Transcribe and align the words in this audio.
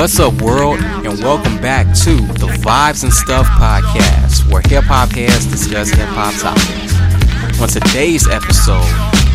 What's 0.00 0.18
up, 0.18 0.40
world, 0.40 0.80
and 0.80 1.18
welcome 1.18 1.60
back 1.60 1.84
to 2.04 2.16
the 2.40 2.46
Vibes 2.64 3.02
and 3.02 3.12
Stuff 3.12 3.44
podcast, 3.48 4.50
where 4.50 4.62
hip 4.64 4.84
hop 4.84 5.10
heads 5.10 5.44
discuss 5.44 5.90
hip 5.90 6.08
hop 6.08 6.32
topics. 6.40 7.60
On 7.60 7.68
today's 7.68 8.26
episode, 8.26 8.88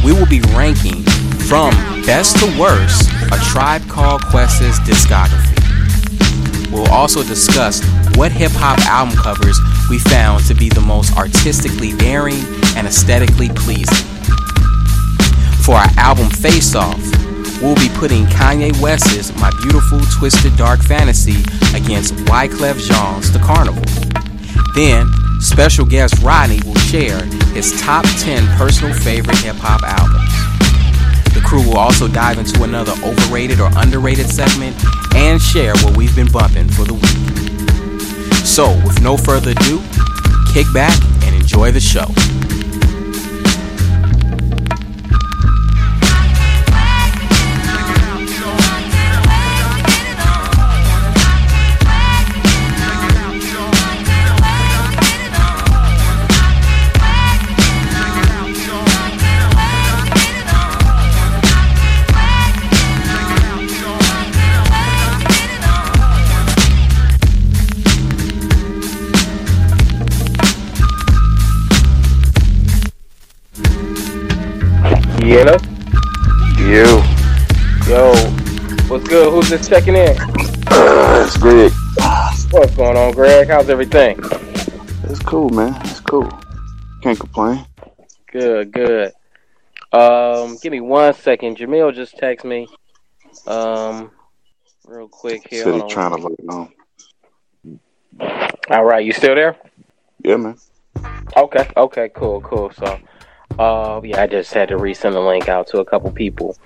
we 0.03 0.11
will 0.11 0.25
be 0.25 0.41
ranking 0.57 1.03
from 1.45 1.69
best 2.01 2.39
to 2.39 2.47
worst 2.59 3.11
a 3.31 3.37
Tribe 3.51 3.87
Called 3.87 4.25
Quest's 4.25 4.79
discography. 4.79 5.53
We'll 6.71 6.89
also 6.89 7.21
discuss 7.21 7.85
what 8.17 8.31
hip 8.31 8.51
hop 8.55 8.79
album 8.87 9.15
covers 9.15 9.59
we 9.87 9.99
found 9.99 10.45
to 10.45 10.55
be 10.55 10.69
the 10.69 10.81
most 10.81 11.15
artistically 11.15 11.91
daring 11.97 12.41
and 12.75 12.87
aesthetically 12.87 13.49
pleasing. 13.49 14.07
For 15.61 15.75
our 15.75 15.89
album 15.97 16.31
Face 16.31 16.73
Off, 16.73 16.99
we'll 17.61 17.75
be 17.75 17.89
putting 17.95 18.25
Kanye 18.25 18.79
West's 18.81 19.35
My 19.39 19.51
Beautiful 19.61 19.99
Twisted 20.17 20.55
Dark 20.57 20.81
Fantasy 20.81 21.41
against 21.75 22.13
Wyclef 22.25 22.79
Jean's 22.79 23.31
The 23.31 23.39
Carnival. 23.39 23.83
Then, 24.75 25.11
special 25.39 25.85
guest 25.85 26.21
Rodney 26.21 26.59
will 26.65 26.75
share 26.75 27.23
his 27.53 27.79
top 27.81 28.05
10 28.19 28.45
personal 28.57 28.93
favorite 28.93 29.37
hip 29.37 29.55
hop 29.57 29.83
albums. 29.83 31.33
The 31.33 31.41
crew 31.41 31.63
will 31.67 31.77
also 31.77 32.07
dive 32.07 32.37
into 32.37 32.63
another 32.63 32.93
overrated 33.03 33.59
or 33.59 33.69
underrated 33.77 34.27
segment 34.27 34.75
and 35.15 35.41
share 35.41 35.73
what 35.75 35.95
we've 35.97 36.15
been 36.15 36.31
bumping 36.31 36.69
for 36.69 36.83
the 36.83 36.93
week. 36.93 38.45
So, 38.45 38.71
with 38.85 39.01
no 39.01 39.17
further 39.17 39.51
ado, 39.51 39.81
kick 40.53 40.71
back 40.73 40.97
and 41.23 41.35
enjoy 41.35 41.71
the 41.71 41.79
show. 41.79 42.05
You. 75.35 75.41
Yo, 77.89 78.15
what's 78.87 79.05
good? 79.05 79.33
Who's 79.33 79.49
just 79.49 79.69
checking 79.69 79.93
in? 79.93 80.15
Uh, 80.67 81.23
it's 81.27 81.35
Greg. 81.35 81.73
What's 82.51 82.73
going 82.73 82.95
on, 82.95 83.11
Greg? 83.11 83.49
How's 83.49 83.67
everything? 83.67 84.17
It's 85.03 85.19
cool, 85.19 85.49
man. 85.49 85.75
It's 85.81 85.99
cool. 85.99 86.31
Can't 87.01 87.19
complain. 87.19 87.65
Good, 88.31 88.71
good. 88.71 89.11
Um, 89.91 90.57
give 90.61 90.71
me 90.71 90.79
one 90.79 91.13
second. 91.13 91.57
Jamil 91.57 91.93
just 91.93 92.17
text 92.17 92.45
me. 92.45 92.69
Um, 93.45 94.11
real 94.85 95.09
quick 95.09 95.49
here. 95.49 95.65
Said 95.65 95.75
he 95.75 95.81
on. 95.81 95.89
trying 95.89 96.15
to 96.15 96.21
look 96.21 96.39
on. 96.49 96.71
All 98.69 98.85
right, 98.85 99.03
you 99.03 99.11
still 99.11 99.35
there? 99.35 99.57
Yeah, 100.23 100.37
man. 100.37 100.57
Okay, 101.35 101.69
okay, 101.75 102.09
cool, 102.15 102.39
cool. 102.39 102.71
So, 102.71 102.97
uh, 103.57 104.01
yeah, 104.03 104.21
I 104.21 104.27
just 104.27 104.53
had 104.53 104.69
to 104.69 104.77
resend 104.77 105.13
the 105.13 105.21
link 105.21 105.47
out 105.47 105.67
to 105.67 105.79
a 105.79 105.85
couple 105.85 106.11
people. 106.11 106.57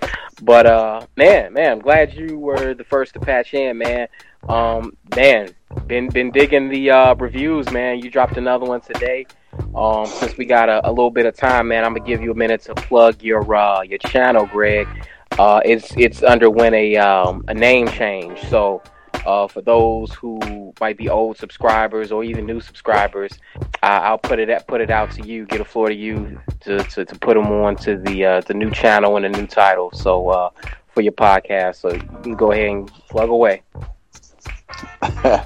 But 0.42 0.66
uh, 0.66 1.06
man, 1.16 1.54
man, 1.54 1.74
I'm 1.74 1.80
glad 1.80 2.14
you 2.14 2.38
were 2.38 2.74
the 2.74 2.84
first 2.84 3.14
to 3.14 3.20
patch 3.20 3.54
in, 3.54 3.78
man. 3.78 4.08
Um, 4.48 4.96
man, 5.16 5.54
been 5.88 6.10
been 6.10 6.32
digging 6.32 6.70
the 6.70 6.92
uh, 6.92 7.16
reviews, 7.16 7.70
man. 7.72 8.00
You 8.00 8.10
dropped 8.10 8.38
another 8.38 8.66
one 8.66 8.82
today. 8.82 9.28
Um, 9.76 10.06
since 10.06 10.38
we 10.38 10.46
got 10.46 10.70
a, 10.70 10.88
a 10.88 10.92
little 10.92 11.12
bit 11.12 11.26
of 11.26 11.36
time, 11.36 11.68
man, 11.68 11.84
I'm 11.84 11.94
gonna 11.94 12.08
give 12.08 12.22
you 12.22 12.32
a 12.32 12.36
minute 12.36 12.62
to 12.62 12.76
plug 12.76 13.22
your 13.22 13.54
uh, 13.54 13.82
your 13.82 14.00
channel, 14.00 14.46
Greg. 14.46 14.88
Uh, 15.38 15.62
it's 15.64 15.94
it's 15.98 16.24
underwent 16.24 16.74
a 16.76 16.96
um, 16.98 17.46
a 17.48 17.54
name 17.54 17.88
change, 17.90 18.40
so 18.50 18.82
uh, 19.26 19.48
for 19.48 19.62
those 19.62 20.14
who 20.14 20.74
might 20.80 20.98
be 20.98 21.10
old 21.10 21.38
subscribers 21.38 22.12
or 22.12 22.24
even 22.24 22.46
new 22.46 22.62
subscribers, 22.62 23.38
I'll 23.84 24.18
put 24.18 24.40
it 24.40 24.68
put 24.68 24.82
it 24.82 24.90
out 24.90 25.12
to 25.12 25.28
you, 25.28 25.46
get 25.46 25.62
a 25.62 25.66
floor 25.66 25.90
to 25.90 25.96
you 25.96 26.40
to, 26.62 26.84
to, 26.84 27.06
to 27.06 27.16
put 27.20 27.36
them 27.36 27.48
on 27.48 27.76
to 27.78 27.98
the 27.98 28.26
uh, 28.26 28.42
the 28.42 28.54
new 28.54 28.72
channel 28.72 29.18
and 29.18 29.26
the 29.26 29.30
new 29.30 29.48
title. 29.48 29.92
So 29.94 30.30
uh, 30.30 30.50
for 30.94 31.02
your 31.02 31.14
podcast, 31.14 31.78
so 31.78 31.94
you 31.94 32.20
can 32.24 32.36
go 32.36 32.52
ahead 32.52 32.70
and 32.70 32.88
plug 33.10 33.30
away. 33.30 33.62
uh, 35.02 35.46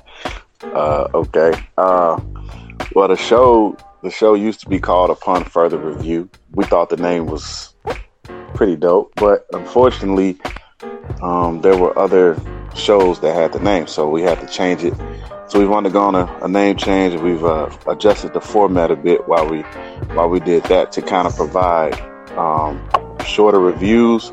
okay. 1.13 1.53
Uh, 1.77 2.19
well, 2.95 3.07
the 3.07 3.15
show 3.15 3.77
the 4.01 4.11
show 4.11 4.33
used 4.33 4.59
to 4.61 4.69
be 4.69 4.79
called 4.79 5.09
Upon 5.09 5.45
Further 5.45 5.77
Review. 5.77 6.29
We 6.53 6.65
thought 6.65 6.89
the 6.89 6.97
name 6.97 7.27
was 7.27 7.73
pretty 8.53 8.75
dope, 8.75 9.13
but 9.15 9.47
unfortunately, 9.53 10.37
um, 11.21 11.61
there 11.61 11.77
were 11.77 11.97
other 11.97 12.35
shows 12.75 13.19
that 13.21 13.33
had 13.35 13.53
the 13.53 13.59
name, 13.59 13.87
so 13.87 14.09
we 14.09 14.21
had 14.21 14.39
to 14.41 14.47
change 14.47 14.83
it. 14.83 14.93
So 15.47 15.59
we've 15.59 15.71
undergone 15.71 16.15
a, 16.15 16.25
a 16.41 16.47
name 16.47 16.77
change. 16.77 17.19
We've 17.21 17.43
uh, 17.43 17.69
adjusted 17.87 18.33
the 18.33 18.41
format 18.41 18.91
a 18.91 18.95
bit 18.95 19.27
while 19.27 19.47
we 19.47 19.61
while 20.15 20.29
we 20.29 20.39
did 20.39 20.63
that 20.65 20.91
to 20.93 21.01
kind 21.01 21.27
of 21.27 21.35
provide 21.35 21.99
um, 22.31 22.81
shorter 23.25 23.59
reviews 23.59 24.29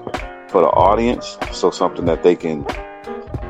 for 0.48 0.62
the 0.62 0.68
audience. 0.68 1.36
So 1.52 1.70
something 1.70 2.06
that 2.06 2.22
they 2.22 2.36
can. 2.36 2.66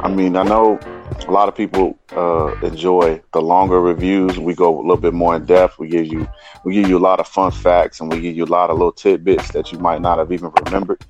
I 0.02 0.08
mean, 0.08 0.36
I 0.36 0.42
know 0.42 0.78
a 1.26 1.30
lot 1.30 1.48
of 1.48 1.54
people 1.54 1.98
uh, 2.12 2.54
enjoy 2.62 3.22
the 3.32 3.40
longer 3.40 3.80
reviews. 3.80 4.38
We 4.38 4.54
go 4.54 4.78
a 4.78 4.82
little 4.82 4.96
bit 4.96 5.14
more 5.14 5.36
in 5.36 5.44
depth. 5.44 5.78
We 5.78 5.88
give 5.88 6.06
you 6.06 6.28
we 6.64 6.74
give 6.74 6.88
you 6.88 6.98
a 6.98 7.04
lot 7.10 7.20
of 7.20 7.28
fun 7.28 7.52
facts, 7.52 8.00
and 8.00 8.10
we 8.12 8.20
give 8.20 8.36
you 8.36 8.44
a 8.44 8.46
lot 8.46 8.70
of 8.70 8.78
little 8.78 8.92
tidbits 8.92 9.52
that 9.52 9.70
you 9.72 9.78
might 9.78 10.00
not 10.00 10.18
have 10.18 10.32
even 10.32 10.50
remembered. 10.64 11.04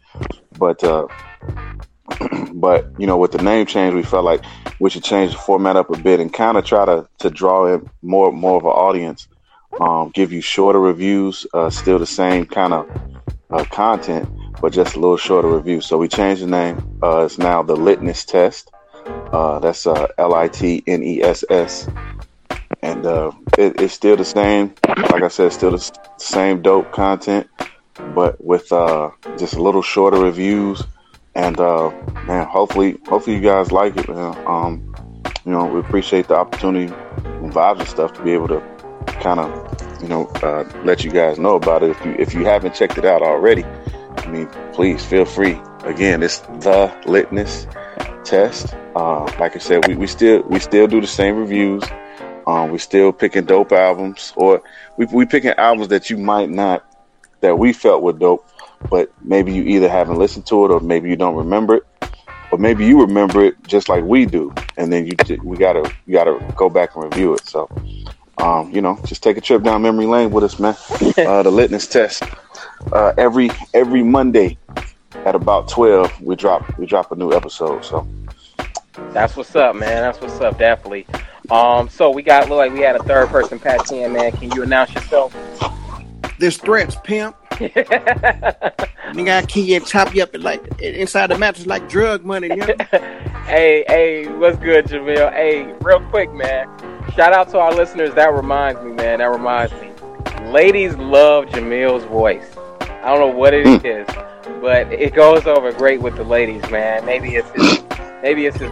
But 0.58 0.82
uh, 0.84 1.06
but 2.54 2.90
you 2.98 3.06
know, 3.06 3.16
with 3.16 3.32
the 3.32 3.42
name 3.42 3.66
change, 3.66 3.94
we 3.94 4.02
felt 4.02 4.24
like 4.24 4.44
we 4.78 4.90
should 4.90 5.04
change 5.04 5.32
the 5.32 5.38
format 5.38 5.76
up 5.76 5.90
a 5.90 5.98
bit 5.98 6.20
and 6.20 6.32
kind 6.32 6.56
of 6.56 6.64
try 6.64 6.84
to 6.84 7.08
to 7.18 7.30
draw 7.30 7.66
in 7.66 7.88
more 8.02 8.32
more 8.32 8.56
of 8.56 8.64
an 8.64 8.70
audience. 8.70 9.28
Um, 9.80 10.10
give 10.12 10.32
you 10.32 10.40
shorter 10.40 10.80
reviews, 10.80 11.46
uh, 11.54 11.70
still 11.70 11.98
the 11.98 12.06
same 12.06 12.44
kind 12.44 12.72
of 12.72 12.90
uh, 13.50 13.64
content, 13.64 14.28
but 14.60 14.72
just 14.72 14.96
a 14.96 15.00
little 15.00 15.16
shorter 15.16 15.48
review. 15.48 15.80
So 15.80 15.96
we 15.96 16.08
changed 16.08 16.42
the 16.42 16.46
name. 16.46 16.98
Uh, 17.02 17.24
it's 17.24 17.38
now 17.38 17.62
the 17.62 17.76
Litness 17.76 18.26
Test. 18.26 18.70
Uh, 19.32 19.58
that's 19.60 19.86
uh, 19.86 20.08
L 20.18 20.34
I 20.34 20.48
T 20.48 20.82
N 20.86 21.02
E 21.02 21.22
S 21.22 21.44
S, 21.50 21.88
and 22.82 23.06
uh, 23.06 23.30
it, 23.56 23.80
it's 23.80 23.94
still 23.94 24.16
the 24.16 24.24
same. 24.24 24.74
Like 24.86 25.22
I 25.22 25.28
said, 25.28 25.52
still 25.52 25.70
the 25.70 25.98
same 26.16 26.62
dope 26.62 26.90
content, 26.92 27.48
but 28.14 28.42
with 28.44 28.68
just 29.38 29.54
a 29.54 29.62
little 29.62 29.82
shorter 29.82 30.18
reviews. 30.18 30.82
And 31.34 31.58
uh, 31.60 31.90
man, 32.26 32.46
hopefully, 32.46 32.98
hopefully 33.06 33.36
you 33.36 33.42
guys 33.42 33.70
like 33.72 33.96
it. 33.96 34.08
Man. 34.08 34.36
Um, 34.46 34.94
you 35.44 35.52
know, 35.52 35.64
we 35.64 35.80
appreciate 35.80 36.28
the 36.28 36.36
opportunity 36.36 36.92
and 37.24 37.52
vibes 37.52 37.80
and 37.80 37.88
stuff 37.88 38.12
to 38.14 38.22
be 38.22 38.32
able 38.32 38.48
to 38.48 38.60
kind 39.06 39.40
of, 39.40 40.02
you 40.02 40.08
know, 40.08 40.26
uh, 40.42 40.64
let 40.84 41.04
you 41.04 41.10
guys 41.10 41.38
know 41.38 41.56
about 41.56 41.82
it. 41.82 41.90
If 41.90 42.04
you 42.04 42.12
if 42.18 42.34
you 42.34 42.44
haven't 42.44 42.74
checked 42.74 42.98
it 42.98 43.04
out 43.04 43.22
already, 43.22 43.64
I 44.16 44.26
mean, 44.26 44.48
please 44.72 45.04
feel 45.04 45.24
free. 45.24 45.60
Again, 45.84 46.22
it's 46.22 46.40
the 46.40 46.92
Litness 47.04 47.66
Test. 48.24 48.74
Uh, 48.94 49.24
like 49.38 49.56
I 49.56 49.58
said, 49.58 49.86
we, 49.86 49.94
we 49.94 50.06
still 50.06 50.42
we 50.42 50.58
still 50.58 50.86
do 50.86 51.00
the 51.00 51.06
same 51.06 51.36
reviews. 51.36 51.84
Um, 52.46 52.70
we 52.70 52.78
still 52.78 53.12
picking 53.12 53.44
dope 53.44 53.72
albums, 53.72 54.32
or 54.36 54.62
we 54.96 55.06
we 55.06 55.26
picking 55.26 55.52
albums 55.52 55.88
that 55.88 56.10
you 56.10 56.18
might 56.18 56.50
not 56.50 56.84
that 57.40 57.58
we 57.58 57.72
felt 57.72 58.02
were 58.02 58.12
dope, 58.12 58.46
but 58.88 59.12
maybe 59.22 59.52
you 59.52 59.62
either 59.64 59.88
haven't 59.88 60.16
listened 60.16 60.46
to 60.46 60.64
it 60.64 60.70
or 60.70 60.80
maybe 60.80 61.08
you 61.08 61.16
don't 61.16 61.36
remember 61.36 61.76
it, 61.76 61.84
or 62.52 62.58
maybe 62.58 62.86
you 62.86 63.00
remember 63.00 63.44
it 63.44 63.62
just 63.66 63.88
like 63.88 64.04
we 64.04 64.26
do, 64.26 64.52
and 64.76 64.92
then 64.92 65.06
you 65.06 65.14
we 65.44 65.56
gotta 65.56 65.90
you 66.06 66.14
gotta 66.14 66.38
go 66.56 66.70
back 66.70 66.94
and 66.96 67.04
review 67.04 67.34
it. 67.34 67.46
So, 67.46 67.68
um, 68.38 68.70
you 68.70 68.80
know, 68.80 68.98
just 69.04 69.22
take 69.22 69.36
a 69.36 69.40
trip 69.40 69.62
down 69.62 69.82
memory 69.82 70.06
lane 70.06 70.30
with 70.30 70.44
us, 70.44 70.58
man. 70.58 70.76
Uh, 71.20 71.42
the 71.42 71.50
litness 71.50 71.90
test 71.90 72.22
uh, 72.92 73.12
every 73.18 73.50
every 73.74 74.02
Monday 74.02 74.56
at 75.26 75.34
about 75.34 75.68
twelve 75.68 76.20
we 76.20 76.36
drop 76.36 76.78
we 76.78 76.86
drop 76.86 77.12
a 77.12 77.16
new 77.16 77.32
episode. 77.32 77.84
So 77.84 78.06
That's 79.12 79.36
what's 79.36 79.54
up, 79.54 79.76
man. 79.76 80.02
That's 80.02 80.20
what's 80.20 80.40
up, 80.40 80.58
definitely. 80.58 81.06
Um, 81.50 81.88
so 81.88 82.10
we 82.10 82.22
got 82.22 82.48
look 82.48 82.58
like 82.58 82.72
we 82.72 82.80
had 82.80 82.96
a 82.96 83.02
third 83.02 83.28
person 83.28 83.58
patch 83.58 83.90
in, 83.92 84.12
man. 84.12 84.32
Can 84.32 84.52
you 84.52 84.62
announce 84.62 84.94
yourself? 84.94 85.34
There's 86.38 86.56
threats, 86.56 86.96
pimp. 87.04 87.36
Nigga, 87.60 89.36
I 89.36 89.42
key 89.44 89.74
and 89.74 89.86
chop 89.86 90.14
you 90.14 90.22
up 90.22 90.32
and 90.32 90.42
like 90.42 90.62
inside 90.80 91.26
the 91.26 91.36
mattress 91.36 91.66
like 91.66 91.90
drug 91.90 92.24
money. 92.24 92.48
You 92.48 92.56
know? 92.56 92.74
hey, 93.44 93.84
hey, 93.86 94.26
what's 94.28 94.58
good, 94.58 94.86
Jamil? 94.86 95.30
Hey, 95.32 95.70
real 95.82 96.00
quick, 96.08 96.32
man. 96.32 96.66
Shout 97.14 97.34
out 97.34 97.50
to 97.50 97.58
our 97.58 97.74
listeners. 97.74 98.14
That 98.14 98.32
reminds 98.32 98.80
me, 98.82 98.92
man. 98.92 99.18
That 99.18 99.26
reminds 99.26 99.74
me. 99.74 99.90
Ladies 100.50 100.96
love 100.96 101.46
Jamil's 101.46 102.04
voice. 102.04 102.56
I 102.80 103.14
don't 103.14 103.20
know 103.20 103.36
what 103.36 103.52
it 103.52 103.66
hmm. 103.66 103.86
is, 103.86 104.06
but 104.62 104.90
it 104.90 105.14
goes 105.14 105.46
over 105.46 105.70
great 105.72 106.00
with 106.00 106.16
the 106.16 106.24
ladies, 106.24 106.62
man. 106.70 107.04
Maybe 107.04 107.34
it's 107.34 107.50
his, 107.50 107.82
maybe 108.22 108.46
it's 108.46 108.56
his, 108.56 108.70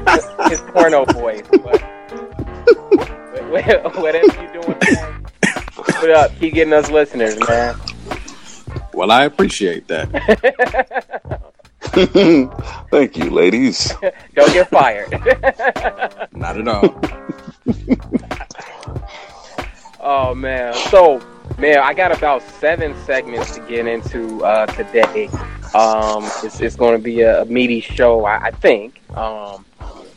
his 0.49 0.61
porno 0.73 1.05
voice. 1.13 1.43
But 1.51 1.83
whatever 3.51 4.43
you 4.43 4.63
doing, 4.63 4.79
man, 4.83 5.27
it 6.03 6.11
up. 6.11 6.35
Keep 6.39 6.55
getting 6.55 6.73
us 6.73 6.91
listeners, 6.91 7.39
man. 7.47 7.75
Well, 8.99 9.13
I 9.13 9.27
appreciate 9.27 9.87
that. 9.87 10.11
Thank 12.91 13.17
you, 13.17 13.31
ladies. 13.31 13.95
Don't 14.35 14.53
get 14.53 14.69
fired. 14.71 15.13
Not 16.33 16.59
at 16.59 16.67
all. 16.67 17.01
oh 20.01 20.35
man. 20.35 20.75
So 20.91 21.23
man, 21.59 21.79
I 21.79 21.95
got 21.95 22.11
about 22.11 22.43
seven 22.43 22.97
segments 23.05 23.55
to 23.55 23.61
get 23.69 23.87
into 23.87 24.45
uh, 24.45 24.67
today. 24.67 25.29
Um, 25.77 26.25
it's, 26.43 26.61
it's 26.61 26.75
going 26.75 26.97
to 26.97 27.03
be 27.03 27.21
a, 27.21 27.43
a 27.43 27.45
meaty 27.45 27.81
show, 27.81 28.25
I, 28.25 28.47
I 28.47 28.51
think. 28.51 29.01
Um, 29.17 29.65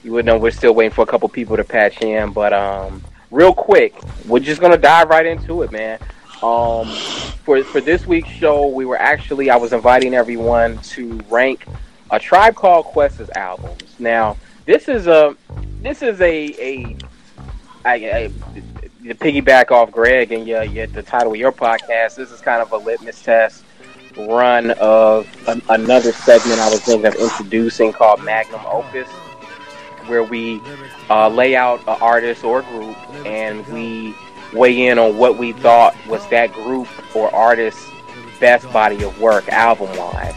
you 0.04 0.12
would 0.14 0.26
know 0.26 0.40
we're 0.40 0.50
still 0.50 0.74
waiting 0.74 0.92
for 0.92 1.04
a 1.04 1.08
couple 1.08 1.30
people 1.30 1.56
to 1.56 1.64
patch 1.64 2.02
in, 2.02 2.32
but 2.34 2.52
um, 2.52 3.04
real 3.30 3.54
quick, 3.54 3.94
we're 4.28 4.40
just 4.40 4.60
gonna 4.60 4.76
dive 4.76 5.10
right 5.10 5.28
into 5.28 5.62
it, 5.62 5.72
man. 5.72 6.00
Um, 6.44 6.88
for 7.44 7.64
for 7.64 7.82
this 7.82 8.06
week's 8.08 8.30
show, 8.30 8.68
we 8.68 8.86
were 8.86 8.98
actually 8.98 9.50
I 9.50 9.56
was 9.58 9.74
inviting 9.74 10.14
everyone 10.14 10.78
to 10.80 11.20
rank 11.30 11.66
a 12.10 12.20
Tribe 12.20 12.56
Called 12.56 12.86
Quest's 12.86 13.30
albums. 13.36 13.96
Now, 14.00 14.38
this 14.66 14.88
is 14.88 15.08
a 15.08 15.36
this 15.82 16.02
is 16.02 16.20
a 16.22 16.48
a, 16.60 16.98
a, 17.86 18.26
a 18.26 18.30
piggyback 19.16 19.72
off 19.72 19.92
Greg 19.92 20.32
and 20.32 20.48
yeah, 20.48 20.86
the 20.88 21.04
title 21.04 21.34
of 21.34 21.40
your 21.40 21.52
podcast. 21.52 22.16
This 22.16 22.32
is 22.32 22.42
kind 22.42 22.62
of 22.62 22.72
a 22.72 22.78
litmus 22.78 23.22
test 23.22 23.64
run 24.18 24.72
of 24.72 25.28
an, 25.48 25.62
another 25.70 26.12
segment 26.12 26.60
I 26.60 26.70
was 26.70 26.82
thinking 26.82 27.06
of 27.06 27.16
introducing 27.16 27.94
called 27.94 28.22
Magnum 28.24 28.62
Opus 28.66 29.08
where 30.08 30.24
we 30.24 30.60
uh, 31.10 31.30
lay 31.30 31.56
out 31.56 31.80
an 31.82 31.98
artist 32.02 32.44
or 32.44 32.62
group 32.64 32.98
and 33.26 33.66
we 33.68 34.14
weigh 34.54 34.88
in 34.88 35.00
on 35.00 35.18
what 35.18 35.38
we 35.38 35.54
thought 35.54 35.96
was 36.08 36.26
that 36.28 36.54
group 36.54 36.88
or 37.16 37.34
artist's 37.34 37.90
best 38.40 38.72
body 38.74 39.04
of 39.04 39.20
work 39.20 39.48
album 39.50 39.96
wise. 39.98 40.36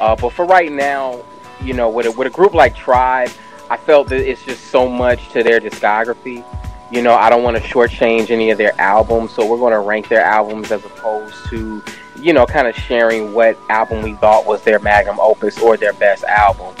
Uh, 0.00 0.16
but 0.16 0.30
for 0.30 0.44
right 0.44 0.72
now, 0.72 1.22
you 1.62 1.74
know, 1.74 1.88
with 1.88 2.06
a, 2.06 2.10
with 2.10 2.26
a 2.26 2.30
group 2.30 2.54
like 2.54 2.74
Tribe, 2.74 3.30
I 3.70 3.76
felt 3.76 4.08
that 4.08 4.28
it's 4.28 4.44
just 4.44 4.64
so 4.66 4.88
much 4.88 5.28
to 5.30 5.42
their 5.42 5.60
discography. 5.60 6.44
You 6.90 7.02
know, 7.02 7.14
I 7.14 7.30
don't 7.30 7.42
want 7.42 7.56
to 7.56 7.62
shortchange 7.62 8.30
any 8.30 8.50
of 8.50 8.58
their 8.58 8.78
albums, 8.80 9.32
so 9.32 9.46
we're 9.46 9.58
going 9.58 9.72
to 9.72 9.80
rank 9.80 10.08
their 10.08 10.24
albums 10.24 10.70
as 10.70 10.84
opposed 10.84 11.34
to, 11.48 11.82
you 12.20 12.32
know, 12.32 12.46
kind 12.46 12.68
of 12.68 12.74
sharing 12.74 13.32
what 13.32 13.58
album 13.70 14.02
we 14.02 14.14
thought 14.14 14.46
was 14.46 14.62
their 14.62 14.78
magnum 14.78 15.18
opus 15.20 15.58
or 15.58 15.76
their 15.76 15.94
best 15.94 16.24
album. 16.24 16.74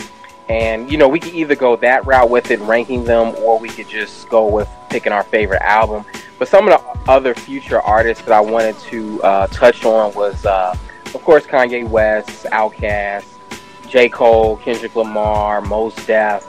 And, 0.48 0.90
you 0.90 0.98
know, 0.98 1.08
we 1.08 1.20
could 1.20 1.34
either 1.34 1.54
go 1.54 1.76
that 1.76 2.04
route 2.06 2.28
with 2.28 2.50
it, 2.50 2.60
ranking 2.60 3.04
them, 3.04 3.34
or 3.38 3.58
we 3.58 3.68
could 3.68 3.88
just 3.88 4.28
go 4.28 4.46
with 4.46 4.68
picking 4.90 5.12
our 5.12 5.22
favorite 5.22 5.62
album. 5.62 6.04
But 6.38 6.48
some 6.48 6.68
of 6.68 6.78
the 6.78 7.10
other 7.10 7.34
future 7.34 7.80
artists 7.80 8.24
that 8.24 8.32
I 8.32 8.40
wanted 8.40 8.78
to 8.90 9.22
uh, 9.22 9.46
touch 9.46 9.84
on 9.84 10.12
was, 10.14 10.44
uh, 10.44 10.76
of 11.06 11.22
course, 11.24 11.46
Kanye 11.46 11.88
West, 11.88 12.44
Outkast, 12.46 13.24
J. 13.88 14.08
Cole, 14.08 14.56
Kendrick 14.58 14.94
Lamar, 14.96 15.60
Mos 15.62 15.94
Def, 16.06 16.46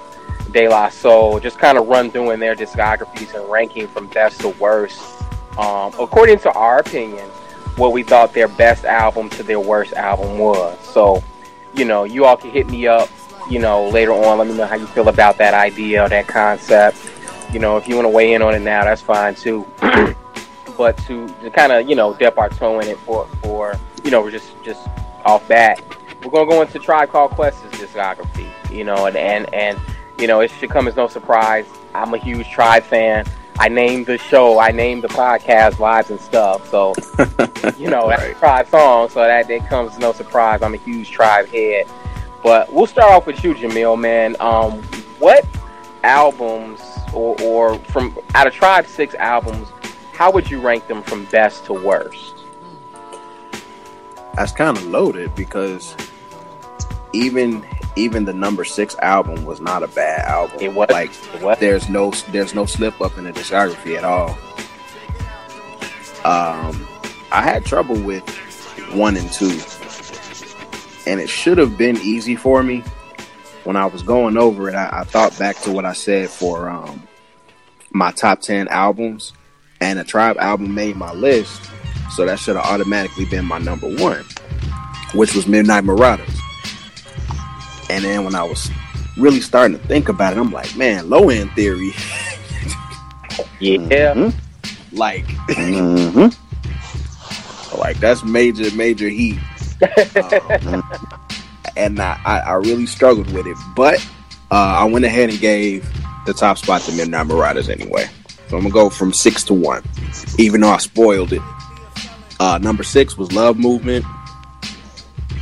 De 0.51 0.68
La 0.68 0.89
Soul, 0.89 1.39
just 1.39 1.59
kind 1.59 1.77
of 1.77 1.88
run 1.88 2.12
through 2.12 2.31
in 2.31 2.39
their 2.39 2.56
discographies 2.56 3.33
and 3.33 3.50
ranking 3.50 3.88
from 3.88 4.07
best 4.07 4.42
to 4.42 4.50
worst. 4.50 5.01
Um, 5.57 5.94
according 6.00 6.39
to 6.39 6.51
our 6.51 6.80
opinion, 6.80 7.30
what 7.77 7.94
we 7.94 8.03
thought 8.03 8.33
their 8.33 8.47
best 8.47 8.83
album 8.83 9.30
to 9.31 9.44
their 9.44 9.59
worst 9.59 9.94
album 9.94 10.38
was. 10.38 10.77
So, 10.80 11.24
you 11.74 11.86
know, 11.86 12.03
you 12.03 12.25
all 12.25 12.38
can 12.38 12.50
hit 12.51 12.68
me 12.68 12.88
up 12.88 13.09
you 13.50 13.59
know, 13.59 13.88
later 13.89 14.12
on, 14.12 14.38
let 14.38 14.47
me 14.47 14.56
know 14.56 14.65
how 14.65 14.75
you 14.75 14.88
feel 14.88 15.09
about 15.09 15.38
that 15.38 15.53
idea 15.53 16.03
or 16.03 16.09
that 16.09 16.27
concept. 16.27 16.97
You 17.51 17.59
know, 17.59 17.77
if 17.77 17.88
you 17.88 17.95
want 17.95 18.06
to 18.06 18.09
weigh 18.09 18.33
in 18.33 18.42
on 18.42 18.53
it 18.53 18.59
now, 18.59 18.83
that's 18.83 19.01
fine 19.01 19.36
too. 19.36 19.65
but 20.77 20.97
to, 21.06 21.27
to 21.27 21.50
kind 21.51 21.71
of, 21.71 21.88
you 21.88 21.95
know, 21.95 22.13
dip 22.13 22.38
our 22.38 22.50
toe 22.50 22.80
in 22.80 22.88
it 22.88 22.97
for, 23.00 23.27
for 23.42 23.80
you 24.03 24.12
know, 24.12 24.21
we're 24.21 24.31
just, 24.31 24.51
just 24.63 24.88
off 25.24 25.47
bat, 25.47 25.81
we're 26.24 26.31
going 26.31 26.47
to 26.47 26.56
go 26.56 26.62
into 26.62 26.80
Tribe 26.80 27.09
Called 27.09 27.31
Quest's 27.31 27.62
discography, 27.77 28.50
you 28.71 28.83
know, 28.83 29.06
and, 29.06 29.15
and, 29.15 29.51
and, 29.53 29.80
you 30.18 30.27
know, 30.27 30.39
it 30.42 30.51
should 30.51 30.69
come 30.69 30.88
as 30.88 30.95
no 30.95 31.07
surprise. 31.07 31.65
I'm 31.94 32.13
a 32.13 32.18
huge 32.18 32.50
Tribe 32.50 32.83
fan. 32.83 33.25
I 33.57 33.69
named 33.69 34.07
the 34.07 34.18
show, 34.18 34.59
I 34.59 34.71
named 34.71 35.03
the 35.03 35.07
podcast 35.07 35.74
Vibes 35.74 36.09
and 36.09 36.19
Stuff. 36.19 36.69
So, 36.69 36.94
you 37.77 37.89
know, 37.89 38.09
right. 38.09 38.19
that's 38.19 38.31
a 38.31 38.39
Tribe 38.39 38.68
song, 38.68 39.09
so 39.09 39.21
that, 39.21 39.47
that 39.47 39.69
comes 39.69 39.94
as 39.94 40.00
no 40.00 40.12
surprise. 40.12 40.62
I'm 40.62 40.74
a 40.74 40.77
huge 40.77 41.12
Tribe 41.12 41.47
head. 41.47 41.86
But 42.43 42.71
we'll 42.71 42.87
start 42.87 43.11
off 43.11 43.25
with 43.25 43.43
you, 43.43 43.53
Jamil, 43.55 43.99
man. 43.99 44.35
Um, 44.39 44.81
what 45.19 45.45
albums 46.03 46.81
or, 47.13 47.39
or 47.41 47.79
from 47.79 48.17
out 48.35 48.47
of 48.47 48.53
Tribe 48.53 48.85
Six 48.87 49.15
albums, 49.15 49.67
how 50.13 50.31
would 50.31 50.49
you 50.49 50.59
rank 50.59 50.87
them 50.87 51.01
from 51.01 51.25
best 51.25 51.65
to 51.65 51.73
worst? 51.73 52.35
That's 54.35 54.51
kind 54.51 54.77
of 54.77 54.85
loaded 54.85 55.33
because 55.35 55.95
even 57.13 57.65
even 57.95 58.25
the 58.25 58.33
number 58.33 58.65
six 58.65 58.95
album 58.99 59.45
was 59.45 59.61
not 59.61 59.83
a 59.83 59.87
bad 59.87 60.25
album. 60.25 60.57
It 60.59 60.73
was 60.73 60.89
like 60.89 61.11
it 61.33 61.41
was. 61.41 61.57
there's 61.59 61.89
no 61.89 62.11
there's 62.31 62.53
no 62.53 62.65
slip 62.65 62.99
up 63.01 63.17
in 63.17 63.23
the 63.23 63.31
discography 63.31 63.97
at 63.97 64.03
all. 64.03 64.31
Um, 66.25 66.87
I 67.31 67.41
had 67.41 67.65
trouble 67.65 67.99
with 68.01 68.27
one 68.93 69.15
and 69.15 69.31
two 69.31 69.57
and 71.06 71.19
it 71.19 71.30
should 71.30 71.57
have 71.57 71.78
been 71.78 71.98
easy 71.98 72.36
for 72.36 72.63
me. 72.63 72.84
When 73.63 73.75
I 73.75 73.86
was 73.86 74.04
going 74.04 74.38
over 74.38 74.69
it, 74.69 74.75
I, 74.75 75.02
I 75.02 75.04
thought 75.04 75.38
back 75.40 75.57
to 75.62 75.72
what 75.72 75.86
I 75.86 75.94
said 75.94 76.30
for 76.30 76.69
um, 76.69 77.07
my 77.92 78.12
top 78.12 78.42
10 78.42 78.68
albums, 78.68 79.34
and 79.81 79.98
a 80.00 80.04
Tribe 80.04 80.38
album 80.38 80.74
made 80.74 80.96
my 80.96 81.13
list. 81.13 81.72
So 82.12 82.25
that 82.25 82.40
should 82.40 82.56
have 82.56 82.66
automatically 82.66 83.25
been 83.25 83.46
my 83.46 83.57
number 83.57 83.88
one, 83.88 84.24
which 85.13 85.36
was 85.36 85.48
Midnight 85.48 85.84
Marauders. 85.84 86.40
And 87.90 88.04
then 88.04 88.24
when 88.24 88.36
I 88.36 88.44
was 88.44 88.69
really 89.18 89.42
starting 89.42 89.78
to 89.78 89.88
think 89.88 90.10
about 90.10 90.34
it, 90.34 90.40
I'm 90.40 90.52
like, 90.52 90.75
man, 90.75 91.10
low 91.10 91.30
end 91.30 91.52
theory. 91.52 91.88
yeah. 93.60 94.13
Mm-hmm. 94.13 94.96
Like, 94.96 95.25
mm-hmm. 95.50 96.30
like 97.80 97.98
that's 97.98 98.24
major, 98.24 98.74
major 98.75 99.10
heat 99.10 99.40
um, 100.67 100.83
and 101.77 101.99
I, 101.99 102.19
I, 102.25 102.54
really 102.56 102.85
struggled 102.85 103.31
with 103.31 103.47
it. 103.47 103.57
But 103.75 104.06
uh, 104.51 104.80
I 104.80 104.85
went 104.85 105.06
ahead 105.06 105.30
and 105.30 105.39
gave 105.39 105.87
the 106.25 106.33
top 106.33 106.57
spot 106.57 106.81
to 106.83 106.92
Midnight 106.94 107.27
Marauders 107.27 107.69
anyway. 107.69 108.07
So 108.47 108.57
I'm 108.57 108.63
gonna 108.63 108.73
go 108.73 108.89
from 108.89 109.13
six 109.13 109.44
to 109.45 109.54
one, 109.54 109.83
even 110.37 110.61
though 110.61 110.69
I 110.69 110.77
spoiled 110.77 111.33
it. 111.33 111.42
Uh, 112.39 112.59
number 112.61 112.83
six 112.83 113.18
was 113.18 113.31
Love 113.31 113.57
Movement. 113.57 114.06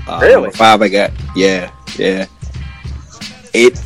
Uh, 0.07 0.19
really? 0.21 0.33
Number 0.33 0.51
five, 0.51 0.81
I 0.81 0.87
got 0.87 1.11
yeah, 1.35 1.71
yeah. 1.97 2.27
It 3.53 3.79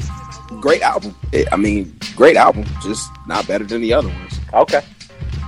great 0.60 0.82
album. 0.82 1.16
It, 1.32 1.48
I 1.52 1.56
mean, 1.56 1.98
great 2.16 2.36
album. 2.36 2.66
Just 2.82 3.10
not 3.28 3.48
better 3.48 3.64
than 3.64 3.82
the 3.82 3.94
other 3.94 4.10
ones. 4.10 4.40
Okay. 4.54 4.82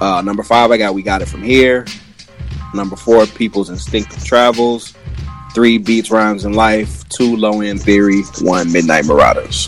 Uh, 0.02 0.22
number 0.22 0.44
five, 0.44 0.72
I 0.72 0.78
got 0.78 0.94
We 0.94 1.02
Got 1.02 1.22
It 1.22 1.28
From 1.28 1.44
Here. 1.44 1.86
Number 2.74 2.96
four, 2.96 3.26
People's 3.26 3.70
Instinctive 3.70 4.24
Travels. 4.24 4.94
Three, 5.60 5.78
Beats, 5.78 6.10
Rhymes, 6.10 6.46
and 6.46 6.56
Life. 6.56 7.04
Two, 7.10 7.36
Low 7.36 7.60
End 7.60 7.82
Theory. 7.82 8.22
One, 8.40 8.72
Midnight 8.72 9.04
Marauders. 9.04 9.68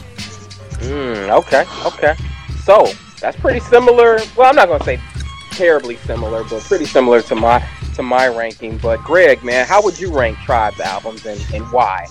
Mm, 0.79 1.37
okay, 1.39 1.65
okay. 1.85 2.15
So 2.63 2.93
that's 3.19 3.35
pretty 3.35 3.59
similar. 3.59 4.17
Well, 4.37 4.47
I'm 4.47 4.55
not 4.55 4.69
gonna 4.69 4.85
say 4.85 5.01
terribly 5.49 5.97
similar, 5.97 6.45
but 6.45 6.61
pretty 6.61 6.85
similar 6.85 7.21
to 7.23 7.35
my 7.35 7.59
to 7.95 8.03
my 8.03 8.29
ranking. 8.29 8.77
But 8.77 9.03
Greg, 9.03 9.43
man, 9.43 9.67
how 9.67 9.83
would 9.83 9.99
you 9.99 10.17
rank 10.17 10.37
Tribe's 10.45 10.79
albums 10.79 11.25
and, 11.25 11.45
and 11.53 11.69
why? 11.73 12.07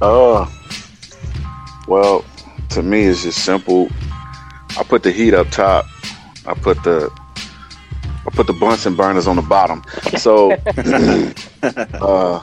Uh, 0.00 0.48
well, 1.88 2.24
to 2.68 2.80
me, 2.80 3.06
it's 3.06 3.24
just 3.24 3.44
simple. 3.44 3.88
I 4.78 4.84
put 4.84 5.02
the 5.02 5.10
heat 5.10 5.34
up 5.34 5.50
top. 5.50 5.84
I 6.46 6.54
put 6.54 6.80
the 6.84 7.10
I 8.24 8.30
put 8.30 8.46
the 8.46 8.52
Bunsen 8.52 8.94
burners 8.94 9.26
on 9.26 9.34
the 9.34 9.42
bottom. 9.42 9.82
So 10.16 10.52
uh, 12.00 12.40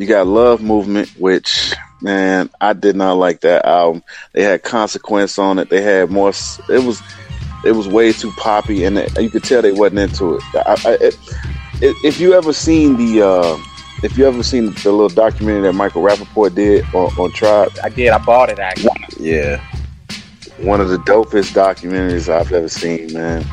you 0.00 0.06
got 0.06 0.26
Love 0.26 0.62
Movement, 0.62 1.10
which 1.18 1.74
man, 2.00 2.48
I 2.58 2.72
did 2.72 2.96
not 2.96 3.18
like 3.18 3.42
that 3.42 3.66
album. 3.66 4.02
They 4.32 4.42
had 4.42 4.62
consequence 4.62 5.38
on 5.38 5.58
it. 5.58 5.68
They 5.68 5.82
had 5.82 6.10
more. 6.10 6.30
It 6.30 6.82
was 6.82 7.02
it 7.66 7.72
was 7.72 7.86
way 7.86 8.12
too 8.14 8.32
poppy, 8.32 8.84
and 8.84 8.96
it, 8.96 9.20
you 9.20 9.28
could 9.28 9.44
tell 9.44 9.60
they 9.60 9.72
wasn't 9.72 9.98
into 9.98 10.36
it. 10.36 10.42
I, 10.54 10.76
I, 10.86 10.92
it, 11.00 11.18
it 11.82 11.96
if 12.02 12.18
you 12.18 12.32
ever 12.32 12.54
seen 12.54 12.96
the. 12.96 13.26
Uh, 13.26 13.58
if 14.02 14.16
you 14.16 14.26
ever 14.26 14.42
seen 14.42 14.72
the 14.72 14.90
little 14.90 15.10
documentary 15.10 15.60
that 15.60 15.74
Michael 15.74 16.02
Rapaport 16.02 16.54
did 16.54 16.86
on, 16.94 17.12
on 17.18 17.30
Tribe, 17.32 17.70
I 17.84 17.90
did. 17.90 18.08
I 18.08 18.16
bought 18.16 18.48
it 18.48 18.58
actually. 18.58 18.92
Yeah, 19.18 19.62
one 20.60 20.80
of 20.80 20.88
the 20.88 20.96
dopest 20.96 21.52
documentaries 21.52 22.32
I've 22.32 22.50
ever 22.50 22.68
seen, 22.68 23.12
man 23.12 23.44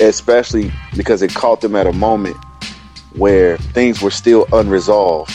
especially 0.00 0.72
because 0.96 1.20
it 1.20 1.34
caught 1.34 1.60
them 1.60 1.76
at 1.76 1.86
a 1.86 1.92
moment 1.92 2.34
where 3.14 3.58
things 3.58 4.00
were 4.00 4.10
still 4.10 4.46
unresolved 4.52 5.30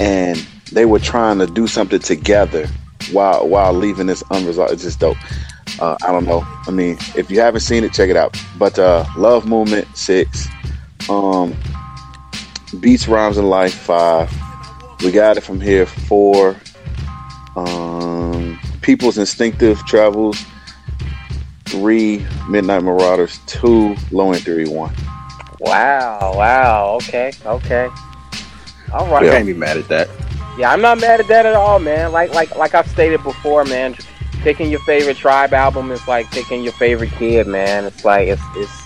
and 0.00 0.36
they 0.72 0.84
were 0.84 0.98
trying 0.98 1.38
to 1.38 1.46
do 1.46 1.66
something 1.66 1.98
together 1.98 2.66
while 3.12 3.46
while 3.48 3.72
leaving 3.72 4.06
this 4.06 4.22
unresolved. 4.30 4.72
It's 4.72 4.82
just 4.82 5.00
dope. 5.00 5.16
Uh, 5.80 5.96
I 6.02 6.12
don't 6.12 6.24
know. 6.24 6.42
I 6.66 6.70
mean, 6.70 6.96
if 7.16 7.30
you 7.30 7.40
haven't 7.40 7.60
seen 7.60 7.84
it, 7.84 7.92
check 7.92 8.10
it 8.10 8.16
out. 8.16 8.36
But 8.58 8.78
uh, 8.78 9.04
Love 9.16 9.46
Movement 9.46 9.86
six, 9.96 10.48
um, 11.08 11.54
Beats 12.80 13.06
Rhymes 13.08 13.38
and 13.38 13.48
Life 13.48 13.74
five. 13.74 14.30
We 15.02 15.12
got 15.12 15.36
it 15.36 15.42
from 15.42 15.60
here 15.60 15.86
four. 15.86 16.56
Um, 17.56 18.58
People's 18.82 19.18
Instinctive 19.18 19.78
Travels 19.86 20.44
three. 21.66 22.26
Midnight 22.48 22.82
Marauders 22.82 23.38
two. 23.46 23.94
Low 24.10 24.32
End 24.32 24.42
three 24.42 24.68
one. 24.68 24.94
Wow, 25.60 26.32
wow. 26.34 26.98
Okay, 27.02 27.32
okay. 27.44 27.88
All 28.92 29.06
I 29.06 29.20
right. 29.22 29.30
Can't 29.30 29.46
be 29.46 29.52
mad 29.54 29.76
at 29.76 29.88
that. 29.88 30.08
Yeah, 30.58 30.72
I'm 30.72 30.80
not 30.80 31.00
mad 31.00 31.20
at 31.20 31.28
that 31.28 31.46
at 31.46 31.54
all, 31.54 31.78
man. 31.78 32.12
Like 32.12 32.32
like 32.34 32.54
like 32.56 32.74
I've 32.74 32.88
stated 32.88 33.22
before, 33.22 33.64
man. 33.64 33.96
Picking 34.42 34.70
your 34.70 34.80
favorite 34.80 35.16
tribe 35.16 35.52
album 35.52 35.90
is 35.90 36.06
like 36.06 36.30
picking 36.30 36.62
your 36.62 36.72
favorite 36.74 37.10
kid, 37.12 37.46
man. 37.46 37.84
It's 37.84 38.04
like 38.04 38.28
it's 38.28 38.42
it's 38.56 38.82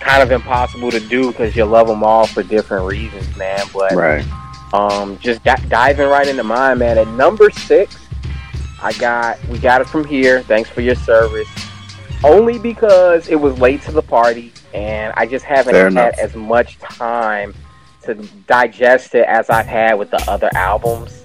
kind 0.00 0.22
of 0.22 0.30
impossible 0.30 0.90
to 0.90 1.00
do 1.00 1.30
because 1.32 1.54
you 1.56 1.64
love 1.64 1.86
them 1.86 2.02
all 2.02 2.26
for 2.26 2.42
different 2.42 2.86
reasons, 2.86 3.34
man. 3.36 3.60
But 3.72 3.92
Right. 3.92 4.24
um, 4.72 5.18
just 5.18 5.42
di- 5.44 5.62
diving 5.68 6.08
right 6.08 6.26
into 6.26 6.44
mine, 6.44 6.78
man. 6.78 6.96
At 6.98 7.08
number 7.08 7.50
six, 7.50 7.96
I 8.82 8.92
got 8.94 9.38
we 9.48 9.58
got 9.58 9.80
it 9.80 9.86
from 9.88 10.04
here. 10.04 10.42
Thanks 10.42 10.70
for 10.70 10.80
your 10.80 10.94
service. 10.96 11.48
Only 12.24 12.58
because 12.58 13.28
it 13.28 13.36
was 13.36 13.58
late 13.58 13.82
to 13.82 13.92
the 13.92 14.02
party, 14.02 14.52
and 14.72 15.12
I 15.16 15.26
just 15.26 15.44
haven't 15.44 15.74
Fair 15.74 15.84
had 15.84 15.92
enough. 15.92 16.14
as 16.18 16.34
much 16.34 16.78
time 16.78 17.54
to 18.06 18.14
digest 18.46 19.14
it 19.14 19.26
as 19.26 19.50
I've 19.50 19.66
had 19.66 19.94
with 19.94 20.10
the 20.10 20.22
other 20.28 20.50
albums. 20.54 21.24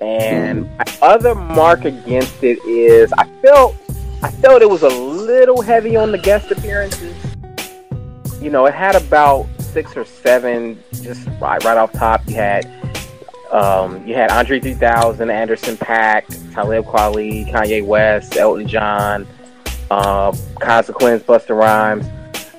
And 0.00 0.70
my 0.76 0.84
other 1.02 1.34
mark 1.34 1.84
against 1.84 2.42
it 2.42 2.58
is 2.66 3.12
I 3.16 3.24
felt 3.42 3.74
I 4.22 4.30
felt 4.30 4.62
it 4.62 4.70
was 4.70 4.82
a 4.82 4.88
little 4.88 5.62
heavy 5.62 5.96
on 5.96 6.12
the 6.12 6.18
guest 6.18 6.50
appearances. 6.50 7.14
You 8.40 8.50
know, 8.50 8.66
it 8.66 8.74
had 8.74 8.94
about 8.94 9.46
six 9.60 9.96
or 9.96 10.04
seven 10.04 10.82
just 11.02 11.26
right, 11.40 11.62
right 11.64 11.76
off 11.76 11.92
top. 11.92 12.26
You 12.26 12.34
had 12.34 12.64
um, 13.52 14.06
you 14.06 14.14
had 14.14 14.30
Andre 14.30 14.58
3000, 14.60 15.30
Anderson 15.30 15.76
.Paak, 15.76 16.24
Talib 16.52 16.84
Kweli, 16.84 17.50
Kanye 17.50 17.84
West, 17.84 18.36
Elton 18.36 18.66
John, 18.66 19.26
uh, 19.90 20.36
Consequence, 20.60 21.22
Busta 21.22 21.56
Rhymes. 21.56 22.06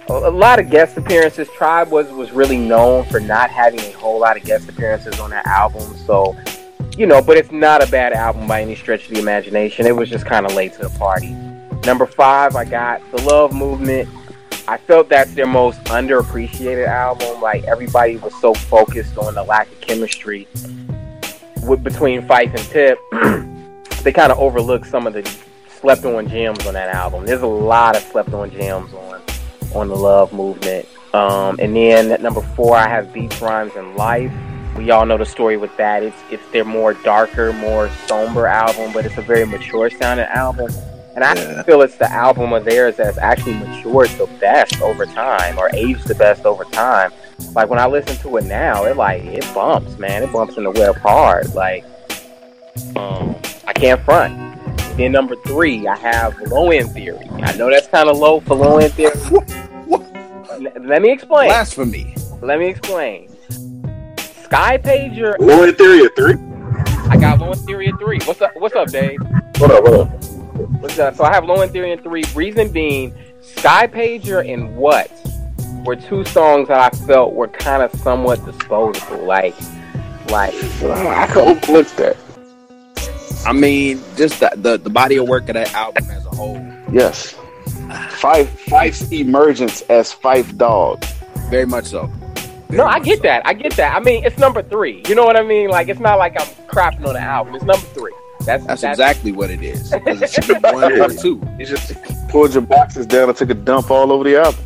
A, 0.10 0.32
lot 0.32 0.60
of 0.60 0.70
guest 0.70 0.98
appearances. 0.98 1.50
Tribe 1.50 1.92
was 1.92 2.10
was 2.12 2.32
really 2.32 2.58
known 2.58 3.04
for 3.06 3.20
not 3.20 3.50
having 3.50 3.80
a 3.80 3.92
whole 3.92 4.20
lot 4.20 4.38
of 4.38 4.44
guest 4.44 4.70
appearances 4.70 5.20
on 5.20 5.30
that 5.32 5.46
album. 5.46 5.96
So, 5.98 6.36
you 6.98 7.06
know, 7.06 7.22
but 7.22 7.38
it's 7.38 7.52
not 7.52 7.86
a 7.86 7.92
bad 7.92 8.14
album 8.14 8.48
by 8.48 8.62
any 8.62 8.76
stretch 8.76 9.08
of 9.08 9.14
the 9.14 9.20
imagination. 9.20 9.86
It 9.86 9.96
was 9.96 10.10
just 10.10 10.26
kind 10.26 10.46
of 10.46 10.54
late 10.54 10.74
to 10.74 10.84
the 10.84 10.98
party. 10.98 11.36
Number 11.86 12.06
five, 12.06 12.56
I 12.56 12.66
got 12.66 13.02
The 13.12 13.22
Love 13.24 13.54
Movement. 13.54 14.10
I 14.68 14.78
felt 14.78 15.10
that's 15.10 15.34
their 15.34 15.48
most 15.48 15.82
underappreciated 15.86 16.88
album. 16.88 17.42
Like 17.42 17.64
everybody 17.66 18.18
was 18.18 18.34
so 18.40 18.54
focused 18.54 19.18
on 19.18 19.36
the 19.36 19.44
lack 19.44 19.72
of 19.72 19.82
chemistry 19.82 20.48
with, 21.68 21.84
between 21.84 22.22
Phife 22.22 22.56
and 22.56 22.66
Tip, 22.70 23.00
they 24.04 24.12
kind 24.12 24.32
of 24.32 24.40
overlooked 24.40 24.88
some 24.88 25.06
of 25.06 25.14
the 25.14 25.30
slept 25.70 26.06
on 26.06 26.28
gems 26.28 26.66
on 26.66 26.74
that 26.74 26.94
album. 26.94 27.26
There's 27.26 27.42
a 27.42 27.48
lot 27.48 27.96
of 27.96 28.02
slept 28.04 28.34
on 28.34 28.50
gems 28.52 28.94
on 28.94 29.22
on 29.76 29.88
the 29.90 29.96
Love 29.96 30.34
Movement. 30.34 30.88
Um, 31.14 31.58
and 31.60 31.76
then 31.76 32.12
at 32.12 32.22
number 32.22 32.42
four, 32.42 32.76
I 32.76 32.88
have 32.88 33.14
Beats, 33.14 33.42
Rhymes, 33.42 33.76
and 33.76 33.96
Life. 33.96 34.32
We 34.76 34.92
all 34.92 35.06
know 35.06 35.18
the 35.18 35.26
story 35.26 35.58
with 35.58 35.76
that. 35.78 36.04
It's 36.04 36.18
it's 36.30 36.46
their 36.52 36.66
more 36.66 36.94
darker, 36.94 37.52
more 37.54 37.90
somber 38.06 38.46
album, 38.46 38.94
but 38.94 39.06
it's 39.06 39.18
a 39.18 39.22
very 39.22 39.46
mature 39.46 39.90
sounding 39.90 40.28
album. 40.28 40.70
And 41.16 41.24
I 41.24 41.34
Yeah. 41.34 41.64
feel 41.64 41.82
it's 41.82 41.96
the 41.96 42.12
album 42.12 42.54
of 42.54 42.64
theirs 42.64 42.98
that's 42.98 43.18
actually 43.18 43.54
matured 43.56 44.10
the 44.20 44.28
best 44.40 44.80
over 44.82 45.08
time, 45.08 45.58
or 45.58 45.72
aged 45.74 46.08
the 46.08 46.14
best 46.14 46.46
over 46.46 46.64
time. 46.66 47.12
Like 47.56 47.70
when 47.70 47.80
I 47.80 47.88
listen 47.88 48.18
to 48.18 48.38
it 48.38 48.46
now, 48.46 48.84
it 48.86 48.98
like 48.98 49.24
it 49.26 49.46
bumps, 49.56 49.98
man. 49.98 50.22
It 50.22 50.32
bumps 50.32 50.58
in 50.58 50.64
the 50.66 50.72
web 50.72 50.96
hard. 50.98 51.56
Like, 51.56 51.84
um, 52.96 53.36
I 53.66 53.74
can't 53.74 54.00
front. 54.04 54.47
Then 54.98 55.12
number 55.12 55.36
three, 55.36 55.88
I 55.88 55.96
have 55.98 56.40
low 56.42 56.72
end 56.72 56.92
theory. 56.92 57.30
I 57.32 57.56
know 57.56 57.70
that's 57.70 57.88
kind 57.88 58.10
of 58.10 58.18
low 58.18 58.40
for 58.40 58.56
low 58.56 58.78
end 58.80 58.94
theory. 58.94 59.14
L- 59.92 60.62
Let 60.82 61.04
me 61.04 61.12
explain. 61.12 61.50
Blasphemy. 61.50 62.16
Let 62.42 62.58
me 62.58 62.68
explain. 62.68 63.30
Skypager, 64.50 65.38
Low 65.40 65.64
End 65.64 65.78
Theory 65.78 66.06
at 66.06 66.16
three. 66.16 66.36
I 67.10 67.18
got 67.18 67.40
low 67.40 67.52
end 67.52 67.62
theory 67.66 67.90
at 67.90 68.00
three. 68.00 68.20
What's 68.24 68.42
up? 68.42 68.52
What's 68.56 68.76
up, 68.76 68.90
Dave? 68.90 69.20
What 69.58 69.72
up? 69.72 69.84
What 69.84 69.94
up? 69.94 70.10
What's 70.82 70.98
up? 71.00 71.16
So 71.16 71.24
I 71.26 71.34
have 71.34 71.46
low 71.46 71.62
end 71.62 71.72
theory 71.72 71.92
in 71.92 72.02
three. 72.02 72.24
Reason 72.34 72.72
being, 72.72 73.14
Skypager 73.42 74.52
and 74.52 74.76
What 74.78 75.12
were 75.86 75.96
two 75.96 76.26
songs 76.26 76.70
that 76.70 76.80
I 76.80 76.98
felt 77.06 77.34
were 77.34 77.48
kind 77.48 77.84
of 77.84 77.92
somewhat 78.00 78.44
disposable. 78.46 79.26
Like, 79.26 79.54
like 80.30 80.54
I 80.84 81.28
could 81.28 81.48
overlook 81.48 81.88
that. 81.98 82.18
I 83.48 83.54
mean, 83.54 84.04
just 84.18 84.42
the, 84.42 84.52
the 84.58 84.78
the 84.78 84.90
body 84.90 85.16
of 85.16 85.26
work 85.26 85.48
of 85.48 85.54
that 85.54 85.74
album 85.74 86.04
as 86.12 86.26
a 86.26 86.30
whole. 86.32 86.62
Yes. 86.92 87.34
Phife 88.20 88.48
Phife's 88.48 89.10
emergence 89.10 89.84
as 89.84 90.14
Phife 90.14 90.58
Dawg. 90.58 91.02
Very 91.50 91.66
much 91.66 91.86
so. 91.86 92.08
Very 92.68 92.78
no, 92.80 92.86
I 92.86 93.00
get 93.00 93.20
so. 93.20 93.24
that. 93.24 93.48
I 93.48 93.54
get 93.54 93.72
that. 93.78 93.96
I 93.96 94.02
mean, 94.02 94.26
it's 94.26 94.38
number 94.38 94.62
three. 94.62 95.02
You 95.08 95.16
know 95.16 95.24
what 95.24 95.38
I 95.38 95.44
mean? 95.44 95.70
Like, 95.70 95.88
it's 95.88 96.02
not 96.02 96.18
like 96.18 96.34
I'm 96.38 96.48
crapping 96.68 97.08
on 97.08 97.14
the 97.14 97.22
album. 97.22 97.56
It's 97.56 97.64
number 97.64 97.88
three. 97.88 98.12
That's 98.42 98.66
That's 98.66 98.82
that's, 98.82 99.00
exactly 99.00 99.32
what 99.32 99.50
it 99.50 99.64
is. 99.64 99.94
it 99.94 100.30
should 100.30 100.48
be 100.48 100.54
one 100.70 101.00
or 101.00 101.08
two. 101.08 101.42
You 101.58 101.66
just 101.66 101.94
pulled 102.28 102.54
your 102.54 102.64
boxes 102.64 103.06
down 103.06 103.30
and 103.30 103.38
took 103.38 103.50
a 103.50 103.54
dump 103.54 103.90
all 103.90 104.12
over 104.12 104.26
the 104.26 104.42
album. 104.42 104.60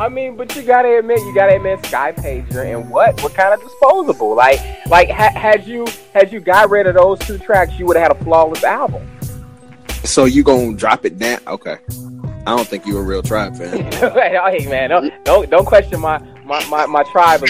I 0.00 0.08
mean, 0.08 0.36
but 0.36 0.54
you 0.54 0.62
gotta 0.62 0.98
admit, 0.98 1.18
you 1.20 1.34
gotta 1.34 1.56
admit, 1.56 1.80
Skypager 1.80 2.74
and 2.74 2.88
what 2.88 3.20
What 3.22 3.34
kind 3.34 3.52
of 3.52 3.60
disposable. 3.60 4.34
Like, 4.34 4.60
like 4.86 5.10
ha- 5.10 5.32
had 5.34 5.66
you 5.66 5.86
had 6.14 6.32
you 6.32 6.40
got 6.40 6.70
rid 6.70 6.86
of 6.86 6.94
those 6.94 7.18
two 7.20 7.38
tracks, 7.38 7.78
you 7.78 7.86
would 7.86 7.96
have 7.96 8.12
had 8.12 8.20
a 8.20 8.24
flawless 8.24 8.62
album. 8.62 9.08
So 10.04 10.24
you 10.24 10.42
gonna 10.44 10.74
drop 10.74 11.04
it 11.04 11.18
down? 11.18 11.40
Okay. 11.46 11.78
I 12.46 12.56
don't 12.56 12.66
think 12.66 12.86
you're 12.86 13.00
a 13.00 13.04
real 13.04 13.22
tribe 13.22 13.56
fan. 13.56 13.92
hey 13.92 14.66
man, 14.68 14.90
don't 14.90 15.12
don't, 15.24 15.50
don't 15.50 15.66
question 15.66 16.00
my 16.00 16.18
my 16.44 16.64
my, 16.68 16.86
my 16.86 17.02
tribe 17.04 17.44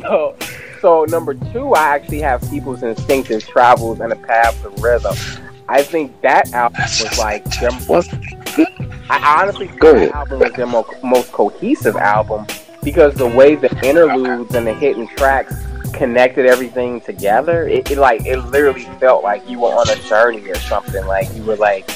so 0.00 0.36
so 0.80 1.04
number 1.04 1.34
two, 1.34 1.74
I 1.74 1.94
actually 1.94 2.20
have 2.20 2.42
people's 2.50 2.82
instinctive 2.82 3.46
travels 3.46 4.00
and 4.00 4.12
a 4.12 4.16
path 4.16 4.64
of 4.64 4.82
rhythm. 4.82 5.14
I 5.68 5.82
think 5.82 6.20
that 6.22 6.52
album 6.52 6.82
was 6.82 7.18
like 7.18 7.44
their 7.60 7.72
What? 7.72 8.08
I 9.10 9.40
honestly 9.42 9.68
think 9.68 9.80
Go 9.80 9.98
that 9.98 10.14
album 10.14 10.40
was 10.40 10.52
their 10.52 10.66
mo- 10.66 10.86
most 11.02 11.32
cohesive 11.32 11.96
album 11.96 12.46
because 12.82 13.14
the 13.14 13.26
way 13.26 13.54
the 13.54 13.70
interludes 13.86 14.54
and 14.54 14.66
the 14.66 14.74
hidden 14.74 15.06
tracks 15.08 15.54
connected 15.92 16.46
everything 16.46 17.00
together, 17.00 17.68
it, 17.68 17.90
it 17.90 17.98
like 17.98 18.24
it 18.26 18.38
literally 18.38 18.84
felt 18.98 19.22
like 19.22 19.48
you 19.48 19.60
were 19.60 19.68
on 19.68 19.88
a 19.88 19.96
journey 20.08 20.48
or 20.48 20.54
something. 20.56 21.04
Like 21.06 21.32
you 21.34 21.42
were 21.44 21.56
like 21.56 21.88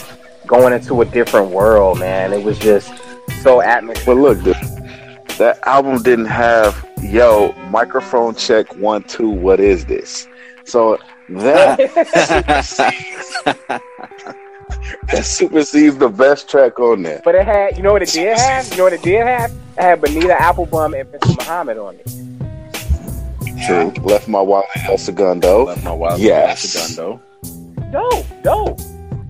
going 0.47 0.73
into 0.73 1.01
a 1.01 1.05
different 1.05 1.51
world, 1.51 1.99
man. 1.99 2.33
It 2.33 2.45
was 2.45 2.59
just 2.59 2.93
so 3.43 3.63
atmospheric. 3.63 4.07
But 4.07 4.17
look, 4.17 4.43
dude, 4.45 4.57
that 5.39 5.59
album 5.67 6.03
didn't 6.03 6.27
have 6.27 6.89
yo 7.03 7.53
microphone 7.71 8.35
check 8.35 8.75
one 8.77 9.03
two. 9.05 9.29
What 9.29 9.61
is 9.61 9.85
this? 9.87 10.29
So 10.65 10.99
that 11.29 11.79
that 15.13 15.25
supersedes 15.25 15.97
the 15.99 16.09
best 16.09 16.49
track 16.49 16.79
on 16.81 17.03
there. 17.03 17.21
but 17.25 17.35
it 17.35 17.45
had, 17.47 17.77
you 17.77 17.83
know 17.83 17.93
what 17.93 18.03
it 18.03 18.11
did 18.11 18.37
have? 18.39 18.69
You 18.71 18.77
know 18.79 18.85
what 18.85 18.93
it 18.93 19.03
did 19.03 19.27
have? 19.27 19.51
It 19.51 19.83
had 19.83 20.01
Bonita 20.01 20.35
Applebum 20.35 20.99
and 20.99 21.09
Prince 21.11 21.37
Muhammad 21.37 21.79
on 21.79 21.97
it. 21.97 22.07
True. 23.67 23.91
Left 24.05 24.29
my 24.29 24.41
wallet 24.41 24.67
El 24.87 24.99
Segundo. 24.99 25.65
Left 25.65 25.83
my 25.85 25.93
wild 25.93 26.21
Yes. 26.21 26.61
Segundo. 26.63 27.21
Dope, 27.91 28.27
dope. 28.43 28.81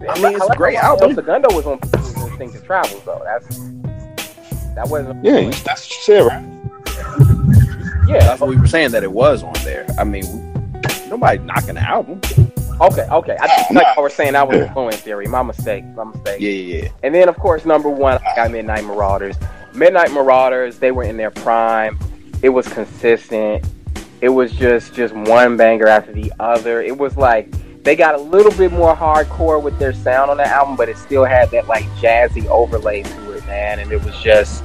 I 0.09 0.19
mean, 0.21 0.35
it's 0.35 0.43
a 0.43 0.47
like 0.47 0.59
great 0.59 0.77
album. 0.77 1.11
El 1.11 1.15
Segundo 1.17 1.55
was 1.55 1.67
on 1.67 1.79
People's 1.81 2.17
Instinctive 2.29 2.65
Travels, 2.67 3.03
though. 3.05 3.23
That's 3.25 3.59
that 4.75 4.89
wasn't. 4.89 5.25
Yeah, 5.25 5.39
you- 5.39 5.51
that's 5.53 5.83
what 5.87 5.91
you 5.91 6.03
said, 6.03 6.21
right? 6.27 6.45
yeah. 8.09 8.19
That's 8.21 8.41
what 8.41 8.51
we 8.51 8.57
were 8.57 8.67
saying 8.67 8.91
that 8.91 9.03
it 9.05 9.13
was 9.13 9.43
on 9.43 9.55
there. 9.65 9.87
I 9.99 10.05
mean, 10.05 10.46
nobody 11.09 11.39
knocking 11.39 11.75
the 11.75 11.83
album. 11.83 12.21
Okay, 12.79 13.09
okay. 13.11 13.37
I 13.41 13.49
think 13.49 13.71
like 13.71 13.87
I 13.97 14.01
was 14.01 14.13
saying 14.13 14.35
that 14.35 14.47
was 14.47 14.59
a 14.59 14.71
fluent 14.73 14.97
theory. 14.97 15.27
My 15.27 15.43
mistake. 15.43 15.85
My 15.95 16.05
mistake. 16.05 16.41
Yeah, 16.41 16.51
yeah, 16.51 16.83
yeah. 16.83 16.89
And 17.03 17.15
then, 17.15 17.29
of 17.29 17.37
course, 17.37 17.65
number 17.65 17.89
one, 17.89 18.19
I 18.19 18.37
got 18.37 18.51
Midnight 18.51 18.85
Marauders. 18.85 19.37
Midnight 19.73 20.13
Marauders, 20.13 20.79
they 20.79 20.91
were 20.91 21.05
in 21.05 21.17
their 21.17 21.31
prime. 21.31 21.99
It 22.43 22.51
was 22.51 22.69
consistent. 22.69 23.67
It 24.21 24.29
was 24.29 24.53
just 24.53 24.95
just 24.95 25.15
one 25.15 25.57
banger 25.57 25.87
after 25.87 26.13
the 26.13 26.33
other. 26.39 26.83
It 26.83 26.97
was 26.97 27.17
like 27.17 27.51
they 27.83 27.97
got 27.97 28.15
a 28.15 28.21
little 28.21 28.53
bit 28.53 28.73
more 28.73 28.95
hardcore 28.95 29.63
with 29.63 29.79
their 29.79 29.93
sound 29.93 30.31
on 30.31 30.37
the 30.37 30.47
album, 30.47 30.77
but 30.77 30.89
it 30.89 30.99
still 30.99 31.25
had 31.25 31.51
that 31.53 31.69
like 31.69 31.85
jazzy 32.01 32.47
overlay 32.47 33.03
to 33.03 33.33
it, 33.33 33.47
man. 33.47 33.79
And 33.79 33.91
it 33.93 34.03
was 34.05 34.19
just 34.19 34.65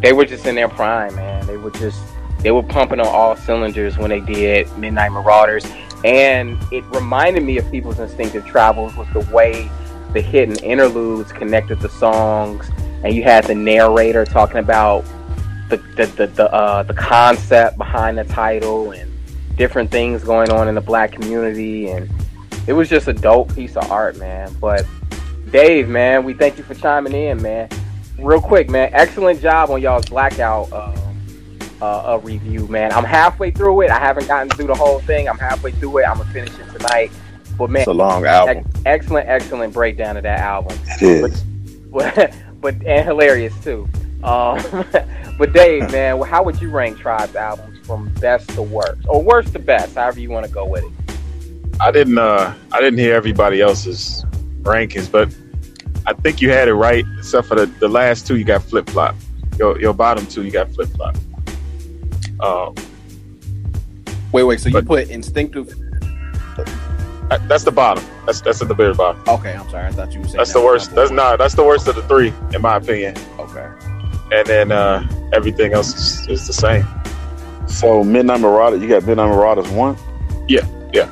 they 0.00 0.12
were 0.12 0.24
just 0.24 0.46
in 0.46 0.54
their 0.54 0.68
prime, 0.68 1.14
man. 1.14 1.46
They 1.46 1.56
were 1.56 1.70
just 1.70 2.00
they 2.46 2.52
were 2.52 2.62
pumping 2.62 3.00
on 3.00 3.08
all 3.08 3.34
cylinders 3.34 3.98
when 3.98 4.08
they 4.08 4.20
did 4.20 4.68
Midnight 4.78 5.10
Marauders, 5.10 5.66
and 6.04 6.56
it 6.70 6.84
reminded 6.94 7.42
me 7.42 7.58
of 7.58 7.68
People's 7.72 7.98
Instinctive 7.98 8.46
Travels 8.46 8.94
was 8.94 9.08
the 9.12 9.28
way 9.34 9.68
the 10.12 10.20
hidden 10.20 10.56
interludes 10.60 11.32
connected 11.32 11.80
the 11.80 11.88
songs, 11.88 12.70
and 13.02 13.12
you 13.12 13.24
had 13.24 13.42
the 13.46 13.54
narrator 13.56 14.24
talking 14.24 14.58
about 14.58 15.04
the 15.70 15.78
the 15.96 16.06
the 16.06 16.28
the, 16.28 16.54
uh, 16.54 16.84
the 16.84 16.94
concept 16.94 17.78
behind 17.78 18.16
the 18.16 18.22
title 18.22 18.92
and 18.92 19.10
different 19.56 19.90
things 19.90 20.22
going 20.22 20.48
on 20.52 20.68
in 20.68 20.76
the 20.76 20.80
black 20.80 21.10
community, 21.10 21.90
and 21.90 22.08
it 22.68 22.74
was 22.74 22.88
just 22.88 23.08
a 23.08 23.12
dope 23.12 23.52
piece 23.56 23.76
of 23.76 23.90
art, 23.90 24.18
man. 24.18 24.54
But 24.60 24.86
Dave, 25.50 25.88
man, 25.88 26.22
we 26.22 26.32
thank 26.32 26.58
you 26.58 26.62
for 26.62 26.74
chiming 26.74 27.12
in, 27.12 27.42
man. 27.42 27.68
Real 28.20 28.40
quick, 28.40 28.70
man, 28.70 28.90
excellent 28.92 29.40
job 29.40 29.68
on 29.70 29.82
y'all's 29.82 30.08
blackout. 30.08 30.72
Um, 30.72 31.05
uh, 31.82 32.02
a 32.06 32.18
review, 32.18 32.66
man. 32.68 32.92
I'm 32.92 33.04
halfway 33.04 33.50
through 33.50 33.82
it. 33.82 33.90
I 33.90 33.98
haven't 33.98 34.26
gotten 34.28 34.48
through 34.50 34.68
the 34.68 34.74
whole 34.74 35.00
thing. 35.00 35.28
I'm 35.28 35.38
halfway 35.38 35.72
through 35.72 35.98
it. 35.98 36.04
I'm 36.04 36.18
gonna 36.18 36.30
finish 36.32 36.52
it 36.58 36.70
tonight. 36.72 37.10
But 37.58 37.70
man, 37.70 37.82
It's 37.82 37.88
a 37.88 37.92
long 37.94 38.24
album. 38.26 38.58
ex- 38.58 38.80
excellent, 38.84 39.28
excellent 39.28 39.72
breakdown 39.72 40.16
of 40.16 40.22
that 40.24 40.40
album. 40.40 40.78
It 41.00 41.02
is. 41.02 41.42
But, 41.90 42.34
but 42.60 42.74
and 42.86 43.06
hilarious 43.06 43.54
too. 43.62 43.88
Um, 44.24 44.62
but 45.38 45.52
Dave, 45.52 45.90
man, 45.92 46.20
how 46.22 46.42
would 46.42 46.60
you 46.60 46.70
rank 46.70 46.98
Tribe's 46.98 47.36
albums 47.36 47.86
from 47.86 48.08
best 48.14 48.48
to 48.50 48.62
worst, 48.62 49.02
or 49.08 49.22
worst 49.22 49.52
to 49.52 49.58
best, 49.58 49.94
however 49.94 50.20
you 50.20 50.30
want 50.30 50.46
to 50.46 50.52
go 50.52 50.66
with 50.66 50.84
it? 50.84 51.16
I 51.80 51.90
didn't 51.90 52.18
uh 52.18 52.54
I 52.72 52.80
didn't 52.80 52.98
hear 52.98 53.14
everybody 53.14 53.60
else's 53.60 54.24
rankings, 54.62 55.10
but 55.10 55.34
I 56.06 56.14
think 56.14 56.40
you 56.40 56.50
had 56.50 56.68
it 56.68 56.74
right, 56.74 57.04
except 57.18 57.48
for 57.48 57.54
the, 57.54 57.66
the 57.66 57.88
last 57.88 58.26
two 58.26 58.36
you 58.36 58.44
got 58.44 58.62
flip 58.62 58.88
flop. 58.88 59.14
Your 59.58 59.78
your 59.80 59.92
bottom 59.92 60.26
two 60.26 60.42
you 60.44 60.50
got 60.50 60.70
flip 60.72 60.88
flop. 60.90 61.16
Um 62.40 62.74
Wait, 64.32 64.42
wait. 64.42 64.60
So 64.60 64.68
you 64.68 64.82
put 64.82 65.08
instinctive? 65.08 65.74
That's 67.48 67.64
the 67.64 67.72
bottom. 67.72 68.04
That's 68.26 68.40
that's 68.40 68.60
at 68.62 68.68
the 68.68 68.74
very 68.74 68.94
bottom. 68.94 69.22
Okay, 69.26 69.54
I'm 69.54 69.68
sorry. 69.70 69.86
I 69.86 69.90
thought 69.92 70.12
you 70.12 70.20
were 70.20 70.26
saying 70.26 70.36
That's 70.36 70.52
that 70.52 70.58
the 70.58 70.64
worst. 70.64 70.94
That's 70.94 71.10
one. 71.10 71.16
not 71.16 71.38
that's 71.38 71.54
the 71.54 71.64
worst 71.64 71.88
of 71.88 71.96
the 71.96 72.02
three, 72.02 72.32
in 72.54 72.62
my 72.62 72.76
opinion. 72.76 73.16
Okay. 73.38 73.68
And 74.32 74.46
then 74.46 74.72
uh 74.72 75.06
everything 75.32 75.72
else 75.72 75.94
is, 75.94 76.28
is 76.28 76.46
the 76.46 76.52
same. 76.52 76.86
So 77.66 78.04
Midnight 78.04 78.40
Marauder, 78.40 78.76
you 78.76 78.88
got 78.88 79.04
Midnight 79.04 79.28
Marauders 79.28 79.68
one. 79.70 79.96
Yeah, 80.48 80.64
yeah, 80.92 81.06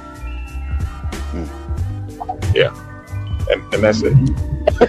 hmm. 1.33 1.45
yeah, 2.55 2.73
and 3.51 3.75
and 3.75 3.83
that's 3.83 4.03
it. 4.03 4.15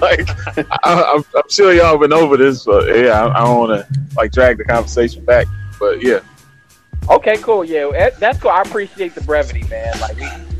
like 0.00 0.28
I, 0.84 1.14
I'm, 1.14 1.24
I'm 1.34 1.48
sure 1.48 1.72
y'all 1.72 1.98
been 1.98 2.12
over 2.12 2.36
this, 2.36 2.64
but 2.64 2.88
yeah, 2.88 3.24
I, 3.24 3.40
I 3.40 3.44
don't 3.44 3.58
want 3.58 3.80
to 3.80 4.00
like 4.16 4.32
drag 4.32 4.58
the 4.58 4.64
conversation 4.64 5.24
back. 5.24 5.46
But 5.78 6.02
yeah, 6.02 6.20
Okay, 7.10 7.38
cool. 7.38 7.64
Yeah, 7.64 8.10
that's 8.18 8.38
cool. 8.38 8.50
I 8.50 8.60
appreciate 8.60 9.14
the 9.14 9.22
brevity, 9.22 9.64
man. 9.64 9.98
Like 9.98 10.16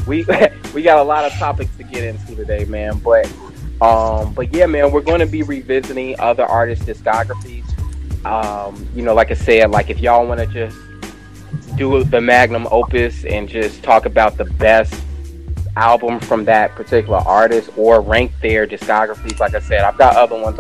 we 0.07 0.25
we 0.25 0.37
we 0.75 0.83
got 0.83 0.99
a 0.99 1.03
lot 1.03 1.25
of 1.25 1.33
topics 1.33 1.75
to 1.77 1.85
get 1.85 2.05
into 2.05 2.35
today, 2.35 2.65
man. 2.65 2.99
But 2.99 3.27
um, 3.83 4.33
but 4.33 4.53
yeah, 4.53 4.67
man, 4.67 4.91
we're 4.91 5.03
going 5.03 5.21
to 5.21 5.27
be 5.27 5.43
revisiting 5.43 6.19
other 6.19 6.45
artists' 6.45 6.87
discographies. 6.87 7.65
Um, 8.25 8.89
you 8.95 9.03
know, 9.03 9.15
like 9.15 9.31
I 9.31 9.35
said, 9.35 9.71
like 9.71 9.91
if 9.91 10.01
y'all 10.01 10.27
want 10.27 10.41
to 10.41 10.47
just 10.47 10.77
do 11.77 12.03
the 12.03 12.21
magnum 12.21 12.67
opus 12.71 13.25
and 13.25 13.49
just 13.49 13.83
talk 13.83 14.07
about 14.07 14.37
the 14.39 14.45
best 14.45 14.95
album 15.79 16.19
from 16.21 16.45
that 16.47 16.75
particular 16.75 17.19
artist 17.19 17.71
or 17.77 18.01
rank 18.01 18.33
their 18.43 18.67
discographies, 18.67 19.39
like 19.39 19.55
I 19.55 19.61
said, 19.61 19.83
I've 19.83 19.97
got 19.97 20.17
other 20.17 20.41
ones 20.41 20.59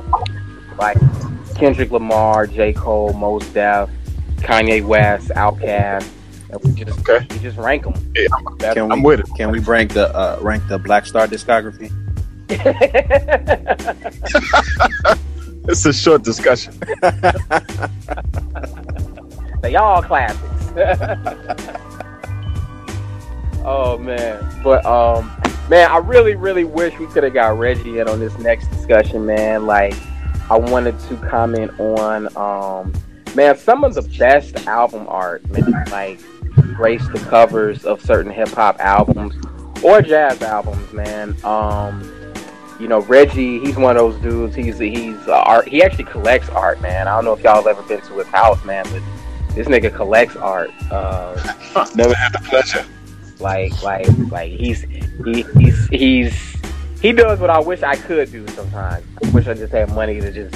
like 0.78 0.96
Kendrick 1.56 1.90
Lamar, 1.90 2.46
J. 2.46 2.72
Cole, 2.72 3.12
Mos 3.12 3.46
Def, 3.48 3.90
Kanye 4.37 4.84
West, 4.84 5.28
Outkast, 5.30 6.08
and 6.50 6.60
we 6.64 6.84
just 6.84 6.98
Okay. 7.00 7.26
we 7.31 7.38
just 7.40 7.59
rank 7.59 7.83
them. 7.85 7.94
Yeah, 8.14 8.72
Can 8.72 8.87
we, 8.87 8.92
I'm 8.92 9.02
with 9.02 9.20
it. 9.20 9.26
Can 9.37 9.50
we 9.50 9.59
rank 9.59 9.92
the 9.92 10.14
uh, 10.16 10.38
rank 10.40 10.66
the 10.68 10.78
Black 10.78 11.04
Star 11.07 11.26
discography? 11.26 11.92
It's 15.70 15.85
a 15.85 15.92
short 15.92 16.22
discussion. 16.22 16.72
they 19.61 19.76
all 19.76 20.02
classics. 20.02 20.72
oh 23.64 23.99
man, 23.99 24.44
but 24.62 24.85
um, 24.87 25.31
man, 25.68 25.90
I 25.90 25.99
really, 25.99 26.35
really 26.35 26.64
wish 26.64 26.99
we 26.99 27.07
could 27.07 27.25
have 27.25 27.35
got 27.35 27.59
Reggie 27.59 27.99
in 27.99 28.09
on 28.09 28.21
this 28.21 28.37
next 28.38 28.68
discussion, 28.68 29.25
man. 29.27 29.66
Like, 29.66 29.94
I 30.51 30.57
wanted 30.57 30.99
to 31.01 31.16
comment 31.16 31.79
on 31.79 32.37
um, 32.37 32.92
man, 33.35 33.57
some 33.57 33.85
of 33.85 33.94
the 33.94 34.03
best 34.03 34.66
album 34.66 35.07
art, 35.09 35.49
man, 35.51 35.85
like 35.90 36.21
grace 36.75 37.07
the 37.09 37.18
covers 37.29 37.85
of 37.85 38.03
certain 38.03 38.33
hip 38.33 38.49
hop 38.49 38.81
albums 38.81 39.35
or 39.83 40.03
jazz 40.03 40.40
albums, 40.42 40.92
man. 40.92 41.37
Um, 41.44 42.12
you 42.81 42.88
know, 42.88 43.01
Reggie, 43.03 43.59
he's 43.61 43.77
one 43.77 43.97
of 43.97 44.03
those 44.03 44.23
dudes. 44.23 44.55
He's 44.55 44.79
he's 44.79 45.16
uh, 45.29 45.42
art. 45.47 45.68
He 45.68 45.83
actually 45.83 46.05
collects 46.05 46.49
art, 46.51 46.81
man. 46.81 47.09
I 47.09 47.14
don't 47.14 47.25
know 47.25 47.33
if 47.33 47.42
y'all 47.42 47.66
ever 47.66 47.83
been 47.83 48.01
to 48.01 48.18
his 48.18 48.27
house, 48.29 48.64
man, 48.64 48.85
but 48.90 49.03
this 49.55 49.66
nigga 49.66 49.94
collects 49.94 50.37
art. 50.37 50.71
Uh, 50.90 51.35
Never 51.94 52.14
had 52.14 52.33
the 52.33 52.40
pleasure. 52.44 52.87
Like 53.40 53.83
like 53.83 54.07
like 54.31 54.53
he's 54.53 54.83
he, 55.24 55.42
he's 55.57 55.88
he's 55.88 56.57
he 57.01 57.12
does 57.12 57.38
what 57.38 57.51
I 57.51 57.61
wish 57.61 57.83
I 57.83 57.96
could 57.96 58.33
do 58.33 58.46
sometimes. 58.48 59.05
I 59.24 59.31
wish 59.31 59.46
I 59.46 59.55
just 59.55 59.72
had 59.72 59.88
money 59.94 60.20
to 60.20 60.33
just 60.33 60.55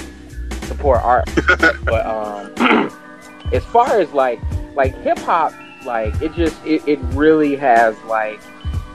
support 0.66 1.00
art. 1.02 1.28
but 1.84 2.06
um 2.06 2.90
as 3.52 3.64
far 3.66 4.00
as 4.00 4.12
like 4.12 4.40
like 4.74 4.94
hip 5.02 5.18
hop, 5.20 5.52
like 5.84 6.20
it 6.20 6.32
just 6.34 6.56
it, 6.66 6.86
it 6.88 6.98
really 7.12 7.56
has 7.56 7.96
like 8.04 8.40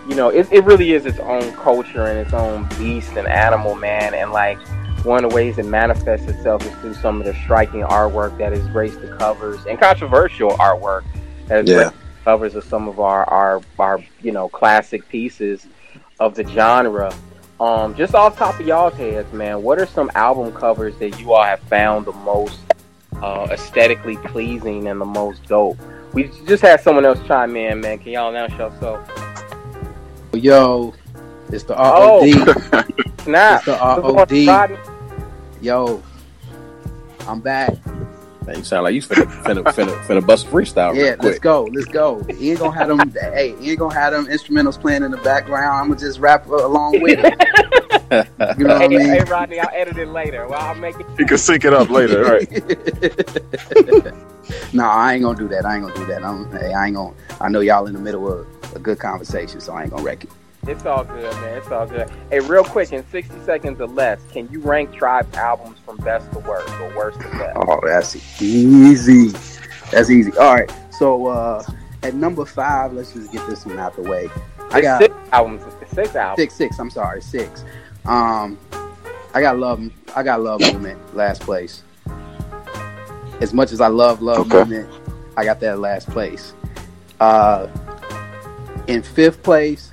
you 0.07 0.15
know, 0.15 0.29
it, 0.29 0.47
it 0.53 0.63
really 0.63 0.93
is 0.93 1.05
its 1.05 1.19
own 1.19 1.51
culture 1.53 2.05
and 2.05 2.17
its 2.17 2.33
own 2.33 2.65
beast 2.77 3.11
and 3.17 3.27
animal, 3.27 3.75
man. 3.75 4.13
And 4.13 4.31
like 4.31 4.57
one 5.03 5.23
of 5.23 5.29
the 5.29 5.35
ways 5.35 5.57
it 5.57 5.65
manifests 5.65 6.27
itself 6.27 6.65
is 6.65 6.71
through 6.79 6.93
some 6.93 7.19
of 7.19 7.25
the 7.25 7.33
striking 7.33 7.81
artwork 7.81 8.37
that 8.37 8.53
has 8.53 8.65
graced 8.67 9.01
the 9.01 9.09
covers 9.17 9.65
and 9.65 9.77
controversial 9.79 10.51
artwork 10.51 11.03
that 11.47 11.57
has 11.57 11.67
Yeah. 11.67 11.75
graced 11.89 11.95
covers 12.27 12.55
of 12.55 12.63
some 12.65 12.89
of 12.89 12.99
our, 12.99 13.23
our 13.29 13.61
our 13.79 14.03
you 14.21 14.33
know 14.33 14.49
classic 14.49 15.07
pieces 15.07 15.65
of 16.19 16.35
the 16.35 16.43
genre. 16.49 17.09
Um, 17.61 17.95
just 17.95 18.15
off 18.15 18.35
top 18.37 18.59
of 18.59 18.67
y'all's 18.67 18.95
heads, 18.95 19.31
man, 19.31 19.63
what 19.63 19.79
are 19.79 19.85
some 19.85 20.11
album 20.13 20.51
covers 20.51 20.93
that 20.97 21.17
you 21.21 21.31
all 21.31 21.45
have 21.45 21.61
found 21.61 22.05
the 22.05 22.11
most 22.11 22.59
uh, 23.21 23.47
aesthetically 23.49 24.17
pleasing 24.17 24.89
and 24.89 24.99
the 24.99 25.05
most 25.05 25.41
dope? 25.47 25.77
We 26.11 26.29
just 26.45 26.61
had 26.61 26.81
someone 26.81 27.05
else 27.05 27.25
chime 27.27 27.55
in, 27.55 27.79
man. 27.79 27.97
Can 27.97 28.11
y'all 28.11 28.29
announce 28.29 28.51
yourself? 28.59 29.09
Yo, 30.33 30.93
it's 31.49 31.63
the 31.63 31.75
Oh. 31.77 32.25
ROD. 32.25 32.91
Snap. 33.21 33.63
It's 33.65 33.65
the? 33.67 34.47
ROD. 34.49 34.77
Yo, 35.61 36.03
I'm 37.25 37.39
back. 37.39 37.73
Man, 38.47 38.57
you 38.59 38.63
sound 38.63 38.85
like 38.85 38.95
you 38.95 39.01
finna 39.01 39.25
finna 39.43 39.61
finna, 39.73 39.99
finna 40.05 40.25
bust 40.25 40.47
a 40.47 40.49
freestyle 40.49 40.95
Yeah, 40.95 41.09
real 41.09 41.17
let's 41.21 41.39
go. 41.39 41.63
Let's 41.65 41.87
go. 41.87 42.21
You 42.29 42.51
ain't 42.51 42.59
gonna 42.59 42.71
have 42.73 42.87
them. 42.87 43.11
hey, 43.11 43.49
you 43.59 43.71
ain't 43.71 43.79
gonna 43.79 43.93
have 43.93 44.13
them 44.13 44.25
instrumentals 44.27 44.79
playing 44.79 45.03
in 45.03 45.11
the 45.11 45.17
background. 45.17 45.65
I'm 45.65 45.89
gonna 45.89 45.99
just 45.99 46.19
rap 46.19 46.47
along 46.47 47.01
with 47.01 47.19
it. 47.19 47.33
You 48.57 48.63
know 48.63 48.75
what 48.75 48.83
I 48.83 48.87
Hey, 48.87 49.03
hey. 49.03 49.23
Rodney, 49.25 49.59
I'll 49.59 49.69
edit 49.75 49.97
it 49.97 50.07
later. 50.07 50.47
Well, 50.47 50.61
I'll 50.61 50.75
make 50.75 50.97
it. 50.97 51.05
You 51.19 51.25
can 51.25 51.37
sync 51.37 51.65
it 51.65 51.73
up 51.73 51.89
later, 51.89 52.23
right? 52.23 52.49
no, 54.73 54.85
I 54.85 55.15
ain't 55.15 55.23
gonna 55.23 55.37
do 55.37 55.49
that. 55.49 55.65
I 55.65 55.75
ain't 55.75 55.85
gonna 55.85 55.95
do 55.95 56.05
that. 56.05 56.23
I'm, 56.23 56.49
hey, 56.51 56.71
I 56.71 56.85
ain't 56.87 56.95
gonna. 56.95 57.13
I 57.41 57.49
know 57.49 57.59
y'all 57.59 57.85
in 57.85 57.93
the 57.93 57.99
middle 57.99 58.31
of 58.31 58.47
a 58.73 58.79
good 58.79 58.99
conversation, 58.99 59.59
so 59.59 59.73
I 59.73 59.81
ain't 59.81 59.91
gonna 59.91 60.03
wreck 60.03 60.23
it. 60.23 60.29
It's 60.67 60.85
all 60.85 61.03
good, 61.05 61.33
man. 61.35 61.57
It's 61.57 61.67
all 61.71 61.87
good. 61.87 62.09
Hey, 62.29 62.39
real 62.41 62.63
quick, 62.63 62.91
in 62.91 63.05
60 63.09 63.39
seconds 63.45 63.79
or 63.79 63.87
less, 63.87 64.19
can 64.31 64.49
you 64.51 64.59
rank 64.59 64.93
Tribe's 64.93 65.33
albums 65.35 65.79
from 65.85 65.97
best 65.97 66.31
to 66.33 66.39
worst 66.39 66.73
or 66.81 66.95
worst 66.95 67.19
to 67.21 67.29
best? 67.29 67.57
Oh, 67.57 67.79
that's 67.83 68.41
easy. 68.41 69.29
That's 69.91 70.09
easy. 70.09 70.35
All 70.37 70.53
right. 70.55 70.71
So 70.91 71.27
uh 71.27 71.63
at 72.03 72.13
number 72.13 72.45
five, 72.45 72.93
let's 72.93 73.13
just 73.13 73.31
get 73.31 73.45
this 73.47 73.65
one 73.65 73.79
out 73.79 73.95
the 73.95 74.01
way. 74.03 74.29
I 74.71 74.81
got 74.81 75.01
six 75.01 75.15
albums. 75.31 75.63
Six 75.93 76.15
albums. 76.15 76.37
six, 76.37 76.53
six. 76.55 76.79
I'm 76.79 76.89
sorry, 76.89 77.21
six. 77.21 77.63
Um, 78.05 78.57
I 79.33 79.41
got 79.41 79.57
love. 79.57 79.81
I 80.15 80.23
got 80.23 80.41
love 80.41 80.61
movement. 80.61 81.15
Last 81.15 81.41
place. 81.41 81.83
As 83.41 83.53
much 83.53 83.71
as 83.71 83.81
I 83.81 83.87
love 83.87 84.21
love 84.21 84.39
Okay. 84.39 84.59
movement, 84.59 84.89
I 85.37 85.43
got 85.45 85.59
that 85.61 85.79
last 85.79 86.09
place. 86.09 86.53
Uh, 87.19 87.67
in 88.87 89.01
fifth 89.01 89.41
place, 89.43 89.91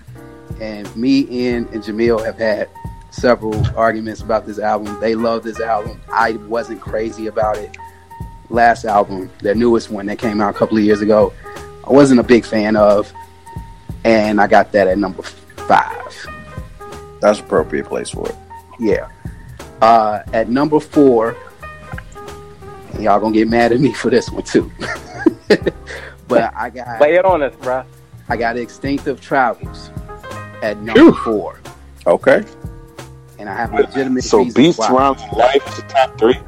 and 0.65 0.97
me, 0.97 1.27
Ian, 1.31 1.69
and 1.73 1.83
Jamil 1.83 2.25
have 2.25 2.39
had 2.39 2.71
several 3.11 3.55
arguments 3.77 4.23
about 4.23 4.47
this 4.47 4.59
album. 4.59 4.99
They 4.99 5.15
love 5.15 5.43
this 5.43 5.61
album. 5.61 6.01
I 6.11 6.33
wasn't 6.33 6.81
crazy 6.81 7.27
about 7.27 7.59
it. 7.59 7.77
Last 8.49 8.87
album, 8.87 9.31
their 9.41 9.55
newest 9.55 9.91
one 9.91 10.07
that 10.07 10.19
came 10.19 10.41
out 10.41 10.55
a 10.55 10.59
couple 10.59 10.79
of 10.79 10.85
years 10.85 11.03
ago, 11.03 11.35
I 11.87 11.93
wasn't 11.93 12.21
a 12.21 12.23
big 12.23 12.47
fan 12.47 12.77
of, 12.77 13.13
and 14.05 14.41
I 14.41 14.47
got 14.47 14.73
that 14.73 14.89
at 14.89 14.97
number 14.97 15.23
five. 15.23 16.27
That's 17.21 17.41
appropriate 17.41 17.87
place 17.87 18.11
for 18.11 18.27
it. 18.27 18.35
Yeah. 18.81 19.09
Uh, 19.83 20.23
at 20.33 20.49
number 20.49 20.81
four, 20.81 21.37
y'all 22.99 23.21
gonna 23.21 23.35
get 23.35 23.49
mad 23.49 23.73
at 23.73 23.81
me 23.81 23.93
for 23.93 24.09
this 24.09 24.31
one 24.31 24.45
too. 24.45 24.71
but 26.29 26.55
I 26.57 26.71
got 26.71 27.01
Lay 27.03 27.17
it 27.17 27.25
on 27.27 27.43
us, 27.43 27.55
bro. 27.57 27.85
I 28.31 28.39
got 28.39 28.57
Extinctive 28.57 29.21
Travels 29.21 29.91
at 30.65 30.79
number 30.81 31.01
Phew. 31.13 31.15
four, 31.25 31.61
Okay. 32.07 32.45
and 33.39 33.49
I 33.49 33.55
have 33.55 33.73
legitimate 33.75 34.25
So 34.25 34.39
reasons 34.39 34.55
Beats 34.55 34.79
why. 34.79 34.91
Rhymes 34.91 35.23
in 35.23 35.39
Life 35.39 35.69
is 35.69 35.77
the 35.77 35.83
top 35.83 36.19
three. 36.19 36.39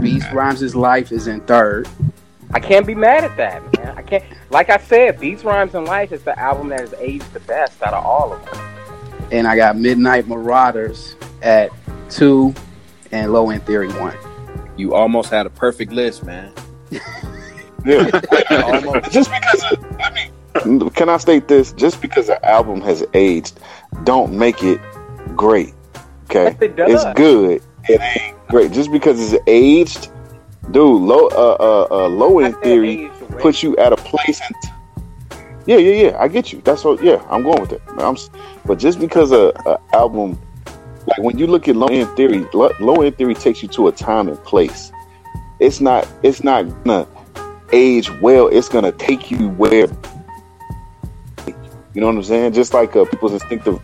Beats 0.00 0.24
Rhymes' 0.32 0.74
Life 0.74 1.12
is 1.12 1.26
in 1.26 1.40
third. 1.42 1.88
I 2.52 2.60
can't 2.60 2.86
be 2.86 2.94
mad 2.94 3.24
at 3.24 3.36
that, 3.36 3.62
man. 3.78 3.96
I 3.96 4.02
can't. 4.02 4.24
Like 4.50 4.70
I 4.70 4.78
said, 4.78 5.20
Beats, 5.20 5.44
Rhymes, 5.44 5.74
and 5.74 5.84
Life 5.86 6.10
is 6.12 6.22
the 6.22 6.36
album 6.38 6.68
that 6.68 6.80
has 6.80 6.94
aged 6.94 7.32
the 7.32 7.40
best 7.40 7.80
out 7.82 7.94
of 7.94 8.04
all 8.04 8.32
of 8.32 8.44
them. 8.46 9.28
and 9.32 9.46
I 9.46 9.54
got 9.56 9.76
Midnight 9.76 10.26
Marauders 10.26 11.14
at 11.42 11.70
two, 12.08 12.54
and 13.12 13.32
Low 13.32 13.50
End 13.50 13.64
Theory 13.66 13.88
one. 13.92 14.16
You 14.76 14.94
almost 14.94 15.30
had 15.30 15.46
a 15.46 15.50
perfect 15.50 15.92
list, 15.92 16.24
man. 16.24 16.52
Yeah. 16.90 17.00
Almost. 18.50 19.10
just 19.12 19.30
because 19.30 19.64
of, 19.72 20.00
I 20.00 20.10
mean, 20.14 20.30
can 20.94 21.08
I 21.08 21.16
state 21.16 21.48
this? 21.48 21.72
Just 21.72 22.00
because 22.00 22.28
an 22.28 22.38
album 22.42 22.80
has 22.82 23.04
aged, 23.14 23.58
don't 24.04 24.32
make 24.32 24.62
it 24.62 24.80
great. 25.36 25.74
Okay, 26.24 26.56
it 26.60 26.74
it's 26.78 27.04
good. 27.14 27.62
It 27.88 28.00
ain't 28.00 28.48
great 28.48 28.72
just 28.72 28.92
because 28.92 29.32
it's 29.32 29.42
aged. 29.46 30.10
Dude, 30.70 31.02
low 31.02 31.26
uh 31.28 31.56
uh, 31.58 31.86
uh 31.90 32.08
low 32.08 32.40
I 32.40 32.46
end 32.46 32.56
theory 32.62 33.10
puts 33.38 33.62
you 33.62 33.76
at 33.78 33.92
a 33.92 33.96
place. 33.96 34.40
Yeah, 35.66 35.76
yeah, 35.76 36.10
yeah. 36.10 36.16
I 36.18 36.28
get 36.28 36.52
you. 36.52 36.60
That's 36.62 36.84
what. 36.84 37.02
Yeah, 37.02 37.24
I'm 37.30 37.42
going 37.42 37.60
with 37.60 37.72
it. 37.72 37.82
I'm, 37.98 38.16
but 38.64 38.78
just 38.78 38.98
because 38.98 39.32
a, 39.32 39.52
a 39.66 39.78
album, 39.92 40.40
like 41.06 41.18
when 41.18 41.38
you 41.38 41.46
look 41.46 41.68
at 41.68 41.76
low 41.76 41.88
end 41.88 42.14
theory, 42.16 42.46
low, 42.52 42.70
low 42.80 43.02
end 43.02 43.16
theory 43.16 43.34
takes 43.34 43.62
you 43.62 43.68
to 43.70 43.88
a 43.88 43.92
time 43.92 44.28
and 44.28 44.42
place. 44.44 44.92
It's 45.58 45.80
not. 45.80 46.08
It's 46.22 46.42
not 46.42 46.62
gonna 46.84 47.06
age 47.72 48.10
well. 48.20 48.48
It's 48.48 48.68
gonna 48.68 48.92
take 48.92 49.30
you 49.30 49.48
where. 49.50 49.88
You 51.94 52.00
know 52.00 52.06
what 52.06 52.16
I'm 52.16 52.22
saying? 52.22 52.52
Just 52.52 52.72
like 52.72 52.94
uh, 52.94 53.04
people's 53.04 53.32
instinctive, 53.32 53.80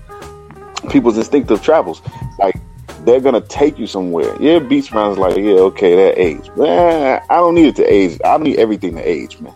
people's 0.90 1.18
instinctive 1.18 1.62
travels. 1.62 2.02
Like 2.38 2.56
they're 3.04 3.20
gonna 3.20 3.40
take 3.40 3.78
you 3.78 3.86
somewhere. 3.86 4.36
Yeah, 4.40 4.58
Beats 4.58 4.92
Round's 4.92 5.18
like, 5.18 5.36
yeah, 5.36 5.54
okay, 5.70 5.96
that 5.96 6.18
age. 6.18 6.50
Man, 6.56 7.20
I 7.30 7.36
don't 7.36 7.54
need 7.54 7.66
it 7.66 7.76
to 7.76 7.84
age. 7.84 8.18
I 8.24 8.36
need 8.38 8.58
everything 8.58 8.96
to 8.96 9.02
age, 9.02 9.40
man. 9.40 9.54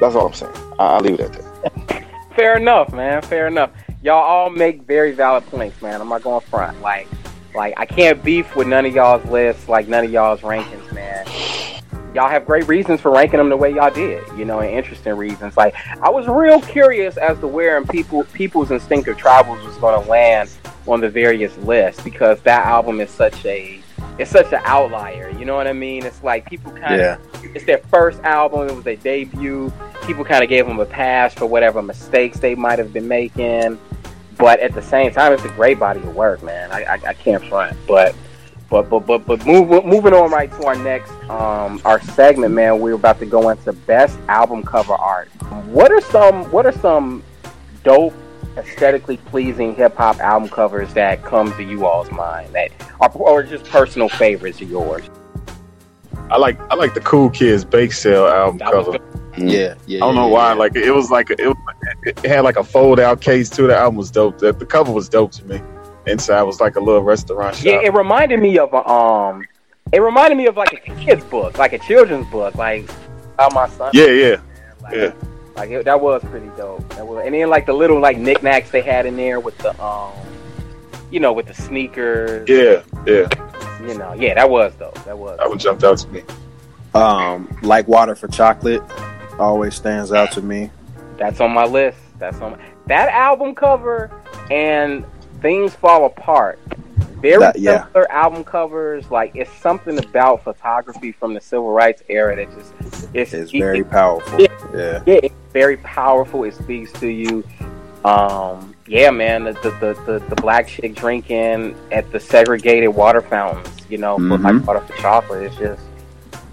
That's 0.00 0.14
all 0.14 0.28
I'm 0.28 0.34
saying. 0.34 0.52
I, 0.78 0.86
I'll 0.86 1.00
leave 1.00 1.14
it 1.14 1.20
at 1.20 1.32
that. 1.32 2.04
Fair 2.36 2.56
enough, 2.56 2.92
man. 2.92 3.22
Fair 3.22 3.48
enough. 3.48 3.70
Y'all 4.02 4.22
all 4.22 4.50
make 4.50 4.82
very 4.82 5.12
valid 5.12 5.44
points, 5.46 5.80
man. 5.82 6.00
I'm 6.00 6.08
not 6.08 6.22
going 6.22 6.40
front. 6.40 6.80
Like, 6.80 7.08
like 7.54 7.74
I 7.76 7.84
can't 7.84 8.22
beef 8.22 8.54
with 8.54 8.68
none 8.68 8.86
of 8.86 8.94
y'all's 8.94 9.24
lists, 9.24 9.68
like 9.68 9.88
none 9.88 10.04
of 10.04 10.12
y'all's 10.12 10.40
rankings, 10.40 10.92
man. 10.92 11.26
Y'all 12.18 12.28
have 12.28 12.44
great 12.44 12.66
reasons 12.66 13.00
for 13.00 13.12
ranking 13.12 13.38
them 13.38 13.48
the 13.48 13.56
way 13.56 13.72
y'all 13.72 13.92
did, 13.92 14.24
you 14.36 14.44
know, 14.44 14.58
and 14.58 14.74
interesting 14.76 15.14
reasons. 15.14 15.56
Like, 15.56 15.76
I 16.02 16.10
was 16.10 16.26
real 16.26 16.60
curious 16.60 17.16
as 17.16 17.38
to 17.38 17.46
where 17.46 17.78
in 17.78 17.86
people 17.86 18.24
people's 18.32 18.72
instinctive 18.72 19.16
travels 19.16 19.64
was 19.64 19.76
going 19.76 20.02
to 20.02 20.10
land 20.10 20.50
on 20.88 21.00
the 21.00 21.08
various 21.08 21.56
lists 21.58 22.02
because 22.02 22.40
that 22.40 22.66
album 22.66 22.98
is 23.00 23.08
such 23.08 23.46
a 23.46 23.80
it's 24.18 24.32
such 24.32 24.52
an 24.52 24.60
outlier. 24.64 25.30
You 25.30 25.44
know 25.44 25.54
what 25.54 25.68
I 25.68 25.72
mean? 25.72 26.04
It's 26.04 26.20
like 26.24 26.44
people 26.44 26.72
kind 26.72 26.94
of 26.94 26.98
Yeah. 26.98 27.18
it's 27.54 27.64
their 27.64 27.78
first 27.78 28.20
album. 28.24 28.68
It 28.68 28.74
was 28.74 28.82
their 28.82 28.96
debut. 28.96 29.72
People 30.04 30.24
kind 30.24 30.42
of 30.42 30.48
gave 30.50 30.66
them 30.66 30.80
a 30.80 30.86
pass 30.86 31.34
for 31.34 31.46
whatever 31.46 31.80
mistakes 31.82 32.40
they 32.40 32.56
might 32.56 32.80
have 32.80 32.92
been 32.92 33.06
making. 33.06 33.78
But 34.36 34.58
at 34.58 34.74
the 34.74 34.82
same 34.82 35.12
time, 35.12 35.32
it's 35.34 35.44
a 35.44 35.50
great 35.50 35.78
body 35.78 36.00
of 36.00 36.16
work, 36.16 36.42
man. 36.42 36.72
I, 36.72 36.82
I, 36.82 36.94
I 36.94 37.12
can't 37.12 37.44
front. 37.44 37.76
But 37.86 38.12
but 38.68 38.90
but 38.90 39.00
but 39.06 39.24
but 39.24 39.46
move, 39.46 39.84
moving 39.84 40.12
on 40.12 40.30
right 40.30 40.50
to 40.50 40.66
our 40.66 40.76
next 40.76 41.10
um 41.30 41.80
our 41.84 42.00
segment, 42.02 42.54
man. 42.54 42.80
We're 42.80 42.94
about 42.94 43.18
to 43.20 43.26
go 43.26 43.48
into 43.48 43.72
best 43.72 44.18
album 44.28 44.62
cover 44.62 44.94
art. 44.94 45.28
What 45.66 45.90
are 45.90 46.02
some 46.02 46.50
What 46.50 46.66
are 46.66 46.72
some 46.72 47.22
dope, 47.82 48.14
aesthetically 48.56 49.16
pleasing 49.16 49.74
hip 49.74 49.96
hop 49.96 50.18
album 50.20 50.50
covers 50.50 50.92
that 50.94 51.24
come 51.24 51.52
to 51.56 51.62
you 51.62 51.86
all's 51.86 52.10
mind 52.10 52.54
that 52.54 52.70
are 53.00 53.10
or 53.12 53.42
just 53.42 53.64
personal 53.64 54.08
favorites 54.08 54.60
of 54.60 54.70
yours? 54.70 55.08
I 56.30 56.36
like 56.36 56.60
I 56.70 56.74
like 56.74 56.92
the 56.92 57.00
Cool 57.00 57.30
Kids 57.30 57.64
Bake 57.64 57.92
Sale 57.92 58.26
album 58.26 58.58
That 58.58 58.74
was 58.74 58.84
cover. 58.86 58.98
Yeah. 59.38 59.76
Yeah. 59.86 59.98
I 59.98 60.00
don't 60.00 60.14
know 60.14 60.26
yeah, 60.26 60.32
why. 60.32 60.48
yeah. 60.48 60.54
Like 60.58 60.76
it 60.76 60.90
was 60.90 61.10
like 61.10 61.30
it, 61.30 61.38
was, 61.38 61.56
it 62.04 62.26
had 62.26 62.40
like 62.40 62.56
a 62.56 62.64
fold 62.64 63.00
out 63.00 63.22
case 63.22 63.48
too. 63.48 63.66
The 63.66 63.76
album 63.76 63.96
was 63.96 64.10
dope. 64.10 64.38
The, 64.38 64.52
the 64.52 64.66
cover 64.66 64.92
was 64.92 65.08
dope 65.08 65.32
to 65.32 65.44
me. 65.46 65.62
Inside 66.08 66.42
was 66.42 66.60
like 66.60 66.76
a 66.76 66.80
little 66.80 67.02
restaurant 67.02 67.56
shop. 67.56 67.64
Yeah, 67.64 67.80
it 67.80 67.92
reminded 67.92 68.40
me 68.40 68.58
of 68.58 68.72
a, 68.72 68.88
um, 68.88 69.44
it 69.92 70.00
reminded 70.00 70.36
me 70.36 70.46
of 70.46 70.56
like 70.56 70.72
a 70.72 70.94
kid's 70.96 71.24
book, 71.24 71.58
like 71.58 71.72
a 71.72 71.78
children's 71.78 72.26
book, 72.28 72.54
like 72.54 72.88
how 73.38 73.48
my 73.52 73.68
son. 73.68 73.90
yeah, 73.94 74.06
yeah. 74.06 74.40
like, 74.82 74.94
yeah. 74.94 75.12
like 75.56 75.70
it, 75.70 75.84
that 75.84 76.00
was 76.00 76.22
pretty 76.24 76.50
dope. 76.56 76.88
That 76.94 77.06
was, 77.06 77.24
and 77.24 77.34
then 77.34 77.48
like 77.50 77.66
the 77.66 77.72
little 77.72 78.00
like 78.00 78.18
knickknacks 78.18 78.70
they 78.70 78.82
had 78.82 79.06
in 79.06 79.16
there 79.16 79.40
with 79.40 79.56
the 79.58 79.80
um, 79.82 80.12
you 81.10 81.20
know, 81.20 81.32
with 81.32 81.46
the 81.46 81.54
sneakers. 81.54 82.48
Yeah, 82.48 82.82
yeah. 83.06 83.28
You 83.80 83.96
know, 83.96 84.12
yeah, 84.14 84.34
that 84.34 84.50
was 84.50 84.74
dope. 84.74 85.02
That 85.04 85.16
was. 85.16 85.38
That 85.38 85.48
one 85.48 85.58
jumped 85.58 85.84
out 85.84 85.98
to 85.98 86.08
me. 86.08 86.22
Um, 86.94 87.56
like 87.62 87.86
water 87.86 88.14
for 88.14 88.28
chocolate 88.28 88.82
always 89.38 89.74
stands 89.74 90.12
out 90.12 90.32
to 90.32 90.42
me. 90.42 90.70
That's 91.16 91.40
on 91.40 91.52
my 91.52 91.64
list. 91.64 91.98
That's 92.18 92.40
on 92.40 92.52
my, 92.52 92.58
that 92.86 93.08
album 93.10 93.54
cover 93.54 94.10
and 94.50 95.04
things 95.40 95.74
fall 95.74 96.06
apart. 96.06 96.58
Very 97.20 97.38
That- 97.40 97.58
yeah. 97.58 97.86
similar 97.86 98.10
album 98.12 98.44
covers. 98.44 99.10
Like 99.10 99.32
it's 99.34 99.52
something 99.60 99.98
about 99.98 100.44
photography 100.44 101.12
from 101.12 101.34
the 101.34 101.40
civil 101.40 101.70
rights 101.70 102.02
era 102.08 102.36
that 102.36 102.48
just 102.56 102.72
it's, 103.14 103.32
It's 103.34 103.52
it- 103.52 103.58
very 103.58 103.84
powerful. 103.84 104.40
Yeah. 104.40 104.46
Yeah. 104.74 105.00
yeah, 105.06 105.20
it's 105.24 105.34
very 105.52 105.76
powerful. 105.78 106.44
It 106.44 106.54
speaks 106.54 106.92
to 107.00 107.08
you. 107.08 107.42
Um, 108.04 108.74
yeah, 108.86 109.10
man, 109.10 109.44
the 109.44 109.52
the, 109.54 109.70
the, 109.80 110.02
the 110.06 110.24
the 110.28 110.36
black 110.36 110.68
chick 110.68 110.94
drinking 110.94 111.74
at 111.90 112.10
the 112.12 112.20
segregated 112.20 112.90
water 112.94 113.20
fountains, 113.20 113.68
you 113.88 113.98
know, 113.98 114.16
for 114.16 114.22
Mhm. 114.38 114.58
like 114.58 114.66
water 114.66 114.80
for 114.80 114.96
chocolate. 115.02 115.42
It's 115.42 115.56
just, 115.56 115.82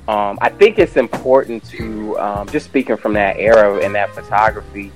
um, 0.07 0.37
I 0.41 0.49
think 0.49 0.79
it's 0.79 0.97
important 0.97 1.63
to 1.69 2.17
um, 2.19 2.47
just 2.49 2.65
speaking 2.65 2.97
from 2.97 3.13
that 3.13 3.37
era 3.37 3.77
and 3.77 3.93
that 3.93 4.09
photography. 4.15 4.91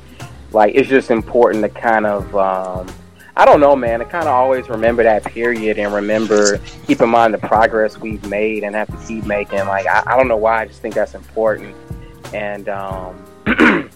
Like, 0.51 0.73
it's 0.73 0.89
just 0.89 1.11
important 1.11 1.63
to 1.63 1.69
kind 1.69 2.07
of, 2.07 2.35
um, 2.35 2.87
I 3.39 3.45
don't 3.45 3.59
know, 3.59 3.75
man, 3.75 4.01
I 4.01 4.05
kind 4.05 4.27
of 4.27 4.33
always 4.33 4.67
remember 4.69 5.01
that 5.03 5.23
period 5.23 5.79
and 5.79 5.93
remember, 5.93 6.59
keep 6.85 7.01
in 7.01 7.09
mind 7.09 7.33
the 7.33 7.37
progress 7.37 7.97
we've 7.97 8.23
made 8.27 8.63
and 8.63 8.75
have 8.75 8.87
to 8.87 9.07
keep 9.07 9.25
making. 9.25 9.59
Like, 9.59 9.87
I, 9.87 10.03
I 10.05 10.17
don't 10.17 10.27
know 10.27 10.37
why, 10.37 10.61
I 10.61 10.65
just 10.65 10.81
think 10.81 10.93
that's 10.93 11.15
important 11.15 11.75
and 12.33 12.69
um, 12.69 13.25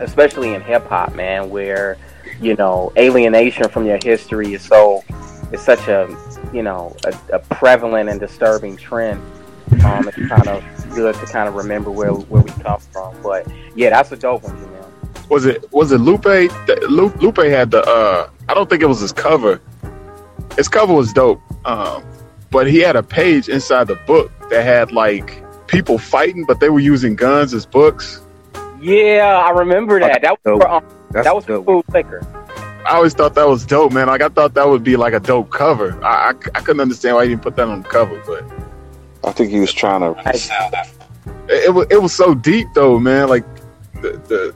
especially 0.00 0.54
in 0.54 0.60
hip 0.60 0.86
hop, 0.86 1.14
man, 1.14 1.50
where 1.50 1.96
you 2.40 2.54
know 2.54 2.92
alienation 2.96 3.68
from 3.68 3.86
your 3.86 3.98
history 4.02 4.54
is 4.54 4.62
so 4.62 5.02
it's 5.52 5.64
such 5.64 5.88
a 5.88 6.08
you 6.52 6.62
know 6.62 6.96
a, 7.04 7.36
a 7.36 7.38
prevalent 7.38 8.08
and 8.08 8.20
disturbing 8.20 8.76
trend. 8.76 9.20
Um, 9.84 10.08
it's 10.08 10.16
kind 10.16 10.48
of 10.48 10.64
good 10.94 11.14
to 11.14 11.26
kind 11.26 11.48
of 11.48 11.54
remember 11.54 11.90
where 11.90 12.12
where 12.12 12.42
we 12.42 12.50
come 12.62 12.80
from. 12.80 13.20
But 13.22 13.46
yeah, 13.76 13.90
that's 13.90 14.12
a 14.12 14.16
dope 14.16 14.42
one, 14.42 14.60
man. 14.60 14.84
Was 15.28 15.46
it 15.46 15.70
was 15.72 15.92
it 15.92 15.98
Lupe? 15.98 16.24
Lupe 16.88 17.38
had 17.38 17.70
the. 17.70 17.82
uh 17.82 18.30
I 18.48 18.54
don't 18.54 18.68
think 18.70 18.82
it 18.82 18.86
was 18.86 19.00
his 19.00 19.12
cover. 19.12 19.60
His 20.56 20.68
cover 20.68 20.92
was 20.94 21.12
dope, 21.12 21.40
um, 21.66 22.02
but 22.50 22.66
he 22.68 22.78
had 22.78 22.96
a 22.96 23.02
page 23.02 23.48
inside 23.48 23.86
the 23.88 23.94
book 24.06 24.30
that 24.50 24.64
had 24.64 24.90
like 24.92 25.42
people 25.68 25.98
fighting, 25.98 26.44
but 26.46 26.60
they 26.60 26.70
were 26.70 26.80
using 26.80 27.14
guns 27.14 27.52
as 27.54 27.66
books. 27.66 28.20
Yeah, 28.80 29.42
I 29.44 29.50
remember 29.50 30.00
that. 30.00 30.22
That 30.22 30.32
was 30.32 30.38
Dope. 30.44 30.62
for, 30.62 30.68
um, 30.70 30.84
that 31.10 31.34
was 31.34 31.44
for 31.44 31.62
food 31.64 31.84
liquor. 31.92 32.26
I 32.86 32.94
always 32.94 33.12
thought 33.12 33.34
that 33.34 33.46
was 33.46 33.66
dope, 33.66 33.92
man. 33.92 34.06
Like 34.06 34.22
I 34.22 34.28
thought 34.28 34.54
that 34.54 34.66
would 34.66 34.82
be 34.82 34.96
like 34.96 35.12
a 35.12 35.20
dope 35.20 35.50
cover. 35.50 36.02
I, 36.02 36.28
I, 36.28 36.28
I 36.30 36.60
couldn't 36.60 36.80
understand 36.80 37.16
why 37.16 37.24
he 37.24 37.30
didn't 37.30 37.42
put 37.42 37.56
that 37.56 37.68
on 37.68 37.82
the 37.82 37.88
cover, 37.88 38.20
but 38.26 38.44
I 39.28 39.32
think 39.32 39.50
he 39.50 39.60
was 39.60 39.72
trying 39.72 40.00
to 40.00 40.14
I- 40.26 40.32
sell 40.32 40.70
that. 40.70 40.88
it, 41.48 41.64
it 41.66 41.74
was 41.74 41.86
it 41.90 42.00
was 42.00 42.14
so 42.14 42.34
deep 42.34 42.68
though, 42.74 42.98
man. 42.98 43.28
Like 43.28 43.44
the, 44.00 44.12
the 44.28 44.54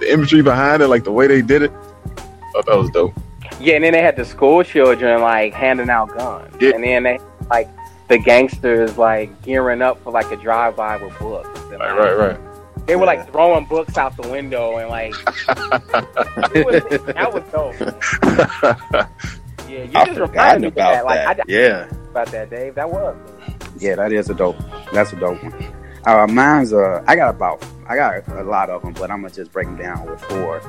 the 0.00 0.12
imagery 0.12 0.42
behind 0.42 0.82
it, 0.82 0.88
like 0.88 1.04
the 1.04 1.12
way 1.12 1.26
they 1.26 1.42
did 1.42 1.62
it. 1.62 1.72
I 1.72 2.62
thought 2.62 2.66
that 2.66 2.76
was 2.78 2.90
dope. 2.90 3.12
Yeah, 3.60 3.76
and 3.76 3.84
then 3.84 3.92
they 3.92 4.02
had 4.02 4.16
the 4.16 4.24
school 4.24 4.62
children 4.62 5.20
like 5.20 5.52
handing 5.54 5.88
out 5.90 6.16
guns, 6.16 6.54
Yeah. 6.60 6.72
and 6.74 6.84
then 6.84 7.02
they 7.04 7.18
like 7.50 7.68
the 8.08 8.18
gangsters 8.18 8.96
like 8.98 9.42
gearing 9.42 9.82
up 9.82 10.02
for 10.02 10.12
like 10.12 10.30
a 10.30 10.36
drive 10.36 10.76
by 10.76 10.96
with 10.96 11.18
books. 11.18 11.48
And, 11.70 11.80
Right, 11.80 11.90
like, 11.90 11.98
right, 11.98 12.18
right. 12.18 12.86
They 12.86 12.94
were 12.96 13.02
Yeah. 13.02 13.06
like 13.06 13.32
throwing 13.32 13.64
books 13.66 13.96
out 13.98 14.16
the 14.16 14.28
window 14.28 14.76
and 14.76 14.88
like 14.90 15.12
it 16.54 16.66
was, 16.66 17.14
that 17.14 17.32
was 17.32 17.42
dope. 17.52 19.06
Yeah, 19.68 19.82
you 19.82 19.90
I 19.96 20.04
just 20.04 20.18
forgotten 20.18 20.62
reminded 20.62 20.62
me 20.62 20.68
about 20.68 20.92
that. 20.92 21.04
Like 21.04 21.40
I. 21.40 21.42
Yeah. 21.48 21.88
about 22.10 22.28
that, 22.28 22.50
Dave. 22.50 22.76
That 22.76 22.88
was. 22.88 23.16
Yeah, 23.78 23.96
that 23.96 24.12
is 24.12 24.30
a 24.30 24.34
dope. 24.34 24.56
That's 24.92 25.12
a 25.12 25.16
dope 25.16 25.42
one. 25.42 25.52
Uh, 26.06 26.26
mine's 26.28 26.72
uh, 26.72 27.02
I 27.06 27.16
got 27.16 27.34
about 27.34 27.66
I 27.88 27.96
got 27.96 28.26
a 28.28 28.42
lot 28.44 28.70
of 28.70 28.82
them, 28.82 28.92
but 28.92 29.10
I'm 29.10 29.22
gonna 29.22 29.34
just 29.34 29.52
break 29.52 29.66
them 29.66 29.76
down 29.76 30.06
with 30.08 30.20
four. 30.22 30.60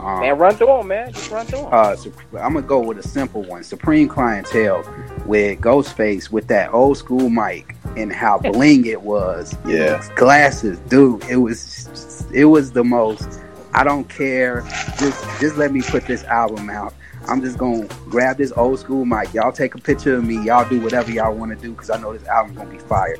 Um, 0.00 0.20
Man, 0.20 0.36
run 0.36 0.54
through 0.54 0.66
them, 0.66 0.88
man. 0.88 1.12
Just 1.12 1.30
run 1.30 1.46
through 1.46 1.60
them. 1.60 1.68
uh, 1.72 1.96
Sup- 1.96 2.12
I'm 2.34 2.54
gonna 2.54 2.62
go 2.62 2.80
with 2.80 2.98
a 2.98 3.02
simple 3.02 3.42
one. 3.42 3.62
Supreme 3.64 4.08
Clientele 4.08 4.84
with 5.26 5.60
Ghostface 5.60 6.30
with 6.30 6.46
that 6.48 6.72
old 6.74 6.98
school 6.98 7.30
mic 7.30 7.74
and 7.96 8.12
how 8.12 8.38
bling 8.52 8.84
it 8.86 9.00
was. 9.00 9.56
Yeah. 9.66 10.06
Glasses, 10.16 10.78
dude. 10.88 11.24
It 11.24 11.36
was 11.36 12.26
it 12.34 12.44
was 12.46 12.70
the 12.72 12.84
most. 12.84 13.40
I 13.74 13.84
don't 13.84 14.06
care. 14.08 14.60
Just 14.98 15.24
just 15.40 15.56
let 15.56 15.72
me 15.72 15.80
put 15.82 16.06
this 16.06 16.24
album 16.24 16.68
out. 16.68 16.92
I'm 17.28 17.40
just 17.40 17.56
gonna 17.56 17.86
grab 18.10 18.36
this 18.36 18.52
old 18.56 18.78
school 18.80 19.04
mic. 19.06 19.32
Y'all 19.32 19.52
take 19.52 19.74
a 19.74 19.78
picture 19.78 20.16
of 20.16 20.24
me. 20.24 20.44
Y'all 20.44 20.68
do 20.68 20.80
whatever 20.80 21.10
y'all 21.10 21.34
want 21.34 21.50
to 21.52 21.56
do 21.56 21.72
because 21.72 21.88
I 21.88 21.98
know 21.98 22.12
this 22.12 22.26
album 22.28 22.56
gonna 22.56 22.70
be 22.70 22.78
fire. 22.78 23.16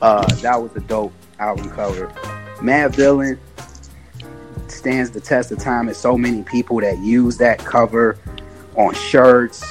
Uh, 0.00 0.26
that 0.36 0.60
was 0.60 0.74
a 0.76 0.80
dope 0.80 1.12
album 1.38 1.70
cover. 1.70 2.06
Madvillain 2.58 3.38
stands 4.68 5.10
the 5.10 5.20
test 5.20 5.52
of 5.52 5.58
time. 5.58 5.88
And 5.88 5.96
so 5.96 6.16
many 6.16 6.42
people 6.42 6.80
that 6.80 6.98
use 6.98 7.36
that 7.38 7.58
cover 7.58 8.18
on 8.76 8.94
shirts, 8.94 9.62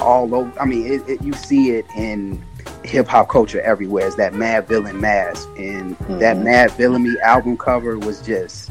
all 0.00 0.32
over. 0.34 0.60
I 0.60 0.64
mean, 0.64 0.86
it, 0.86 1.08
it, 1.08 1.22
you 1.22 1.32
see 1.32 1.70
it 1.70 1.86
in 1.96 2.44
hip 2.84 3.08
hop 3.08 3.28
culture 3.28 3.60
everywhere. 3.62 4.06
It's 4.06 4.16
that 4.16 4.32
Madvillain 4.34 5.00
mask, 5.00 5.48
and 5.56 5.96
that 6.20 6.36
Madvillainy 6.36 7.18
album 7.20 7.56
cover 7.56 7.98
was 7.98 8.20
just. 8.22 8.70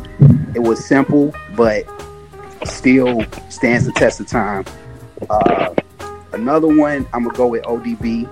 It 0.56 0.60
was 0.60 0.86
simple, 0.86 1.34
but 1.56 1.86
still 2.66 3.26
stands 3.50 3.86
the 3.86 3.92
test 3.94 4.20
of 4.20 4.28
time. 4.28 4.66
Uh, 5.30 5.74
another 6.34 6.68
one, 6.68 7.08
I'm 7.14 7.24
gonna 7.24 7.36
go 7.36 7.48
with 7.48 7.64
ODB. 7.64 8.30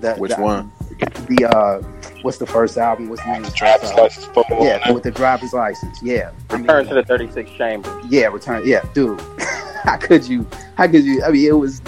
The, 0.00 0.14
Which 0.14 0.34
the- 0.34 0.42
one? 0.42 0.72
The 0.98 1.44
uh, 1.44 1.82
what's 2.22 2.38
the 2.38 2.46
first 2.46 2.76
album? 2.78 3.08
What's 3.08 3.22
the 3.22 3.32
name? 3.32 3.44
of 3.44 3.50
the 3.50 3.50
first 3.50 3.58
Driver's 3.58 3.90
album? 3.90 4.04
license 4.04 4.24
for 4.26 4.44
Yeah, 4.50 4.90
with 4.92 5.02
the 5.02 5.10
driver's 5.10 5.52
license. 5.52 6.02
Yeah, 6.02 6.30
I 6.50 6.54
mean, 6.54 6.62
Return 6.62 6.86
to 6.86 6.94
the 6.94 7.04
36 7.04 7.50
chamber. 7.52 8.00
yeah, 8.08 8.26
return. 8.26 8.62
Yeah, 8.66 8.82
dude. 8.94 9.20
how 9.84 9.96
could 9.96 10.26
you? 10.26 10.46
How 10.76 10.86
could 10.86 11.04
you? 11.04 11.22
I 11.22 11.30
mean, 11.30 11.46
it 11.48 11.52
was, 11.52 11.82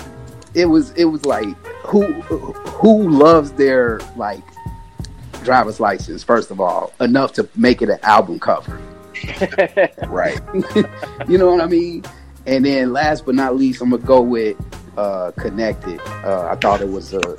it 0.55 0.67
was, 0.67 0.91
it 0.93 1.05
was 1.07 1.25
like 1.25 1.49
who, 1.87 2.03
who 2.23 3.09
loves 3.09 3.53
their 3.53 4.01
like 4.17 4.43
driver's 5.43 5.81
license 5.81 6.23
first 6.23 6.51
of 6.51 6.61
all 6.61 6.93
enough 7.01 7.33
to 7.33 7.49
make 7.57 7.81
it 7.81 7.89
an 7.89 7.99
album 8.03 8.39
cover. 8.39 8.81
Right. 10.09 10.39
you 11.29 11.39
know 11.39 11.51
what 11.51 11.61
I 11.61 11.67
mean? 11.67 12.05
And 12.47 12.65
then 12.65 12.93
last 12.93 13.25
but 13.27 13.35
not 13.35 13.57
least, 13.57 13.81
I'm 13.83 13.91
gonna 13.91 14.03
go 14.03 14.21
with 14.21 14.57
uh, 14.97 15.33
Connected. 15.33 16.01
Uh, 16.25 16.49
I 16.51 16.57
thought 16.57 16.81
it 16.81 16.89
was 16.89 17.15
a 17.15 17.37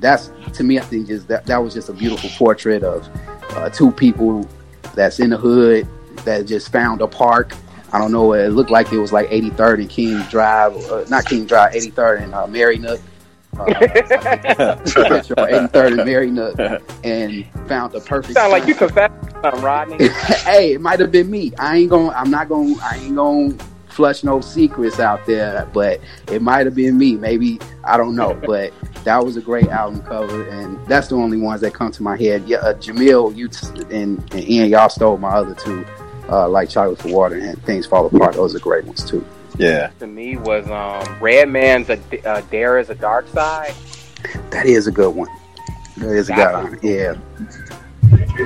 that's 0.00 0.30
to 0.54 0.64
me. 0.64 0.78
I 0.78 0.82
think 0.82 1.06
just 1.08 1.28
that 1.28 1.46
that 1.46 1.58
was 1.58 1.74
just 1.74 1.88
a 1.88 1.92
beautiful 1.92 2.30
portrait 2.30 2.82
of 2.82 3.08
uh, 3.50 3.70
two 3.70 3.90
people 3.90 4.48
that's 4.94 5.20
in 5.20 5.30
the 5.30 5.36
hood 5.36 5.88
that 6.24 6.46
just 6.46 6.70
found 6.72 7.00
a 7.00 7.06
park. 7.06 7.52
I 7.92 7.98
don't 7.98 8.12
know. 8.12 8.32
It 8.32 8.48
looked 8.48 8.70
like 8.70 8.92
it 8.92 8.98
was 8.98 9.12
like 9.12 9.28
83rd 9.30 9.80
and 9.80 9.90
King 9.90 10.20
Drive, 10.22 10.76
uh, 10.90 11.04
not 11.08 11.24
King 11.24 11.46
Drive, 11.46 11.72
83rd 11.72 12.22
and 12.22 12.34
uh, 12.34 12.46
Mary 12.46 12.78
Nook. 12.78 13.00
Uh, 13.58 13.64
picture 13.64 15.34
of 15.34 15.48
83rd 15.48 15.86
and 15.86 16.04
Mary 16.04 16.30
Nook, 16.30 16.58
and 17.04 17.46
found 17.68 17.92
the 17.92 18.00
perfect. 18.00 18.34
Sound 18.34 18.52
like 18.52 18.66
you 18.66 18.74
confessed 18.74 19.14
Rodney. 19.62 20.08
hey, 20.44 20.74
it 20.74 20.80
might 20.80 21.00
have 21.00 21.10
been 21.10 21.30
me. 21.30 21.52
I 21.58 21.78
ain't 21.78 21.90
going. 21.90 22.10
To 22.10 22.18
I'm 22.18 22.30
not 22.30 22.48
going. 22.48 22.74
To 22.74 22.84
I 22.84 22.96
ain't 22.96 23.16
going 23.16 23.56
to 23.56 23.64
flush 23.96 24.22
no 24.22 24.40
secrets 24.40 25.00
out 25.00 25.24
there. 25.26 25.68
But 25.72 26.00
it 26.30 26.42
might 26.42 26.66
have 26.66 26.74
been 26.74 26.96
me. 26.98 27.16
Maybe 27.16 27.58
I 27.84 27.96
don't 27.96 28.14
know. 28.14 28.34
But 28.46 28.72
that 29.04 29.24
was 29.24 29.36
a 29.36 29.40
great 29.40 29.68
album 29.68 30.02
cover, 30.02 30.48
and 30.48 30.84
that's 30.86 31.08
the 31.08 31.16
only 31.16 31.38
ones 31.38 31.60
that 31.62 31.72
come 31.74 31.90
to 31.92 32.02
my 32.02 32.16
head. 32.16 32.44
Yeah, 32.46 32.58
uh, 32.58 32.74
Jamil, 32.74 33.34
you 33.36 33.48
t- 33.48 33.82
and, 33.96 34.18
and 34.34 34.48
Ian, 34.48 34.68
y'all 34.70 34.88
stole 34.88 35.16
my 35.16 35.30
other 35.30 35.54
two, 35.54 35.84
uh, 36.28 36.48
like 36.48 36.68
Chocolate 36.68 37.00
for 37.00 37.08
Water 37.08 37.36
and 37.36 37.60
Things 37.64 37.86
Fall 37.86 38.06
Apart. 38.06 38.34
Those 38.34 38.54
are 38.54 38.58
great 38.58 38.84
ones 38.84 39.04
too. 39.08 39.24
Yeah. 39.58 39.90
to 40.00 40.06
me 40.06 40.36
was 40.36 40.66
um, 40.68 41.18
Redman's 41.20 41.88
a, 41.88 41.98
uh, 42.28 42.40
Dare 42.50 42.78
Iz 42.78 42.90
a 42.90 42.94
Darkside. 42.96 43.74
That 44.50 44.66
is 44.66 44.86
a 44.86 44.92
good 44.92 45.14
one. 45.14 45.28
That 45.98 46.10
is 46.10 46.28
a 46.28 46.34
good 46.34 46.52
one. 46.52 46.78
Yeah, 46.82 47.14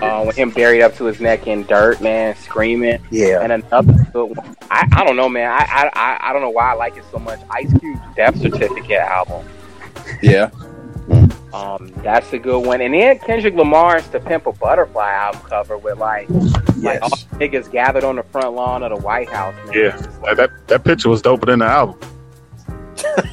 Uh, 0.02 0.24
with 0.26 0.36
him 0.36 0.50
buried 0.50 0.82
up 0.82 0.94
to 0.96 1.04
his 1.06 1.20
neck 1.20 1.46
in 1.46 1.64
dirt, 1.64 2.00
man, 2.00 2.36
screaming. 2.36 3.00
yeah. 3.10 3.40
And 3.42 3.50
another 3.52 3.94
good 4.12 4.36
one. 4.36 4.56
I, 4.70 4.88
I 4.92 5.04
don't 5.04 5.16
know, 5.16 5.28
man. 5.28 5.50
I, 5.50 5.66
I 5.68 5.90
I 5.92 6.30
I 6.30 6.32
don't 6.32 6.42
know 6.42 6.50
why 6.50 6.70
I 6.70 6.74
like 6.74 6.96
it 6.96 7.04
so 7.10 7.18
much. 7.18 7.40
Ice 7.50 7.72
Cube's 7.78 8.00
Death 8.14 8.40
Certificate 8.40 9.00
album. 9.00 9.46
Yeah. 10.22 10.50
Um, 11.52 11.92
that's 12.04 12.32
a 12.32 12.38
good 12.38 12.64
one. 12.64 12.80
And 12.80 12.94
then 12.94 13.18
Kendrick 13.18 13.54
Lamar's 13.54 14.06
The 14.08 14.20
Pimp 14.20 14.46
a 14.46 14.52
Butterfly 14.52 15.10
album 15.10 15.40
cover 15.42 15.76
with 15.76 15.98
like 15.98 16.28
like 16.76 17.02
all 17.02 17.10
the 17.10 17.26
niggas 17.38 17.70
gathered 17.72 18.04
on 18.04 18.16
the 18.16 18.22
front 18.22 18.54
lawn 18.54 18.84
of 18.84 18.90
the 18.90 19.04
White 19.04 19.28
House. 19.28 19.54
Man. 19.66 19.74
Yeah. 19.74 19.96
That, 19.96 20.22
like, 20.22 20.36
that 20.36 20.68
that 20.68 20.84
picture 20.84 21.08
was 21.08 21.20
doper 21.20 21.46
than 21.46 21.58
the 21.58 21.66
album. 21.66 21.98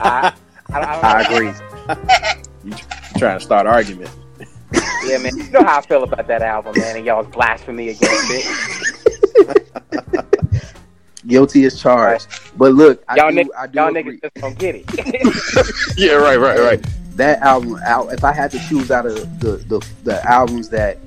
I, 0.02 0.34
I, 0.69 0.80
I, 0.80 1.00
I 1.00 1.21
agree. 1.21 2.78
Trying 3.17 3.38
to 3.38 3.45
start 3.45 3.67
argument. 3.67 4.10
Yeah, 5.06 5.19
man. 5.19 5.38
You 5.38 5.52
know 5.52 5.63
how 5.63 5.78
I 5.78 5.82
feel 5.82 6.04
about 6.04 6.28
that 6.28 6.41
album, 6.41 6.73
man. 6.78 6.97
And 6.97 7.06
y'all's 7.06 7.28
blasphemy 7.28 7.89
against 7.89 8.26
it. 8.30 9.63
Guilty 11.27 11.65
as 11.65 11.79
charged. 11.81 12.27
But 12.57 12.73
look, 12.73 13.03
I 13.07 13.15
Y'all, 13.17 13.31
do, 13.31 13.37
niggas, 13.37 13.49
I 13.57 13.67
do 13.67 13.79
y'all 13.79 13.95
agree. 13.95 14.17
niggas 14.17 14.21
just 14.21 14.35
don't 14.35 14.57
get 14.57 14.75
it. 14.75 14.85
Yeah, 15.97 16.13
right, 16.13 16.37
right, 16.39 16.59
right. 16.59 16.85
that 17.15 17.39
album 17.41 17.79
out 17.85 18.13
if 18.13 18.23
I 18.23 18.31
had 18.31 18.51
to 18.51 18.59
choose 18.67 18.91
out 18.91 19.05
of 19.05 19.39
the, 19.39 19.57
the 19.57 19.85
the 20.03 20.23
albums 20.29 20.69
that 20.69 20.97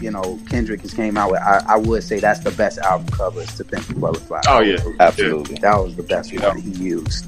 you 0.00 0.10
know 0.10 0.38
Kendrick 0.50 0.80
has 0.82 0.92
came 0.92 1.16
out 1.16 1.30
with, 1.30 1.40
I, 1.40 1.62
I 1.68 1.76
would 1.76 2.02
say 2.02 2.18
that's 2.20 2.40
the 2.40 2.50
best 2.52 2.78
album 2.78 3.06
cover 3.08 3.40
is 3.40 3.54
to 3.56 3.64
Pimp 3.64 3.88
a 3.90 3.94
Butterfly. 3.94 4.40
Oh 4.48 4.60
yeah. 4.60 4.78
Absolutely. 5.00 5.56
That 5.56 5.76
was 5.78 5.94
the 5.96 6.02
best 6.02 6.32
one 6.38 6.58
he 6.60 6.70
used. 6.70 7.26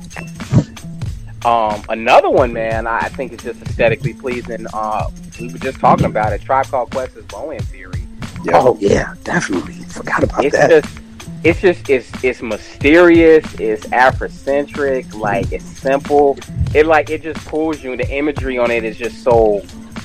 Um, 1.45 1.85
another 1.91 2.31
one, 2.31 2.53
man, 2.55 2.87
I 2.87 2.99
I 3.01 3.09
think 3.11 3.33
is 3.33 3.41
just 3.43 3.61
aesthetically 3.63 4.15
pleasing. 4.15 4.67
Uh, 4.73 5.11
we 5.39 5.53
were 5.53 5.59
just 5.59 5.79
talking 5.79 6.07
about 6.07 6.33
it. 6.33 6.41
Tribe 6.43 6.67
Called 6.67 6.91
Quest 6.91 7.17
is 7.17 7.31
Low 7.33 7.51
End 7.51 7.65
Theory. 7.69 8.03
Yeah. 8.45 8.53
Oh 8.61 8.77
yeah, 8.81 9.15
definitely. 9.25 9.75
Forgot 9.85 10.25
about 10.25 10.45
It's 10.45 10.57
that. 10.57 10.71
just, 10.85 10.99
it's 11.45 11.61
just, 11.61 11.91
it's, 11.91 12.25
it's 12.25 12.41
mysterious. 12.41 13.45
It's 13.61 13.85
Afrocentric. 13.89 15.15
Like 15.15 15.53
it's 15.53 15.65
simple. 15.65 16.39
It 16.75 16.87
like 16.87 17.11
it 17.11 17.23
just 17.23 17.45
pulls 17.47 17.83
you. 17.83 17.97
The 17.97 18.11
imagery 18.11 18.59
on 18.59 18.71
it 18.71 18.83
is 18.83 18.97
just 18.97 19.23
so 19.23 19.63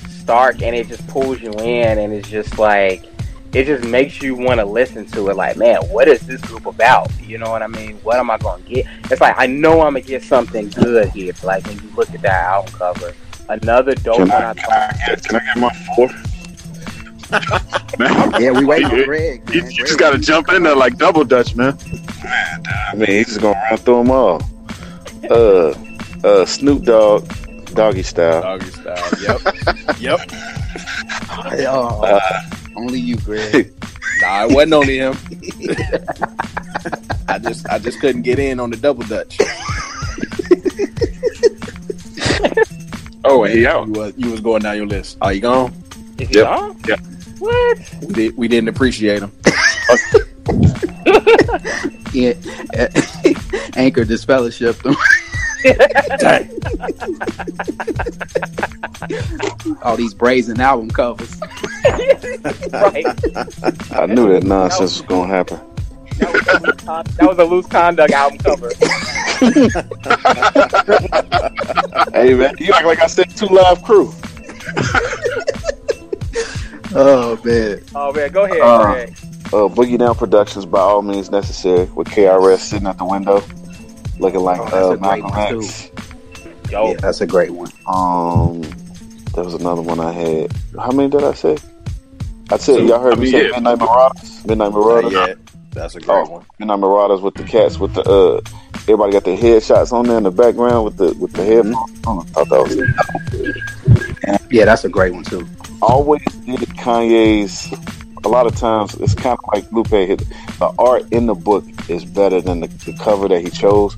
stark, 0.09 0.61
and 0.61 0.75
it 0.75 0.87
just 0.87 1.07
pulls 1.07 1.39
you 1.41 1.51
in, 1.53 1.97
and 1.97 2.13
it's 2.13 2.29
just 2.29 2.59
like. 2.59 3.05
It 3.51 3.65
just 3.65 3.83
makes 3.83 4.21
you 4.21 4.35
want 4.35 4.59
to 4.59 4.65
listen 4.65 5.07
to 5.07 5.29
it. 5.29 5.35
Like, 5.35 5.57
man, 5.57 5.77
what 5.89 6.07
is 6.07 6.21
this 6.27 6.39
group 6.41 6.67
about? 6.67 7.09
You 7.19 7.39
know 7.39 7.49
what 7.49 7.63
I 7.63 7.67
mean? 7.67 7.95
What 8.03 8.19
am 8.19 8.29
I 8.29 8.37
going 8.37 8.63
to 8.63 8.69
get? 8.69 8.85
It's 9.09 9.21
like 9.21 9.33
I 9.39 9.47
know 9.47 9.81
I'm 9.81 9.93
gonna 9.93 10.01
get 10.01 10.21
something 10.21 10.69
good 10.69 11.09
here. 11.09 11.33
Like 11.41 11.65
when 11.65 11.79
you 11.79 11.89
look 11.95 12.13
at 12.13 12.21
that 12.21 12.43
album 12.43 12.73
cover, 12.73 13.11
another 13.49 13.95
dope 13.95 14.17
Can 14.17 14.27
one. 14.27 14.43
I, 14.43 14.51
I 14.51 14.53
can 14.53 14.71
I 14.71 15.15
can 15.15 15.35
I 15.35 15.39
get 15.45 15.57
my 15.57 15.71
four? 15.95 16.09
Man, 17.99 18.41
Yeah, 18.41 18.51
we 18.51 18.65
waiting 18.65 18.89
you, 18.91 18.97
on 18.99 19.05
Greg. 19.05 19.45
Man. 19.45 19.55
you 19.55 19.61
Greg. 19.61 19.75
just 19.75 19.99
got 19.99 20.11
to 20.11 20.17
jump 20.19 20.49
in 20.49 20.63
there 20.63 20.75
like 20.75 20.97
double 20.97 21.23
dutch, 21.25 21.55
man. 21.55 21.77
I 22.23 22.95
mean, 22.95 23.07
he's 23.07 23.27
just 23.27 23.41
gonna 23.41 23.59
run 23.69 23.77
through 23.79 23.97
them 23.97 24.11
all. 24.11 24.41
Uh, 25.29 25.73
uh, 26.23 26.45
Snoop 26.45 26.83
Dogg, 26.83 27.27
Doggy 27.73 28.03
Style. 28.03 28.41
Doggy 28.41 28.71
style. 28.71 29.11
Yep. 29.21 29.41
yep. 29.99 30.19
Oh, 31.67 32.01
Uh, 32.03 32.19
only 32.75 32.99
you, 32.99 33.17
Greg. 33.17 33.73
Nah, 34.21 34.43
it 34.47 34.51
wasn't 34.53 34.73
only 34.73 34.97
him. 34.97 35.13
I 37.29 37.39
just 37.39 37.65
I 37.69 37.79
just 37.79 38.01
couldn't 38.01 38.23
get 38.23 38.37
in 38.37 38.59
on 38.59 38.69
the 38.69 38.75
double 38.75 39.03
dutch. 39.05 39.37
Oh, 43.23 43.43
and 43.45 43.53
he 43.53 43.65
out. 43.65 43.87
You 43.87 43.93
was 43.93 44.13
you 44.17 44.29
was 44.31 44.41
going 44.41 44.61
down 44.63 44.75
your 44.75 44.87
list. 44.87 45.17
Are 45.21 45.31
you 45.31 45.39
gone? 45.39 45.73
Is 46.17 46.27
he 46.27 46.35
Yep. 46.39 46.47
on? 46.47 46.77
Yeah. 46.85 46.95
What? 47.39 47.95
We, 48.01 48.13
did, 48.13 48.37
we 48.37 48.47
didn't 48.47 48.69
appreciate 48.69 49.21
him. 49.21 49.31
Yeah, 52.13 52.33
eh, 52.73 52.87
Anchor 53.75 54.03
disfellowshipped 54.03 54.83
him. 59.65 59.77
All 59.83 59.95
these 59.95 60.13
brazen 60.15 60.59
album 60.59 60.89
covers. 60.89 61.39
Right. 62.71 63.05
I 63.91 64.05
knew 64.07 64.29
that 64.33 64.41
nonsense 64.43 64.99
was 64.99 65.01
gonna 65.01 65.27
happen. 65.27 65.59
That 66.17 66.33
was, 66.33 66.47
a 66.47 66.59
loose 66.65 66.81
con- 66.81 67.05
that 67.05 67.27
was 67.27 67.37
a 67.37 67.45
loose 67.45 67.67
conduct 67.67 68.11
album 68.11 68.39
cover. 68.39 68.71
Hey 72.13 72.33
man, 72.33 72.55
you 72.57 72.73
act 72.73 72.85
like 72.85 72.99
I 73.01 73.07
said 73.07 73.29
two 73.35 73.47
live 73.47 73.83
crew. 73.83 74.11
Oh 76.95 77.39
man. 77.43 77.81
Oh 77.95 78.11
man, 78.13 78.31
go 78.31 78.43
ahead, 78.45 78.61
Uh, 78.61 78.83
Greg. 78.93 79.09
Uh, 79.47 79.67
Boogie 79.67 79.97
Down 79.97 80.15
Productions, 80.15 80.65
by 80.65 80.79
all 80.79 81.01
means 81.01 81.29
necessary, 81.31 81.85
with 81.95 82.07
KRS 82.07 82.59
sitting 82.59 82.87
at 82.87 82.97
the 82.97 83.05
window, 83.05 83.43
looking 84.19 84.41
like 84.41 84.59
Oh, 84.59 84.63
that's 84.65 84.75
uh, 84.75 84.91
a 84.91 84.97
great 84.97 85.01
Malcolm 85.23 85.29
one, 85.55 85.63
X. 85.65 85.91
Yo, 86.71 86.91
Yeah, 86.91 86.97
that's 86.97 87.21
a 87.21 87.27
great 87.27 87.51
one. 87.51 87.71
Um, 87.87 88.61
there 89.33 89.43
was 89.43 89.55
another 89.55 89.81
one 89.81 89.99
I 89.99 90.11
had. 90.11 90.51
How 90.79 90.91
many 90.91 91.09
did 91.09 91.23
I 91.23 91.33
say? 91.33 91.57
I 92.51 92.57
said 92.57 92.75
So, 92.75 92.77
y'all 92.79 92.99
heard 92.99 93.13
I 93.13 93.15
me 93.17 93.21
mean, 93.23 93.31
say 93.31 93.45
yeah. 93.45 93.51
Midnight 93.55 93.79
Marauders. 93.79 94.45
Midnight 94.45 94.71
Marauders. 94.71 95.13
yet. 95.13 95.37
That's 95.71 95.95
a 95.95 95.99
great 95.99 96.27
Oh, 96.27 96.29
one. 96.31 96.45
Midnight 96.59 96.79
Marauders 96.79 97.21
with 97.21 97.35
the 97.35 97.43
cats 97.43 97.79
with 97.79 97.93
the 97.93 98.01
uh 98.03 98.41
everybody 98.83 99.11
got 99.11 99.23
their 99.23 99.37
headshots 99.37 99.91
on 99.93 100.05
there 100.07 100.17
in 100.17 100.23
the 100.23 100.31
background 100.31 100.85
with 100.85 100.97
the 100.97 101.13
with 101.19 101.31
the 101.33 101.43
headphones 101.45 102.05
on. 102.07 102.19
I 102.19 102.43
thought 102.43 102.49
that 102.49 104.33
was 104.33 104.47
Yeah, 104.51 104.65
that's 104.65 104.83
a 104.83 104.89
great 104.89 105.13
one 105.13 105.23
too. 105.23 105.47
Always 105.81 106.23
did 106.45 106.59
Kanye's. 106.69 107.71
A 108.25 108.27
lot 108.27 108.45
of 108.45 108.55
times, 108.55 108.95
it's 108.95 109.15
kind 109.15 109.37
of 109.37 109.45
like 109.53 109.71
Lupe. 109.71 109.89
The 109.89 110.73
art 110.77 111.05
in 111.11 111.25
the 111.25 111.33
book 111.33 111.63
is 111.89 112.03
better 112.03 112.41
than 112.41 112.59
the, 112.59 112.67
the 112.67 112.93
cover 112.93 113.29
that 113.29 113.41
he 113.41 113.49
chose, 113.49 113.95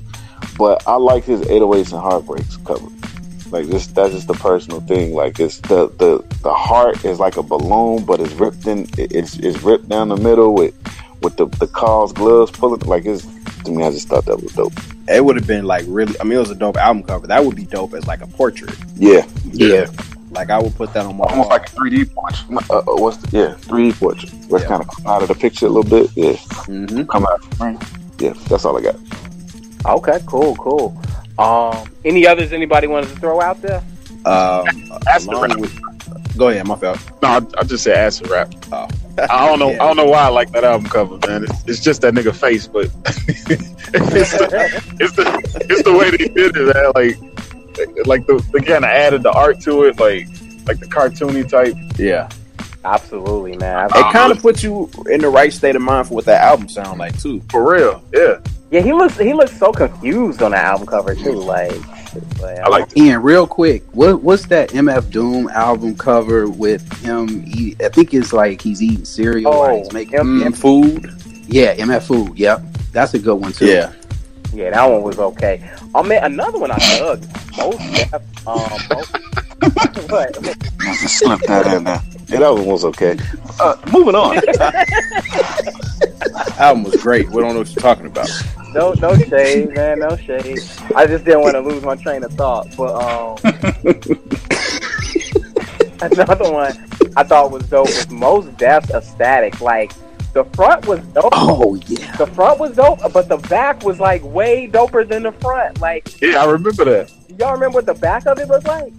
but 0.56 0.86
I 0.86 0.94
like 0.94 1.24
his 1.24 1.40
808s 1.40 1.92
and 1.92 2.00
Heartbreaks 2.00 2.56
cover. 2.58 2.86
Like 3.50 3.66
this, 3.66 3.88
that's 3.88 4.14
just 4.14 4.28
the 4.28 4.34
personal 4.34 4.80
thing. 4.80 5.12
Like 5.12 5.40
it's 5.40 5.58
the 5.58 5.88
the 5.98 6.24
the 6.42 6.52
heart 6.52 7.04
is 7.04 7.20
like 7.20 7.36
a 7.36 7.42
balloon, 7.42 8.04
but 8.04 8.20
it's 8.20 8.32
ripped 8.32 8.66
in. 8.66 8.86
It's 8.96 9.36
it's 9.38 9.60
ripped 9.62 9.88
down 9.88 10.08
the 10.08 10.16
middle 10.16 10.54
with 10.54 10.74
with 11.20 11.36
the 11.36 11.46
the 11.46 11.66
KAWS 11.66 12.12
gloves 12.12 12.50
pulling. 12.52 12.80
Like 12.80 13.04
it's 13.04 13.26
to 13.64 13.70
me, 13.70 13.84
I 13.84 13.90
just 13.90 14.08
thought 14.08 14.24
that 14.24 14.42
was 14.42 14.52
dope. 14.52 14.72
It 15.08 15.24
would 15.24 15.36
have 15.36 15.46
been 15.46 15.66
like 15.66 15.84
really. 15.86 16.18
I 16.20 16.24
mean, 16.24 16.34
it 16.34 16.40
was 16.40 16.50
a 16.50 16.54
dope 16.54 16.76
album 16.76 17.02
cover. 17.02 17.26
That 17.26 17.44
would 17.44 17.56
be 17.56 17.64
dope 17.64 17.92
as 17.94 18.06
like 18.06 18.22
a 18.22 18.26
portrait. 18.26 18.74
Yeah, 18.96 19.26
Yeah, 19.52 19.86
Like 20.32 20.50
I 20.50 20.58
would 20.60 20.74
put 20.74 20.92
that 20.94 21.04
on 21.06 21.16
my 21.16 21.24
almost 21.24 21.48
wall. 21.50 21.58
like 21.58 21.68
a 21.68 21.72
3D 21.72 22.14
portrait. 22.14 22.70
Uh, 22.70 22.78
uh, 22.78 22.82
what's 22.96 23.18
the, 23.18 23.36
yeah, 23.38 23.54
3D 23.54 23.98
portrait. 23.98 24.32
Where 24.48 24.60
it's 24.60 24.64
Yeah. 24.64 24.68
kind 24.68 24.82
of 24.82 24.88
come 24.88 25.06
out 25.06 25.22
of 25.22 25.28
the 25.28 25.34
picture 25.34 25.66
a 25.66 25.68
little 25.68 25.88
bit. 25.88 26.10
Yeah, 26.16 26.32
Mhm. 26.66 27.08
come 27.08 27.26
out. 27.26 27.40
of 27.42 27.50
the 27.50 27.56
frame. 27.56 27.78
Yeah, 28.18 28.32
that's 28.48 28.64
all 28.64 28.76
I 28.78 28.80
got. 28.82 28.96
Okay, 29.84 30.18
cool, 30.26 30.54
cool. 30.56 30.96
Um, 31.38 31.88
any 32.04 32.26
others 32.26 32.52
anybody 32.52 32.86
wanted 32.86 33.10
to 33.10 33.16
throw 33.16 33.40
out 33.40 33.60
there? 33.62 33.82
Um, 34.24 34.64
That's 35.04 35.26
the 35.26 35.34
rap. 35.40 35.58
with, 35.58 36.36
go 36.36 36.48
ahead, 36.48 36.64
my 36.66 36.76
fault. 36.76 36.98
No, 37.22 37.28
I, 37.28 37.40
I 37.58 37.64
just 37.64 37.82
said 37.82 37.96
acid 37.96 38.28
rap. 38.30 38.52
Oh. 38.70 38.86
I 39.18 39.46
don't 39.48 39.58
know. 39.58 39.70
Yeah. 39.72 39.82
I 39.82 39.86
don't 39.88 39.96
know 39.96 40.04
why 40.06 40.22
I 40.22 40.28
like 40.28 40.52
that 40.52 40.62
album 40.64 40.88
cover, 40.88 41.18
man. 41.26 41.44
It's, 41.44 41.64
it's 41.66 41.80
just 41.80 42.02
that 42.02 42.14
nigga 42.14 42.32
face, 42.34 42.66
but 42.68 42.84
it's, 43.06 43.44
the, 44.32 44.82
it's 45.00 45.12
the 45.16 45.66
it's 45.68 45.82
the 45.82 45.92
way 45.92 46.10
they 46.10 46.28
did 46.28 46.56
it, 46.56 46.74
man. 46.74 46.92
Like 46.94 47.31
like 48.06 48.26
the 48.26 48.44
they 48.52 48.60
kind 48.60 48.84
of 48.84 48.90
added 48.90 49.22
the 49.22 49.32
art 49.32 49.60
to 49.62 49.84
it, 49.84 49.98
like 50.00 50.26
like 50.66 50.78
the 50.80 50.86
cartoony 50.86 51.48
type. 51.48 51.74
Yeah, 51.98 52.28
Absolutely, 52.84 53.56
man. 53.56 53.86
it 53.94 54.12
kind 54.12 54.32
of 54.32 54.40
puts 54.40 54.62
you 54.62 54.90
in 55.10 55.20
the 55.20 55.28
right 55.28 55.52
state 55.52 55.76
of 55.76 55.82
mind 55.82 56.08
for 56.08 56.14
what 56.14 56.24
that 56.26 56.42
album 56.42 56.68
sound 56.68 56.98
like 56.98 57.18
too. 57.20 57.40
For 57.50 57.70
real, 57.72 58.02
yeah. 58.12 58.38
Yeah, 58.70 58.80
he 58.80 58.92
looks 58.94 59.18
he 59.18 59.34
looks 59.34 59.56
so 59.58 59.70
confused 59.70 60.42
on 60.42 60.52
the 60.52 60.56
album 60.56 60.86
cover 60.86 61.14
too. 61.14 61.32
Like, 61.32 61.72
like 62.40 62.58
I 62.58 62.68
like 62.68 62.96
Ian, 62.96 63.20
real 63.22 63.46
quick, 63.46 63.84
what 63.92 64.22
what's 64.22 64.46
that 64.46 64.70
MF 64.70 65.10
Doom 65.10 65.48
album 65.50 65.94
cover 65.94 66.48
with 66.48 66.90
him? 67.02 67.44
Eat, 67.46 67.82
I 67.82 67.90
think 67.90 68.14
it's 68.14 68.32
like 68.32 68.62
he's 68.62 68.82
eating 68.82 69.04
cereal. 69.04 69.52
or 69.52 69.70
Oh, 69.72 69.76
he's 69.78 69.92
making 69.92 70.18
M- 70.18 70.42
And 70.42 70.56
food. 70.58 71.12
yeah, 71.46 71.74
MF 71.76 72.02
Food. 72.04 72.38
Yep, 72.38 72.62
that's 72.92 73.12
a 73.12 73.18
good 73.18 73.34
one 73.36 73.52
too. 73.52 73.66
Yeah, 73.66 73.92
Yeah, 74.52 74.70
that 74.70 74.84
one 74.84 75.02
was 75.02 75.18
okay. 75.18 75.68
Oh 75.94 76.02
man, 76.02 76.24
another 76.24 76.58
one 76.58 76.70
I 76.70 76.78
dug. 76.98 77.22
Mos 77.56 77.76
Def, 77.76 78.14
um, 78.46 78.70
most, 78.90 79.16
what? 80.10 80.42
Just 80.42 81.18
slip 81.18 81.40
that 81.42 81.74
in 81.74 81.84
there. 81.84 82.02
Yeah, 82.28 82.40
that 82.40 82.54
one 82.54 82.66
was 82.66 82.84
okay. 82.84 83.18
Uh, 83.58 83.76
moving 83.92 84.14
on. 84.14 84.36
album 86.58 86.84
was 86.84 87.02
great. 87.02 87.28
We 87.30 87.42
don't 87.42 87.54
know 87.54 87.60
what 87.60 87.74
you're 87.74 87.82
talking 87.82 88.06
about. 88.06 88.28
No, 88.74 88.92
no 88.94 89.14
shade, 89.16 89.74
man, 89.74 89.98
no 89.98 90.16
shade. 90.16 90.60
I 90.96 91.06
just 91.06 91.24
didn't 91.24 91.42
want 91.42 91.54
to 91.54 91.60
lose 91.60 91.82
my 91.82 91.96
train 91.96 92.24
of 92.24 92.32
thought. 92.32 92.74
But 92.76 92.94
um, 92.94 93.36
another 96.12 96.50
one 96.50 96.72
I 97.16 97.22
thought 97.22 97.50
was 97.50 97.68
dope 97.68 97.86
was 97.86 98.10
Mos 98.10 98.46
Def's 98.56 98.90
Ecstatic. 98.90 99.60
Like 99.60 99.92
the 100.32 100.44
front 100.44 100.86
was 100.86 101.00
dope. 101.08 101.28
Oh 101.32 101.74
yeah. 101.86 102.16
The 102.16 102.26
front 102.26 102.58
was 102.58 102.76
dope, 102.76 103.00
but 103.12 103.28
the 103.28 103.36
back 103.36 103.82
was 103.84 104.00
like 104.00 104.22
way 104.24 104.68
doper 104.68 105.06
than 105.08 105.24
the 105.24 105.32
front. 105.32 105.80
Like, 105.80 106.20
Yeah, 106.22 106.42
I 106.42 106.46
remember 106.50 106.84
that. 106.86 107.12
y'all 107.38 107.52
remember 107.52 107.76
what 107.76 107.86
the 107.86 107.94
back 107.94 108.26
of 108.26 108.38
it 108.38 108.48
was 108.48 108.64
like? 108.66 108.92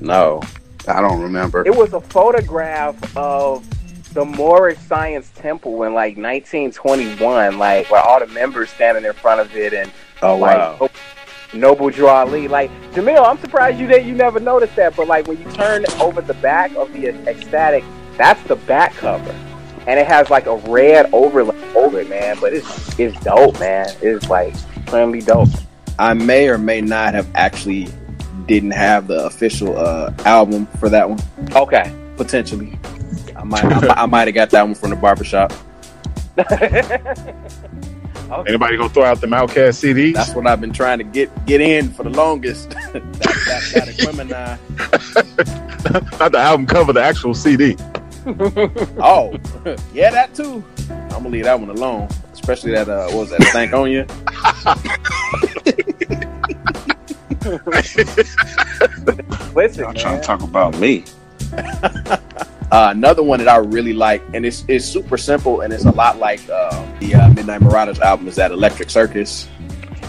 No, 0.00 0.40
I 0.86 1.00
don't 1.00 1.20
remember. 1.20 1.66
It 1.66 1.74
was 1.74 1.92
a 1.94 2.00
photograph 2.00 3.16
of 3.16 3.66
the 4.14 4.24
Moorish 4.24 4.78
Science 4.78 5.30
Temple 5.34 5.82
in 5.82 5.94
like 5.94 6.16
1921, 6.16 7.58
like 7.58 7.90
where 7.90 8.00
all 8.02 8.20
the 8.20 8.26
members 8.28 8.70
standing 8.70 9.04
in 9.04 9.12
front 9.12 9.40
of 9.40 9.54
it 9.56 9.72
and 9.74 9.90
oh 10.22 10.36
like 10.36 10.56
wow, 10.80 10.88
Noble 11.54 11.90
Drew 11.90 12.08
Ali. 12.08 12.48
Like 12.48 12.70
Jamil, 12.92 13.24
I'm 13.28 13.38
surprised 13.38 13.78
you 13.80 13.86
that 13.88 14.04
you 14.04 14.14
never 14.14 14.38
noticed 14.40 14.76
that. 14.76 14.94
But 14.96 15.08
like 15.08 15.26
when 15.26 15.38
you 15.38 15.50
turn 15.52 15.84
over 16.00 16.20
the 16.20 16.34
back 16.34 16.74
of 16.76 16.92
the 16.92 17.08
ecstatic, 17.28 17.84
that's 18.16 18.42
the 18.44 18.56
back 18.56 18.92
cover, 18.94 19.34
and 19.88 19.98
it 19.98 20.06
has 20.06 20.28
like 20.28 20.44
a 20.46 20.56
red 20.56 21.08
overlay 21.14 21.56
over 21.74 22.00
it, 22.00 22.10
man. 22.10 22.36
But 22.40 22.52
it's 22.52 22.98
it's 22.98 23.18
dope, 23.24 23.58
man. 23.58 23.88
It's 24.02 24.28
like 24.28 24.52
extremely 24.76 25.20
dope. 25.22 25.48
I 25.98 26.12
may 26.14 26.48
or 26.48 26.58
may 26.58 26.80
not 26.82 27.14
have 27.14 27.26
actually 27.34 27.88
didn't 28.46 28.72
have 28.72 29.06
the 29.08 29.24
official 29.24 29.78
uh, 29.78 30.12
album 30.26 30.66
for 30.78 30.88
that 30.90 31.08
one. 31.08 31.18
Okay. 31.52 31.90
Potentially, 32.16 32.78
I 33.34 33.44
might 33.44 33.64
I, 33.64 33.68
might- 33.80 33.98
I 33.98 34.06
might 34.06 34.28
have 34.28 34.34
got 34.34 34.50
that 34.50 34.62
one 34.62 34.74
from 34.74 34.90
the 34.90 34.96
barbershop. 34.96 35.52
Anybody 38.46 38.76
gonna 38.76 38.90
throw 38.90 39.04
out 39.04 39.22
them 39.22 39.30
OutKast 39.30 39.80
CDs? 39.82 40.12
That's 40.12 40.34
what 40.34 40.46
I've 40.46 40.60
been 40.60 40.72
trying 40.72 40.98
to 40.98 41.04
get 41.04 41.30
get 41.46 41.62
in 41.62 41.90
for 41.90 42.02
the 42.02 42.10
longest. 42.10 42.68
that, 42.92 43.12
that, 43.14 43.70
that 43.74 43.88
Aquemini. 43.88 44.58
Not 46.20 46.32
the 46.32 46.38
album 46.38 46.66
cover, 46.66 46.92
the 46.92 47.02
actual 47.02 47.32
CD. 47.32 47.74
Oh, 49.00 49.32
yeah, 49.94 50.10
that 50.10 50.34
too. 50.34 50.62
I'm 50.90 51.08
gonna 51.08 51.28
leave 51.30 51.44
that 51.44 51.58
one 51.58 51.70
alone. 51.70 52.08
Especially 52.32 52.72
that 52.72 52.88
uh, 52.88 53.06
what 53.08 53.16
was 53.16 53.30
that 53.30 53.42
Thank 53.52 53.72
on 53.72 53.90
you? 53.90 54.04
Listen, 59.54 59.84
Y'all 59.84 59.94
trying 59.94 60.14
man. 60.14 60.20
to 60.20 60.26
talk 60.26 60.42
about 60.42 60.78
me? 60.78 61.04
Uh, 62.70 62.88
another 62.90 63.22
one 63.22 63.38
that 63.38 63.48
I 63.48 63.56
really 63.56 63.94
like, 63.94 64.22
and 64.34 64.44
it's 64.44 64.62
it's 64.68 64.84
super 64.84 65.16
simple, 65.16 65.62
and 65.62 65.72
it's 65.72 65.86
a 65.86 65.90
lot 65.90 66.18
like 66.18 66.40
uh, 66.50 66.86
the 67.00 67.14
uh, 67.14 67.28
Midnight 67.30 67.62
Marauders 67.62 67.98
album. 68.00 68.28
Is 68.28 68.36
that 68.36 68.50
Electric 68.50 68.90
Circus? 68.90 69.48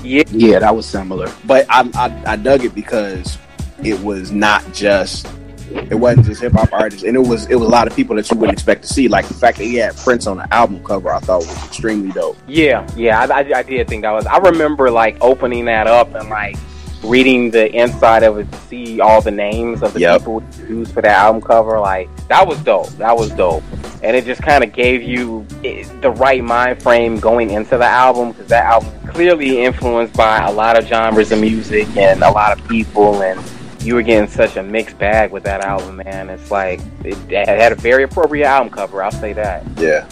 Yeah, 0.03 0.23
Yeah, 0.31 0.59
that 0.59 0.75
was 0.75 0.85
similar. 0.85 1.31
But 1.45 1.65
I, 1.69 1.89
I 1.95 2.33
I 2.33 2.35
dug 2.35 2.65
it 2.65 2.75
because 2.75 3.37
it 3.83 3.97
was 4.01 4.31
not 4.33 4.73
just 4.73 5.27
it 5.71 5.95
wasn't 5.95 6.25
just 6.25 6.41
hip 6.41 6.53
hop 6.53 6.71
artists, 6.73 7.03
and 7.03 7.15
it 7.15 7.19
was 7.19 7.45
it 7.47 7.55
was 7.55 7.67
a 7.67 7.71
lot 7.71 7.87
of 7.87 7.95
people 7.95 8.15
that 8.15 8.29
you 8.29 8.37
wouldn't 8.37 8.53
expect 8.57 8.83
to 8.83 8.87
see. 8.87 9.07
Like 9.07 9.27
the 9.27 9.33
fact 9.33 9.57
that 9.57 9.63
he 9.65 9.75
had 9.75 9.95
Prince 9.97 10.27
on 10.27 10.37
the 10.37 10.53
album 10.53 10.83
cover, 10.83 11.11
I 11.11 11.19
thought 11.19 11.39
was 11.39 11.65
extremely 11.65 12.11
dope. 12.11 12.37
Yeah, 12.47 12.87
yeah, 12.95 13.21
I, 13.21 13.41
I, 13.41 13.59
I 13.59 13.63
did 13.63 13.87
think 13.87 14.03
that 14.03 14.11
was. 14.11 14.25
I 14.25 14.37
remember 14.37 14.89
like 14.91 15.17
opening 15.21 15.65
that 15.65 15.87
up 15.87 16.13
and 16.15 16.29
like 16.29 16.55
reading 17.03 17.49
the 17.49 17.71
inside 17.73 18.23
of 18.23 18.37
it 18.37 18.51
to 18.51 18.57
see 18.61 18.99
all 18.99 19.21
the 19.21 19.31
names 19.31 19.81
of 19.81 19.93
the 19.93 20.01
Yep. 20.01 20.19
people 20.19 20.43
used 20.67 20.93
for 20.93 21.01
that 21.01 21.17
album 21.17 21.41
cover. 21.41 21.79
Like 21.79 22.09
that 22.27 22.45
was 22.47 22.59
dope. 22.63 22.89
That 22.97 23.15
was 23.15 23.29
dope, 23.31 23.63
and 24.03 24.15
it 24.15 24.25
just 24.25 24.41
kind 24.41 24.63
of 24.63 24.73
gave 24.73 25.01
you 25.01 25.45
eh, 25.63 25.87
the 26.01 26.11
right 26.11 26.43
mind 26.43 26.81
frame 26.83 27.19
going 27.19 27.51
into 27.51 27.77
the 27.77 27.85
album 27.85 28.31
because 28.31 28.47
that 28.47 28.65
album 28.65 28.89
clearly 29.07 29.63
influenced 29.63 30.13
by 30.15 30.39
a 30.39 30.51
lot 30.51 30.77
of 30.77 30.85
genres 30.85 31.31
of 31.31 31.39
music 31.39 31.87
and 31.95 32.21
a 32.23 32.31
lot 32.31 32.57
of 32.57 32.67
people 32.67 33.21
and. 33.23 33.39
You 33.81 33.95
were 33.95 34.01
getting 34.01 34.29
such 34.29 34.57
a 34.57 34.63
mixed 34.63 34.97
bag 34.99 35.31
with 35.31 35.43
that 35.43 35.61
album, 35.61 35.97
man. 35.97 36.29
It's 36.29 36.51
like 36.51 36.79
it, 37.03 37.17
it 37.31 37.47
had 37.47 37.71
a 37.71 37.75
very 37.75 38.03
appropriate 38.03 38.45
album 38.45 38.71
cover. 38.71 39.01
I'll 39.01 39.11
say 39.11 39.33
that. 39.33 39.65
Yeah, 39.77 40.07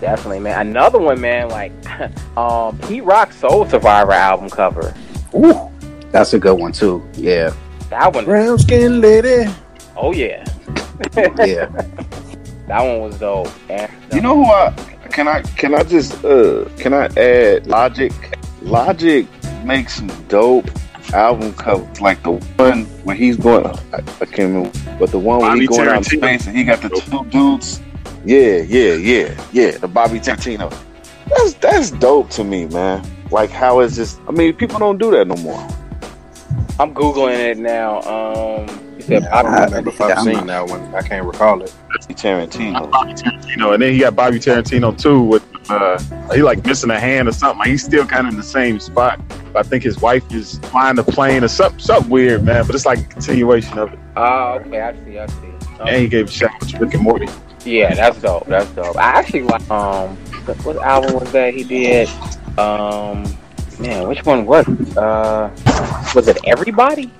Definitely, 0.00 0.40
man. 0.40 0.68
Another 0.68 0.98
one, 0.98 1.20
man, 1.20 1.48
like 1.48 1.72
um 2.36 2.78
Pete 2.80 3.04
Rock 3.04 3.32
Soul 3.32 3.66
Survivor 3.68 4.12
album 4.12 4.48
cover. 4.50 4.94
Ooh, 5.34 5.70
that's 6.12 6.32
a 6.34 6.38
good 6.38 6.58
one 6.58 6.72
too. 6.72 7.06
Yeah, 7.14 7.52
That 7.90 8.14
one 8.14 8.24
brown 8.24 8.58
skin 8.58 9.00
lady. 9.00 9.50
oh 9.96 10.12
yeah. 10.12 10.44
yeah. 11.16 11.66
that 12.68 12.80
one 12.82 13.00
was 13.00 13.18
dope. 13.18 13.48
And 13.68 13.90
You 14.14 14.20
know 14.20 14.36
who 14.36 14.50
I 14.50 14.70
can 15.10 15.26
I 15.28 15.42
can 15.42 15.74
I 15.74 15.82
just 15.82 16.24
uh 16.24 16.66
can 16.78 16.94
I 16.94 17.06
add 17.16 17.66
Logic? 17.66 18.12
Logic 18.62 19.26
makes 19.64 19.94
some 19.94 20.08
dope 20.28 20.70
album 21.12 21.52
cover, 21.54 21.88
like 22.00 22.22
the 22.22 22.32
one 22.32 22.84
where 23.04 23.16
he's 23.16 23.36
going. 23.36 23.66
I, 23.66 23.98
I 23.98 24.24
can't 24.24 24.54
remember, 24.54 24.70
but 24.98 25.10
the 25.10 25.18
one 25.18 25.40
where 25.40 25.50
Bobby 25.50 25.60
he's 25.60 25.68
going 25.68 25.88
out 25.88 25.98
in 25.98 26.04
space 26.04 26.46
and 26.46 26.56
he 26.56 26.64
got 26.64 26.80
the 26.82 26.88
two 26.88 27.24
dudes. 27.30 27.80
Yeah, 28.24 28.58
yeah, 28.58 28.94
yeah, 28.94 29.46
yeah. 29.52 29.70
The 29.72 29.88
Bobby 29.88 30.18
Tarantino. 30.18 30.74
That's 31.28 31.54
that's 31.54 31.90
dope 31.92 32.30
to 32.30 32.44
me, 32.44 32.66
man. 32.66 33.04
Like 33.30 33.50
how 33.50 33.80
is 33.80 33.96
this? 33.96 34.18
I 34.28 34.32
mean, 34.32 34.52
people 34.54 34.78
don't 34.78 34.98
do 34.98 35.10
that 35.12 35.26
no 35.26 35.36
more. 35.36 35.60
I'm 36.78 36.94
googling 36.94 37.38
it 37.38 37.58
now. 37.58 38.00
Um 38.02 38.85
you 39.08 39.20
said 39.20 39.28
I 39.28 39.42
don't 39.42 39.54
I- 39.54 39.64
remember 39.64 39.90
if 39.90 40.00
I've 40.00 40.18
I'm 40.18 40.24
seen 40.24 40.32
not- 40.34 40.46
that 40.46 40.68
one. 40.68 40.94
I 40.94 41.02
can't 41.02 41.26
recall 41.26 41.62
it. 41.62 41.72
Tarantino. 42.10 42.90
Bobby 42.90 43.12
Tarantino, 43.14 43.72
and 43.74 43.82
then 43.82 43.92
he 43.92 43.98
got 44.00 44.14
Bobby 44.16 44.38
Tarantino 44.38 44.96
too. 45.00 45.20
With 45.22 45.44
uh, 45.70 45.98
he 46.32 46.42
like 46.42 46.64
missing 46.64 46.90
a 46.90 46.98
hand 47.00 47.28
or 47.28 47.32
something. 47.32 47.58
Like, 47.58 47.68
he's 47.68 47.84
still 47.84 48.06
kind 48.06 48.26
of 48.26 48.32
in 48.32 48.36
the 48.38 48.44
same 48.44 48.78
spot. 48.80 49.20
But 49.52 49.66
I 49.66 49.68
think 49.68 49.82
his 49.82 49.98
wife 50.00 50.22
is 50.32 50.58
flying 50.64 50.96
the 50.96 51.02
plane 51.04 51.42
or 51.44 51.48
something, 51.48 51.80
something 51.80 52.10
weird, 52.10 52.44
man. 52.44 52.66
But 52.66 52.74
it's 52.74 52.86
like 52.86 52.98
a 53.00 53.04
continuation 53.04 53.78
of 53.78 53.92
it. 53.92 53.98
Oh, 54.16 54.60
okay, 54.60 54.80
I 54.80 54.92
see, 55.04 55.18
I 55.18 55.26
see. 55.26 55.34
Um, 55.80 55.88
And 55.88 55.96
he 56.02 56.08
gave 56.08 56.28
a 56.28 56.30
shout 56.30 56.50
out 56.54 56.68
to 56.68 56.78
Rick 56.78 56.94
and 56.94 57.02
Morty. 57.02 57.28
Yeah, 57.64 57.94
that's 57.94 58.20
dope. 58.20 58.46
That's 58.46 58.70
dope. 58.70 58.96
I 58.96 59.18
actually 59.18 59.42
like 59.42 59.68
um 59.70 60.16
what 60.62 60.76
album 60.76 61.14
was 61.18 61.32
that 61.32 61.54
he 61.54 61.64
did? 61.64 62.08
Um 62.58 63.24
man, 63.80 64.06
which 64.08 64.24
one 64.24 64.46
was 64.46 64.66
it? 64.68 64.96
Uh, 64.96 65.50
was 66.14 66.28
it 66.28 66.38
everybody? 66.46 67.10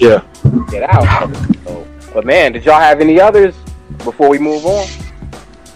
Yeah. 0.00 0.22
Get 0.70 0.88
out. 0.88 1.34
So, 1.64 1.86
but 2.14 2.24
man, 2.24 2.52
did 2.52 2.64
y'all 2.64 2.80
have 2.80 3.00
any 3.00 3.20
others 3.20 3.54
before 3.98 4.28
we 4.28 4.38
move 4.38 4.64
on? 4.64 4.86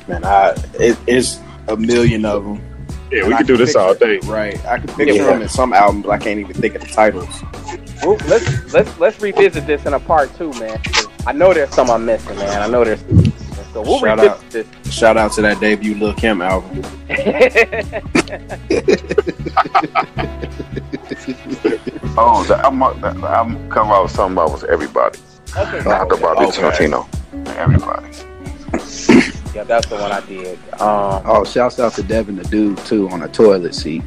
Man, 0.08 0.24
I 0.24 0.50
it, 0.74 0.96
it's 1.06 1.40
a 1.68 1.76
million 1.76 2.24
of 2.24 2.44
them. 2.44 2.60
Yeah, 3.10 3.26
we 3.28 3.36
could 3.36 3.46
do 3.46 3.56
this 3.56 3.76
all 3.76 3.94
day. 3.94 4.18
Right, 4.24 4.62
I 4.64 4.78
can 4.78 4.88
picture 4.88 5.14
Yeah. 5.14 5.24
them 5.24 5.42
in 5.42 5.48
some 5.48 5.72
albums. 5.72 6.06
I 6.08 6.18
can't 6.18 6.40
even 6.40 6.54
think 6.54 6.74
of 6.74 6.80
the 6.82 6.88
titles. 6.88 7.28
Well, 8.02 8.16
let's 8.26 8.72
let's 8.72 8.98
let's 8.98 9.20
revisit 9.20 9.66
this 9.66 9.84
in 9.86 9.94
a 9.94 10.00
part 10.00 10.34
two, 10.36 10.52
man. 10.54 10.80
I 11.26 11.32
know 11.32 11.52
there's 11.52 11.70
some 11.74 11.90
I'm 11.90 12.04
missing, 12.04 12.36
man. 12.36 12.62
I 12.62 12.66
know 12.68 12.84
there's. 12.84 13.00
So 13.72 13.80
we'll 13.80 14.00
Shout 14.00 14.20
out. 14.20 14.50
this. 14.50 14.66
Shout 14.90 15.16
out 15.16 15.32
to 15.32 15.42
that 15.42 15.60
debut 15.60 15.94
Lil 15.94 16.12
Kim 16.14 16.42
album. 16.42 16.82
Oh, 22.18 22.44
the 22.46 22.58
album, 22.58 23.00
the 23.00 23.08
album 23.28 23.70
cover 23.70 23.92
I 23.92 24.00
was 24.00 24.12
talking 24.12 24.34
about 24.34 24.50
was 24.52 24.64
everybody. 24.64 25.18
okay, 25.56 25.82
Not 25.88 26.08
the 26.08 26.16
Bobby 26.16 26.44
Okay. 26.46 26.60
Tarantino. 26.60 27.06
Everybody. 27.56 28.08
yeah, 29.54 29.64
that's 29.64 29.86
the 29.86 29.96
one 29.96 30.12
I 30.12 30.20
did. 30.26 30.58
Um, 30.74 31.22
Oh, 31.24 31.44
shouts 31.44 31.78
out 31.80 31.94
to 31.94 32.02
Devin 32.02 32.36
the 32.36 32.44
dude 32.44 32.78
too 32.78 33.08
on 33.10 33.22
a 33.22 33.28
toilet 33.28 33.74
seat. 33.74 34.02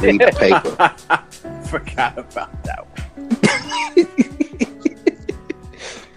Read 0.00 0.20
the 0.20 0.32
paper. 0.38 0.94
Forgot 1.68 2.18
about 2.18 2.64
that 2.64 2.86
one. 2.86 2.90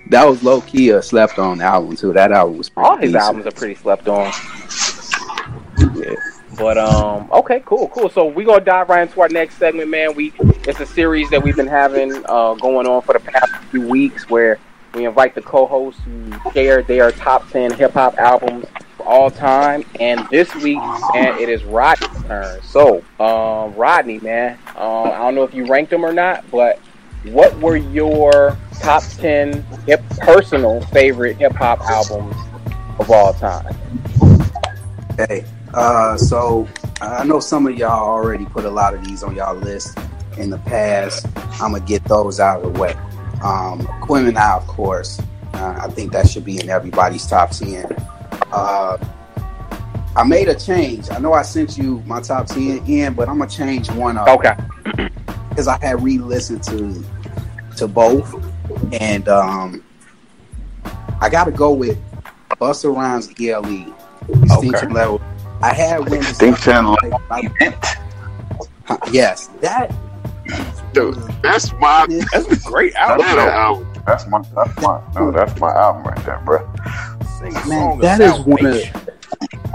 That 0.09 0.23
was 0.25 0.41
low 0.41 0.61
key 0.61 0.91
a 0.91 1.01
slept 1.01 1.37
on 1.37 1.59
album 1.59 1.97
too. 1.97 2.13
That 2.13 2.31
album 2.31 2.57
was 2.59 2.69
pretty 2.69 2.87
all 2.89 2.95
his 2.95 3.07
decent. 3.11 3.23
albums 3.23 3.45
are 3.45 3.51
pretty 3.51 3.75
slept 3.75 4.07
on. 4.07 4.31
But 6.57 6.77
um, 6.79 7.29
okay, 7.31 7.61
cool, 7.65 7.87
cool. 7.89 8.09
So 8.09 8.25
we're 8.25 8.45
gonna 8.45 8.65
dive 8.65 8.89
right 8.89 9.03
into 9.03 9.21
our 9.21 9.29
next 9.29 9.57
segment, 9.57 9.89
man. 9.89 10.15
We 10.15 10.33
it's 10.67 10.79
a 10.79 10.85
series 10.87 11.29
that 11.29 11.41
we've 11.43 11.55
been 11.55 11.67
having 11.67 12.23
uh, 12.25 12.55
going 12.55 12.87
on 12.87 13.03
for 13.03 13.13
the 13.13 13.19
past 13.19 13.53
few 13.69 13.87
weeks, 13.87 14.27
where 14.27 14.57
we 14.95 15.05
invite 15.05 15.35
the 15.35 15.41
co-hosts 15.41 16.01
who 16.03 16.51
share 16.53 16.81
their 16.81 17.11
top 17.11 17.47
ten 17.51 17.71
hip 17.71 17.91
hop 17.91 18.17
albums 18.17 18.65
of 18.99 19.01
all 19.05 19.29
time. 19.29 19.83
And 19.99 20.27
this 20.29 20.53
week, 20.55 20.79
man, 21.13 21.39
it 21.39 21.47
is 21.47 21.63
Rodney's 21.63 22.23
turn. 22.23 22.59
So, 22.63 23.03
um, 23.19 23.75
Rodney, 23.75 24.19
man, 24.19 24.57
um, 24.75 25.11
I 25.11 25.19
don't 25.19 25.35
know 25.35 25.43
if 25.43 25.53
you 25.53 25.67
ranked 25.67 25.91
them 25.91 26.03
or 26.03 26.13
not, 26.13 26.43
but 26.49 26.79
what 27.25 27.55
were 27.59 27.77
your 27.77 28.57
top 28.79 29.03
ten 29.03 29.63
hip 29.85 30.01
personal 30.19 30.81
favorite 30.87 31.37
hip 31.37 31.53
hop 31.53 31.81
albums 31.81 32.35
of 32.99 33.11
all 33.11 33.33
time? 33.33 33.75
Hey, 35.17 35.45
uh, 35.73 36.17
so 36.17 36.67
I 37.01 37.23
know 37.23 37.39
some 37.39 37.67
of 37.67 37.77
y'all 37.77 38.07
already 38.07 38.45
put 38.45 38.65
a 38.65 38.69
lot 38.69 38.93
of 38.93 39.03
these 39.05 39.23
on 39.23 39.35
y'all 39.35 39.55
list 39.55 39.97
in 40.37 40.49
the 40.49 40.57
past. 40.59 41.25
I'm 41.61 41.73
gonna 41.73 41.79
get 41.81 42.03
those 42.05 42.39
out 42.39 42.63
of 42.63 42.73
the 42.73 42.79
way. 42.79 42.93
Um, 43.43 43.81
Quim 44.01 44.27
and 44.27 44.37
I, 44.37 44.55
of 44.55 44.65
course, 44.67 45.19
uh, 45.53 45.79
I 45.83 45.87
think 45.89 46.11
that 46.13 46.29
should 46.29 46.45
be 46.45 46.59
in 46.59 46.69
everybody's 46.69 47.25
top 47.27 47.51
ten. 47.51 47.85
Uh, 48.51 48.97
I 50.15 50.23
made 50.23 50.47
a 50.47 50.55
change. 50.55 51.09
I 51.11 51.19
know 51.19 51.33
I 51.33 51.43
sent 51.43 51.77
you 51.77 52.01
my 52.05 52.21
top 52.21 52.47
ten 52.47 52.83
in, 52.87 53.13
but 53.13 53.29
I'm 53.29 53.37
gonna 53.37 53.49
change 53.49 53.91
one 53.91 54.17
of 54.17 54.27
Okay. 54.27 54.55
because 55.49 55.67
I 55.67 55.77
had 55.79 56.01
re-listened 56.01 56.63
to 56.63 57.03
to 57.77 57.87
both, 57.87 58.33
and 58.99 59.27
um, 59.29 59.83
I 61.21 61.29
got 61.29 61.43
to 61.45 61.51
go 61.51 61.71
with 61.71 61.97
Busta 62.59 62.95
Rhymes 62.95 63.29
ELE 63.39 63.95
Extinction 64.43 64.91
Level. 64.93 65.21
I 65.61 65.73
had 65.73 65.99
one. 66.01 66.13
Extinction 66.19 66.95
Huh, 68.85 68.97
Yes, 69.11 69.47
that. 69.61 69.93
Dude, 70.93 71.15
that's 71.43 71.73
my 71.73 72.07
That's 72.31 72.47
a 72.47 72.69
great 72.69 72.93
That's, 72.93 73.21
album. 73.21 73.25
that 73.35 73.49
album. 73.49 73.87
that's 74.05 74.27
my 74.27 74.41
that's 74.55 74.81
my 74.81 75.01
no, 75.15 75.31
that's 75.31 75.59
my 75.59 75.71
album 75.73 76.03
right 76.05 76.25
there, 76.25 76.41
bro. 76.45 76.65
Man, 77.67 77.99
that 77.99 78.21
is 78.21 78.39
one 78.39 78.65
of 78.65 78.73
salvation. 78.75 79.01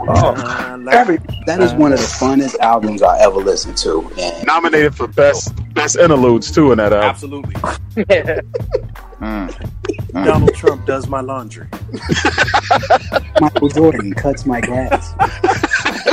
oh, 0.01 0.35
uh, 0.35 0.89
Every 0.91 1.19
that 1.47 1.61
is 1.61 1.75
one 1.75 1.93
of 1.93 1.99
the 1.99 2.07
funnest 2.07 2.59
albums 2.61 3.03
I 3.03 3.19
ever 3.21 3.37
listened 3.37 3.77
to, 3.79 4.11
and 4.19 4.47
Nominated 4.47 4.95
for 4.95 5.07
best 5.09 5.53
best 5.75 5.97
interludes 5.97 6.51
too 6.51 6.73
in 6.73 6.79
that 6.79 6.93
album. 6.95 7.11
Absolutely. 7.11 7.55
Mm. 9.23 9.49
mm, 10.11 10.25
Donald 10.25 10.53
Trump 10.53 10.85
does 10.85 11.07
my 11.07 11.21
laundry. 11.21 11.69
Michael 13.41 13.69
Jordan 13.69 14.13
cuts 14.15 14.45
my 14.47 14.61
grass. 14.61 15.15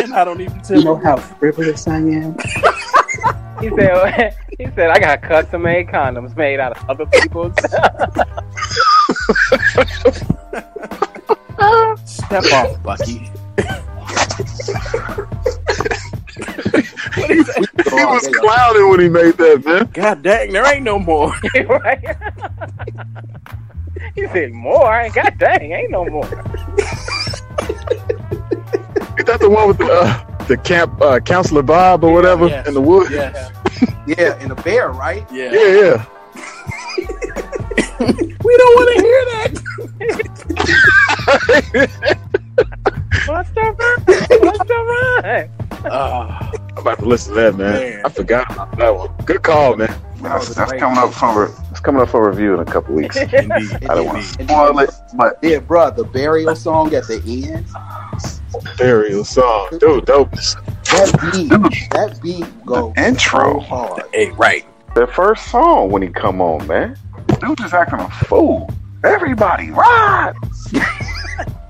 And 0.09 0.13
I 0.19 0.23
don't 0.23 0.41
even 0.41 0.59
tell 0.61 0.77
You 0.77 0.85
know 0.85 0.95
how 0.95 1.17
frivolous 1.17 1.87
I 1.87 1.97
am. 1.97 2.33
he 3.61 3.69
said, 3.69 4.35
he 4.57 4.65
said, 4.75 4.89
I 4.89 4.99
got 4.99 5.21
custom 5.21 5.61
made 5.61 5.87
condoms 5.87 6.35
made 6.35 6.59
out 6.59 6.77
of 6.77 6.89
other 6.89 7.05
people's. 7.05 7.53
Step 12.05 12.43
off, 12.53 12.83
Bucky. 12.83 13.31
He 17.15 18.05
was 18.05 18.29
clowning 18.39 18.89
when 18.89 18.99
he 18.99 19.09
made 19.09 19.33
that, 19.37 19.65
man. 19.65 19.89
God 19.93 20.21
dang, 20.21 20.53
there 20.53 20.73
ain't 20.73 20.83
no 20.83 20.99
more. 20.99 21.33
right? 21.67 22.17
he 24.15 24.27
said, 24.27 24.51
more? 24.51 25.09
God 25.13 25.33
dang, 25.37 25.71
ain't 25.71 25.91
no 25.91 26.05
more. 26.05 26.29
Is 29.29 29.33
that 29.37 29.41
the 29.41 29.49
one 29.51 29.67
with 29.67 29.77
the 29.77 29.85
uh, 29.85 30.45
the 30.47 30.57
camp 30.57 30.99
uh, 31.03 31.19
counselor 31.19 31.61
Bob 31.61 32.03
or 32.03 32.11
whatever 32.11 32.47
Yes. 32.47 32.67
in 32.67 32.73
the 32.73 32.81
woods? 32.81 33.11
Yes. 33.11 33.51
Yeah, 34.07 34.33
and 34.41 34.51
a 34.51 34.55
bear, 34.55 34.89
right? 34.89 35.23
Yeah. 35.31 35.51
Yeah, 35.53 35.67
yeah. 35.67 36.05
We 38.43 38.57
don't 38.57 38.75
want 38.75 38.89
to 38.89 39.01
hear 39.05 39.25
that. 39.29 39.51
What's 43.27 43.51
the 43.51 43.61
run? 43.61 43.97
What's 44.41 44.65
the 44.67 44.79
run? 44.89 46.68
I'm 46.79 46.87
about 46.87 46.99
to 46.99 47.05
listen 47.05 47.33
to 47.35 47.41
that, 47.41 47.55
man. 47.57 47.73
Man. 47.73 48.01
I 48.05 48.09
forgot 48.09 48.49
about 48.53 48.77
that 48.77 48.95
one. 48.95 49.09
Good 49.25 49.43
call, 49.43 49.75
man. 49.75 49.93
that's, 50.21 50.55
that's 50.55 50.71
coming 50.71 50.97
up 50.97 51.13
for 51.13 51.53
it's 51.71 51.81
coming 51.81 52.01
up 52.01 52.07
for 52.07 52.29
review 52.29 52.53
in 52.53 52.61
a 52.61 52.65
couple 52.71 52.95
weeks. 52.95 53.17
I 53.17 53.25
don't 53.25 54.05
want 54.05 54.23
to 54.23 54.45
spoil 54.45 54.79
it, 54.79 54.89
but 55.15 55.39
Yeah, 55.41 55.59
bro, 55.59 55.91
the 55.91 56.05
burial 56.05 56.55
song 56.55 56.93
at 56.95 57.05
the 57.07 57.51
end. 57.51 57.65
Burial 58.77 59.25
song, 59.25 59.67
dude. 59.77 60.05
Dope. 60.05 60.31
That 60.31 61.19
beat, 61.33 61.49
that 61.91 62.17
beat 62.23 62.65
goes 62.65 62.93
The 62.93 63.07
intro. 63.07 63.55
so 63.55 63.59
hard. 63.59 64.03
Hey, 64.13 64.31
right. 64.31 64.65
the 64.95 65.05
first 65.07 65.51
song 65.51 65.91
when 65.91 66.01
he 66.01 66.07
come 66.07 66.39
on, 66.39 66.65
man, 66.65 66.97
dude 67.41 67.57
just 67.57 67.73
acting 67.73 67.99
a 67.99 68.09
fool. 68.09 68.69
Everybody, 69.03 69.71
ride! 69.71 70.33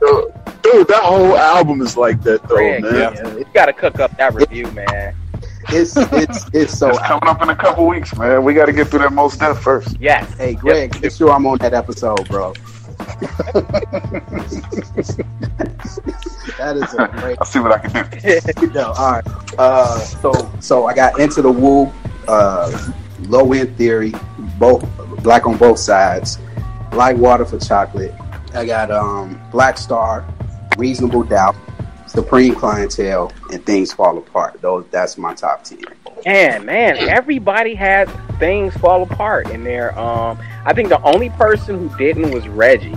Dude, 0.01 0.33
dude, 0.63 0.87
that 0.87 1.01
whole 1.03 1.35
album 1.37 1.81
is 1.81 1.97
like 1.97 2.21
that, 2.23 2.41
though, 2.43 2.55
Greg, 2.55 2.81
man. 2.81 2.93
yeah, 3.15 3.37
you 3.37 3.45
gotta 3.53 3.73
cook 3.73 3.99
up 3.99 4.15
that 4.17 4.33
review, 4.33 4.65
man. 4.71 5.13
It's 5.67 5.95
it's 5.97 6.45
it's 6.53 6.77
so. 6.77 6.89
It's 6.89 6.99
coming 6.99 7.27
up 7.27 7.41
in 7.41 7.49
a 7.49 7.55
couple 7.55 7.85
weeks, 7.85 8.15
man. 8.15 8.43
We 8.43 8.53
got 8.53 8.65
to 8.67 8.73
get 8.73 8.87
through 8.87 8.99
that 8.99 9.13
Mos 9.13 9.37
Def 9.37 9.59
first. 9.59 9.97
Yes. 9.99 10.33
Hey, 10.37 10.55
Greg, 10.55 10.99
make 11.01 11.11
sure 11.11 11.31
I'm 11.31 11.45
on 11.45 11.57
that 11.59 11.73
episode, 11.73 12.27
bro. 12.29 12.53
that 16.57 16.75
is 16.75 16.93
a 16.93 17.07
great. 17.19 17.37
I'll 17.39 17.45
see 17.45 17.59
what 17.59 17.71
I 17.73 17.77
can 17.79 17.91
do. 17.91 18.71
No, 18.73 18.93
all 18.93 19.11
right. 19.11 19.23
Uh, 19.57 19.99
so 19.99 20.51
so 20.59 20.85
I 20.87 20.95
got 20.95 21.19
into 21.19 21.41
the 21.41 21.51
woo, 21.51 21.91
uh, 22.27 22.91
low 23.23 23.51
end 23.53 23.75
theory, 23.77 24.13
both 24.57 24.85
black 25.23 25.45
on 25.45 25.57
both 25.57 25.79
sides, 25.79 26.39
like 26.93 27.17
water 27.17 27.45
for 27.45 27.59
chocolate. 27.59 28.13
I 28.53 28.65
got 28.65 28.91
um 28.91 29.41
Black 29.51 29.77
Star, 29.77 30.25
Reasonable 30.77 31.23
Doubt, 31.23 31.55
Supreme 32.07 32.55
Clientele, 32.55 33.31
and 33.51 33.65
Things 33.65 33.93
Fall 33.93 34.17
Apart. 34.17 34.61
Those 34.61 34.85
that's 34.91 35.17
my 35.17 35.33
top 35.33 35.63
ten. 35.63 35.79
Man, 36.25 36.65
man, 36.65 36.97
everybody 36.97 37.75
had 37.75 38.09
things 38.39 38.75
fall 38.77 39.03
apart 39.03 39.49
in 39.51 39.63
there. 39.63 39.97
Um, 39.97 40.37
I 40.65 40.73
think 40.73 40.89
the 40.89 41.01
only 41.03 41.29
person 41.31 41.87
who 41.87 41.97
didn't 41.97 42.31
was 42.31 42.47
Reggie. 42.47 42.95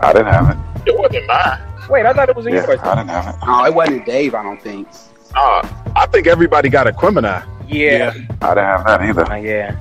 I 0.00 0.12
didn't 0.12 0.32
have 0.32 0.50
it. 0.50 0.88
It 0.88 0.98
wasn't 0.98 1.26
mine. 1.26 1.60
Wait, 1.88 2.06
I 2.06 2.12
thought 2.12 2.28
it 2.28 2.36
was 2.36 2.46
in 2.46 2.54
Yeah, 2.54 2.64
yours. 2.66 2.78
I 2.82 2.94
didn't 2.94 3.10
have 3.10 3.34
it. 3.34 3.40
Oh, 3.42 3.64
it 3.64 3.74
wasn't 3.74 4.06
Dave, 4.06 4.34
I 4.34 4.42
don't 4.42 4.62
think. 4.62 4.88
Uh, 5.34 5.68
I 5.96 6.06
think 6.06 6.26
everybody 6.26 6.68
got 6.68 6.86
Aquemini. 6.86 7.44
Yeah, 7.66 8.12
I 8.42 8.54
didn't 8.54 8.64
have 8.64 8.84
that 8.86 9.02
either. 9.02 9.30
Uh, 9.30 9.36
yeah. 9.36 9.76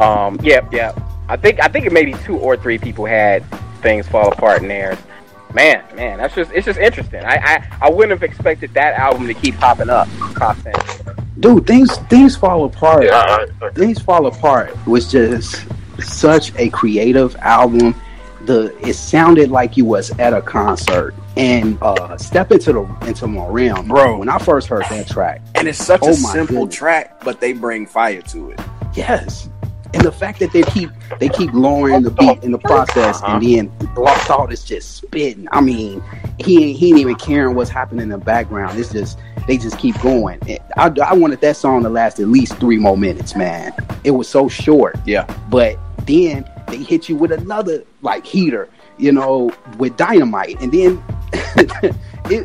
Um, 0.00 0.38
yep, 0.42 0.72
yep. 0.72 0.98
I 1.28 1.36
think 1.36 1.60
I 1.62 1.68
think 1.68 1.86
it 1.86 1.92
maybe 1.92 2.14
two 2.24 2.38
or 2.38 2.56
three 2.56 2.78
people 2.78 3.04
had 3.06 3.44
things 3.82 4.06
fall 4.08 4.32
apart 4.32 4.62
in 4.62 4.68
theirs. 4.68 4.98
Man, 5.54 5.82
man, 5.96 6.18
that's 6.18 6.34
just 6.34 6.50
it's 6.52 6.66
just 6.66 6.78
interesting. 6.78 7.24
I 7.24 7.36
I, 7.36 7.68
I 7.82 7.90
wouldn't 7.90 8.10
have 8.10 8.22
expected 8.22 8.74
that 8.74 8.94
album 8.94 9.26
to 9.26 9.34
keep 9.34 9.56
popping 9.56 9.88
up. 9.88 10.08
Top. 10.34 10.56
Dude, 11.40 11.66
things 11.66 11.96
things 12.08 12.36
fall 12.36 12.64
apart. 12.64 13.04
Yeah, 13.04 13.46
I- 13.62 13.70
Things 13.70 14.00
Fall 14.00 14.26
Apart 14.26 14.74
was 14.86 15.10
just 15.10 15.66
such 16.00 16.54
a 16.56 16.68
creative 16.70 17.36
album 17.36 17.94
the 18.46 18.74
it 18.86 18.94
sounded 18.94 19.50
like 19.50 19.76
you 19.76 19.84
was 19.84 20.10
at 20.18 20.32
a 20.32 20.40
concert. 20.40 21.14
And 21.36 21.76
uh, 21.82 22.16
step 22.16 22.52
into 22.52 22.72
the 22.72 22.82
into 23.06 23.26
my 23.26 23.46
realm, 23.46 23.88
Bro. 23.88 24.18
When 24.18 24.28
I 24.30 24.38
first 24.38 24.68
heard 24.68 24.84
that 24.88 25.08
track, 25.08 25.42
And 25.54 25.68
it's 25.68 25.82
such 25.84 26.00
Oh 26.02 26.10
a 26.10 26.14
simple 26.14 26.56
goodness. 26.60 26.74
track, 26.76 27.20
but 27.24 27.40
they 27.40 27.52
bring 27.52 27.86
fire 27.86 28.22
to 28.22 28.50
it. 28.52 28.60
Yes. 28.94 29.50
And 29.94 30.02
the 30.04 30.12
fact 30.12 30.40
that 30.40 30.52
they 30.52 30.62
keep 30.62 30.90
they 31.18 31.28
keep 31.28 31.52
lowering 31.52 32.02
the 32.02 32.10
beat 32.10 32.42
in 32.42 32.50
the 32.52 32.58
process 32.58 33.22
Uh-huh. 33.22 33.36
and 33.36 33.42
then 33.42 33.88
Black 33.94 34.20
Thought 34.22 34.52
is 34.52 34.64
just 34.64 34.96
spitting. 34.96 35.48
I 35.52 35.60
mean, 35.60 36.02
he 36.38 36.64
ain't 36.70 36.78
he 36.78 36.88
ain't 36.90 36.98
even 36.98 37.14
caring 37.16 37.54
what's 37.54 37.70
happening 37.70 38.02
in 38.04 38.08
the 38.10 38.18
background. 38.18 38.78
It's 38.78 38.92
just 38.92 39.18
they 39.46 39.56
just 39.56 39.78
keep 39.78 39.98
going. 40.00 40.40
I, 40.76 40.92
I 41.04 41.14
wanted 41.14 41.40
that 41.40 41.56
song 41.56 41.82
to 41.84 41.88
last 41.88 42.18
at 42.20 42.28
least 42.28 42.56
three 42.58 42.78
more 42.78 42.98
minutes, 42.98 43.36
man. 43.36 43.72
It 44.04 44.10
was 44.10 44.28
so 44.28 44.48
short. 44.48 44.96
Yeah. 45.06 45.24
But 45.48 45.78
then 46.06 46.44
they 46.68 46.78
hit 46.78 47.08
you 47.08 47.16
with 47.16 47.32
another 47.32 47.84
like 48.02 48.26
heater, 48.26 48.68
you 48.98 49.12
know, 49.12 49.50
with 49.78 49.96
dynamite. 49.96 50.60
And 50.60 50.72
then 50.72 51.02
it, 51.32 51.94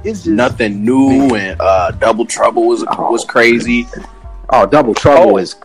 it's 0.05 0.23
just 0.23 0.27
Nothing 0.27 0.85
new 0.85 1.35
and 1.35 1.59
uh, 1.59 1.91
Double 1.91 2.25
Trouble 2.25 2.67
was 2.67 2.83
was 2.85 3.25
crazy. 3.25 3.87
Oh, 4.53 4.65
Double 4.65 4.93
Trouble 4.93 5.33
Oh. 5.33 5.37
is 5.37 5.55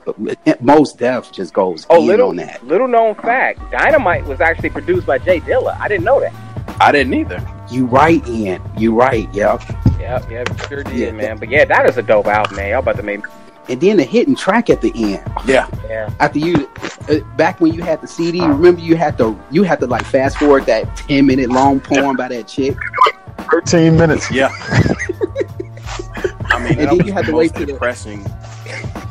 Mos 0.61 0.93
Def 0.93 1.32
just 1.32 1.53
goes 1.53 1.87
Oh, 1.91 2.01
in 2.01 2.07
little 2.07 2.28
on 2.30 2.37
that. 2.37 2.64
little 2.66 2.87
known 2.89 3.14
fact: 3.16 3.59
Dynamite 3.72 4.24
was 4.26 4.41
actually 4.41 4.70
produced 4.70 5.07
by 5.07 5.18
J 5.18 5.41
Dilla. 5.41 5.78
I 5.80 5.89
didn't 5.89 6.05
know 6.05 6.20
that. 6.20 6.32
I 6.80 6.93
didn't 6.93 7.14
either. 7.14 7.43
You 7.70 7.87
right, 7.87 8.26
Ian. 8.28 8.62
You 8.78 8.95
right. 8.95 9.28
Yep. 9.34 9.62
Yep, 9.99 10.30
yep, 10.30 10.68
sure 10.68 10.82
did, 10.84 10.97
Yeah. 10.97 11.11
man. 11.12 11.37
But 11.39 11.49
yeah, 11.51 11.64
that 11.64 11.89
is 11.89 11.97
a 11.97 12.03
dope 12.03 12.26
album, 12.26 12.57
man. 12.57 12.70
Y'all 12.70 12.78
about 12.80 12.97
to 12.97 13.03
make 13.03 13.24
And 13.68 13.80
then 13.80 13.97
the 13.97 14.05
hidden 14.05 14.37
track 14.37 14.70
at 14.70 14.80
the 14.80 14.93
end. 14.95 15.22
Yeah. 15.47 15.66
yeah. 15.89 16.09
After 16.20 16.39
you, 16.39 16.68
uh, 17.11 17.16
back 17.37 17.61
when 17.61 17.72
you 17.74 17.82
had 17.82 18.01
the 18.01 18.07
CD, 18.07 18.41
remember 18.41 18.80
you 18.80 18.95
had 18.95 19.18
to 19.18 19.37
you 19.51 19.64
had 19.64 19.80
to 19.80 19.87
like 19.89 20.05
fast 20.05 20.37
forward 20.39 20.66
that 20.66 20.95
ten 20.97 21.26
minute 21.26 21.51
long 21.51 21.80
poem 21.80 22.14
by 22.14 22.28
that 22.28 22.47
chick. 22.47 22.76
13 23.51 23.97
minutes. 23.97 24.30
Yeah. 24.30 24.49
I 26.51 26.59
mean, 26.61 26.72
And 26.72 26.78
that 26.78 26.89
then 26.91 26.99
was 26.99 27.07
you 27.07 27.12
had 27.12 27.26
the 27.26 27.32
to 27.32 27.37
wait 27.37 27.51
most 27.53 27.57
till 27.57 27.66
the- 27.66 27.72
depressing. 27.72 28.24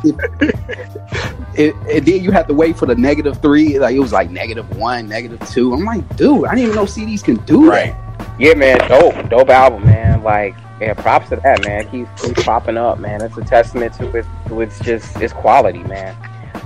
It, 1.58 1.74
and 1.89 2.06
then 2.06 2.22
you 2.22 2.32
have 2.32 2.48
to 2.48 2.54
wait 2.54 2.78
for 2.78 2.86
the 2.86 2.96
negative 2.96 3.41
three. 3.41 3.80
Like 3.80 3.96
it 3.96 4.00
was 4.00 4.12
like 4.12 4.30
negative 4.30 4.78
one, 4.78 5.08
negative 5.08 5.39
two. 5.50 5.74
I'm 5.74 5.86
like, 5.86 6.18
dude, 6.18 6.46
I 6.46 6.56
didn't 6.56 6.66
even 6.66 6.76
know 6.76 6.84
CDs 6.84 7.24
can 7.24 7.38
do 7.46 7.70
Right. 7.70 7.96
Yeah, 8.38 8.54
man, 8.56 8.78
dope, 8.89 9.30
dope 9.30 9.50
album, 9.50 9.86
man. 9.86 10.22
Like, 10.24 10.56
yeah, 10.82 10.93
props 10.93 11.30
to 11.30 11.38
that, 11.38 11.66
man. 11.66 11.89
Keep 11.89 12.08
keep 12.18 12.46
popping 12.46 12.78
up, 12.78 13.00
man. 13.00 13.22
It's 13.22 13.38
a 13.38 13.41
testament 13.41 13.93
to 13.96 14.18
it. 14.18 14.26
To 14.48 14.62
its 14.62 14.80
just 14.80 15.16
its 15.22 15.32
quality, 15.32 15.84
man. 15.84 16.16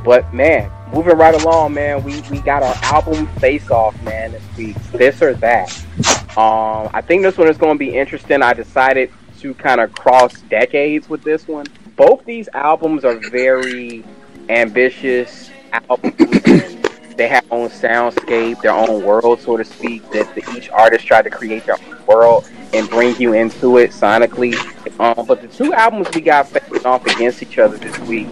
But 0.03 0.33
man, 0.33 0.71
moving 0.91 1.15
right 1.15 1.39
along, 1.39 1.75
man. 1.75 2.03
We 2.03 2.21
we 2.31 2.39
got 2.39 2.63
our 2.63 2.75
album 2.83 3.27
face 3.37 3.69
off, 3.69 4.01
man. 4.01 4.31
This 4.31 4.43
week, 4.57 4.75
this 4.93 5.21
or 5.21 5.35
that. 5.35 5.69
Um, 6.35 6.89
I 6.93 7.01
think 7.05 7.21
this 7.21 7.37
one 7.37 7.47
is 7.47 7.57
going 7.57 7.75
to 7.75 7.79
be 7.79 7.95
interesting. 7.95 8.41
I 8.41 8.53
decided 8.53 9.11
to 9.41 9.53
kind 9.53 9.81
of 9.81 9.93
cross 9.93 10.33
decades 10.49 11.09
with 11.09 11.23
this 11.23 11.47
one. 11.47 11.67
Both 11.99 12.23
these 12.23 12.47
albums 12.53 13.03
are 13.03 13.15
very 13.29 14.05
ambitious 14.47 15.49
albums. 15.73 16.15
they 17.17 17.27
have 17.27 17.43
their 17.49 17.59
own 17.59 17.67
soundscape, 17.67 18.61
their 18.61 18.71
own 18.71 19.03
world, 19.03 19.41
so 19.41 19.57
to 19.57 19.65
speak. 19.65 20.09
That 20.11 20.33
the, 20.33 20.41
each 20.55 20.69
artist 20.69 21.05
tried 21.05 21.23
to 21.23 21.29
create 21.29 21.65
their 21.65 21.75
own 21.75 22.05
world 22.05 22.49
and 22.73 22.89
bring 22.89 23.19
you 23.19 23.33
into 23.33 23.79
it 23.79 23.91
sonically. 23.91 24.55
Um, 24.97 25.25
but 25.25 25.41
the 25.41 25.49
two 25.49 25.73
albums 25.73 26.07
we 26.15 26.21
got 26.21 26.47
facing 26.47 26.85
off 26.85 27.05
against 27.05 27.43
each 27.43 27.59
other 27.59 27.75
this 27.75 27.99
week, 28.07 28.29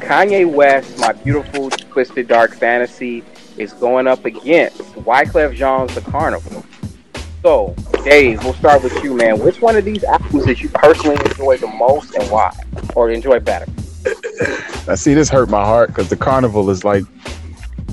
Kanye 0.00 0.46
West, 0.46 0.98
My 0.98 1.12
Beautiful 1.12 1.70
Twisted 1.70 2.28
Dark 2.28 2.54
Fantasy, 2.54 3.24
is 3.56 3.72
going 3.72 4.08
up 4.08 4.26
against 4.26 4.78
Wyclef 4.96 5.54
Jean's 5.54 5.94
The 5.94 6.02
Carnival. 6.02 6.66
So, 7.42 7.74
Dave, 8.04 8.44
we'll 8.44 8.54
start 8.54 8.82
with 8.82 9.02
you, 9.02 9.14
man. 9.14 9.38
Which 9.38 9.60
one 9.60 9.76
of 9.76 9.84
these 9.84 10.04
albums 10.04 10.44
did 10.44 10.60
you 10.60 10.68
personally 10.68 11.16
enjoy 11.24 11.56
the 11.56 11.68
most 11.68 12.14
and 12.14 12.30
why? 12.30 12.54
Or 12.94 13.10
enjoy 13.10 13.40
better? 13.40 13.66
I 14.88 14.94
see 14.94 15.14
this 15.14 15.28
hurt 15.28 15.48
my 15.48 15.64
heart 15.64 15.88
because 15.88 16.08
the 16.08 16.16
Carnival 16.16 16.68
is 16.70 16.84
like 16.84 17.04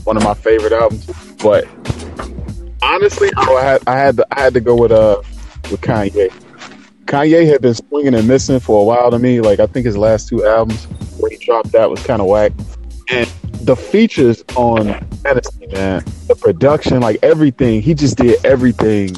one 0.03 0.17
of 0.17 0.23
my 0.23 0.33
favorite 0.33 0.73
albums. 0.73 1.05
But 1.41 1.67
honestly, 2.81 3.29
I 3.37 3.61
had 3.61 3.81
I 3.87 3.97
had 3.97 4.17
to 4.17 4.27
I 4.31 4.41
had 4.41 4.53
to 4.53 4.61
go 4.61 4.75
with 4.75 4.91
uh 4.91 5.21
with 5.71 5.81
Kanye. 5.81 6.29
Kanye 7.05 7.47
had 7.47 7.61
been 7.61 7.73
swinging 7.73 8.15
and 8.15 8.27
missing 8.27 8.59
for 8.59 8.81
a 8.81 8.83
while 8.83 9.11
to 9.11 9.19
me. 9.19 9.39
Like 9.41 9.59
I 9.59 9.67
think 9.67 9.85
his 9.85 9.97
last 9.97 10.27
two 10.27 10.45
albums 10.45 10.85
where 11.19 11.31
he 11.31 11.37
dropped 11.37 11.71
that 11.71 11.89
was 11.89 12.01
kind 12.03 12.21
of 12.21 12.27
whack. 12.27 12.51
And 13.09 13.31
the 13.67 13.75
features 13.75 14.45
on 14.55 14.85
Fantasy, 15.17 15.67
man, 15.67 16.01
the 16.27 16.35
production, 16.35 17.01
like 17.01 17.19
everything, 17.21 17.81
he 17.81 17.93
just 17.93 18.15
did 18.15 18.43
everything 18.45 19.09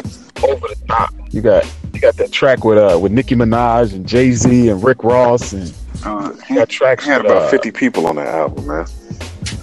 over 0.43 0.67
the 0.67 0.75
top. 0.87 1.13
You 1.29 1.41
got 1.41 1.71
you 1.93 2.01
got 2.01 2.15
that 2.15 2.31
track 2.31 2.63
with 2.63 2.79
uh 2.79 2.97
with 2.99 3.11
Nicki 3.11 3.35
Minaj 3.35 3.93
and 3.93 4.07
Jay 4.07 4.31
Z 4.31 4.69
and 4.69 4.83
Rick 4.83 5.03
Ross 5.03 5.53
and 5.53 5.71
Uh, 6.03 6.33
you 6.49 6.55
got 6.55 6.67
tracks 6.67 7.05
he 7.05 7.11
had 7.11 7.21
with, 7.21 7.31
about 7.31 7.43
uh, 7.43 7.49
50 7.49 7.71
people 7.71 8.07
on 8.07 8.15
that 8.15 8.27
album, 8.27 8.65
man. 8.65 8.87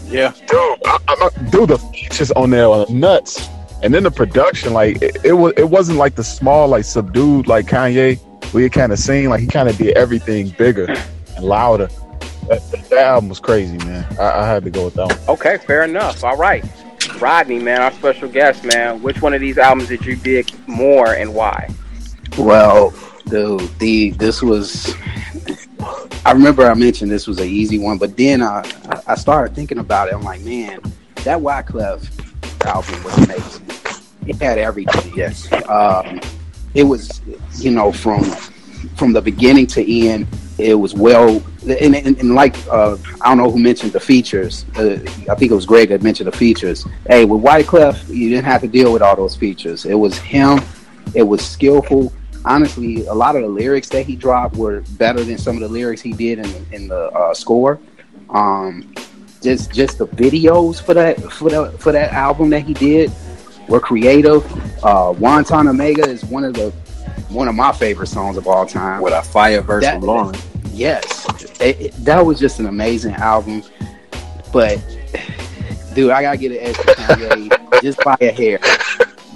Yeah. 0.06 0.32
dude, 0.46 0.78
I, 0.84 0.98
I, 1.08 1.30
dude, 1.50 1.70
the 1.70 1.78
features 1.78 2.30
on 2.32 2.50
there 2.50 2.68
are 2.68 2.86
nuts, 2.88 3.48
and 3.82 3.92
then 3.92 4.04
the 4.04 4.10
production, 4.10 4.72
like 4.72 5.02
it, 5.02 5.16
it 5.24 5.32
was, 5.32 5.54
it 5.56 5.68
wasn't 5.68 5.98
like 5.98 6.14
the 6.14 6.22
small, 6.22 6.68
like 6.68 6.84
subdued, 6.84 7.48
like 7.48 7.66
Kanye, 7.66 8.20
We 8.52 8.62
you 8.62 8.70
kind 8.70 8.92
of 8.92 9.00
sing, 9.00 9.28
like 9.30 9.40
he 9.40 9.48
kind 9.48 9.68
of 9.68 9.76
did 9.78 9.96
everything 9.96 10.50
bigger 10.50 10.86
and 11.36 11.44
louder. 11.44 11.88
That, 12.48 12.86
that 12.90 12.98
album 12.98 13.28
was 13.28 13.40
crazy, 13.40 13.76
man. 13.78 14.06
I, 14.18 14.42
I 14.42 14.46
had 14.46 14.64
to 14.64 14.70
go 14.70 14.86
with 14.86 14.94
that 14.94 15.08
one. 15.08 15.36
Okay, 15.36 15.58
fair 15.58 15.84
enough. 15.84 16.22
All 16.24 16.36
right. 16.36 16.64
Rodney, 17.20 17.58
man, 17.58 17.82
our 17.82 17.92
special 17.92 18.28
guest, 18.28 18.64
man. 18.64 19.02
Which 19.02 19.22
one 19.22 19.34
of 19.34 19.40
these 19.40 19.58
albums 19.58 19.88
did 19.88 20.04
you 20.04 20.16
dig 20.16 20.50
more 20.68 21.14
and 21.14 21.34
why? 21.34 21.70
Well, 22.38 22.92
dude, 23.26 23.60
the 23.78 24.10
this 24.10 24.42
was. 24.42 24.94
I 26.24 26.32
remember 26.32 26.68
I 26.68 26.74
mentioned 26.74 27.10
this 27.10 27.26
was 27.26 27.38
an 27.38 27.48
easy 27.48 27.78
one, 27.78 27.98
but 27.98 28.16
then 28.16 28.42
I 28.42 28.68
I 29.06 29.14
started 29.14 29.54
thinking 29.54 29.78
about 29.78 30.08
it. 30.08 30.14
I'm 30.14 30.22
like, 30.22 30.40
man, 30.42 30.80
that 31.24 31.38
Wyclef 31.38 32.10
album 32.64 33.02
was 33.04 33.16
amazing. 33.18 33.66
It 34.26 34.42
had 34.42 34.58
everything. 34.58 35.12
Yes. 35.16 35.50
Um, 35.68 36.20
it 36.74 36.82
was, 36.82 37.20
you 37.58 37.70
know, 37.70 37.92
from 37.92 38.24
from 38.96 39.12
the 39.12 39.22
beginning 39.22 39.66
to 39.68 40.08
end. 40.08 40.26
It 40.58 40.74
was 40.74 40.94
well, 40.94 41.42
and, 41.68 41.94
and, 41.94 42.18
and 42.18 42.34
like 42.34 42.56
uh, 42.68 42.96
I 43.20 43.28
don't 43.28 43.38
know 43.38 43.50
who 43.50 43.58
mentioned 43.58 43.92
the 43.92 44.00
features. 44.00 44.64
Uh, 44.76 44.98
I 45.30 45.34
think 45.34 45.52
it 45.52 45.54
was 45.54 45.66
Greg 45.66 45.90
that 45.90 46.02
mentioned 46.02 46.28
the 46.32 46.36
features. 46.36 46.86
Hey, 47.06 47.26
with 47.26 47.42
Wyclef, 47.42 48.08
you 48.08 48.30
didn't 48.30 48.46
have 48.46 48.62
to 48.62 48.68
deal 48.68 48.92
with 48.92 49.02
all 49.02 49.16
those 49.16 49.36
features. 49.36 49.84
It 49.84 49.94
was 49.94 50.16
him. 50.18 50.60
It 51.14 51.24
was 51.24 51.46
skillful. 51.46 52.12
Honestly, 52.46 53.04
a 53.06 53.12
lot 53.12 53.36
of 53.36 53.42
the 53.42 53.48
lyrics 53.48 53.88
that 53.90 54.06
he 54.06 54.16
dropped 54.16 54.56
were 54.56 54.82
better 54.92 55.22
than 55.22 55.36
some 55.36 55.56
of 55.56 55.60
the 55.60 55.68
lyrics 55.68 56.00
he 56.00 56.12
did 56.12 56.38
in, 56.38 56.66
in 56.72 56.88
the 56.88 57.10
uh, 57.10 57.34
score. 57.34 57.78
Um, 58.30 58.94
just 59.42 59.72
just 59.72 59.98
the 59.98 60.06
videos 60.08 60.82
for 60.82 60.94
that 60.94 61.20
for 61.32 61.50
the 61.50 61.70
for 61.78 61.92
that 61.92 62.12
album 62.12 62.50
that 62.50 62.62
he 62.62 62.72
did 62.74 63.12
were 63.68 63.80
creative. 63.80 64.44
Uh, 64.84 65.12
Guantanamera 65.12 66.06
is 66.06 66.24
one 66.24 66.44
of 66.44 66.54
the 66.54 66.72
one 67.28 67.48
of 67.48 67.54
my 67.54 67.72
favorite 67.72 68.06
songs 68.08 68.36
of 68.36 68.46
all 68.46 68.66
time. 68.66 69.02
With 69.02 69.12
a 69.12 69.22
fire 69.22 69.60
verse 69.60 69.84
That- 69.84 70.00
from 70.00 70.08
Lauryn. 70.08 70.40
Yes, 70.72 71.26
it, 71.60 71.80
it- 71.80 71.92
that 72.04 72.24
was 72.24 72.38
just 72.38 72.60
an 72.60 72.66
amazing 72.66 73.14
album. 73.14 73.62
But 74.52 74.78
dude, 75.94 76.10
I 76.10 76.22
gotta 76.22 76.36
get 76.36 76.52
an 76.52 76.58
extra 76.60 76.94
Kanye 76.94 77.80
just 77.82 77.98
by 78.04 78.16
a 78.20 78.30
hair, 78.30 78.58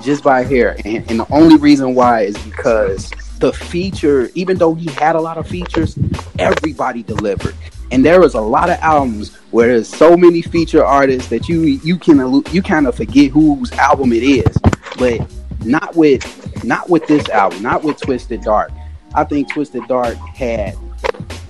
just 0.03 0.23
by 0.23 0.41
a 0.41 0.45
hair. 0.45 0.77
And, 0.85 1.11
and 1.11 1.21
the 1.21 1.27
only 1.33 1.57
reason 1.57 1.95
why 1.95 2.23
is 2.23 2.37
because 2.45 3.11
the 3.39 3.53
feature, 3.53 4.31
even 4.35 4.59
though 4.59 4.75
he 4.75 4.91
had 4.93 5.17
a 5.17 5.21
lot 5.21 5.39
of 5.39 5.47
features, 5.49 5.99
everybody 6.39 7.03
delivered. 7.03 7.55
And 7.91 8.05
there 8.05 8.21
was 8.21 8.35
a 8.35 8.41
lot 8.41 8.71
of 8.71 8.79
albums 8.81 9.35
where 9.51 9.69
there's 9.69 9.89
so 9.89 10.17
many 10.17 10.43
feature 10.43 10.85
artists 10.85 11.29
that 11.31 11.49
you 11.49 11.63
you 11.63 11.97
can 11.99 12.43
you 12.53 12.63
kind 12.63 12.87
of 12.87 12.95
forget 12.95 13.31
whose 13.31 13.73
album 13.73 14.13
it 14.13 14.23
is. 14.23 14.57
But 14.99 15.27
not 15.65 15.97
with 15.97 16.23
not 16.65 16.89
with 16.89 17.07
this 17.07 17.29
album, 17.31 17.63
not 17.63 17.83
with 17.83 18.01
Twisted 18.01 18.43
Dark. 18.43 18.71
I 19.15 19.25
think 19.25 19.53
Twisted 19.53 19.87
Dark 19.89 20.15
had 20.17 20.77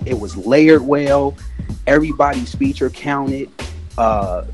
it 0.06 0.18
was 0.18 0.36
layered 0.36 0.82
well. 0.82 1.36
Everybody's 1.86 2.54
feature 2.54 2.90
counted. 2.90 3.50
Uh, 3.98 4.44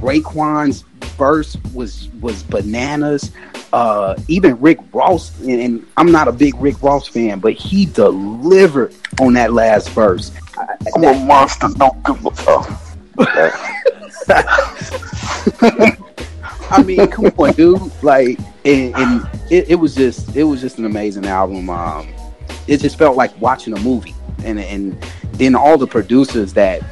Raekwon's 0.00 0.82
verse 1.16 1.56
was 1.74 2.08
was 2.20 2.42
bananas. 2.42 3.30
Uh, 3.72 4.16
even 4.26 4.58
Rick 4.60 4.78
Ross, 4.92 5.38
and, 5.42 5.60
and 5.60 5.86
I'm 5.96 6.10
not 6.10 6.26
a 6.26 6.32
big 6.32 6.56
Rick 6.56 6.82
Ross 6.82 7.06
fan, 7.06 7.38
but 7.38 7.52
he 7.52 7.86
delivered 7.86 8.92
on 9.20 9.34
that 9.34 9.52
last 9.52 9.90
verse. 9.90 10.32
I- 10.58 10.66
I'm 10.96 11.04
a 11.04 11.14
monster, 11.24 11.68
don't 11.76 12.04
give 12.04 12.26
a 12.26 12.30
fuck. 12.32 12.68
I 16.72 16.82
mean, 16.82 17.06
come 17.08 17.26
on, 17.26 17.52
dude. 17.52 17.80
Like, 18.02 18.38
and, 18.64 18.94
and 18.94 19.30
it, 19.50 19.70
it 19.70 19.74
was 19.76 19.94
just, 19.94 20.34
it 20.36 20.44
was 20.44 20.60
just 20.60 20.78
an 20.78 20.84
amazing 20.84 21.26
album. 21.26 21.70
Um, 21.70 22.08
it 22.66 22.78
just 22.80 22.98
felt 22.98 23.16
like 23.16 23.38
watching 23.40 23.72
a 23.76 23.80
movie, 23.80 24.14
and 24.44 24.58
and 24.60 25.00
then 25.32 25.54
all 25.54 25.78
the 25.78 25.86
producers 25.86 26.52
that, 26.54 26.82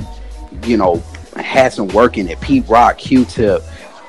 you 0.65 0.77
know, 0.77 1.03
had 1.37 1.73
some 1.73 1.89
work 1.89 2.17
in 2.19 2.29
it. 2.29 2.41
Pete 2.41 2.67
Rock, 2.69 2.99
Q-Tip, 2.99 3.63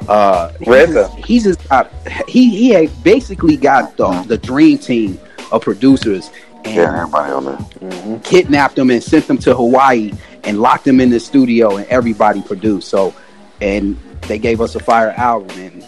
Uh, 0.08 0.52
RZA. 0.62 1.14
He's, 1.18 1.26
he's 1.26 1.44
just 1.44 1.70
got, 1.70 1.92
he 2.28 2.50
he 2.50 2.70
had 2.70 3.04
basically 3.04 3.58
got 3.58 3.98
the, 3.98 4.10
the 4.28 4.38
dream 4.38 4.78
team 4.78 5.20
of 5.52 5.62
producers 5.62 6.32
and 6.64 6.76
Yeah, 6.76 7.02
everybody 7.02 7.32
on 7.34 7.46
there. 7.46 8.20
kidnapped 8.24 8.76
them 8.78 8.90
and 8.90 9.04
sent 9.04 9.28
them 9.28 9.38
to 9.40 9.54
Hawaii 9.54 10.12
and 10.46 10.62
locked 10.62 10.86
them 10.86 11.00
in 11.02 11.10
the 11.10 11.20
studio 11.20 11.78
and 11.78 11.86
everybody 11.88 12.42
produced. 12.42 12.88
So, 12.88 13.14
and 13.62 13.98
they 14.22 14.40
gave 14.40 14.62
us 14.62 14.76
a 14.76 14.80
fire 14.80 15.12
album 15.12 15.50
and 15.60 15.86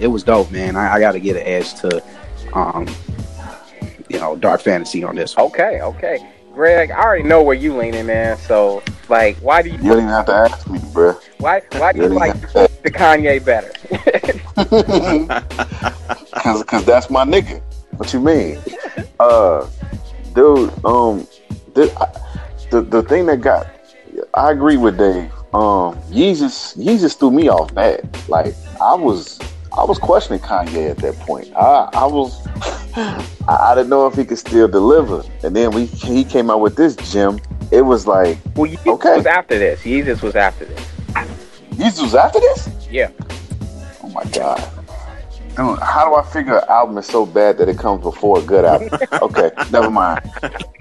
it 0.00 0.06
was 0.08 0.22
dope, 0.22 0.50
man. 0.50 0.76
I, 0.76 0.94
I 0.94 1.00
got 1.00 1.12
to 1.12 1.20
get 1.20 1.36
an 1.36 1.42
edge 1.42 1.74
to, 1.80 2.02
um, 2.54 2.86
you 4.08 4.18
know, 4.18 4.36
Dark 4.36 4.60
Fantasy 4.60 5.04
on 5.04 5.16
this 5.16 5.36
one. 5.36 5.46
Okay, 5.46 5.80
okay. 5.82 6.18
Greg, 6.52 6.90
I 6.90 7.00
already 7.00 7.22
know 7.24 7.42
where 7.42 7.54
you 7.54 7.76
leaning, 7.76 8.06
man. 8.06 8.36
So, 8.36 8.82
like, 9.08 9.36
why 9.38 9.62
do 9.62 9.70
you 9.70 9.76
You 9.78 9.84
don't 9.90 9.98
even 9.98 10.08
have 10.08 10.26
to 10.26 10.32
ask 10.34 10.68
me, 10.68 10.78
bruh. 10.78 11.20
why 11.38 11.62
why 11.72 11.92
do 11.92 11.98
you 11.98 12.04
You 12.04 12.08
don't 12.10 12.18
like 12.18 12.36
even 12.36 12.48
have 12.48 12.68
to 12.68 12.82
the 12.82 12.90
Kanye 12.90 13.44
better? 13.44 13.72
Cause, 16.42 16.62
cause 16.64 16.84
that's 16.84 17.10
my 17.10 17.24
nigga. 17.24 17.60
What 17.96 18.12
you 18.12 18.20
mean? 18.20 18.58
Uh, 19.20 19.68
dude, 20.32 20.70
um, 20.84 21.26
the, 21.74 21.92
I- 22.00 22.20
the 22.70 22.82
the 22.82 23.02
thing 23.02 23.26
that 23.26 23.40
got, 23.40 23.66
I 24.34 24.52
agree 24.52 24.76
with 24.76 24.96
Dave. 24.96 25.32
Um, 25.52 25.96
Yeezus, 26.08 26.76
Yeezus 26.76 27.18
threw 27.18 27.32
me 27.32 27.48
off 27.48 27.74
bad. 27.74 28.08
Like 28.28 28.54
I 28.80 28.94
was, 28.94 29.40
I 29.78 29.84
was 29.84 29.98
questioning 29.98 30.40
Kanye 30.40 30.90
at 30.90 30.98
that 30.98 31.14
point. 31.20 31.54
I, 31.54 31.88
I 31.92 32.04
was, 32.04 32.44
I, 33.46 33.74
didn't 33.76 33.90
know 33.90 34.08
if 34.08 34.14
he 34.16 34.24
could 34.24 34.38
still 34.38 34.66
deliver. 34.66 35.22
And 35.44 35.54
then 35.54 35.70
we, 35.70 35.86
he 35.86 36.24
came 36.24 36.50
out 36.50 36.60
with 36.60 36.74
this 36.74 36.96
gem. 36.96 37.38
It 37.70 37.82
was 37.82 38.04
like, 38.04 38.38
well, 38.56 38.68
Yeezus 38.68 38.94
Okay. 38.94 39.16
was 39.18 39.26
after 39.26 39.56
this. 39.56 39.80
Yeezus 39.82 40.20
was 40.20 40.34
after 40.34 40.64
this. 40.64 40.80
Yeezus 41.70 42.02
was 42.02 42.14
after 42.16 42.40
this. 42.40 42.68
Yeah. 42.90 43.10
Oh 44.02 44.08
my 44.08 44.24
god. 44.24 44.58
Dude, 45.50 45.78
how 45.78 46.08
do 46.08 46.14
I 46.16 46.24
figure 46.24 46.58
an 46.58 46.64
album 46.68 46.98
is 46.98 47.06
so 47.06 47.24
bad 47.24 47.58
that 47.58 47.68
it 47.68 47.78
comes 47.78 48.02
before 48.02 48.40
a 48.40 48.42
good 48.42 48.64
album? 48.64 48.88
okay, 49.22 49.50
never 49.70 49.90
mind. 49.90 50.28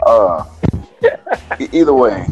Uh, 0.08 0.44
either 1.72 1.94
way, 1.94 2.26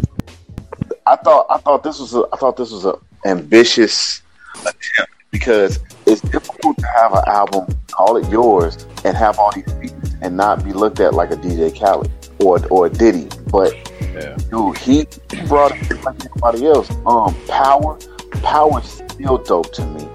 I 1.06 1.16
thought 1.16 1.46
I 1.50 1.58
thought 1.58 1.84
this 1.84 2.00
was 2.00 2.16
a 2.16 2.24
I 2.34 2.38
thought 2.38 2.58
this 2.58 2.72
was 2.72 2.86
a 2.86 2.98
ambitious 3.26 4.22
attempt 4.62 5.15
because 5.40 5.80
it's 6.06 6.22
difficult 6.22 6.78
to 6.78 6.88
have 6.88 7.12
an 7.14 7.24
album, 7.28 7.68
call 7.92 8.16
it 8.16 8.26
yours, 8.30 8.86
and 9.04 9.18
have 9.18 9.38
all 9.38 9.52
these 9.52 9.70
features 9.74 10.16
and 10.22 10.38
not 10.38 10.64
be 10.64 10.72
looked 10.72 11.02
at 11.02 11.14
like 11.14 11.30
a 11.32 11.36
DJ 11.36 11.78
Khaled 11.78 12.10
or 12.40 12.66
or 12.70 12.86
a 12.86 12.90
Diddy. 12.90 13.28
But 13.52 13.74
Yeah. 14.14 14.38
dude, 14.50 14.78
he 14.78 15.06
brought 15.50 15.74
it 15.74 16.04
like 16.06 16.16
anybody 16.26 16.68
else. 16.68 16.90
Um, 17.06 17.36
Power, 17.50 17.98
Power's 18.42 18.86
still 18.86 19.38
dope 19.40 19.74
to 19.74 19.86
me. 19.86 20.08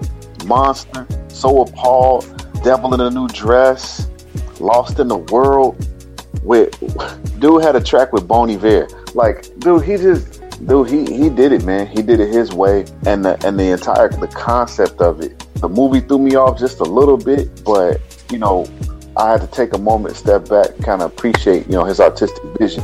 Monster, 0.45 1.05
So 1.27 1.61
Appalled, 1.61 2.25
Devil 2.63 2.93
in 2.95 3.01
a 3.01 3.11
New 3.11 3.27
Dress, 3.27 4.07
Lost 4.59 4.99
in 4.99 5.07
the 5.07 5.17
World. 5.17 5.75
With 6.43 6.71
dude 7.39 7.61
had 7.61 7.75
a 7.75 7.81
track 7.81 8.11
with 8.11 8.27
Bon 8.27 8.49
Iver. 8.49 8.87
Like, 9.13 9.37
dude, 9.59 9.83
he 9.83 9.97
just 9.97 10.40
dude, 10.65 10.89
he 10.89 11.05
he 11.05 11.29
did 11.29 11.51
it, 11.51 11.63
man. 11.63 11.87
He 11.87 12.01
did 12.01 12.19
it 12.19 12.33
his 12.33 12.51
way, 12.53 12.85
and 13.05 13.23
the 13.25 13.39
and 13.45 13.59
the 13.59 13.71
entire 13.71 14.09
the 14.09 14.27
concept 14.27 15.01
of 15.01 15.21
it. 15.21 15.37
The 15.55 15.69
movie 15.69 15.99
threw 15.99 16.19
me 16.19 16.35
off 16.35 16.59
just 16.59 16.79
a 16.79 16.83
little 16.83 17.17
bit, 17.17 17.63
but 17.63 18.01
you 18.31 18.37
know, 18.37 18.65
I 19.17 19.31
had 19.31 19.41
to 19.41 19.47
take 19.47 19.73
a 19.73 19.77
moment, 19.77 20.15
step 20.15 20.47
back, 20.49 20.69
kind 20.83 21.01
of 21.01 21.11
appreciate 21.11 21.65
you 21.67 21.73
know 21.73 21.83
his 21.83 21.99
artistic 21.99 22.43
vision. 22.57 22.83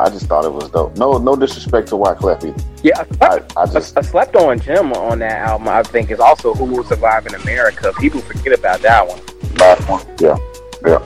I 0.00 0.10
just 0.10 0.26
thought 0.26 0.44
it 0.44 0.52
was 0.52 0.70
dope. 0.70 0.96
No, 0.96 1.18
no 1.18 1.36
disrespect 1.36 1.88
to 1.88 1.94
Wyclef 1.94 2.44
either. 2.44 2.64
Yeah, 2.82 3.04
I 3.20 3.66
just 3.66 3.96
a 3.96 4.02
slept 4.02 4.34
on 4.34 4.58
Jim 4.58 4.92
on 4.92 5.20
that 5.20 5.38
album, 5.48 5.68
I 5.68 5.84
think, 5.84 6.10
is 6.10 6.18
also 6.18 6.52
Who 6.52 6.64
Will 6.64 6.84
Survive 6.84 7.26
in 7.26 7.34
America. 7.36 7.92
People 8.00 8.20
forget 8.20 8.58
about 8.58 8.80
that 8.80 9.06
one. 9.06 9.20
last 9.56 9.88
one, 9.88 10.04
yeah, 10.20 10.36
yeah. 10.84 10.98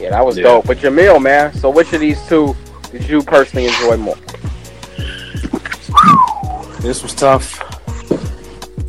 Yeah, 0.00 0.10
that 0.10 0.26
was 0.26 0.36
Yeah. 0.36 0.42
dope. 0.44 0.66
But 0.66 0.78
Jamil, 0.78 1.22
man, 1.22 1.54
so 1.54 1.70
which 1.70 1.92
of 1.92 2.00
these 2.00 2.20
two 2.26 2.54
did 2.90 3.08
you 3.08 3.22
personally 3.22 3.66
enjoy 3.68 3.96
more? 3.96 4.16
This 6.80 7.02
was 7.02 7.14
tough. 7.14 7.60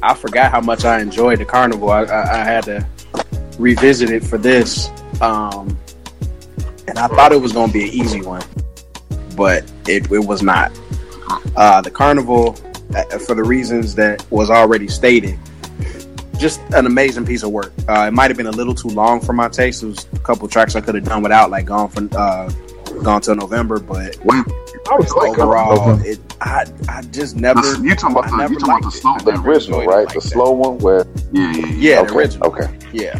I 0.03 0.13
forgot 0.13 0.51
how 0.51 0.61
much 0.61 0.85
I 0.85 1.01
enjoyed 1.01 1.39
the 1.39 1.45
carnival. 1.45 1.89
I, 1.89 2.03
I, 2.03 2.41
I 2.41 2.43
had 2.43 2.63
to 2.65 2.87
revisit 3.57 4.09
it 4.09 4.23
for 4.23 4.37
this, 4.37 4.89
um, 5.21 5.77
and 6.87 6.99
I 6.99 7.07
thought 7.07 7.31
it 7.31 7.41
was 7.41 7.53
going 7.53 7.67
to 7.67 7.73
be 7.73 7.83
an 7.83 7.89
easy 7.89 8.21
one, 8.21 8.43
but 9.35 9.63
it, 9.87 10.11
it 10.11 10.25
was 10.25 10.43
not. 10.43 10.71
Uh, 11.55 11.81
the 11.81 11.91
carnival, 11.91 12.55
uh, 12.95 13.17
for 13.17 13.33
the 13.33 13.43
reasons 13.43 13.95
that 13.95 14.23
was 14.31 14.49
already 14.49 14.87
stated, 14.87 15.37
just 16.37 16.61
an 16.73 16.85
amazing 16.85 17.25
piece 17.25 17.43
of 17.43 17.51
work. 17.51 17.73
Uh, 17.89 18.05
it 18.07 18.11
might 18.11 18.29
have 18.29 18.37
been 18.37 18.47
a 18.47 18.51
little 18.51 18.75
too 18.75 18.89
long 18.89 19.19
for 19.19 19.33
my 19.33 19.49
taste. 19.49 19.81
There 19.81 19.89
was 19.89 20.07
a 20.13 20.19
couple 20.19 20.47
tracks 20.47 20.75
I 20.75 20.81
could 20.81 20.95
have 20.95 21.03
done 21.03 21.23
without, 21.23 21.49
like 21.49 21.65
gone 21.65 21.89
from 21.89 22.09
uh, 22.15 22.49
gone 23.03 23.21
till 23.21 23.35
November, 23.35 23.79
but 23.79 24.15
Wait, 24.23 24.45
I 24.89 24.95
was 24.95 25.13
like, 25.13 25.37
overall, 25.37 25.99
it 26.05 26.19
I 26.41 26.65
I 26.89 27.01
just 27.03 27.35
never. 27.35 27.61
The, 27.61 27.81
you 27.83 27.95
talking 27.95 28.15
about 28.17 28.25
I 28.27 28.31
the, 28.31 28.37
never 28.37 28.53
you 28.53 28.59
talking 28.59 28.75
about 28.79 28.91
the 28.93 28.97
slow, 28.97 29.17
the 29.19 29.41
original, 29.41 29.79
right? 29.85 30.05
like 30.05 30.13
the 30.13 30.19
that. 30.21 30.27
slow 30.29 30.51
one 30.51 30.77
where 30.79 31.05
yeah, 31.31 31.51
yeah, 31.55 31.65
Yeah, 31.67 31.95
the 32.03 32.09
okay, 32.09 32.15
original. 32.17 32.47
Okay, 32.47 32.79
Yeah, 32.93 33.19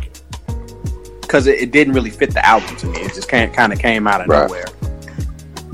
because 1.22 1.48
it, 1.48 1.60
it 1.60 1.72
didn't 1.72 1.94
really 1.94 2.10
fit 2.10 2.32
the 2.34 2.46
album 2.46 2.76
to 2.78 2.86
me. 2.88 3.00
It 3.02 3.14
just 3.14 3.28
kind 3.30 3.54
kind 3.54 3.74
of 3.74 3.80
came 3.80 4.08
out 4.08 4.22
of 4.22 4.28
Right. 4.28 4.48
nowhere. 4.48 4.66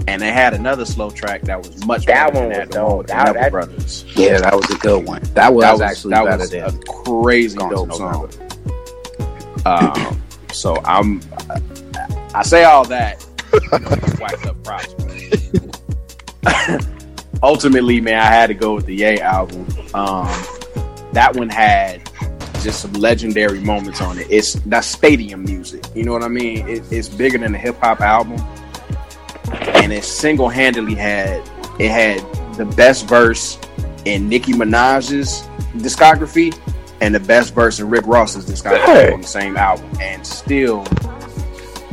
And 0.07 0.21
they 0.21 0.31
had 0.33 0.53
another 0.53 0.83
slow 0.85 1.09
track 1.11 1.43
that 1.43 1.57
was 1.59 1.85
much 1.85 2.05
That 2.07 2.33
better 2.33 2.39
one 2.47 2.49
than 2.49 2.59
was 2.59 2.69
that, 2.69 2.71
the 2.71 2.73
dope. 2.73 3.07
That- 3.07 3.33
that- 3.35 3.51
brothers. 3.51 4.03
Yeah, 4.15 4.39
that 4.39 4.53
was 4.55 4.69
a 4.69 4.77
good 4.79 5.07
one. 5.07 5.21
That 5.33 5.53
was, 5.53 5.63
that 5.63 5.71
was 5.73 5.81
actually 5.81 6.11
that 6.15 6.25
better 6.25 6.37
was 6.39 6.49
than 6.49 6.65
a 6.65 6.79
crazy 7.03 7.57
dope 7.57 7.93
song. 7.93 8.29
November. 8.29 9.65
Um, 9.65 10.21
so 10.51 10.81
I'm 10.83 11.21
I 12.35 12.43
say 12.43 12.63
all 12.65 12.83
that 12.85 13.25
you 13.53 13.59
know, 13.71 13.77
to 13.79 14.17
wax 14.21 14.45
up 14.45 14.61
props. 14.63 14.93
Ultimately, 17.43 17.99
man, 17.99 18.19
I 18.19 18.25
had 18.25 18.47
to 18.47 18.53
go 18.53 18.75
with 18.75 18.85
the 18.85 18.95
Yay 18.95 19.19
album. 19.19 19.65
Um, 19.93 20.27
that 21.13 21.35
one 21.35 21.49
had 21.49 22.01
just 22.61 22.81
some 22.81 22.93
legendary 22.93 23.59
moments 23.59 24.01
on 24.01 24.17
it. 24.17 24.27
It's 24.29 24.53
that 24.53 24.85
stadium 24.85 25.43
music. 25.43 25.83
You 25.93 26.03
know 26.03 26.13
what 26.13 26.23
I 26.23 26.29
mean? 26.29 26.67
It, 26.67 26.83
it's 26.91 27.09
bigger 27.09 27.37
than 27.37 27.53
a 27.53 27.57
hip 27.57 27.77
hop 27.79 28.01
album, 28.01 28.39
and 29.75 29.91
it 29.91 30.03
single 30.05 30.47
handedly 30.49 30.95
had 30.95 31.41
it 31.79 31.89
had 31.91 32.19
the 32.55 32.65
best 32.65 33.07
verse 33.07 33.59
in 34.05 34.29
Nicki 34.29 34.53
Minaj's 34.53 35.41
discography 35.81 36.57
and 37.01 37.13
the 37.13 37.19
best 37.19 37.53
verse 37.53 37.79
in 37.79 37.89
Rick 37.89 38.05
Ross's 38.05 38.45
discography 38.45 38.85
Hey. 38.85 39.11
on 39.13 39.21
the 39.21 39.27
same 39.27 39.57
album, 39.57 39.89
and 39.99 40.25
still 40.25 40.83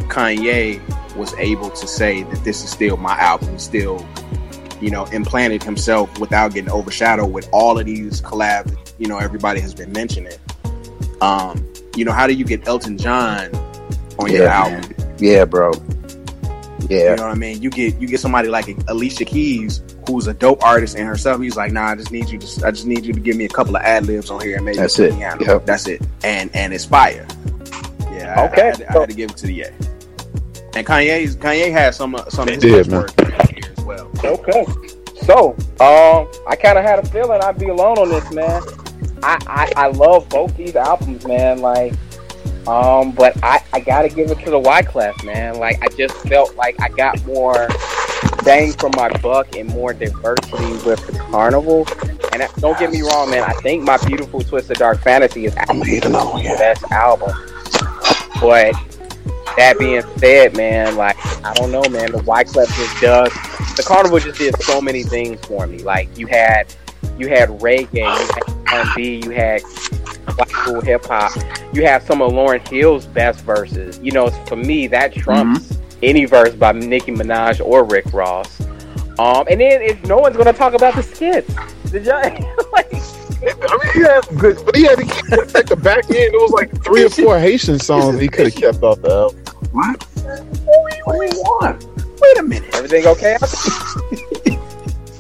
Kanye 0.09 0.81
was 1.17 1.35
able 1.35 1.71
to 1.71 1.87
say 1.89 2.23
that 2.25 2.45
this 2.45 2.63
is 2.63 2.71
still 2.71 2.97
my 2.97 3.19
album. 3.19 3.59
Still, 3.59 4.07
you 4.81 4.91
know, 4.91 5.05
implanted 5.07 5.63
himself 5.63 6.19
without 6.19 6.55
getting 6.55 6.71
overshadowed 6.71 7.33
with 7.33 7.49
all 7.53 7.79
of 7.79 7.87
these 7.87 8.21
collabs. 8.23 8.77
You 8.99 9.07
know, 9.09 9.19
everybody 9.19 9.61
has 9.61 9.75
been 9.75 9.93
mentioning. 9.93 10.33
Um, 11.21 11.65
you 11.97 12.05
know, 12.05 12.13
how 12.13 12.27
do 12.27 12.33
you 12.35 12.45
get 12.45 12.67
Elton 12.67 12.97
John 12.99 13.55
on 14.19 14.31
your 14.31 14.45
Yeah, 14.45 14.65
album? 14.65 14.95
Yeah, 15.19 15.45
bro. 15.45 15.73
Yeah. 16.89 17.11
You 17.11 17.17
know 17.17 17.27
what 17.27 17.33
I 17.33 17.35
mean? 17.35 17.61
You 17.63 17.71
get 17.71 18.01
you 18.01 18.09
get 18.09 18.21
somebody 18.21 18.49
like 18.49 18.67
Alicia 18.89 19.25
Keys, 19.27 19.83
who's 20.09 20.27
a 20.27 20.33
dope 20.35 20.65
artist 20.65 20.97
in 20.97 21.07
herself. 21.07 21.41
He's 21.41 21.57
like, 21.57 21.73
nah, 21.73 21.89
I 21.89 21.95
just 21.95 22.11
need 22.11 22.29
you 22.31 22.39
to 22.39 22.67
I 22.67 22.71
just 22.71 22.87
need 22.87 23.05
you 23.05 23.13
to 23.13 23.21
give 23.21 23.37
me 23.37 23.45
a 23.45 23.49
couple 23.51 23.77
of 23.77 23.83
ad 23.83 24.07
libs 24.07 24.31
on 24.31 24.41
here 24.41 24.57
and 24.57 24.65
maybe 24.65 24.79
That's 24.79 24.99
it. 24.99 25.13
piano. 25.15 25.45
Yep. 25.45 25.67
That's 25.67 25.87
it. 25.87 26.01
And 26.25 26.51
and 26.57 26.73
it's 26.73 26.85
fire. 26.87 27.27
Yeah. 28.13 28.35
I- 28.37 28.47
Okay. 28.47 28.63
I, 28.63 28.65
had, 28.67 28.75
to- 28.77 28.89
I 28.91 29.01
had 29.01 29.09
to 29.11 29.15
give 29.15 29.31
it 29.31 29.37
to 29.37 29.47
the 29.47 29.61
A. 29.63 29.69
And 30.75 30.87
Kanye's 30.87 31.37
Kanye 31.37 31.71
has 31.71 31.97
some 31.97 32.15
uh, 32.15 32.25
some 32.31 32.49
of 32.49 32.55
his 32.55 32.63
did, 32.63 32.89
man. 32.89 33.01
work 33.03 33.11
well. 33.91 34.11
Okay. 34.25 34.67
So, 35.23 35.51
um, 35.81 36.29
I 36.49 36.57
kind 36.57 36.79
of 36.79 36.85
had 36.85 36.99
a 36.99 37.07
feeling 37.09 37.41
I'd 37.43 37.59
be 37.59 37.69
alone 37.69 37.99
on 37.99 38.09
this, 38.09 38.31
man. 38.33 38.63
I, 39.23 39.39
I, 39.47 39.73
I 39.77 39.89
love 39.89 40.29
both 40.29 40.57
these 40.57 40.77
albums, 40.77 41.27
man. 41.27 41.59
Like, 41.59 41.93
um, 42.67 43.13
but 43.13 43.37
I, 43.43 43.63
I 43.73 43.81
gotta 43.81 44.09
give 44.09 44.31
it 44.31 44.39
to 44.41 44.51
the 44.51 44.61
Wyclef, 44.61 45.25
man. 45.25 45.59
Like, 45.59 45.83
I 45.83 45.89
just 45.89 46.15
felt 46.29 46.57
like 46.57 46.81
I 46.81 46.89
got 46.89 47.25
more 47.27 47.69
bang 48.45 48.73
for 48.73 48.91
my 48.91 49.11
buck 49.19 49.57
and 49.57 49.69
more 49.69 49.93
diversity 49.93 50.73
with 50.89 51.07
the 51.07 51.19
Carnival. 51.31 51.87
And 52.33 52.43
that- 52.43 52.55
don't 52.57 52.79
get 52.79 52.91
me 52.91 53.03
wrong, 53.03 53.31
man. 53.31 53.43
I 53.43 53.53
think 53.55 53.83
my 53.83 53.99
beautiful 54.07 54.41
Twisted 54.41 54.79
Dark 54.79 55.01
Fantasy 55.01 55.47
is 55.47 55.55
I'm 55.57 55.81
actually 55.81 55.97
eating 55.97 56.15
on 56.15 56.37
the 56.39 56.45
yeah. 56.45 56.57
best 56.57 56.85
album. 56.91 57.31
But 58.41 58.73
that 59.57 59.79
being 59.79 60.03
said, 60.19 60.57
man, 60.57 60.97
like 60.97 61.17
I 61.45 61.53
don't 61.55 61.71
know, 61.71 61.83
man. 61.91 62.13
The 62.13 62.23
Y 62.23 62.45
Wyclef 62.45 62.67
just 62.77 63.01
does. 63.01 63.50
The 63.81 63.87
Carnival 63.87 64.19
just 64.19 64.39
did 64.39 64.63
so 64.63 64.79
many 64.79 65.03
things 65.03 65.41
for 65.47 65.67
me. 65.67 65.79
Like 65.79 66.19
you 66.19 66.27
had, 66.27 66.75
you 67.17 67.29
had 67.29 67.49
reggae, 67.61 67.95
you 67.95 68.03
had 68.03 68.89
R&B, 68.89 69.23
you 69.25 69.31
had 69.31 69.63
black 70.37 70.51
school 70.51 70.83
hip 70.83 71.07
hop. 71.07 71.33
You 71.73 71.87
have 71.87 72.03
some 72.03 72.21
of 72.21 72.31
Lauryn 72.33 72.67
Hill's 72.69 73.07
best 73.07 73.43
verses. 73.43 73.99
You 74.01 74.13
know, 74.13 74.29
for 74.45 74.57
me, 74.57 74.87
that 74.89 75.15
trumps 75.15 75.79
any 76.03 76.27
verse 76.27 76.55
by 76.55 76.73
Nicki 76.73 77.11
Minaj 77.11 77.65
or 77.65 77.85
Rick 77.85 78.13
Ross. 78.13 78.61
Um, 79.19 79.47
and 79.51 79.63
then 79.63 79.81
if 79.81 80.05
no 80.05 80.19
one's 80.19 80.37
gonna 80.37 80.53
talk 80.53 80.75
about 80.75 80.95
the 80.95 81.03
skits, 81.03 81.51
the 81.91 82.01
ju- 82.01 82.11
like 82.75 82.93
I 82.93 83.79
mean, 83.83 83.93
he 83.95 84.01
had 84.01 84.21
good, 84.39 84.63
but 84.67 84.77
he 84.77 84.83
had 84.83 84.99
to 84.99 85.05
keep 85.05 85.57
at 85.57 85.67
the 85.69 85.77
back 85.77 86.05
end. 86.05 86.17
It 86.19 86.33
was 86.33 86.51
like 86.51 86.85
three 86.85 87.07
or 87.07 87.09
four 87.09 87.39
Haitian 87.39 87.79
songs 87.79 88.21
he 88.21 88.29
could 88.29 88.53
have 88.53 88.55
kept 88.55 88.83
off 88.83 89.01
the 89.01 89.11
album. 89.11 89.43
What? 89.73 90.05
What 91.07 91.31
do 91.31 91.35
you 91.35 91.43
want? 91.43 91.87
Wait 92.21 92.39
a 92.39 92.43
minute. 92.43 92.75
Everything 92.75 93.07
okay? 93.07 93.37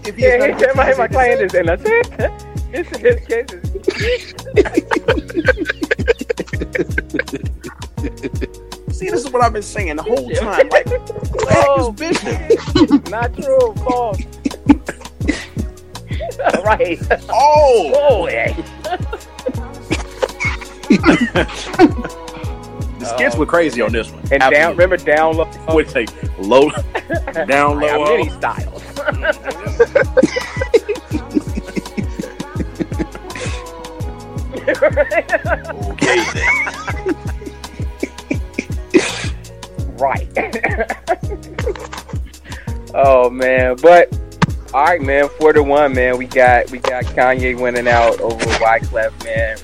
If 0.02 0.16
he 0.16 0.22
Yeah, 0.22 0.44
is 0.46 0.60
yeah, 0.60 0.72
my, 0.74 0.92
my 0.94 1.08
client 1.08 1.40
is 1.42 1.54
innocent. 1.54 2.10
This 2.72 2.86
is 2.92 2.98
his 2.98 3.26
case 3.26 3.50
See, 8.92 9.08
this 9.08 9.24
is 9.24 9.30
what 9.30 9.42
I've 9.42 9.52
been 9.52 9.62
saying 9.62 9.96
the 9.96 10.02
whole 10.02 10.28
time. 10.30 10.68
Like, 10.68 10.86
Oh. 11.52 11.92
black 11.92 12.10
is 12.12 12.20
business. 12.22 13.10
not 13.10 13.34
true, 13.34 13.74
false. 13.84 14.20
right. 16.64 16.98
Oh, 17.30 17.92
Oh, 17.94 18.28
yeah. 18.28 18.54
The 23.00 23.06
skits 23.06 23.36
were 23.36 23.46
crazy 23.46 23.80
on 23.80 23.92
this 23.92 24.10
one. 24.10 24.20
And 24.30 24.40
down, 24.40 24.72
remember 24.72 24.96
down 24.98 25.36
low. 25.36 25.50
Would 25.70 25.90
say 25.90 26.06
low, 26.38 26.70
down 27.46 27.82
I 27.82 27.96
low. 27.96 28.16
many 28.16 28.28
styles. 28.30 28.82
Okay, 34.70 36.22
then. 36.34 37.16
right. 39.98 40.28
oh 42.94 43.28
man, 43.30 43.76
but 43.82 44.08
all 44.72 44.84
right, 44.84 45.00
man. 45.00 45.28
Four 45.38 45.52
to 45.52 45.62
one, 45.62 45.94
man. 45.94 46.16
We 46.18 46.26
got 46.26 46.70
we 46.70 46.78
got 46.78 47.04
Kanye 47.04 47.58
winning 47.60 47.88
out 47.88 48.20
over 48.20 48.36
Wyclef, 48.58 49.24
man. 49.24 49.56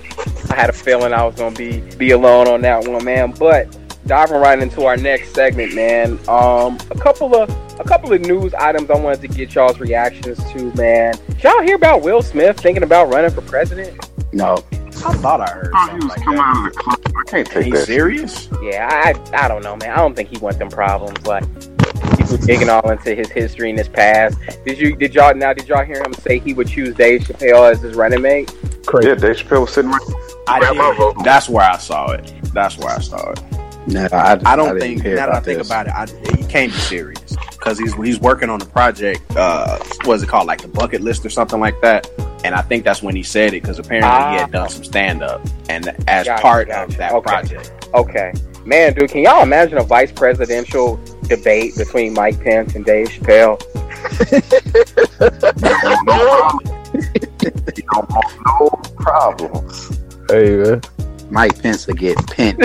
I 0.51 0.55
had 0.55 0.71
a 0.71 0.73
feeling 0.73 1.13
I 1.13 1.25
was 1.25 1.35
gonna 1.37 1.55
be 1.55 1.81
be 1.97 2.11
alone 2.11 2.49
on 2.49 2.61
that 2.63 2.87
one, 2.87 3.05
man. 3.05 3.33
But 3.39 3.77
diving 4.07 4.37
right 4.37 4.59
into 4.61 4.85
our 4.85 4.97
next 4.97 5.35
segment, 5.35 5.75
man. 5.75 6.13
Um, 6.29 6.79
a 6.91 6.99
couple 6.99 7.35
of 7.37 7.49
a 7.81 7.85
couple 7.85 8.13
of 8.13 8.21
news 8.23 8.55
items 8.55 8.89
I 8.91 8.99
wanted 8.99 9.21
to 9.23 9.29
get 9.29 9.55
y'all's 9.55 9.79
reactions 9.81 10.39
to, 10.53 10.73
man. 10.75 11.15
Did 11.29 11.43
y'all 11.45 11.63
hear 11.63 11.77
about 11.77 12.03
Will 12.03 12.23
Smith 12.23 12.59
thinking 12.59 12.83
about 12.83 13.13
running 13.13 13.31
for 13.31 13.43
president? 13.43 14.09
No, 14.33 14.55
I 14.73 15.15
thought 15.15 15.41
I 15.41 15.51
heard 15.51 15.71
Oh, 15.75 15.89
he 15.91 15.95
was 15.97 16.05
like 16.07 16.23
coming 16.23 16.39
that. 16.39 16.57
out 16.57 16.67
of 16.69 16.73
the 16.75 16.79
club. 16.81 16.99
I 17.17 17.31
can't 17.31 17.49
Are 17.49 17.53
take 17.53 17.67
you 17.67 17.73
that. 17.79 17.87
serious? 17.87 18.49
Yeah, 18.63 18.89
I 18.91 19.15
I 19.45 19.49
don't 19.49 19.63
know, 19.63 19.77
man. 19.77 19.91
I 19.91 19.97
don't 19.97 20.15
think 20.17 20.31
he 20.31 20.39
wants 20.39 20.59
them 20.59 20.69
problems. 20.69 21.25
Like 21.27 21.45
people 22.17 22.37
digging 22.39 22.69
all 22.69 22.89
into 22.91 23.15
his 23.15 23.31
history 23.31 23.71
and 23.71 23.79
his 23.79 23.89
past. 23.89 24.39
Did 24.65 24.79
you 24.79 24.97
did 24.97 25.15
y'all 25.15 25.35
now 25.35 25.53
did 25.53 25.69
y'all 25.69 25.85
hear 25.85 26.03
him 26.03 26.13
say 26.15 26.39
he 26.39 26.53
would 26.55 26.69
choose 26.69 26.95
Dave 26.95 27.23
Chappelle 27.23 27.71
as 27.71 27.81
his 27.81 27.95
running 27.97 28.23
mate? 28.23 28.55
Crazy. 28.87 29.09
Yeah, 29.09 29.15
Dave 29.15 29.37
Chappelle 29.37 29.63
was 29.63 29.73
sitting 29.73 29.91
right. 29.91 30.01
I 30.49 30.61
Grab 30.61 30.77
my 30.77 30.95
vote. 30.97 31.17
did. 31.17 31.25
That's 31.25 31.49
where 31.49 31.69
I 31.69 31.77
saw 31.77 32.11
it. 32.13 32.33
That's 32.55 32.79
where 32.79 32.91
I 32.91 32.99
saw 33.01 33.31
it. 33.31 33.41
no, 33.89 34.07
I, 34.13 34.39
I 34.45 34.57
don't 34.57 34.79
didn't 34.79 35.01
think. 35.03 35.17
Now 35.17 35.27
that 35.27 35.35
I 35.35 35.41
think 35.41 35.59
this. 35.59 35.67
about 35.69 35.87
it, 35.89 35.93
I, 35.95 36.07
he 36.37 36.45
can't 36.45 36.73
be 36.73 36.79
serious 36.79 37.37
because 37.53 37.79
he's 37.79 37.95
he's 37.95 38.21
working 38.21 38.49
on 38.51 38.61
a 38.63 38.67
project. 38.67 39.23
Uh, 39.37 39.79
what 40.05 40.15
is 40.15 40.23
it 40.23 40.29
called? 40.29 40.47
Like 40.47 40.63
the 40.63 40.69
bucket 40.69 41.01
list 41.01 41.25
or 41.27 41.31
something 41.31 41.59
like 41.61 41.81
that. 41.83 42.09
And 42.45 42.55
I 42.55 42.63
think 42.63 42.85
that's 42.85 43.03
when 43.03 43.17
he 43.17 43.25
said 43.25 43.55
it 43.55 43.63
because 43.63 43.81
apparently 43.81 44.11
he 44.35 44.41
had 44.41 44.53
done 44.53 44.69
some 44.69 44.85
stand 44.85 45.21
up 45.23 45.41
and 45.69 45.89
as 46.07 46.27
Gotcha, 46.27 46.43
part 46.43 46.69
gotcha. 46.69 46.85
of 46.93 46.97
that 46.99 47.13
Okay. 47.13 47.29
project. 47.29 47.89
Okay, 47.95 48.33
man, 48.65 48.93
dude, 48.95 49.11
can 49.11 49.23
y'all 49.23 49.43
imagine 49.43 49.79
a 49.79 49.83
vice 49.83 50.13
presidential 50.13 51.01
debate 51.29 51.77
between 51.77 52.15
Mike 52.15 52.41
Pence 52.43 52.75
and 52.75 52.85
Dave 52.85 53.09
Chappelle? 53.09 53.61
You 57.77 57.83
don't 57.93 58.09
want 58.11 58.31
no 58.61 58.69
problems. 58.97 60.01
Hey 60.31 60.57
man, 60.57 60.81
Mike 61.31 61.61
Pence 61.63 61.87
will 61.87 61.95
get 61.95 62.17
pinned. 62.31 62.59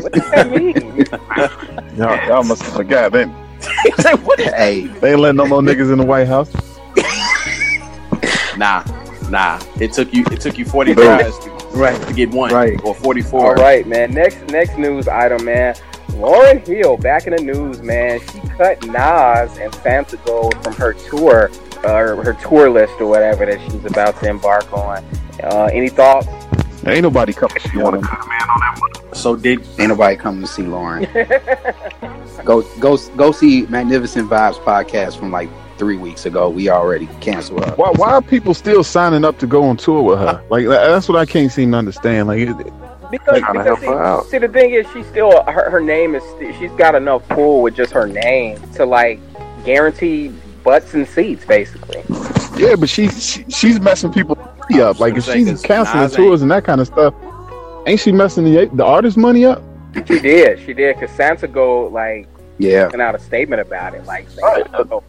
what 0.00 0.12
does 0.12 0.30
that 0.30 0.50
mean? 0.50 0.76
y'all, 1.96 2.16
y'all 2.28 2.44
must 2.44 2.62
have 2.62 2.74
forgot. 2.74 3.12
They, 3.12 3.26
hey, 4.56 4.86
they 4.86 5.12
ain't 5.12 5.20
letting 5.20 5.36
no 5.36 5.46
more 5.46 5.60
niggas 5.60 5.92
in 5.92 5.98
the 5.98 6.06
White 6.06 6.28
House. 6.28 6.52
Nah, 8.58 8.84
nah. 9.30 9.58
It 9.80 9.92
took 9.94 10.12
you. 10.12 10.24
It 10.30 10.40
took 10.42 10.58
you 10.58 10.66
forty 10.66 10.94
tries 10.94 11.36
to, 11.38 11.50
right. 11.74 12.00
to 12.06 12.12
get 12.12 12.30
one, 12.30 12.52
Right. 12.52 12.78
Or 12.84 12.94
forty 12.94 13.22
All 13.22 13.28
four. 13.28 13.54
right, 13.54 13.86
man. 13.86 14.12
Next 14.12 14.36
next 14.50 14.76
news 14.76 15.08
item, 15.08 15.44
man. 15.46 15.74
Lauryn 16.12 16.66
Hill 16.66 16.96
back 16.96 17.26
in 17.26 17.34
the 17.34 17.42
news, 17.42 17.82
man. 17.82 18.20
She 18.20 18.40
cut 18.56 18.80
Nas 18.86 19.56
and 19.58 19.72
Santigold 19.72 20.62
from 20.62 20.74
her 20.74 20.92
tour, 20.94 21.50
uh, 21.84 21.92
or 22.16 22.22
her 22.24 22.34
tour 22.34 22.70
list 22.70 22.94
or 23.00 23.06
whatever 23.06 23.46
that 23.46 23.60
she's 23.62 23.84
about 23.84 24.18
to 24.20 24.28
embark 24.28 24.72
on. 24.72 25.04
Uh, 25.42 25.68
any 25.72 25.88
thoughts? 25.88 26.26
There 26.82 26.94
Ain't 26.94 27.02
nobody 27.04 27.32
coming. 27.32 27.56
You 27.72 27.80
want 27.80 28.00
to 28.00 28.06
cut 28.06 28.24
a 28.24 28.28
man 28.28 28.42
on 28.42 28.60
that 28.60 28.78
one? 28.80 29.14
So 29.14 29.36
did 29.36 29.60
Ain't 29.78 29.88
nobody 29.88 30.16
coming 30.16 30.40
to 30.42 30.46
see 30.48 30.62
Lauryn. 30.62 31.06
go 32.44 32.62
go 32.80 32.96
go 33.16 33.30
see 33.32 33.66
Magnificent 33.66 34.28
Vibes 34.28 34.56
podcast 34.64 35.16
from 35.18 35.30
like 35.30 35.48
three 35.78 35.96
weeks 35.96 36.26
ago. 36.26 36.48
We 36.50 36.68
already 36.70 37.06
canceled 37.20 37.64
her. 37.64 37.74
Why, 37.76 37.90
why 37.96 38.12
are 38.12 38.22
people 38.22 38.52
still 38.54 38.82
signing 38.84 39.24
up 39.24 39.38
to 39.38 39.46
go 39.46 39.62
on 39.64 39.76
tour 39.76 40.02
with 40.02 40.18
her? 40.18 40.44
Like 40.50 40.66
that's 40.66 41.08
what 41.08 41.18
I 41.18 41.24
can't 41.26 41.52
seem 41.52 41.72
to 41.72 41.78
understand. 41.78 42.28
Like, 42.28 42.40
it- 42.40 42.72
Because, 43.12 43.42
because 43.52 44.24
see, 44.24 44.30
see, 44.30 44.38
the 44.38 44.48
thing 44.48 44.70
is, 44.70 44.86
she's 44.92 45.06
still 45.06 45.44
her, 45.44 45.70
her 45.70 45.80
name 45.80 46.14
is 46.14 46.22
she's 46.58 46.72
got 46.72 46.94
enough 46.94 47.26
pull 47.28 47.60
with 47.62 47.76
just 47.76 47.92
her 47.92 48.06
name 48.08 48.58
to 48.72 48.86
like 48.86 49.20
guarantee 49.64 50.28
butts 50.64 50.94
and 50.94 51.06
seats, 51.06 51.44
basically. 51.44 52.02
yeah, 52.56 52.74
but 52.74 52.88
she, 52.88 53.08
she 53.08 53.44
she's 53.50 53.78
messing 53.80 54.12
people 54.12 54.36
up. 54.80 54.98
Like 54.98 55.14
if 55.16 55.24
she's 55.24 55.34
she's 55.34 55.50
'cause 55.50 55.62
canceling 55.62 56.02
Nas 56.04 56.14
tours 56.16 56.40
and 56.42 56.50
that 56.50 56.64
kind 56.64 56.80
of 56.80 56.86
stuff, 56.86 57.14
ain't 57.86 58.00
she 58.00 58.12
messing 58.12 58.44
the 58.44 58.70
the 58.72 58.84
artist 58.84 59.16
money 59.18 59.44
up? 59.44 59.62
She 59.94 60.18
did, 60.18 60.58
she 60.60 60.72
did, 60.72 60.98
because 60.98 61.14
Santigold 61.14 61.92
like 61.92 62.26
Yeah, 62.58 62.88
sent 62.88 63.02
out 63.02 63.14
a 63.14 63.18
statement 63.18 63.60
about 63.60 63.94
it, 63.94 64.06
like 64.06 64.26
saying, 64.30 64.64
"Oh, 64.72 65.02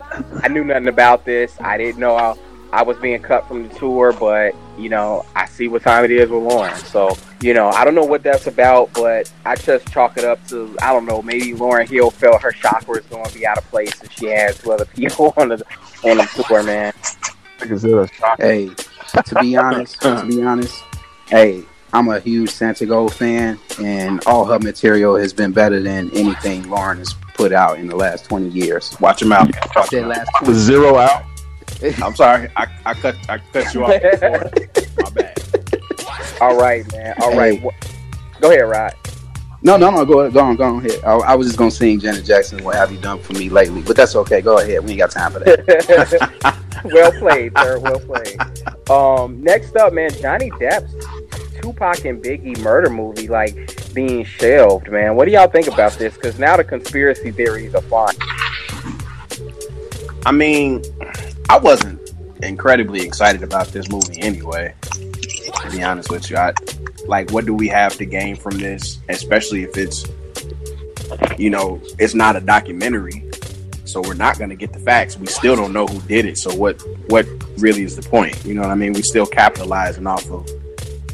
I 0.44 0.50
knew 0.50 0.66
nothing 0.66 0.90
about 0.90 1.24
this. 1.24 1.56
I 1.62 1.78
didn't 1.78 2.00
know 2.02 2.18
I, 2.18 2.36
I 2.74 2.82
was 2.82 2.98
being 2.98 3.22
cut 3.22 3.48
from 3.48 3.68
the 3.68 3.74
tour, 3.76 4.14
but 4.14 4.56
you 4.80 4.90
know, 4.90 5.26
I 5.36 5.46
see 5.46 5.68
what 5.68 5.84
time 5.84 6.04
it 6.06 6.12
is 6.12 6.30
with 6.30 6.42
Lauryn. 6.42 6.76
So, 6.86 7.16
you 7.40 7.54
know, 7.54 7.70
I 7.70 7.86
don't 7.86 7.94
know 7.94 8.04
what 8.04 8.24
that's 8.24 8.48
about, 8.48 8.92
but 8.94 9.32
I 9.46 9.56
just 9.56 9.88
chalk 9.92 10.18
it 10.18 10.26
up 10.26 10.46
to 10.48 10.76
I 10.82 10.92
don't 10.92 11.06
know. 11.06 11.22
Maybe 11.22 11.54
Lauryn 11.54 11.88
Hill 11.88 12.10
felt 12.10 12.42
her 12.42 12.52
chakra 12.52 12.98
is 12.98 13.06
going 13.06 13.26
to 13.26 13.34
be 13.34 13.46
out 13.46 13.60
of 13.60 13.66
place 13.70 14.02
and 14.02 14.12
she 14.12 14.26
had 14.26 14.56
two 14.56 14.72
other 14.72 14.86
people 14.96 15.34
on 15.38 15.50
the 15.50 15.64
on 16.04 16.18
the 16.18 16.44
tour, 16.48 16.64
man. 16.64 16.94
Like, 17.60 17.70
is 17.70 17.86
it 17.86 17.94
a 17.94 18.08
shock? 18.08 18.40
Hey, 18.42 18.70
to 19.26 19.36
be 19.40 19.56
honest, 19.56 20.02
to 20.02 20.26
be 20.28 20.42
honest, 20.42 20.76
hey, 21.28 21.64
I'm 21.94 22.08
a 22.10 22.20
huge 22.20 22.50
Santigold 22.50 23.14
fan, 23.14 23.60
and 23.80 24.20
all 24.26 24.46
her 24.46 24.58
material 24.58 25.16
has 25.16 25.32
been 25.32 25.52
better 25.52 25.80
than 25.80 26.10
anything 26.18 26.64
Lauryn 26.64 26.98
has 26.98 27.14
put 27.36 27.54
out 27.54 27.78
in 27.78 27.88
the 27.88 27.96
last 27.96 28.26
20 28.26 28.50
years. 28.50 28.98
watch 29.00 29.22
him 29.22 29.32
out. 29.32 29.48
Watch 29.76 29.92
The 29.92 30.00
him 30.00 30.06
out. 30.06 30.18
last 30.18 30.30
The 30.46 30.54
zero 30.56 30.98
out. 30.98 31.24
I'm 32.04 32.16
sorry. 32.16 32.50
I, 32.56 32.68
I 32.86 32.94
cut 32.94 33.16
I 33.30 33.38
cut 33.38 33.74
you 33.74 33.84
off. 33.86 34.02
Before. 34.02 34.52
My 35.04 35.10
bad. 35.12 35.42
All 36.42 36.58
right, 36.58 36.92
man. 36.94 37.16
All 37.22 37.36
right. 37.36 37.60
Hey. 37.60 37.68
Wh- 37.70 38.42
Go 38.42 38.52
ahead, 38.52 38.68
Rod. 38.70 38.94
No, 39.62 39.78
no, 39.78 39.90
no. 39.90 40.04
Go 40.06 40.20
ahead, 40.20 40.34
go 40.34 40.42
on, 40.42 40.56
go 40.58 40.64
on 40.66 40.86
ahead. 40.86 41.02
I, 41.06 41.12
I 41.14 41.36
was 41.36 41.48
just 41.48 41.58
gonna 41.58 41.72
sing 41.72 42.00
Janet 42.00 42.26
Jackson. 42.26 42.62
What 42.64 42.76
have 42.76 42.92
you 42.92 42.98
done 43.00 43.20
for 43.20 43.32
me 43.34 43.48
lately? 43.50 43.82
But 43.82 43.96
that's 43.96 44.16
okay. 44.18 44.42
Go 44.42 44.60
ahead. 44.60 44.84
We 44.84 44.92
ain't 44.92 45.00
got 45.00 45.12
time 45.12 45.32
for 45.32 45.40
that. 45.40 46.62
well 46.84 47.12
played, 47.14 47.58
sir. 47.58 47.80
Well 47.80 48.00
played. 48.02 48.38
Um, 48.90 49.42
next 49.42 49.76
up, 49.78 49.94
man, 49.94 50.12
Johnny 50.22 50.52
Depp's 50.52 50.94
Tupac 51.62 52.04
and 52.04 52.22
Biggie 52.22 52.60
murder 52.62 52.90
movie, 52.90 53.30
like 53.30 53.56
being 53.94 54.26
shelved, 54.26 54.92
man. 54.92 55.16
What 55.16 55.26
do 55.26 55.32
y'all 55.32 55.48
think 55.48 55.68
about 55.68 55.94
this? 55.94 56.14
Because 56.16 56.38
now 56.38 56.58
the 56.58 56.66
conspiracy 56.66 57.32
theories 57.32 57.74
are 57.74 57.82
flying. 57.84 58.18
I 60.26 60.34
mean, 60.34 60.84
I 61.50 61.58
wasn't 61.58 62.00
incredibly 62.42 63.02
excited 63.02 63.44
about 63.44 63.68
this 63.68 63.90
movie 63.90 64.20
anyway. 64.22 64.74
To 64.84 65.70
be 65.72 65.84
honest 65.84 66.10
with 66.10 66.30
you, 66.30 66.38
I 66.38 66.54
like 67.06 67.32
what 67.32 67.46
do 67.46 67.54
we 67.54 67.68
have 67.68 67.96
to 67.98 68.06
gain 68.06 68.36
from 68.36 68.58
this, 68.58 69.00
especially 69.10 69.64
if 69.64 69.78
it's 69.78 70.06
you 71.38 71.50
know, 71.50 71.80
it's 72.00 72.14
not 72.14 72.36
a 72.36 72.42
documentary. 72.42 73.30
So 73.86 74.02
we're 74.02 74.14
not 74.16 74.38
going 74.40 74.50
to 74.50 74.56
get 74.56 74.74
the 74.74 74.80
facts. 74.80 75.18
We 75.18 75.28
still 75.28 75.56
don't 75.56 75.72
know 75.74 75.86
who 75.86 76.02
did 76.08 76.26
it. 76.26 76.38
So 76.38 76.54
what 76.56 76.82
what 77.08 77.28
really 77.58 77.84
is 77.84 77.96
the 77.96 78.02
point? 78.02 78.44
You 78.46 78.56
know 78.56 78.62
what 78.62 78.72
I 78.72 78.76
mean? 78.76 78.94
We 78.94 79.02
still 79.04 79.26
capitalizing 79.26 80.08
off 80.08 80.30
of 80.32 80.50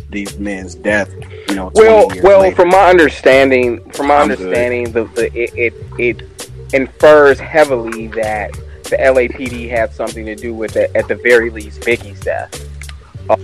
these 0.10 0.40
men's 0.40 0.74
death, 0.76 1.14
you 1.50 1.56
know, 1.56 1.72
Well, 1.76 2.10
well, 2.24 2.40
later. 2.42 2.56
from 2.56 2.70
my 2.70 2.90
understanding, 2.90 3.80
from 3.92 4.08
my 4.08 4.16
I'm 4.18 4.30
good. 4.30 4.40
understanding, 4.40 4.92
the, 4.92 5.04
the 5.04 5.26
it, 5.38 5.54
it 5.56 5.74
it 6.00 6.74
infers 6.74 7.40
heavily 7.40 8.08
that 8.08 8.58
the 8.90 8.98
LAPD 8.98 9.70
had 9.70 9.94
something 9.94 10.26
to 10.26 10.36
do 10.36 10.54
with 10.54 10.76
it, 10.76 10.92
at 10.96 11.08
the 11.08 11.16
very 11.16 11.50
least, 11.50 11.82
Biggie's 11.82 12.20
death. 12.20 12.54
Uh, 13.30 13.38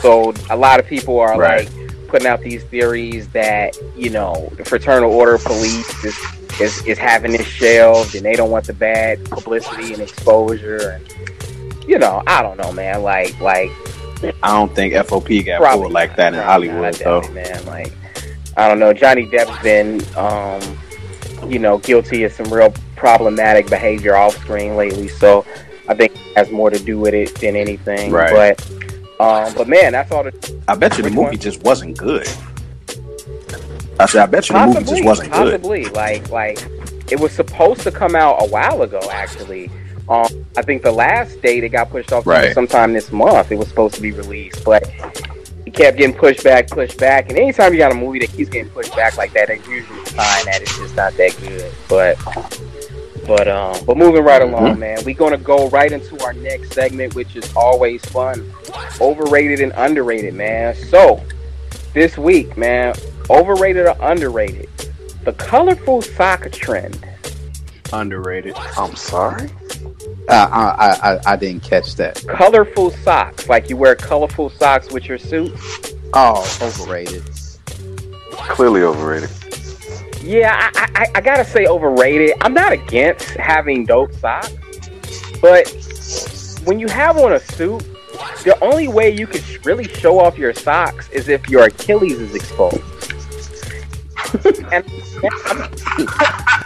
so 0.00 0.32
a 0.50 0.56
lot 0.56 0.80
of 0.80 0.86
people 0.86 1.18
are 1.20 1.38
Right. 1.38 1.68
like 1.72 2.08
putting 2.08 2.26
out 2.26 2.40
these 2.40 2.64
theories 2.64 3.28
that 3.28 3.76
you 3.96 4.08
know 4.10 4.48
the 4.56 4.64
Fraternal 4.64 5.12
Order 5.12 5.34
of 5.34 5.44
Police 5.44 6.04
is, 6.04 6.18
is 6.60 6.82
is 6.86 6.98
having 6.98 7.32
this 7.32 7.46
shelved, 7.46 8.14
and 8.14 8.24
they 8.24 8.34
don't 8.34 8.50
want 8.50 8.66
the 8.66 8.72
bad 8.72 9.22
publicity 9.26 9.92
and 9.92 10.02
exposure. 10.02 10.90
And 11.00 11.84
you 11.86 11.98
know, 11.98 12.22
I 12.26 12.42
don't 12.42 12.56
know, 12.58 12.72
man. 12.72 13.02
Like, 13.02 13.38
like 13.40 13.70
I 14.42 14.52
don't 14.52 14.74
think 14.74 14.94
FOP 14.94 15.44
got 15.44 15.60
probably 15.60 15.82
pulled 15.84 15.92
like 15.92 16.16
that 16.16 16.34
in 16.34 16.40
Hollywood 16.40 16.94
though. 16.94 17.20
definitely, 17.20 17.42
man. 17.52 17.66
Like, 17.66 17.92
I 18.56 18.68
don't 18.68 18.78
know. 18.78 18.92
Johnny 18.92 19.26
Depp's 19.26 19.62
been, 19.62 20.02
um, 20.16 20.60
you 21.50 21.58
know, 21.58 21.78
guilty 21.78 22.24
of 22.24 22.32
some 22.32 22.52
real 22.52 22.72
problematic 22.98 23.68
behavior 23.70 24.16
off 24.16 24.36
screen 24.36 24.76
lately. 24.76 25.08
So 25.08 25.46
I 25.88 25.94
think 25.94 26.12
it 26.14 26.36
has 26.36 26.50
more 26.50 26.68
to 26.70 26.78
do 26.78 26.98
with 26.98 27.14
it 27.14 27.34
than 27.36 27.56
anything. 27.56 28.10
Right. 28.12 28.56
But, 28.58 28.70
um, 29.20 29.54
but 29.54 29.68
man, 29.68 29.92
that's 29.92 30.10
all 30.12 30.24
the 30.24 30.60
I 30.68 30.74
bet 30.74 30.98
you 30.98 31.04
the 31.04 31.10
movie 31.10 31.20
one? 31.22 31.38
just 31.38 31.62
wasn't 31.62 31.96
good. 31.96 32.28
I 34.00 34.06
said 34.06 34.22
I 34.22 34.26
bet 34.26 34.48
you 34.48 34.54
the 34.54 34.66
movie 34.66 34.84
just 34.84 35.04
wasn't 35.04 35.32
good. 35.32 35.60
possibly. 35.62 35.84
Like, 35.86 36.28
like 36.30 36.58
it 37.10 37.18
was 37.18 37.32
supposed 37.32 37.80
to 37.82 37.90
come 37.90 38.14
out 38.14 38.36
a 38.42 38.46
while 38.48 38.82
ago. 38.82 39.00
Actually, 39.10 39.70
um, 40.08 40.26
I 40.56 40.62
think 40.62 40.82
the 40.82 40.92
last 40.92 41.40
date 41.42 41.64
it 41.64 41.70
got 41.70 41.90
pushed 41.90 42.12
off 42.12 42.26
Right. 42.26 42.52
sometime 42.54 42.92
this 42.92 43.10
month. 43.10 43.50
It 43.50 43.56
was 43.56 43.68
supposed 43.68 43.94
to 43.96 44.02
be 44.02 44.12
released, 44.12 44.64
but 44.64 44.84
it 45.66 45.74
kept 45.74 45.96
getting 45.98 46.14
pushed 46.16 46.44
back, 46.44 46.68
pushed 46.68 46.98
back. 46.98 47.28
And 47.28 47.38
anytime 47.38 47.72
you 47.72 47.78
got 47.78 47.92
a 47.92 47.94
movie 47.94 48.20
that 48.20 48.30
keeps 48.30 48.50
getting 48.50 48.70
pushed 48.70 48.94
back 48.94 49.16
like 49.16 49.32
that, 49.32 49.50
it's 49.50 49.66
usually 49.66 50.00
a 50.02 50.06
sign 50.06 50.44
that 50.44 50.62
it's 50.62 50.76
just 50.78 50.94
not 50.96 51.14
that 51.14 51.36
good. 51.40 51.72
But. 51.88 52.16
But 53.28 53.46
um, 53.46 53.76
but 53.86 53.96
moving 53.98 54.24
right 54.24 54.40
Mm-hmm. 54.42 54.54
along, 54.54 54.78
man. 54.80 54.98
We're 55.04 55.14
gonna 55.14 55.36
go 55.36 55.68
right 55.68 55.92
into 55.92 56.20
our 56.24 56.32
next 56.32 56.72
segment, 56.72 57.14
which 57.14 57.36
is 57.36 57.54
always 57.54 58.02
fun. 58.06 58.50
Overrated 59.00 59.60
and 59.60 59.72
underrated, 59.76 60.34
man. 60.34 60.74
So 60.74 61.22
this 61.92 62.16
week, 62.18 62.56
man, 62.56 62.94
overrated 63.30 63.86
or 63.86 63.96
underrated? 64.00 64.68
The 65.24 65.32
colorful 65.34 66.00
sock 66.02 66.50
trend. 66.52 67.04
Underrated. 67.92 68.54
I'm 68.76 68.96
sorry. 68.96 69.50
Uh, 70.28 70.48
I, 70.50 70.68
I, 70.68 71.12
I, 71.14 71.20
I 71.32 71.36
didn't 71.36 71.62
catch 71.62 71.94
that. 71.96 72.22
Colorful 72.28 72.90
socks, 72.90 73.48
like 73.48 73.68
you 73.70 73.76
wear 73.76 73.94
colorful 73.94 74.48
socks 74.50 74.90
with 74.90 75.04
your 75.06 75.18
suit. 75.18 75.52
Oh, 76.14 76.40
overrated. 76.62 77.24
Clearly 78.32 78.82
overrated. 78.82 79.30
Yeah, 80.22 80.70
I, 80.74 80.88
I, 80.94 81.06
I 81.16 81.20
gotta 81.20 81.44
say 81.44 81.66
overrated. 81.66 82.32
I'm 82.40 82.54
not 82.54 82.72
against 82.72 83.30
having 83.30 83.84
dope 83.84 84.12
socks, 84.14 84.52
but 85.40 85.68
when 86.64 86.78
you 86.78 86.88
have 86.88 87.16
on 87.18 87.32
a 87.32 87.40
suit, 87.40 87.84
the 88.44 88.56
only 88.62 88.88
way 88.88 89.10
you 89.10 89.26
can 89.26 89.42
really 89.64 89.88
show 89.88 90.18
off 90.18 90.36
your 90.36 90.52
socks 90.52 91.08
is 91.10 91.28
if 91.28 91.48
your 91.48 91.64
Achilles 91.64 92.18
is 92.20 92.34
exposed. 92.34 92.82
and 94.72 94.84
I'm, 95.46 96.08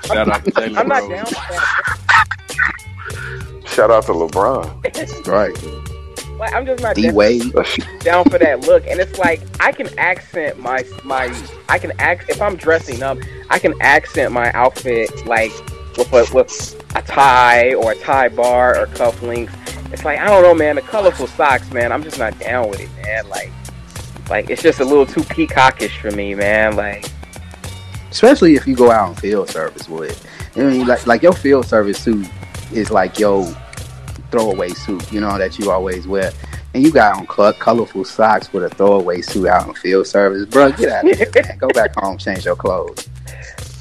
Shout 0.03 0.29
out 0.29 0.45
to 0.45 0.51
Taylor 0.51 0.79
I'm 0.81 0.89
not 0.89 1.09
down 1.09 1.27
for 1.27 1.35
that. 1.35 2.03
Shout 3.67 3.91
out 3.91 4.05
to 4.07 4.13
LeBron. 4.13 5.27
Right. 5.27 5.57
Like, 6.43 6.55
I'm 6.55 6.67
just 6.67 6.83
not 6.83 6.97
down, 6.97 7.15
down 8.01 8.25
for 8.29 8.37
that 8.37 8.63
look. 8.67 8.85
And 8.89 8.99
it's 8.99 9.17
like 9.17 9.41
I 9.61 9.71
can 9.71 9.97
accent 9.97 10.59
my 10.59 10.85
my 11.05 11.33
I 11.69 11.79
can 11.79 11.93
act 12.01 12.29
if 12.29 12.43
I'm 12.43 12.57
dressing 12.57 13.01
up, 13.01 13.19
I 13.49 13.61
can 13.61 13.81
accent 13.81 14.33
my 14.33 14.51
outfit 14.51 15.25
like 15.25 15.53
with 15.97 16.13
a 16.13 16.35
with 16.35 16.85
a 16.97 17.03
tie 17.03 17.75
or 17.75 17.93
a 17.93 17.95
tie 17.95 18.29
bar 18.29 18.77
or 18.77 18.87
cufflinks. 18.89 19.53
It's 19.93 20.05
like 20.05 20.19
I 20.19 20.27
don't 20.27 20.43
know, 20.43 20.53
man. 20.53 20.75
The 20.75 20.83
colorful 20.83 21.29
socks, 21.29 21.71
man. 21.71 21.93
I'm 21.93 22.03
just 22.03 22.19
not 22.19 22.37
down 22.41 22.71
with 22.71 22.81
it, 22.81 22.91
man. 23.05 23.29
Like, 23.29 23.53
like 24.29 24.51
it's 24.51 24.63
just 24.63 24.81
a 24.81 24.85
little 24.85 25.07
too 25.07 25.21
peacockish 25.21 25.97
for 26.01 26.11
me, 26.11 26.35
man. 26.35 26.75
Like, 26.75 27.09
Especially 28.11 28.57
if 28.57 28.67
you 28.67 28.75
go 28.75 28.91
out 28.91 29.11
on 29.11 29.15
field 29.15 29.49
service 29.49 29.89
with. 29.89 30.27
I 30.57 30.63
mean, 30.65 30.89
like, 30.89 31.07
like 31.07 31.23
your 31.23 31.35
field 31.35 31.67
service 31.67 32.01
suit 32.01 32.27
is 32.73 32.91
like 32.91 33.21
your 33.21 33.45
throwaway 34.33 34.71
suit, 34.71 35.13
you 35.13 35.21
know, 35.21 35.39
that 35.39 35.59
you 35.61 35.71
always 35.71 36.09
wear. 36.09 36.33
And 36.75 36.83
you 36.83 36.91
got 36.91 37.17
on 37.19 37.27
cl- 37.29 37.53
colorful 37.53 38.05
socks 38.05 38.53
with 38.53 38.65
a 38.65 38.71
throwaway 38.71 39.21
suit 39.21 39.47
out 39.47 39.69
in 39.69 39.75
field 39.75 40.07
service. 40.09 40.47
Bro, 40.47 40.73
get 40.73 40.89
out 40.89 41.09
of 41.09 41.17
here, 41.17 41.31
man. 41.35 41.59
Go 41.59 41.69
back 41.69 41.95
home, 41.95 42.19
change 42.19 42.45
your 42.47 42.57
clothes. 42.57 43.09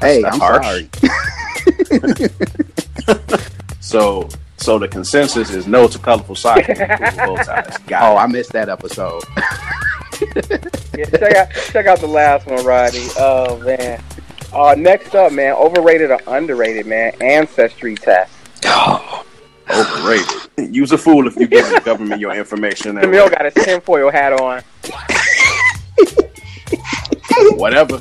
hey, 0.00 0.20
That's 0.22 0.34
I'm 0.34 0.40
harsh. 0.40 0.66
sorry. 0.66 0.88
So 3.80 4.28
so 4.58 4.78
the 4.78 4.86
consensus 4.86 5.50
is 5.50 5.66
no 5.66 5.88
to 5.88 5.98
colorful 5.98 6.36
socks 6.36 6.68
with 6.68 6.78
bow 6.78 7.36
ties. 7.36 7.76
Got 7.86 8.02
Oh, 8.04 8.12
it. 8.16 8.20
I 8.20 8.26
missed 8.28 8.52
that 8.52 8.68
episode. 8.68 9.22
yeah, 10.96 11.04
check 11.10 11.34
out 11.34 11.48
check 11.72 11.86
out 11.86 11.98
the 11.98 12.06
last 12.06 12.46
one, 12.46 12.64
Roddy. 12.64 13.06
Oh 13.18 13.58
man. 13.58 14.00
Uh, 14.52 14.74
next 14.78 15.14
up, 15.14 15.32
man, 15.32 15.54
overrated 15.54 16.10
or 16.10 16.20
underrated, 16.28 16.86
man? 16.86 17.12
Ancestry 17.20 17.94
test. 17.96 18.32
Overrated. 18.64 20.74
Use 20.74 20.92
a 20.92 20.98
fool 20.98 21.26
if 21.26 21.36
you 21.36 21.46
give 21.46 21.68
the 21.68 21.80
government 21.84 22.20
your 22.20 22.34
information. 22.34 22.90
and 22.98 23.00
Camille 23.00 23.28
got 23.30 23.44
his 23.44 23.54
tinfoil 23.54 24.10
hat 24.10 24.32
on. 24.34 24.62
Whatever. 27.58 28.00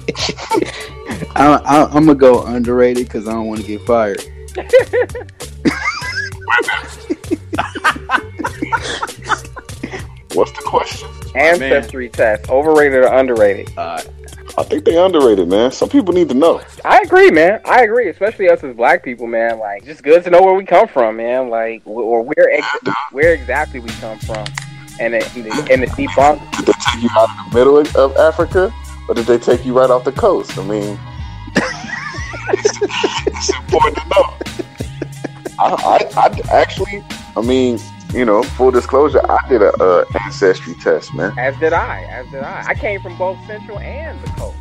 I, 1.36 1.62
I, 1.66 1.84
I'm 1.86 2.05
gonna 2.05 2.16
go 2.16 2.43
underrated 2.45 3.07
because 3.07 3.28
I 3.28 3.34
don't 3.34 3.47
want 3.47 3.62
to 3.62 3.68
get 3.68 3.82
fired. 3.86 4.22
What's 10.34 10.51
the 10.53 10.64
question? 10.66 11.09
Ancestry 11.36 12.09
test. 12.09 12.49
Overrated 12.49 13.03
or 13.03 13.14
underrated? 13.14 13.72
Uh, 13.78 14.01
I 14.58 14.64
think 14.64 14.84
they 14.84 14.97
underrated, 14.97 15.47
man. 15.47 15.72
Some 15.72 15.89
people 15.89 16.14
need 16.14 16.28
to 16.30 16.36
know. 16.36 16.62
I 16.84 16.99
agree, 16.99 17.32
man. 17.32 17.62
I 17.66 17.84
agree, 17.84 18.10
especially 18.10 18.49
us 18.49 18.64
as 18.64 18.76
black 18.76 19.04
people, 19.04 19.28
man. 19.28 19.60
Like, 19.60 19.86
just 19.86 20.04
good 20.04 20.24
to 20.26 20.30
know 20.30 20.41
where 20.41 20.54
we 20.54 20.66
come 20.66 20.88
from, 20.88 21.18
man. 21.18 21.49
Like, 21.49 21.82
or 21.86 22.22
where 22.22 22.52
ex- 22.52 22.95
where 23.12 23.34
exactly 23.34 23.80
we 23.80 23.89
come 23.91 24.20
from, 24.20 24.45
and 24.99 25.14
the, 25.14 25.32
and 25.36 25.45
the, 25.45 25.68
and 25.72 25.84
the 25.84 25.88
debunk. 25.88 26.39
Did 26.58 26.66
they 26.66 26.74
take 26.74 27.04
you 27.04 27.10
out 27.18 27.30
of 27.30 27.52
the 27.52 27.58
middle 27.58 27.78
of 27.80 28.18
Africa, 28.18 28.74
or 29.08 29.16
did 29.16 29.26
they 29.26 29.38
take 29.38 29.66
you 29.66 29.78
right 29.78 29.89
off 29.89 30.04
the 30.04 30.12
coast? 30.12 30.58
I 30.58 30.64
mean, 30.64 30.99
it's 32.49 33.49
important 33.56 33.97
to 33.97 34.08
know. 34.10 34.36
I, 35.60 36.10
I, 36.18 36.22
I 36.22 36.62
actually, 36.62 37.04
I 37.38 37.41
mean, 37.41 37.80
you 38.14 38.26
know, 38.26 38.43
full 38.43 38.72
disclosure, 38.72 39.22
I 39.30 39.47
did 39.47 39.62
a 39.62 39.72
uh, 39.82 40.05
ancestry 40.24 40.74
test, 40.76 41.14
man. 41.14 41.38
As 41.38 41.57
did 41.57 41.74
I. 41.74 42.03
As 42.03 42.30
did 42.32 42.43
I. 42.43 42.66
I 42.68 42.74
came 42.74 43.01
from 43.01 43.18
both 43.18 43.38
Central 43.47 43.80
and 43.80 44.22
the 44.22 44.30
coast. 44.32 44.57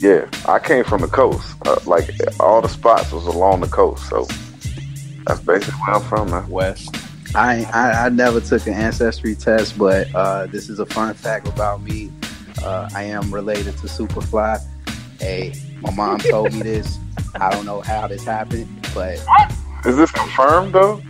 Yeah, 0.00 0.28
I 0.46 0.58
came 0.58 0.84
from 0.84 1.00
the 1.00 1.08
coast. 1.08 1.56
Uh, 1.66 1.78
like 1.84 2.08
all 2.40 2.62
the 2.62 2.68
spots 2.68 3.12
was 3.12 3.26
along 3.26 3.60
the 3.60 3.68
coast, 3.68 4.08
so 4.08 4.26
that's 5.26 5.40
basically 5.40 5.74
where 5.80 5.96
I'm 5.96 6.02
from, 6.02 6.30
man. 6.30 6.48
West. 6.48 6.94
I, 7.34 7.64
I 7.74 8.06
I 8.06 8.08
never 8.08 8.40
took 8.40 8.66
an 8.66 8.74
ancestry 8.74 9.34
test, 9.34 9.76
but 9.76 10.12
uh, 10.14 10.46
this 10.46 10.70
is 10.70 10.78
a 10.78 10.86
fun 10.86 11.12
fact 11.14 11.46
about 11.48 11.82
me. 11.82 12.10
Uh, 12.62 12.88
I 12.94 13.02
am 13.04 13.32
related 13.34 13.76
to 13.78 13.86
Superfly. 13.86 14.60
Hey, 15.20 15.52
my 15.80 15.90
mom 15.90 16.18
told 16.20 16.52
me 16.54 16.62
this. 16.62 16.98
I 17.34 17.50
don't 17.50 17.66
know 17.66 17.80
how 17.80 18.06
this 18.06 18.24
happened, 18.24 18.68
but 18.94 19.18
Is 19.84 19.96
this 19.96 20.10
confirmed 20.10 20.72
though? 20.72 21.02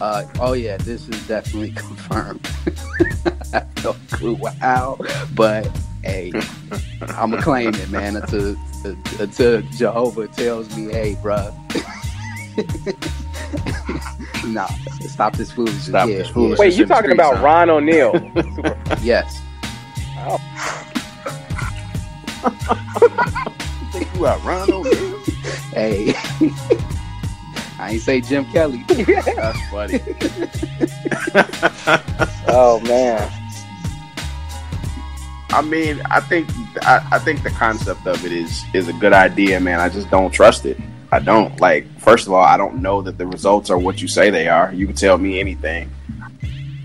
Uh, 0.00 0.24
oh 0.40 0.54
yeah, 0.54 0.76
this 0.78 1.08
is 1.08 1.28
definitely 1.28 1.72
confirmed. 1.76 2.48
I 3.52 3.58
have 3.58 3.84
no 3.84 3.96
clue 4.10 4.36
how, 4.60 4.98
but 5.34 5.70
hey, 6.02 6.32
I'm 7.16 7.30
gonna 7.30 7.42
claim 7.42 7.74
it, 7.74 7.90
man. 7.90 8.16
Until 8.16 8.56
until 9.18 9.62
Jehovah 9.76 10.28
tells 10.28 10.74
me, 10.76 10.92
hey, 10.92 11.16
bruh. 11.22 11.54
nah, 14.46 14.66
stop 15.08 15.36
this 15.36 15.52
foolishness. 15.52 15.86
Stop 15.86 16.08
yeah, 16.08 16.18
this 16.18 16.28
foolishness. 16.28 16.60
Wait, 16.60 16.74
you 16.74 16.86
talking 16.86 17.12
about 17.12 17.36
huh? 17.36 17.44
Ron 17.44 17.70
O'Neal? 17.70 18.12
Yes. 19.02 19.40
Think 23.92 24.14
you 24.14 24.26
out 24.26 24.42
Ron 24.44 24.72
O'Neal? 24.72 25.18
Hey. 25.72 26.14
I 27.80 27.92
ain't 27.92 28.02
say 28.02 28.20
Jim 28.20 28.44
Kelly. 28.46 28.84
That's 28.88 29.68
funny. 29.70 30.00
oh 32.48 32.80
man. 32.84 33.30
I 35.52 35.62
mean, 35.62 36.00
I 36.10 36.20
think 36.20 36.48
I, 36.82 37.06
I 37.12 37.18
think 37.18 37.42
the 37.42 37.50
concept 37.50 38.06
of 38.06 38.24
it 38.24 38.32
is 38.32 38.62
is 38.74 38.88
a 38.88 38.92
good 38.92 39.12
idea, 39.12 39.58
man. 39.60 39.80
I 39.80 39.88
just 39.88 40.10
don't 40.10 40.30
trust 40.30 40.66
it. 40.66 40.78
I 41.10 41.18
don't 41.18 41.58
like. 41.60 41.86
First 42.00 42.26
of 42.26 42.32
all, 42.32 42.44
I 42.44 42.56
don't 42.56 42.80
know 42.82 43.02
that 43.02 43.18
the 43.18 43.26
results 43.26 43.70
are 43.70 43.78
what 43.78 44.00
you 44.00 44.08
say 44.08 44.30
they 44.30 44.48
are. 44.48 44.72
You 44.72 44.86
can 44.86 44.94
tell 44.94 45.18
me 45.18 45.40
anything, 45.40 45.90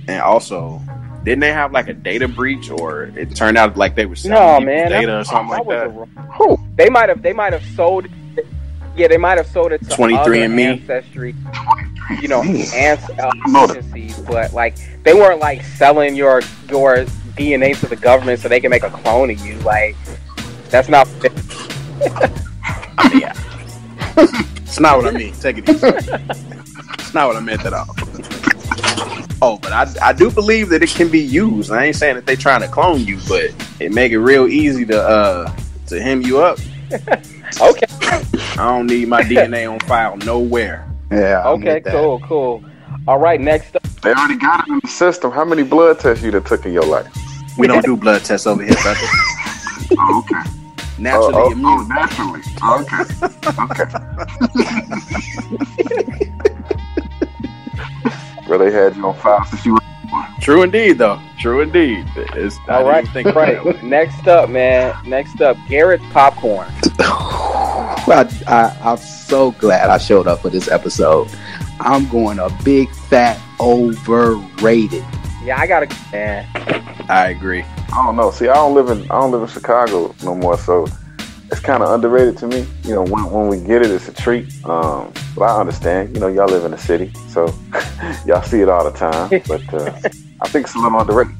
and 0.07 0.21
also, 0.21 0.81
didn't 1.23 1.41
they 1.41 1.51
have 1.51 1.71
like 1.73 1.89
a 1.89 1.93
data 1.93 2.27
breach, 2.27 2.71
or 2.71 3.03
it 3.15 3.35
turned 3.35 3.57
out 3.57 3.77
like 3.77 3.95
they 3.95 4.07
were 4.07 4.15
selling 4.15 4.65
No, 4.65 4.65
man. 4.65 4.89
data 4.89 5.07
that- 5.07 5.19
or 5.19 5.23
something 5.25 5.49
like 5.49 5.65
was 5.65 6.07
that? 6.15 6.23
a- 6.23 6.31
Who? 6.33 6.57
They 6.75 6.89
might 6.89 7.09
have. 7.09 7.21
They 7.21 7.33
might 7.33 7.53
have 7.53 7.63
sold. 7.75 8.07
Yeah, 8.95 9.07
they 9.09 9.17
might 9.17 9.37
have 9.37 9.47
sold 9.47 9.73
it 9.73 9.81
to 9.83 9.89
23 9.89 10.17
other 10.19 10.33
and 10.33 10.55
Me? 10.55 10.63
ancestry. 10.63 11.35
You 12.21 12.27
know, 12.27 12.43
ans- 12.43 13.09
uh, 13.09 13.31
know 13.47 13.67
that. 13.67 13.77
agencies, 13.77 14.17
but 14.19 14.53
like 14.53 14.75
they 15.03 15.13
weren't 15.13 15.39
like 15.39 15.63
selling 15.63 16.15
your 16.15 16.41
your 16.69 16.97
DNA 17.35 17.77
to 17.79 17.87
the 17.87 17.95
government 17.95 18.39
so 18.39 18.47
they 18.47 18.59
can 18.59 18.69
make 18.69 18.83
a 18.83 18.89
clone 18.89 19.31
of 19.31 19.45
you. 19.45 19.55
Like 19.59 19.95
that's 20.69 20.87
not. 20.87 21.07
yeah, 23.13 23.33
it's 24.17 24.79
not 24.79 24.97
what 24.97 25.07
I 25.07 25.11
mean. 25.17 25.33
Take 25.33 25.57
it 25.57 25.67
easy. 25.69 25.79
That's 25.79 27.13
not 27.13 27.27
what 27.27 27.35
I 27.35 27.39
meant 27.39 27.65
at 27.65 27.73
all. 27.73 27.95
Oh, 29.41 29.57
but 29.57 29.73
I, 29.73 29.91
I 30.01 30.13
do 30.13 30.31
believe 30.31 30.69
that 30.69 30.81
it 30.81 30.89
can 30.89 31.09
be 31.09 31.19
used. 31.19 31.71
I 31.71 31.85
ain't 31.85 31.95
saying 31.95 32.15
that 32.15 32.25
they 32.25 32.35
trying 32.35 32.61
to 32.61 32.67
clone 32.67 33.01
you, 33.01 33.19
but 33.27 33.53
it 33.79 33.91
make 33.91 34.11
it 34.11 34.19
real 34.19 34.47
easy 34.47 34.85
to 34.85 35.01
uh 35.01 35.55
to 35.87 36.01
hem 36.01 36.21
you 36.21 36.39
up. 36.41 36.59
Okay. 37.61 37.85
I 37.91 38.55
don't 38.57 38.87
need 38.87 39.07
my 39.07 39.21
DNA 39.21 39.71
on 39.71 39.79
file 39.81 40.17
nowhere. 40.17 40.89
Yeah. 41.11 41.41
I'm 41.41 41.59
Okay. 41.59 41.75
with 41.75 41.83
that. 41.85 41.93
Cool. 41.93 42.19
Cool. 42.19 42.63
All 43.07 43.19
right. 43.19 43.39
Next 43.39 43.75
up. 43.75 43.83
They 44.01 44.11
already 44.11 44.37
got 44.37 44.67
it 44.67 44.71
in 44.71 44.79
the 44.83 44.87
system. 44.87 45.31
How 45.31 45.45
many 45.45 45.63
blood 45.63 45.99
tests 45.99 46.23
you 46.23 46.31
done 46.31 46.43
took 46.43 46.65
in 46.65 46.73
your 46.73 46.85
life? 46.85 47.07
We 47.57 47.67
don't 47.67 47.85
do 47.85 47.95
blood 47.95 48.23
tests 48.23 48.47
over 48.47 48.63
here, 48.63 48.75
brother. 48.81 48.99
Oh, 49.99 50.23
okay. 50.25 50.49
Naturally 50.97 51.35
oh, 51.35 51.45
oh, 51.45 51.51
immune. 51.51 51.67
Oh, 51.67 51.85
naturally. 51.87 52.41
Okay. 52.63 53.03
Okay. 53.61 53.85
Well, 58.47 58.59
they 58.59 58.71
had 58.71 58.95
you 58.95 59.07
on 59.07 59.15
file 59.15 59.43
since 59.45 59.65
you 59.65 59.73
were. 59.73 59.79
True 60.41 60.63
indeed, 60.63 60.97
though. 60.97 61.19
True 61.39 61.61
indeed. 61.61 62.05
It's, 62.15 62.57
I 62.67 62.83
right. 62.83 63.03
even 63.03 63.13
think 63.13 63.35
Right. 63.35 63.83
Next 63.83 64.27
up, 64.27 64.49
man. 64.49 64.95
Next 65.05 65.41
up, 65.41 65.57
Garrett's 65.67 66.03
popcorn. 66.11 66.67
I, 68.07 68.29
I, 68.47 68.77
I'm 68.83 68.97
so 68.97 69.51
glad 69.51 69.89
I 69.89 69.97
showed 69.97 70.27
up 70.27 70.41
for 70.41 70.49
this 70.49 70.67
episode. 70.67 71.27
I'm 71.79 72.07
going 72.07 72.39
a 72.39 72.49
big 72.63 72.89
fat 72.91 73.39
overrated. 73.59 75.03
Yeah, 75.43 75.59
I 75.59 75.67
gotta. 75.67 75.87
Man. 76.11 76.47
I 77.09 77.29
agree. 77.29 77.63
I 77.63 78.05
don't 78.05 78.15
know. 78.15 78.31
See, 78.31 78.47
I 78.47 78.55
don't 78.55 78.73
live 78.73 78.89
in 78.89 79.03
I 79.03 79.19
don't 79.19 79.31
live 79.31 79.41
in 79.41 79.47
Chicago 79.47 80.13
no 80.23 80.35
more, 80.35 80.57
so 80.57 80.87
it's 81.51 81.59
kind 81.59 81.83
of 81.83 81.89
underrated 81.91 82.37
to 82.39 82.47
me. 82.47 82.65
You 82.83 82.95
know, 82.95 83.03
when, 83.03 83.29
when 83.29 83.47
we 83.47 83.59
get 83.59 83.81
it, 83.81 83.91
it's 83.91 84.07
a 84.07 84.13
treat. 84.13 84.47
Um, 84.65 85.13
but 85.35 85.43
I 85.43 85.59
understand. 85.59 86.13
You 86.15 86.21
know, 86.21 86.27
y'all 86.27 86.47
live 86.47 86.65
in 86.65 86.71
the 86.71 86.77
city, 86.77 87.11
so 87.27 87.53
y'all 88.25 88.41
see 88.43 88.61
it 88.61 88.69
all 88.69 88.89
the 88.89 88.97
time. 88.97 89.29
But 89.47 89.73
uh, 89.73 89.91
I 90.41 90.47
think 90.49 90.65
it's 90.65 90.75
a 90.75 90.79
little 90.79 90.99
underrated. 90.99 91.35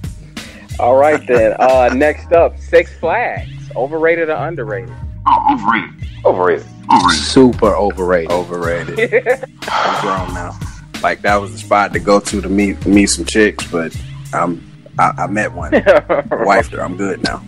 All 0.80 0.96
right 0.96 1.26
then. 1.28 1.56
Uh, 1.60 1.90
next 1.94 2.32
up, 2.34 2.58
Six 2.60 2.96
Flags. 3.00 3.52
Overrated 3.76 4.30
or 4.30 4.48
underrated? 4.48 4.94
Oh, 5.28 5.54
overrated. 5.54 6.10
Overrated. 6.24 6.68
Overrated. 6.94 7.24
Super 7.24 7.76
overrated. 7.76 8.32
Overrated. 8.32 9.46
I'm 9.64 10.02
grown 10.02 10.34
now. 10.34 10.58
Like 11.02 11.22
that 11.22 11.36
was 11.36 11.52
the 11.52 11.58
spot 11.58 11.94
to 11.94 12.00
go 12.00 12.20
to 12.20 12.42
to 12.42 12.50
meet 12.50 12.86
meet 12.86 13.08
some 13.08 13.26
chicks, 13.26 13.70
but 13.70 13.96
I'm 14.34 14.66
I, 14.98 15.12
I 15.18 15.28
met 15.28 15.52
one. 15.52 15.72
Wifed 15.72 16.72
her. 16.72 16.82
I'm 16.82 16.96
good 16.96 17.22
now. 17.24 17.44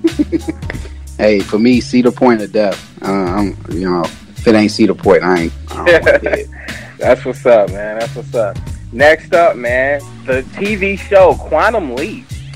Hey, 1.18 1.40
for 1.40 1.58
me, 1.58 1.82
Cedar 1.82 2.12
Point 2.12 2.42
of 2.42 2.52
death. 2.52 3.02
Uh, 3.02 3.12
I'm, 3.12 3.58
you 3.70 3.90
know, 3.90 4.04
if 4.04 4.48
it 4.48 4.54
ain't 4.56 4.72
Cedar 4.72 4.94
Point, 4.94 5.24
I 5.24 5.40
ain't. 5.44 5.54
I 5.72 5.86
don't 5.86 6.24
want. 6.24 6.48
That's 7.00 7.26
what's 7.26 7.46
up, 7.46 7.70
man. 7.70 8.00
That's 8.00 8.16
what's 8.16 8.34
up. 8.36 8.58
Next 8.92 9.34
up, 9.34 9.56
man, 9.56 10.00
the 10.26 10.42
TV 10.54 10.98
show 10.98 11.36
Quantum 11.36 11.96
Leap. 11.96 12.26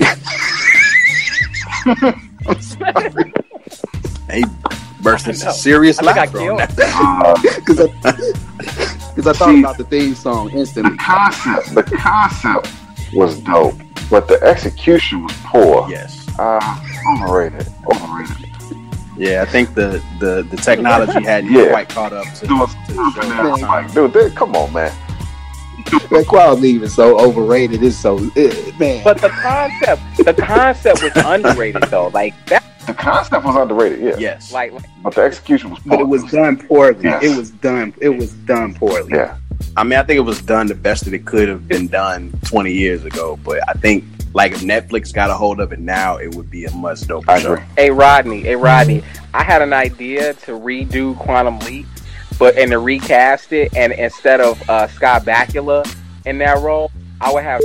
I'm 2.46 2.60
sorry. 2.60 3.32
He 4.32 4.44
burst 5.02 5.26
into 5.28 5.42
I 5.42 5.46
know. 5.48 5.52
serious 5.52 5.98
I 5.98 6.04
think 6.04 6.16
I 6.16 6.20
laughter 6.20 6.38
on 6.40 6.44
killed 6.46 6.60
that. 6.76 7.56
Because 7.56 7.80
I, 8.04 9.14
cause 9.14 9.26
I 9.26 9.32
thought 9.32 9.58
about 9.58 9.76
the 9.78 9.84
theme 9.84 10.14
song 10.14 10.48
the 10.50 10.58
instantly. 10.58 10.96
concept, 10.96 11.74
the 11.74 11.82
concept 11.82 12.72
was 13.12 13.38
dope, 13.40 13.74
but 14.08 14.26
the 14.28 14.42
execution 14.42 15.22
was 15.24 15.32
poor. 15.44 15.88
Yes. 15.90 16.26
Uh, 16.38 16.60
overrated. 17.14 17.66
Overrated. 17.86 18.41
Yeah, 19.22 19.42
I 19.42 19.44
think 19.46 19.74
the 19.74 20.02
the, 20.18 20.42
the 20.50 20.56
technology 20.56 21.22
hadn't 21.32 21.52
Yeah. 21.52 21.68
quite 21.70 21.88
caught 21.88 22.12
up 22.12 22.24
to, 22.24 22.30
It 22.30 22.38
to 22.40 22.46
the 22.48 22.66
show 22.66 22.66
stupid. 23.14 23.60
Like, 23.60 23.60
time. 23.60 23.90
dude, 23.94 24.12
they- 24.12 24.30
come 24.30 24.56
on, 24.56 24.72
man. 24.72 24.92
That 26.10 26.26
Quad 26.26 26.60
Leave 26.60 26.82
is 26.82 26.94
so 26.94 27.18
overrated. 27.20 27.82
It's 27.82 27.96
so 27.96 28.16
eh, 28.36 28.72
man. 28.78 29.02
But 29.04 29.20
the 29.20 29.28
concept, 29.28 30.02
the 30.24 30.32
concept 30.34 31.02
was 31.02 31.12
underrated 31.24 31.82
though. 31.84 32.08
Like 32.08 32.34
that, 32.46 32.62
The 32.86 32.94
concept 32.94 33.44
was 33.44 33.56
underrated, 33.56 34.00
yeah. 34.00 34.16
Yes. 34.18 34.52
like, 34.52 34.72
like 34.72 34.84
But 35.02 35.14
the 35.14 35.22
execution 35.22 35.70
was 35.70 35.80
poor. 35.80 35.90
but 35.90 36.00
it 36.00 36.08
was 36.08 36.24
done 36.30 36.56
poorly. 36.56 36.98
Yes. 37.02 37.22
It 37.24 37.36
was 37.36 37.50
done. 37.50 37.94
It 38.00 38.08
was 38.10 38.32
done 38.32 38.74
poorly. 38.74 39.10
Yeah. 39.14 39.36
I 39.76 39.84
mean, 39.84 39.98
I 39.98 40.02
think 40.02 40.16
it 40.18 40.20
was 40.32 40.40
done 40.42 40.66
the 40.66 40.74
best 40.74 41.04
that 41.04 41.14
it 41.14 41.24
could 41.26 41.48
have 41.48 41.68
been 41.68 41.88
done 41.88 42.32
20 42.44 42.72
years 42.72 43.04
ago. 43.04 43.38
But 43.44 43.60
I 43.68 43.72
think, 43.74 44.04
like, 44.34 44.52
if 44.52 44.60
Netflix 44.60 45.12
got 45.12 45.30
a 45.30 45.34
hold 45.34 45.60
of 45.60 45.72
it 45.72 45.78
now, 45.80 46.16
it 46.16 46.34
would 46.34 46.50
be 46.50 46.64
a 46.64 46.70
much 46.72 47.00
doper 47.02 47.28
I 47.28 47.40
show. 47.40 47.52
agree. 47.54 47.64
hey 47.76 47.90
Rodney, 47.90 48.40
hey 48.42 48.56
Rodney, 48.56 49.02
I 49.34 49.42
had 49.42 49.62
an 49.62 49.72
idea 49.72 50.34
to 50.34 50.52
redo 50.52 51.16
Quantum 51.18 51.58
Leap, 51.60 51.86
but 52.38 52.56
and 52.56 52.70
to 52.70 52.78
recast 52.78 53.52
it, 53.52 53.74
and 53.76 53.92
instead 53.92 54.40
of 54.40 54.60
uh, 54.68 54.86
Scott 54.88 55.22
Bakula 55.24 55.84
in 56.26 56.38
that 56.38 56.58
role, 56.58 56.90
I 57.20 57.32
would 57.32 57.42
have. 57.44 57.60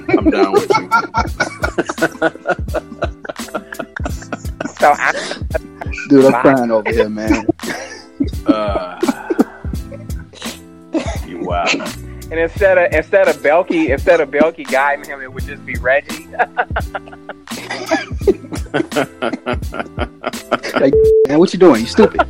I'm 0.00 0.30
down 0.30 0.52
with 0.52 0.70
you. 0.78 0.88
So 4.80 4.92
I, 4.96 5.12
Dude, 6.08 6.24
I'm 6.26 6.40
crying 6.40 6.70
over 6.70 6.88
here, 6.92 7.08
man. 7.08 7.46
Uh, 8.46 8.98
you 9.02 9.08
wow. 11.48 11.64
and 12.30 12.38
instead 12.38 12.78
of 12.78 12.92
instead 12.92 13.28
of 13.28 13.36
Belky, 13.36 13.90
instead 13.90 14.20
of 14.20 14.30
Belky 14.30 14.70
guiding 14.70 15.06
him, 15.06 15.20
it 15.20 15.32
would 15.32 15.44
just 15.44 15.64
be 15.66 15.74
Reggie. 15.76 16.26
Like, 20.74 20.92
man, 21.26 21.38
what 21.38 21.52
you 21.52 21.58
doing? 21.58 21.80
You 21.80 21.86
stupid. 21.86 22.20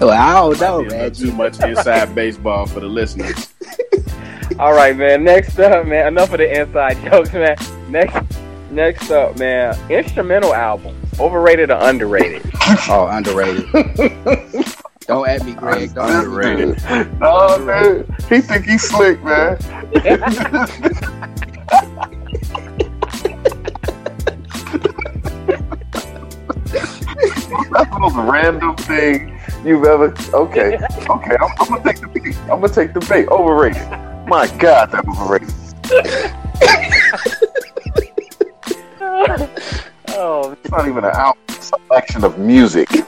well, 0.00 0.10
I 0.10 0.34
don't 0.34 0.60
know, 0.60 0.82
Might 0.82 0.90
man. 0.90 1.12
too 1.12 1.32
much 1.32 1.60
inside 1.60 2.14
baseball 2.14 2.66
for 2.66 2.80
the 2.80 2.86
listeners. 2.86 3.54
All 4.58 4.74
right, 4.74 4.96
man. 4.96 5.24
Next 5.24 5.58
up, 5.58 5.86
man. 5.86 6.08
Enough 6.08 6.32
of 6.32 6.38
the 6.38 6.60
inside 6.60 7.02
jokes, 7.04 7.32
man. 7.32 7.56
Next, 7.88 8.38
next 8.70 9.10
up, 9.10 9.38
man. 9.38 9.78
Instrumental 9.90 10.54
albums, 10.54 11.01
overrated 11.20 11.70
or 11.70 11.78
underrated? 11.80 12.42
Oh, 12.88 13.06
underrated. 13.10 13.66
don't 15.00 15.28
at 15.28 15.44
me, 15.44 15.52
Greg. 15.52 15.94
Don't 15.94 16.08
at 16.08 16.26
me. 16.26 16.74
Underrated. 16.80 16.82
Man. 17.66 18.16
He 18.28 18.40
think 18.40 18.64
he's 18.64 18.82
slick, 18.82 19.22
man. 19.22 19.58
That's 27.72 27.90
the 27.90 27.98
most 27.98 28.16
random 28.16 28.76
thing 28.76 29.38
you've 29.64 29.84
ever. 29.84 30.14
Okay, 30.34 30.78
okay. 31.10 31.36
I'm, 31.40 31.50
I'm 31.60 31.68
gonna 31.68 31.82
take 31.84 32.00
the 32.00 32.08
bait. 32.08 32.36
I'm 32.42 32.60
gonna 32.60 32.68
take 32.68 32.94
the 32.94 33.00
bait. 33.00 33.28
Overrated. 33.28 33.82
My 34.28 34.46
God, 34.58 34.90
that 34.92 35.04
was 35.06 35.18
overrated. 35.18 36.34
Not 40.72 40.88
even 40.88 41.04
an 41.04 41.14
album 41.14 41.42
selection 41.60 42.24
of 42.24 42.38
music. 42.38 42.90
you 42.90 43.04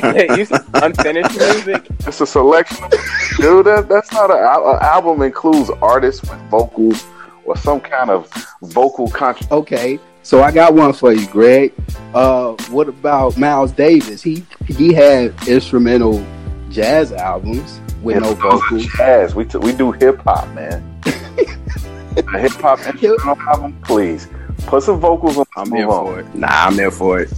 said, 0.00 0.38
you 0.38 0.44
said 0.46 0.60
unfinished 0.74 1.38
music. 1.38 1.86
It's 2.00 2.20
a 2.22 2.26
selection. 2.26 2.88
Dude, 3.36 3.66
that, 3.66 3.86
that's 3.88 4.10
not 4.12 4.30
an 4.30 4.38
an 4.38 4.78
album. 4.82 5.22
Includes 5.22 5.70
artists 5.82 6.22
with 6.22 6.40
vocals 6.50 7.04
or 7.44 7.56
some 7.56 7.80
kind 7.80 8.10
of 8.10 8.32
vocal 8.62 9.08
contribution. 9.10 9.52
Okay, 9.52 10.00
so 10.22 10.42
I 10.42 10.50
got 10.50 10.74
one 10.74 10.94
for 10.94 11.12
you, 11.12 11.26
Greg. 11.28 11.74
Uh, 12.14 12.54
what 12.70 12.88
about 12.88 13.36
Miles 13.36 13.72
Davis? 13.72 14.22
He 14.22 14.42
he 14.66 14.94
had 14.94 15.34
instrumental 15.46 16.24
jazz 16.70 17.12
albums 17.12 17.80
with 18.02 18.22
no 18.22 18.32
vocals. 18.34 18.86
Jazz. 18.96 19.34
We 19.34 19.44
t- 19.44 19.58
we 19.58 19.74
do 19.74 19.92
hip 19.92 20.18
hop, 20.22 20.48
man. 20.54 20.82
a 21.06 22.38
hip 22.38 22.52
hop 22.52 22.78
instrumental 22.80 23.38
album, 23.42 23.78
please. 23.82 24.28
Put 24.68 24.82
some 24.82 25.00
vocals 25.00 25.38
on. 25.38 25.44
I'm 25.56 25.68
move 25.70 25.78
here 25.78 25.88
on. 25.90 26.06
for 26.06 26.20
it. 26.20 26.34
Nah, 26.34 26.46
I'm 26.50 26.74
here 26.74 26.90
for 26.90 27.20
it. 27.20 27.30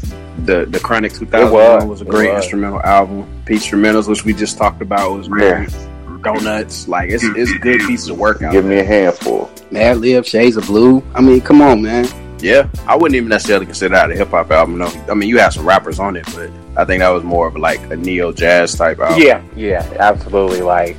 The 0.44 0.66
the 0.66 0.80
Chronic 0.80 1.12
2001 1.12 1.52
was, 1.52 1.84
was, 1.84 2.00
a 2.00 2.04
great 2.04 2.32
was. 2.32 2.42
instrumental 2.44 2.80
album. 2.82 3.26
Peach 3.44 3.62
Instrumentals, 3.62 4.08
which 4.08 4.24
we 4.24 4.32
just 4.32 4.58
talked 4.58 4.82
about, 4.82 5.12
was 5.12 5.28
Yeah. 5.28 5.64
great. 5.64 6.22
Donuts, 6.22 6.86
like 6.86 7.08
it's 7.10 7.24
it's 7.24 7.52
good 7.58 7.80
pieces 7.80 8.10
of 8.10 8.18
work 8.18 8.42
out. 8.42 8.52
Give 8.52 8.64
me 8.64 8.78
a 8.78 8.84
handful. 8.84 9.50
Madlib, 9.70 10.26
Shades 10.26 10.56
of 10.56 10.66
Blue. 10.66 11.02
I 11.14 11.20
mean, 11.22 11.40
come 11.40 11.62
on, 11.62 11.80
man. 11.82 12.06
Yeah, 12.40 12.68
I 12.86 12.94
wouldn't 12.96 13.16
even 13.16 13.28
necessarily 13.28 13.64
consider 13.66 13.94
that 13.94 14.10
a 14.10 14.14
hip 14.14 14.28
hop 14.28 14.50
album. 14.50 14.78
No, 14.78 14.92
I 15.10 15.14
mean 15.14 15.28
you 15.28 15.38
have 15.38 15.54
some 15.54 15.66
rappers 15.66 15.98
on 15.98 16.16
it, 16.16 16.26
but 16.34 16.50
I 16.76 16.84
think 16.84 17.00
that 17.00 17.08
was 17.10 17.22
more 17.24 17.46
of 17.46 17.56
like 17.56 17.80
a 17.90 17.96
neo 17.96 18.32
jazz 18.32 18.74
type 18.74 18.98
album. 18.98 19.22
Yeah, 19.22 19.42
yeah, 19.56 19.86
absolutely. 19.98 20.60
Like 20.62 20.96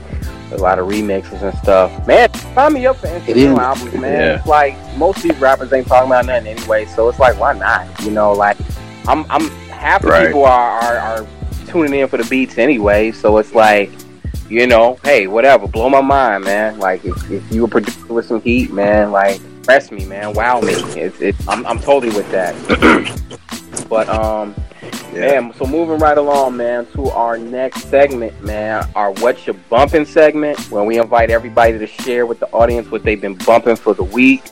a 0.51 0.57
lot 0.57 0.79
of 0.79 0.87
remixes 0.87 1.41
and 1.41 1.57
stuff. 1.59 2.05
Man, 2.07 2.33
sign 2.53 2.73
me 2.73 2.85
up 2.85 2.97
for 2.97 3.07
instrumental 3.07 3.53
is. 3.53 3.59
albums, 3.59 3.93
man. 3.93 4.19
Yeah. 4.19 4.35
It's 4.37 4.47
like 4.47 4.97
most 4.97 5.17
of 5.17 5.23
these 5.23 5.37
rappers 5.37 5.71
ain't 5.73 5.87
talking 5.87 6.09
about 6.09 6.25
nothing 6.25 6.47
anyway, 6.47 6.85
so 6.85 7.09
it's 7.09 7.19
like 7.19 7.39
why 7.39 7.53
not? 7.53 7.87
You 8.03 8.11
know, 8.11 8.33
like 8.33 8.57
I'm 9.07 9.25
I'm 9.29 9.49
half 9.69 10.01
the 10.01 10.09
Right. 10.09 10.27
people 10.27 10.45
are, 10.45 10.79
are 10.81 10.97
are 10.97 11.27
tuning 11.67 11.93
in 11.99 12.07
for 12.07 12.17
the 12.17 12.25
beats 12.25 12.57
anyway, 12.57 13.11
so 13.11 13.37
it's 13.37 13.53
like 13.55 13.91
you 14.49 14.67
know, 14.67 14.99
hey, 15.05 15.27
whatever, 15.27 15.65
blow 15.65 15.89
my 15.89 16.01
mind, 16.01 16.43
man. 16.43 16.77
Like 16.77 17.05
if, 17.05 17.31
if 17.31 17.51
you 17.51 17.61
were 17.61 17.67
producer 17.69 18.13
with 18.13 18.25
some 18.25 18.41
heat, 18.41 18.71
man, 18.73 19.11
like 19.11 19.39
impress 19.39 19.91
me, 19.91 20.05
man. 20.05 20.33
Wow 20.33 20.59
me. 20.59 20.73
It's 20.73 21.21
it, 21.21 21.35
I'm 21.47 21.65
I'm 21.65 21.79
totally 21.79 22.13
with 22.15 22.29
that. 22.31 22.53
but 23.89 24.09
um, 24.09 24.53
man. 25.13 25.53
So 25.55 25.65
moving 25.65 25.97
right 25.99 26.17
along, 26.17 26.57
man, 26.57 26.85
to 26.93 27.09
our 27.09 27.37
next 27.37 27.89
segment, 27.89 28.41
man. 28.43 28.89
Our 28.95 29.11
what 29.13 29.45
you 29.47 29.53
bumping 29.69 30.05
segment, 30.05 30.59
where 30.71 30.83
we 30.83 30.99
invite 30.99 31.29
everybody 31.29 31.77
to 31.77 31.87
share 31.87 32.25
with 32.25 32.39
the 32.39 32.47
audience 32.51 32.89
what 32.89 33.03
they've 33.03 33.19
been 33.21 33.35
bumping 33.35 33.75
for 33.75 33.93
the 33.93 34.03
week. 34.03 34.43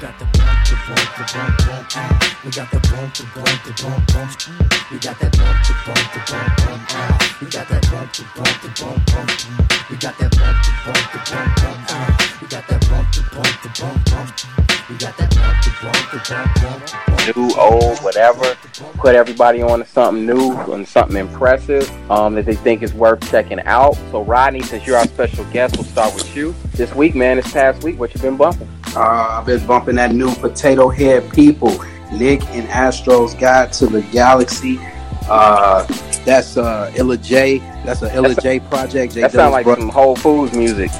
got 0.00 0.18
the 0.18 0.24
bump, 0.24 0.64
the 0.64 0.76
bump, 0.88 1.10
the 1.16 1.24
bump, 1.34 1.58
bump. 1.58 1.88
ah. 1.96 2.40
We 2.42 2.50
got 2.50 2.70
the 2.70 2.80
bump, 2.80 3.14
the 3.14 3.24
bump, 3.34 3.64
the 3.64 3.82
bump, 3.82 4.06
bump. 4.12 4.30
Mm. 4.30 4.90
We 4.90 4.98
got 4.98 5.18
that 5.20 5.36
bump, 5.36 5.66
the 5.66 5.74
bump, 5.84 6.12
the 6.12 6.20
bump, 6.32 6.56
bump. 6.56 6.82
ah. 6.90 7.38
We 7.40 7.46
got 7.46 7.68
that 7.68 7.90
bump, 7.90 8.12
the 8.12 8.24
bump, 8.34 8.62
the 8.62 8.68
bump, 8.80 9.06
bump. 9.06 9.30
Mm. 9.30 9.90
We 9.90 9.96
got 9.96 10.18
that 10.18 10.30
bump, 10.36 10.56
the 10.64 10.72
bump, 10.84 11.12
the 11.12 11.18
bump, 11.30 11.56
bump. 11.60 11.86
ah. 11.90 12.38
We 12.40 12.46
got 12.48 12.68
that 12.68 12.80
bump, 12.88 13.12
the 13.12 13.22
bump, 13.28 13.62
the 13.62 13.68
bump, 13.80 14.10
bump. 14.10 14.69
We 14.90 14.96
got 14.96 15.16
that 15.18 15.30
bump, 15.36 15.62
the 15.62 15.70
bump, 15.80 16.10
the 16.10 16.34
bump, 16.34 17.36
bump. 17.36 17.36
new, 17.36 17.54
old, 17.56 17.98
whatever. 18.00 18.56
Put 18.98 19.14
everybody 19.14 19.62
on 19.62 19.78
to 19.78 19.86
something 19.86 20.26
new 20.26 20.50
and 20.72 20.86
something 20.86 21.16
impressive 21.16 21.88
um, 22.10 22.34
that 22.34 22.44
they 22.44 22.56
think 22.56 22.82
is 22.82 22.92
worth 22.92 23.30
checking 23.30 23.60
out. 23.60 23.94
So, 24.10 24.24
Rodney, 24.24 24.62
since 24.62 24.84
you're 24.88 24.96
our 24.96 25.06
special 25.06 25.44
guest, 25.52 25.76
we'll 25.76 25.84
start 25.84 26.12
with 26.12 26.34
you. 26.34 26.56
This 26.72 26.92
week, 26.92 27.14
man, 27.14 27.36
this 27.36 27.52
past 27.52 27.84
week, 27.84 28.00
what 28.00 28.12
you 28.12 28.20
been 28.20 28.36
bumping? 28.36 28.68
Uh, 28.96 29.38
I've 29.38 29.46
been 29.46 29.64
bumping 29.64 29.94
that 29.94 30.12
new 30.12 30.34
Potato 30.34 30.88
Head 30.88 31.32
People, 31.32 31.70
Nick 32.12 32.42
and 32.48 32.66
Astro's 32.68 33.34
Guide 33.34 33.72
to 33.74 33.86
the 33.86 34.02
Galaxy. 34.10 34.80
Uh, 35.28 35.84
that's 36.24 36.56
uh, 36.56 36.92
Illa 36.96 37.16
J. 37.16 37.58
That's 37.84 38.02
a 38.02 38.12
Illa 38.12 38.30
That's 38.30 38.42
J 38.42 38.58
project. 38.58 39.14
J 39.14 39.20
That 39.20 39.30
sounds 39.30 39.52
like 39.52 39.66
brother. 39.66 39.82
some 39.82 39.90
Whole 39.90 40.16
Foods 40.16 40.52
music. 40.52 40.90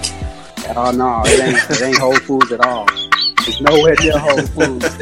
Oh 0.76 0.92
no, 0.92 1.22
it 1.26 1.40
ain't, 1.42 1.70
it 1.70 1.82
ain't 1.82 1.98
Whole 1.98 2.14
Foods 2.20 2.52
at 2.52 2.60
all. 2.60 2.86
It's 3.46 3.60
nowhere 3.60 3.94
near 4.00 4.18
Whole 4.18 4.42
Foods. 4.42 4.96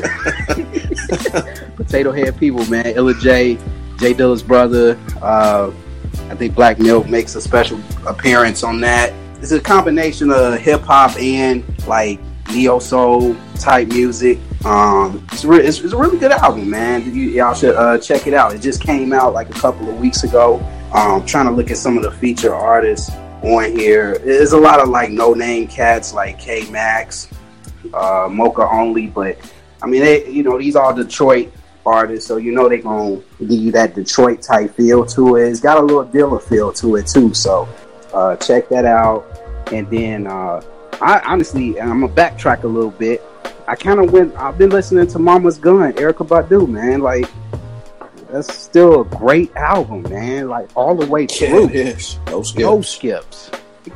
Potato 1.76 2.12
Head 2.12 2.39
People, 2.39 2.64
man. 2.66 2.86
Illa 2.86 3.14
J, 3.14 3.59
J 3.99 4.12
Dilla's 4.14 4.43
brother. 4.43 4.99
Uh, 5.20 5.70
I 6.30 6.34
think 6.34 6.55
Black 6.55 6.78
Milk 6.78 7.09
makes 7.09 7.34
a 7.34 7.41
special 7.41 7.80
appearance 8.07 8.62
on 8.62 8.80
that. 8.80 9.12
It's 9.41 9.53
a 9.53 9.61
combination 9.61 10.30
of 10.30 10.59
hip 10.59 10.82
hop 10.82 11.16
and 11.16 11.64
like 11.86 12.20
neo 12.53 12.78
soul 12.78 13.36
type 13.57 13.89
music. 13.89 14.39
Um, 14.64 15.24
it's, 15.32 15.45
re- 15.45 15.64
it's, 15.64 15.80
it's 15.80 15.93
a 15.93 15.97
really 15.97 16.18
good 16.18 16.32
album, 16.32 16.68
man. 16.68 17.05
You, 17.14 17.28
y'all 17.30 17.55
should 17.55 17.74
uh, 17.74 17.99
check 17.99 18.26
it 18.26 18.34
out. 18.34 18.55
It 18.55 18.61
just 18.61 18.82
came 18.82 19.12
out 19.12 19.32
like 19.32 19.49
a 19.51 19.59
couple 19.59 19.89
of 19.89 19.99
weeks 19.99 20.24
ago. 20.24 20.61
Um, 20.93 21.24
trying 21.26 21.47
to 21.47 21.53
look 21.53 21.70
at 21.70 21.76
some 21.76 21.97
of 21.97 22.03
the 22.03 22.11
feature 22.11 22.55
artists 22.55 23.11
on 23.43 23.76
here. 23.76 24.18
There's 24.18 24.53
a 24.53 24.59
lot 24.59 24.80
of 24.80 24.89
like 24.89 25.11
no 25.11 25.34
name 25.34 25.66
cats 25.68 26.12
like 26.12 26.39
K 26.39 26.68
Max, 26.70 27.28
uh, 27.95 28.28
Moka 28.28 28.70
Only, 28.72 29.07
but 29.09 29.39
I 29.82 29.86
mean, 29.86 30.03
they, 30.03 30.28
you 30.28 30.43
know, 30.43 30.59
these 30.59 30.76
are 30.76 30.93
Detroit 30.95 31.53
artists, 31.86 32.26
so 32.26 32.36
you 32.36 32.53
know 32.53 32.68
they're 32.68 32.78
gonna 32.82 33.16
give 33.41 33.51
you 33.51 33.72
that 33.72 33.95
Detroit 33.95 34.43
type 34.43 34.74
feel 34.74 35.07
to 35.07 35.36
it. 35.36 35.49
It's 35.51 35.61
got 35.61 35.78
a 35.78 35.80
little 35.80 36.05
Dilla 36.05 36.43
feel 36.43 36.72
to 36.74 36.97
it 36.97 37.07
too, 37.07 37.32
so 37.34 37.68
uh, 38.12 38.36
check 38.36 38.68
that 38.70 38.84
out. 38.84 39.24
And 39.72 39.89
then, 39.91 40.26
uh, 40.26 40.62
I 41.01 41.20
honestly, 41.26 41.80
I'm 41.80 42.01
gonna 42.01 42.12
backtrack 42.12 42.64
a 42.64 42.66
little 42.68 42.91
bit. 42.91 43.22
I 43.66 43.74
kind 43.76 44.01
of 44.01 44.12
went. 44.12 44.34
I've 44.36 44.59
been 44.59 44.70
listening 44.70 45.07
to 45.09 45.18
Mama's 45.18 45.59
Gun, 45.59 45.93
Erykah 45.93 46.26
Badu, 46.26 46.66
man. 46.68 47.01
Like 47.01 47.26
that's 48.30 48.53
still 48.55 49.03
a 49.03 49.05
great 49.05 49.55
album, 49.57 50.03
man. 50.03 50.49
Like 50.49 50.68
all 50.74 50.95
the 50.95 51.07
way 51.07 51.22
Yeah, 51.22 51.49
through, 51.49 51.68
it 51.68 51.74
is. 51.76 52.18
No 52.26 52.43
skips. 52.43 52.61
no 52.61 52.80
skips. 52.82 53.51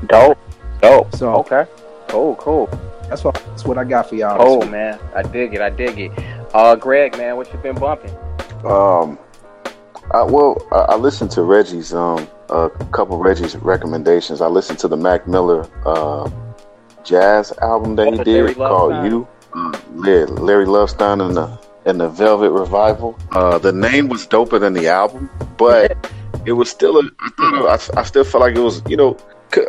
Dope. 0.07 0.39
Dope. 0.81 1.15
So 1.17 1.35
Okay. 1.37 1.67
Cool, 2.09 2.37
cool. 2.37 2.69
That's 3.13 3.25
what 3.25 3.35
that's 3.35 3.65
what 3.67 3.77
I 3.77 3.85
got 3.85 4.09
for 4.09 4.15
y'all. 4.15 4.39
Oh 4.41 4.67
man. 4.67 4.99
I 5.15 5.23
dig 5.23 5.53
it. 5.53 5.61
I 5.61 5.69
dig 5.69 5.99
it. 5.99 6.13
Uh, 6.55 6.75
Greg, 6.75 7.17
man, 7.19 7.37
what 7.37 7.53
you 7.53 7.59
been 7.59 7.75
bumping? 7.75 8.11
Um, 8.65 9.19
I, 10.15 10.23
well, 10.23 10.67
I, 10.73 10.93
I 10.93 10.97
listened 10.97 11.31
to 11.33 11.43
Reggie's 11.43 11.93
um 11.93 12.27
a 12.49 12.71
couple 12.91 13.17
of 13.17 13.21
Reggie's 13.21 13.55
recommendations. 13.57 14.41
I 14.41 14.47
listened 14.47 14.79
to 14.79 14.89
the 14.89 14.97
Mac 14.97 15.29
Miller 15.29 15.69
uh, 15.85 16.31
jazz 17.05 17.53
album 17.61 17.97
that 17.97 18.09
he 18.13 18.17
the 18.17 18.25
did 18.25 18.57
called 18.57 18.93
Lovestein? 18.93 19.11
"You." 19.11 19.29
Uh, 19.55 19.79
yeah, 20.07 20.25
Larry 20.25 20.65
Lovestein 20.65 21.21
and 21.21 21.37
the 21.37 21.59
and 21.85 22.01
the 22.01 22.09
Velvet 22.09 22.51
Revival. 22.51 23.19
Uh, 23.33 23.59
the 23.59 23.73
name 23.73 24.09
was 24.09 24.27
doper 24.27 24.59
than 24.59 24.73
the 24.73 24.89
album, 24.89 25.29
but 25.59 25.99
it 26.47 26.53
was 26.53 26.71
still 26.71 26.99
a. 26.99 27.03
I 27.21 27.89
I, 27.97 28.01
I 28.01 28.05
still 28.05 28.25
felt 28.25 28.41
like 28.41 28.57
it 28.57 28.61
was 28.61 28.83
you 28.89 28.97
know. 28.97 29.19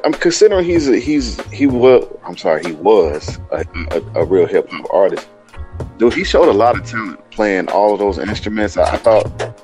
I'm 0.04 0.14
considering 0.14 0.66
he's 0.66 0.88
a, 0.90 0.98
he's 0.98 1.42
he 1.52 1.68
was 1.68 2.08
I'm 2.26 2.38
sorry 2.38 2.64
he 2.64 2.74
was 2.74 3.40
a, 3.52 3.66
a, 3.92 4.22
a 4.22 4.26
real 4.26 4.46
hip 4.46 4.70
hop 4.70 4.88
artist. 4.94 5.28
Dude, 5.98 6.14
he 6.14 6.24
showed 6.24 6.50
a 6.50 6.54
lot 6.54 6.80
of 6.80 6.86
talent 6.86 7.20
playing 7.32 7.70
all 7.70 7.94
of 7.94 8.00
those 8.00 8.18
instruments. 8.18 8.78
I, 8.78 8.94
I 8.94 8.98
thought 8.98 9.60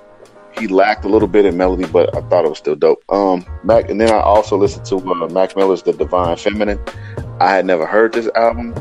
he 0.57 0.67
lacked 0.67 1.05
a 1.05 1.07
little 1.07 1.27
bit 1.27 1.45
in 1.45 1.55
melody, 1.57 1.85
but 1.85 2.15
I 2.15 2.21
thought 2.21 2.45
it 2.45 2.49
was 2.49 2.57
still 2.57 2.75
dope. 2.75 3.03
Um, 3.09 3.45
Mac, 3.63 3.89
and 3.89 3.99
then 3.99 4.09
I 4.09 4.19
also 4.19 4.57
listened 4.57 4.85
to 4.87 4.97
uh, 4.97 5.27
Mac 5.29 5.55
Miller's 5.55 5.83
"The 5.83 5.93
Divine 5.93 6.35
Feminine." 6.37 6.79
I 7.39 7.55
had 7.55 7.65
never 7.65 7.85
heard 7.85 8.13
this 8.13 8.27
album, 8.35 8.73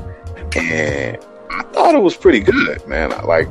and 0.57 1.19
I 1.51 1.63
thought 1.73 1.95
it 1.95 2.03
was 2.03 2.17
pretty 2.17 2.41
good, 2.41 2.87
man. 2.89 3.13
I, 3.13 3.23
like, 3.23 3.49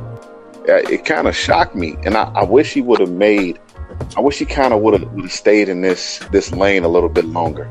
it 0.66 1.06
kind 1.06 1.28
of 1.28 1.36
shocked 1.36 1.76
me, 1.76 1.96
and 2.04 2.18
I, 2.18 2.24
I 2.36 2.44
wish 2.44 2.74
he 2.74 2.82
would 2.82 3.00
have 3.00 3.12
made. 3.12 3.60
I 4.16 4.22
wish 4.22 4.38
he 4.40 4.46
kind 4.46 4.74
of 4.74 4.82
would 4.82 5.00
have 5.02 5.32
stayed 5.32 5.70
in 5.70 5.82
this 5.82 6.20
this 6.32 6.52
lane 6.52 6.84
a 6.84 6.88
little 6.88 7.10
bit 7.10 7.26
longer, 7.26 7.70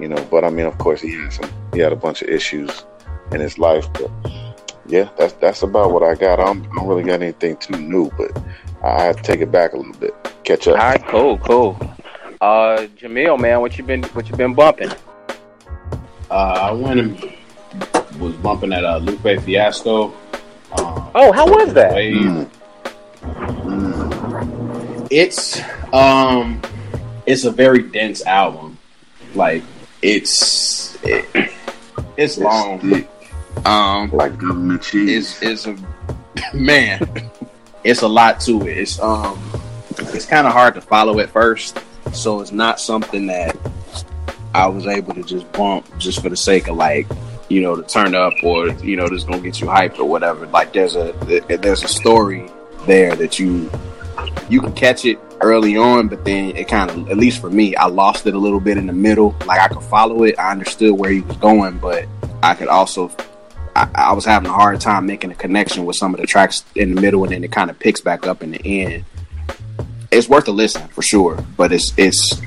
you 0.00 0.08
know. 0.08 0.22
But 0.30 0.44
I 0.44 0.50
mean, 0.50 0.66
of 0.66 0.78
course, 0.78 1.00
he 1.00 1.12
had 1.14 1.32
some. 1.32 1.50
He 1.72 1.80
had 1.80 1.92
a 1.92 1.96
bunch 1.96 2.22
of 2.22 2.28
issues 2.28 2.84
in 3.32 3.40
his 3.40 3.58
life, 3.58 3.86
but 3.94 4.10
yeah, 4.86 5.08
that's 5.18 5.32
that's 5.34 5.62
about 5.62 5.92
what 5.92 6.02
I 6.02 6.14
got. 6.14 6.40
I 6.40 6.44
don't, 6.44 6.64
I 6.66 6.74
don't 6.76 6.86
really 6.86 7.02
got 7.04 7.22
anything 7.22 7.56
too 7.56 7.76
new, 7.78 8.10
but 8.16 8.30
I 8.84 9.02
have 9.02 9.16
to 9.16 9.22
take 9.22 9.40
it 9.40 9.50
back 9.50 9.72
a 9.72 9.76
little 9.76 9.94
bit, 9.94 10.14
catch 10.44 10.66
up. 10.68 10.76
right, 10.78 11.04
cool, 11.06 11.38
cool. 11.38 11.76
Uh, 12.40 12.86
Jamil, 12.98 13.38
man, 13.38 13.60
what 13.60 13.78
you 13.78 13.84
been 13.84 14.02
what 14.14 14.28
you 14.28 14.36
been 14.36 14.54
bumping? 14.54 14.90
Uh, 16.30 16.34
I 16.34 16.72
went 16.72 17.00
and 17.00 17.32
was 18.18 18.34
bumping 18.36 18.72
at 18.72 18.84
uh, 18.84 18.98
Lupe 18.98 19.40
Fiasco. 19.42 20.06
Um, 20.78 21.10
Oh, 21.14 21.30
how 21.32 21.46
was 21.46 21.74
that? 21.74 21.94
Wave. 21.94 22.16
Mm. 22.16 23.61
It's 25.12 25.60
um, 25.92 26.62
it's 27.26 27.44
a 27.44 27.50
very 27.50 27.82
dense 27.82 28.24
album. 28.24 28.78
Like 29.34 29.62
it's 30.00 30.96
it, 31.04 31.52
it's 32.16 32.38
long. 32.38 32.80
thick, 32.80 33.08
Um, 33.66 34.10
like 34.10 34.38
government 34.38 34.80
cheese. 34.80 35.38
it's 35.42 35.66
it's 35.66 35.66
a 35.66 36.56
man. 36.56 37.30
It's 37.84 38.00
a 38.00 38.08
lot 38.08 38.40
to 38.42 38.66
it. 38.66 38.78
It's 38.78 38.98
um, 39.00 39.38
it's 39.98 40.24
kind 40.24 40.46
of 40.46 40.54
hard 40.54 40.74
to 40.76 40.80
follow 40.80 41.18
at 41.18 41.28
first, 41.28 41.78
so 42.14 42.40
it's 42.40 42.52
not 42.52 42.80
something 42.80 43.26
that 43.26 43.54
I 44.54 44.66
was 44.66 44.86
able 44.86 45.12
to 45.12 45.22
just 45.22 45.50
bump 45.52 45.86
just 45.98 46.22
for 46.22 46.30
the 46.30 46.36
sake 46.38 46.68
of 46.68 46.76
like 46.78 47.06
you 47.50 47.60
know 47.60 47.76
to 47.76 47.82
turn 47.82 48.14
up 48.14 48.32
or 48.42 48.68
you 48.82 48.96
know 48.96 49.08
just 49.08 49.26
gonna 49.26 49.42
get 49.42 49.60
you 49.60 49.66
hyped 49.66 49.98
or 49.98 50.04
whatever. 50.08 50.46
Like 50.46 50.72
there's 50.72 50.96
a 50.96 51.12
there's 51.60 51.82
a 51.84 51.88
story 51.88 52.48
there 52.86 53.14
that 53.16 53.38
you 53.38 53.70
you 54.48 54.60
can 54.60 54.72
catch 54.72 55.04
it 55.04 55.18
early 55.40 55.76
on, 55.76 56.08
but 56.08 56.24
then 56.24 56.56
it 56.56 56.68
kind 56.68 56.90
of 56.90 57.10
at 57.10 57.16
least 57.16 57.40
for 57.40 57.50
me, 57.50 57.74
I 57.76 57.86
lost 57.86 58.26
it 58.26 58.34
a 58.34 58.38
little 58.38 58.60
bit 58.60 58.76
in 58.78 58.86
the 58.86 58.92
middle. 58.92 59.34
Like 59.46 59.60
I 59.60 59.68
could 59.68 59.82
follow 59.84 60.22
it, 60.24 60.38
I 60.38 60.50
understood 60.52 60.92
where 60.98 61.10
he 61.10 61.20
was 61.20 61.36
going, 61.38 61.78
but 61.78 62.06
I 62.42 62.54
could 62.54 62.68
also 62.68 63.10
I, 63.74 63.88
I 63.94 64.12
was 64.12 64.24
having 64.24 64.50
a 64.50 64.52
hard 64.52 64.80
time 64.80 65.06
making 65.06 65.30
a 65.30 65.34
connection 65.34 65.86
with 65.86 65.96
some 65.96 66.14
of 66.14 66.20
the 66.20 66.26
tracks 66.26 66.64
in 66.76 66.94
the 66.94 67.00
middle, 67.00 67.24
and 67.24 67.32
then 67.32 67.42
it 67.44 67.50
kind 67.52 67.70
of 67.70 67.78
picks 67.78 68.00
back 68.00 68.26
up 68.26 68.42
in 68.42 68.50
the 68.52 68.82
end. 68.82 69.04
It's 70.10 70.28
worth 70.28 70.46
a 70.48 70.52
listen 70.52 70.86
for 70.88 71.00
sure, 71.02 71.42
but 71.56 71.72
it's 71.72 71.92
it's 71.96 72.40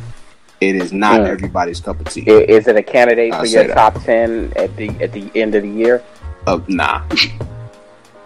it 0.62 0.76
is 0.76 0.94
not 0.94 1.20
Hmm. 1.22 1.26
everybody's 1.26 1.80
cup 1.82 2.00
of 2.00 2.08
tea. 2.10 2.22
Is 2.30 2.68
it 2.68 2.76
a 2.76 2.84
candidate 2.84 3.34
I'll 3.34 3.42
for 3.42 3.48
your 3.48 3.64
that. 3.68 3.74
top 3.74 4.04
ten 4.04 4.54
at 4.56 4.76
the 4.78 4.90
at 5.02 5.12
the 5.12 5.30
end 5.36 5.56
of 5.56 5.64
the 5.64 5.70
year? 5.70 6.04
Uh, 6.48 6.60
nah, 6.68 7.02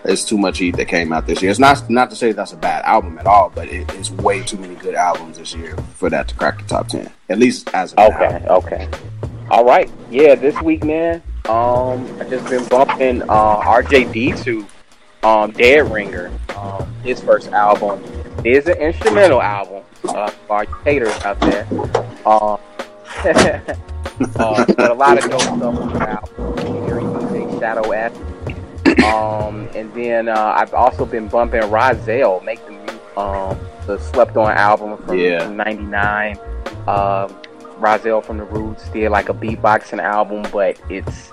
there's 0.04 0.26
too 0.26 0.38
much 0.38 0.58
heat 0.58 0.78
that 0.78 0.88
came 0.88 1.12
out 1.12 1.28
this 1.28 1.42
year. 1.42 1.52
It's 1.52 1.60
not 1.60 1.90
not 1.90 2.10
to 2.10 2.16
say 2.16 2.32
that's 2.32 2.54
a 2.54 2.58
bad 2.58 2.84
album 2.86 3.18
at 3.18 3.26
all, 3.26 3.52
but 3.54 3.68
it, 3.70 3.92
it's 3.96 4.12
way 4.12 4.42
too 4.42 4.58
many 4.58 4.76
good 4.76 4.96
albums 4.96 5.38
this 5.38 5.54
year 5.54 5.76
for 5.96 6.10
that 6.10 6.28
to 6.30 6.36
crack 6.36 6.60
the 6.60 6.66
top 6.66 6.88
ten. 6.88 7.12
At 7.30 7.40
least 7.40 7.70
as 7.74 7.94
of. 7.94 8.14
Okay, 8.14 8.46
okay. 8.50 8.90
All 9.50 9.66
right. 9.66 9.90
Yeah, 10.10 10.36
this 10.36 10.60
week, 10.62 10.84
man. 10.84 11.22
Um, 11.48 12.06
I 12.20 12.26
just 12.30 12.48
been 12.50 12.66
bumping 12.68 13.24
uh 13.24 13.62
RJD2 13.62 14.68
um 15.24 15.52
Dead 15.52 15.92
Ringer. 15.92 16.32
Um, 16.56 16.94
his 17.04 17.22
first 17.22 17.50
album 17.50 18.04
is 18.46 18.68
an 18.68 18.78
instrumental 18.78 19.42
album. 19.42 19.84
Uh, 20.08 20.30
for 20.30 20.66
haters 20.86 21.14
out 21.26 21.38
there. 21.42 21.68
Um, 22.26 22.58
uh, 24.38 24.66
but 24.66 24.92
a 24.92 24.94
lot 24.94 25.18
of 25.18 25.30
dope 25.30 25.42
stuff 25.42 25.62
on 25.62 25.94
the 25.94 26.10
album. 26.10 27.60
Shadow 27.60 27.92
F. 27.92 28.14
Um, 29.04 29.68
and 29.76 29.94
then 29.94 30.28
uh, 30.28 30.54
I've 30.58 30.74
also 30.74 31.06
been 31.06 31.28
bumping 31.28 31.62
Rahzel, 31.62 32.44
make 32.44 32.60
the 32.66 33.20
um 33.20 33.58
the 33.86 33.98
slept 34.00 34.38
on 34.38 34.52
album 34.52 34.98
from 35.04 35.18
Yeah. 35.18 35.50
'99. 35.50 36.38
Um, 36.88 37.36
Rahzel 37.80 38.24
from 38.24 38.38
the 38.38 38.44
Roots 38.44 38.90
did 38.90 39.10
like 39.10 39.30
a 39.30 39.34
beatboxing 39.34 40.02
album, 40.02 40.44
but 40.52 40.80
it's 40.90 41.32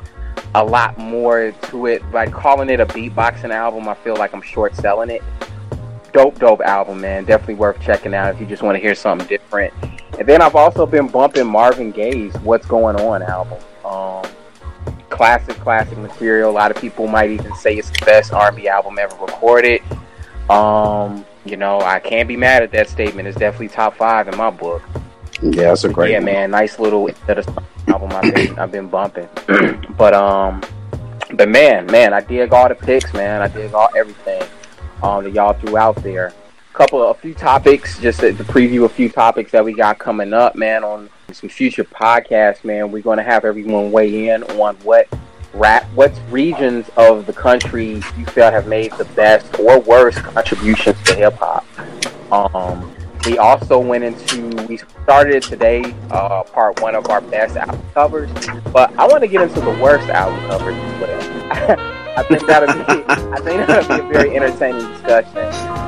a 0.54 0.64
lot 0.64 0.96
more 0.98 1.52
to 1.62 1.86
it. 1.86 2.08
By 2.12 2.26
calling 2.26 2.70
it 2.70 2.80
a 2.80 2.86
beatboxing 2.86 3.50
album, 3.50 3.88
I 3.88 3.94
feel 3.94 4.16
like 4.16 4.32
I'm 4.32 4.42
short 4.42 4.74
selling 4.74 5.10
it. 5.10 5.22
Dope, 6.12 6.38
dope 6.38 6.60
album, 6.62 7.00
man. 7.00 7.24
Definitely 7.24 7.56
worth 7.56 7.80
checking 7.80 8.14
out 8.14 8.34
if 8.34 8.40
you 8.40 8.46
just 8.46 8.62
want 8.62 8.76
to 8.76 8.80
hear 8.80 8.94
something 8.94 9.26
different. 9.28 9.74
And 10.18 10.26
then 10.26 10.40
I've 10.40 10.56
also 10.56 10.86
been 10.86 11.08
bumping 11.08 11.46
Marvin 11.46 11.90
Gaye's 11.90 12.32
"What's 12.38 12.64
Going 12.66 12.96
On" 12.96 13.22
album. 13.22 13.58
Um, 13.84 14.24
classic, 15.08 15.56
classic 15.56 15.98
material. 15.98 16.50
A 16.50 16.52
lot 16.52 16.70
of 16.70 16.76
people 16.76 17.06
might 17.06 17.30
even 17.30 17.54
say 17.56 17.76
it's 17.76 17.90
the 17.90 18.04
best 18.04 18.32
R&B 18.32 18.68
album 18.68 18.98
ever 18.98 19.16
recorded. 19.16 19.82
Um, 20.50 21.24
you 21.44 21.56
know, 21.56 21.80
I 21.80 22.00
can't 22.00 22.28
be 22.28 22.36
mad 22.36 22.62
at 22.62 22.72
that 22.72 22.88
statement. 22.88 23.28
It's 23.28 23.38
definitely 23.38 23.68
top 23.68 23.96
five 23.96 24.28
in 24.28 24.36
my 24.36 24.50
book. 24.50 24.82
Yeah, 25.42 25.68
that's 25.68 25.84
a 25.84 25.88
great. 25.88 26.12
Yeah, 26.12 26.18
one. 26.18 26.24
man, 26.26 26.50
nice 26.50 26.78
little 26.78 27.08
album 27.88 28.10
I've 28.12 28.34
been 28.34 28.58
I've 28.58 28.72
been 28.72 28.88
bumping. 28.88 29.28
but 29.96 30.14
um, 30.14 30.62
but 31.34 31.48
man, 31.48 31.86
man, 31.86 32.14
I 32.14 32.20
dig 32.20 32.52
all 32.52 32.68
the 32.68 32.74
picks, 32.74 33.12
man. 33.12 33.42
I 33.42 33.48
dig 33.48 33.74
all 33.74 33.88
everything 33.96 34.42
um 35.02 35.24
that 35.24 35.32
y'all 35.32 35.52
threw 35.54 35.76
out 35.76 35.96
there. 35.96 36.32
Couple 36.72 37.02
of 37.02 37.16
a 37.16 37.20
few 37.20 37.32
topics, 37.32 37.98
just 38.00 38.20
to, 38.20 38.34
to 38.34 38.44
preview 38.44 38.84
a 38.84 38.88
few 38.88 39.08
topics 39.08 39.50
that 39.52 39.64
we 39.64 39.72
got 39.72 39.98
coming 39.98 40.32
up, 40.34 40.56
man. 40.56 40.84
On 40.84 41.08
some 41.32 41.48
future 41.48 41.84
podcasts, 41.84 42.64
man. 42.64 42.90
We're 42.90 43.02
going 43.02 43.18
to 43.18 43.24
have 43.24 43.44
everyone 43.44 43.90
weigh 43.92 44.28
in 44.28 44.42
on 44.44 44.76
what 44.76 45.08
rap, 45.52 45.84
what 45.94 46.12
regions 46.30 46.88
of 46.96 47.26
the 47.26 47.32
country 47.32 47.94
you 48.16 48.26
feel 48.26 48.50
have 48.50 48.66
made 48.66 48.92
the 48.92 49.04
best 49.06 49.58
or 49.58 49.80
worst 49.80 50.18
contributions 50.18 51.00
to 51.04 51.14
hip 51.14 51.34
hop. 51.34 51.64
Um, 52.32 52.94
we 53.24 53.38
also 53.38 53.78
went 53.78 54.04
into 54.04 54.50
we 54.66 54.78
started 55.02 55.42
today 55.42 55.94
uh, 56.10 56.44
part 56.44 56.80
one 56.80 56.94
of 56.94 57.08
our 57.10 57.20
best 57.20 57.56
album 57.56 57.82
covers, 57.92 58.30
but 58.72 58.96
I 58.96 59.06
want 59.06 59.22
to 59.22 59.28
get 59.28 59.42
into 59.42 59.60
the 59.60 59.76
worst 59.82 60.08
album 60.08 60.38
covers 60.48 60.76
as 60.76 61.00
well. 61.00 61.92
I 62.16 62.22
think 62.22 62.46
that'll 62.46 62.72
be 62.72 63.04
I 63.08 63.40
think 63.40 63.66
that'll 63.66 63.96
be 63.96 64.04
a 64.04 64.12
very 64.12 64.36
entertaining 64.36 64.86
discussion. 64.92 65.38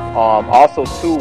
Um, 0.09 0.49
also, 0.49 0.85
too, 1.01 1.17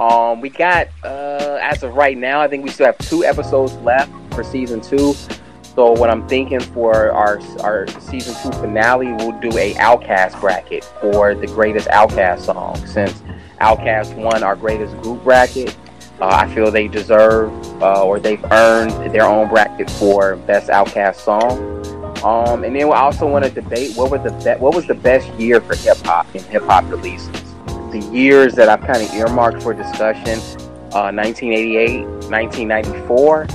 um, 0.00 0.40
we 0.40 0.48
got 0.48 0.88
uh, 1.04 1.58
as 1.60 1.82
of 1.82 1.94
right 1.94 2.16
now, 2.16 2.40
I 2.40 2.48
think 2.48 2.64
we 2.64 2.70
still 2.70 2.86
have 2.86 2.98
two 2.98 3.24
episodes 3.24 3.74
left 3.78 4.12
for 4.34 4.44
season 4.44 4.80
two. 4.80 5.14
So 5.62 5.92
what 5.92 6.10
I'm 6.10 6.26
thinking 6.28 6.60
for 6.60 7.12
our 7.12 7.40
our 7.60 7.86
season 8.00 8.34
two 8.42 8.58
finale, 8.58 9.12
we'll 9.12 9.38
do 9.40 9.56
a 9.56 9.74
OutKast 9.74 10.40
bracket 10.40 10.84
for 11.00 11.34
the 11.34 11.46
greatest 11.46 11.88
OutKast 11.88 12.40
song 12.40 12.84
since 12.86 13.22
OutKast 13.60 14.16
won 14.16 14.42
our 14.42 14.56
greatest 14.56 14.96
group 15.02 15.22
bracket. 15.22 15.76
Uh, 16.20 16.26
I 16.26 16.52
feel 16.52 16.70
they 16.72 16.88
deserve 16.88 17.52
uh, 17.80 18.04
or 18.04 18.18
they've 18.18 18.44
earned 18.50 19.14
their 19.14 19.24
own 19.24 19.48
bracket 19.48 19.88
for 19.90 20.34
best 20.36 20.68
OutKast 20.68 21.16
song. 21.16 21.78
Um, 22.24 22.64
and 22.64 22.74
then 22.74 22.88
we 22.88 22.92
also 22.92 23.28
want 23.28 23.44
to 23.44 23.50
debate 23.50 23.96
what 23.96 24.10
were 24.10 24.18
the 24.18 24.32
be- 24.42 24.60
what 24.60 24.74
was 24.74 24.86
the 24.86 24.94
best 24.94 25.32
year 25.34 25.60
for 25.60 25.76
hip 25.76 25.98
hop 25.98 26.26
in 26.34 26.42
hip 26.44 26.64
hop 26.64 26.90
releases. 26.90 27.47
The 27.98 28.06
years 28.16 28.54
that 28.54 28.68
I've 28.68 28.80
kind 28.80 29.02
of 29.02 29.12
earmarked 29.14 29.62
for 29.62 29.74
discussion: 29.74 30.38
uh, 30.94 31.10
1988, 31.10 32.04
1994, 32.30 33.46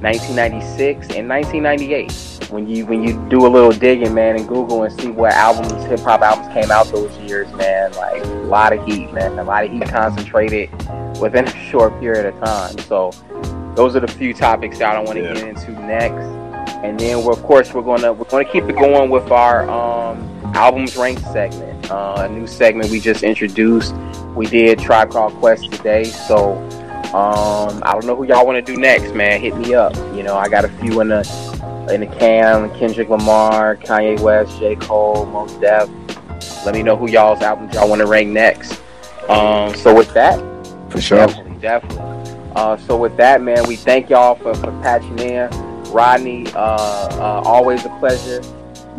1996, 0.00 1.08
and 1.16 1.28
1998. 1.28 2.12
When 2.50 2.66
you 2.68 2.86
when 2.86 3.02
you 3.02 3.14
do 3.28 3.44
a 3.46 3.48
little 3.48 3.72
digging, 3.72 4.14
man, 4.14 4.36
and 4.36 4.46
Google 4.48 4.84
and 4.84 5.00
see 5.00 5.08
what 5.10 5.32
albums, 5.32 5.72
hip 5.86 6.00
hop 6.00 6.20
albums 6.22 6.52
came 6.54 6.70
out 6.70 6.86
those 6.86 7.14
years, 7.18 7.52
man, 7.54 7.92
like 7.94 8.22
a 8.24 8.28
lot 8.46 8.72
of 8.72 8.86
heat, 8.86 9.12
man, 9.12 9.38
a 9.38 9.44
lot 9.44 9.64
of 9.64 9.72
heat 9.72 9.88
concentrated 9.88 10.70
within 11.20 11.46
a 11.46 11.56
short 11.70 11.98
period 12.00 12.24
of 12.26 12.38
time. 12.40 12.78
So 12.78 13.10
those 13.74 13.96
are 13.96 14.00
the 14.00 14.08
few 14.08 14.32
topics 14.32 14.78
that 14.78 14.94
I 14.96 15.00
want 15.00 15.18
to 15.18 15.24
Yeah. 15.24 15.34
get 15.34 15.48
into 15.48 15.72
next. 15.72 16.24
And 16.84 16.98
then 16.98 17.24
we're, 17.24 17.32
of 17.32 17.42
course 17.42 17.74
we're 17.74 17.82
gonna 17.82 18.12
we're 18.12 18.24
gonna 18.26 18.44
keep 18.44 18.64
it 18.64 18.76
going 18.76 19.10
with 19.10 19.30
our 19.32 19.68
um, 19.68 20.27
albums 20.54 20.96
ranked 20.96 21.22
segment, 21.32 21.90
uh, 21.90 22.16
a 22.18 22.28
new 22.28 22.46
segment 22.46 22.90
we 22.90 23.00
just 23.00 23.22
introduced. 23.22 23.94
We 24.34 24.46
did 24.46 24.78
Tribe 24.78 25.10
Called 25.10 25.34
Quest 25.34 25.70
today, 25.72 26.04
so 26.04 26.56
um, 27.14 27.82
I 27.84 27.92
don't 27.92 28.04
know 28.04 28.14
who 28.14 28.24
y'all 28.24 28.44
want 28.44 28.64
to 28.64 28.72
do 28.74 28.78
next, 28.78 29.14
man. 29.14 29.40
Hit 29.40 29.56
me 29.56 29.74
up. 29.74 29.96
You 30.14 30.22
know, 30.22 30.36
I 30.36 30.48
got 30.48 30.64
a 30.64 30.68
few 30.68 31.00
in 31.00 31.08
the 31.08 31.88
in 31.90 32.00
the 32.00 32.06
can: 32.06 32.70
Kendrick 32.78 33.08
Lamar, 33.08 33.76
Kanye 33.76 34.20
West, 34.20 34.58
J. 34.58 34.76
Cole, 34.76 35.26
Mos 35.26 35.52
Def. 35.54 35.88
Let 36.64 36.74
me 36.74 36.82
know 36.82 36.96
who 36.96 37.08
y'all's 37.08 37.40
albums 37.40 37.74
y'all 37.74 37.88
want 37.88 38.00
to 38.00 38.06
rank 38.06 38.28
next. 38.28 38.80
Um, 39.28 39.74
so 39.74 39.94
with 39.94 40.12
that, 40.14 40.38
for 40.90 41.00
sure. 41.00 41.26
Definitely, 41.26 41.60
definitely. 41.60 42.52
Uh, 42.54 42.76
so 42.76 42.96
with 42.96 43.16
that, 43.16 43.40
man, 43.40 43.66
we 43.66 43.76
thank 43.76 44.10
y'all 44.10 44.34
for, 44.34 44.54
for 44.54 44.70
patching 44.82 45.18
in. 45.18 45.48
Rodney, 45.92 46.46
uh, 46.48 46.58
uh, 46.58 47.42
always 47.44 47.84
a 47.84 47.88
pleasure. 47.98 48.42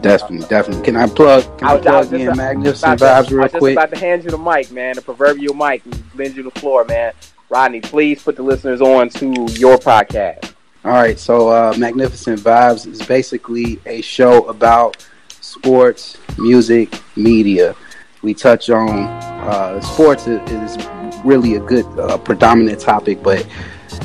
Definitely, 0.01 0.47
definitely. 0.47 0.83
Can 0.83 0.95
I 0.95 1.07
plug? 1.07 1.57
Can 1.57 1.67
I, 1.67 1.73
I 1.73 1.79
plug 1.79 2.13
in 2.13 2.35
Magnificent 2.37 2.99
About 2.99 2.99
to- 2.99 3.05
Vibes 3.05 3.09
I 3.15 3.19
was 3.21 3.31
real 3.31 3.43
just 3.47 3.57
quick? 3.57 3.77
about 3.77 3.89
to 3.91 3.97
hand 3.99 4.23
you 4.23 4.29
the 4.31 4.37
mic, 4.37 4.71
man, 4.71 4.95
the 4.95 5.01
proverbial 5.01 5.53
mic, 5.53 5.81
lend 6.15 6.35
you 6.35 6.43
the 6.43 6.51
floor, 6.59 6.85
man. 6.85 7.13
Rodney, 7.49 7.81
please 7.81 8.21
put 8.21 8.35
the 8.35 8.43
listeners 8.43 8.81
on 8.81 9.09
to 9.09 9.25
your 9.53 9.77
podcast. 9.77 10.53
All 10.85 10.91
right, 10.91 11.19
so 11.19 11.49
uh, 11.49 11.73
Magnificent 11.77 12.39
Vibes 12.39 12.87
is 12.87 13.01
basically 13.01 13.79
a 13.85 14.01
show 14.01 14.45
about 14.47 15.05
sports, 15.41 16.17
music, 16.37 17.01
media. 17.15 17.75
We 18.21 18.33
touch 18.33 18.69
on 18.69 18.89
uh, 19.07 19.81
sports 19.81 20.27
is, 20.27 20.39
is 20.51 20.87
really 21.25 21.55
a 21.55 21.59
good 21.59 21.85
uh, 21.99 22.17
predominant 22.19 22.79
topic, 22.79 23.21
but 23.23 23.45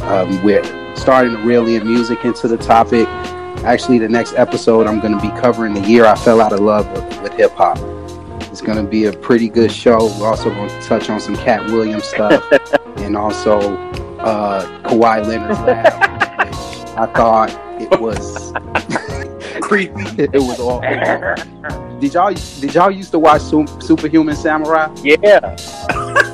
um, 0.02 0.42
we're 0.42 0.64
starting 0.96 1.32
to 1.36 1.42
reel 1.42 1.66
in 1.66 1.86
music 1.86 2.24
into 2.24 2.48
the 2.48 2.56
topic. 2.56 3.06
Actually, 3.64 3.98
the 3.98 4.08
next 4.08 4.34
episode 4.34 4.86
I'm 4.86 5.00
going 5.00 5.14
to 5.14 5.20
be 5.20 5.30
covering 5.40 5.72
the 5.72 5.80
year 5.80 6.04
I 6.04 6.14
fell 6.16 6.40
out 6.42 6.52
of 6.52 6.60
love 6.60 6.90
with, 6.92 7.22
with 7.22 7.32
hip 7.32 7.52
hop. 7.52 7.78
It's 8.52 8.60
going 8.60 8.76
to 8.76 8.88
be 8.88 9.06
a 9.06 9.12
pretty 9.12 9.48
good 9.48 9.72
show. 9.72 10.14
We're 10.20 10.28
also 10.28 10.50
going 10.50 10.68
to 10.68 10.80
touch 10.82 11.08
on 11.08 11.18
some 11.18 11.34
Katt 11.34 11.64
Williams 11.66 12.04
stuff 12.04 12.44
and 12.98 13.16
also 13.16 13.76
uh, 14.18 14.64
Kawhi 14.82 15.26
Leonard's 15.26 15.58
which 15.60 16.88
I 16.96 17.06
thought 17.14 17.50
it 17.80 17.98
was 18.00 18.52
Creepy. 19.62 20.22
it, 20.22 20.32
was 20.34 20.60
all. 20.60 20.80
Did 22.00 22.12
y'all 22.12 22.34
did 22.60 22.74
y'all 22.74 22.90
used 22.90 23.12
to 23.12 23.18
watch 23.18 23.40
Su- 23.40 23.66
Superhuman 23.80 24.36
Samurai? 24.36 24.94
Yeah, 25.02 25.56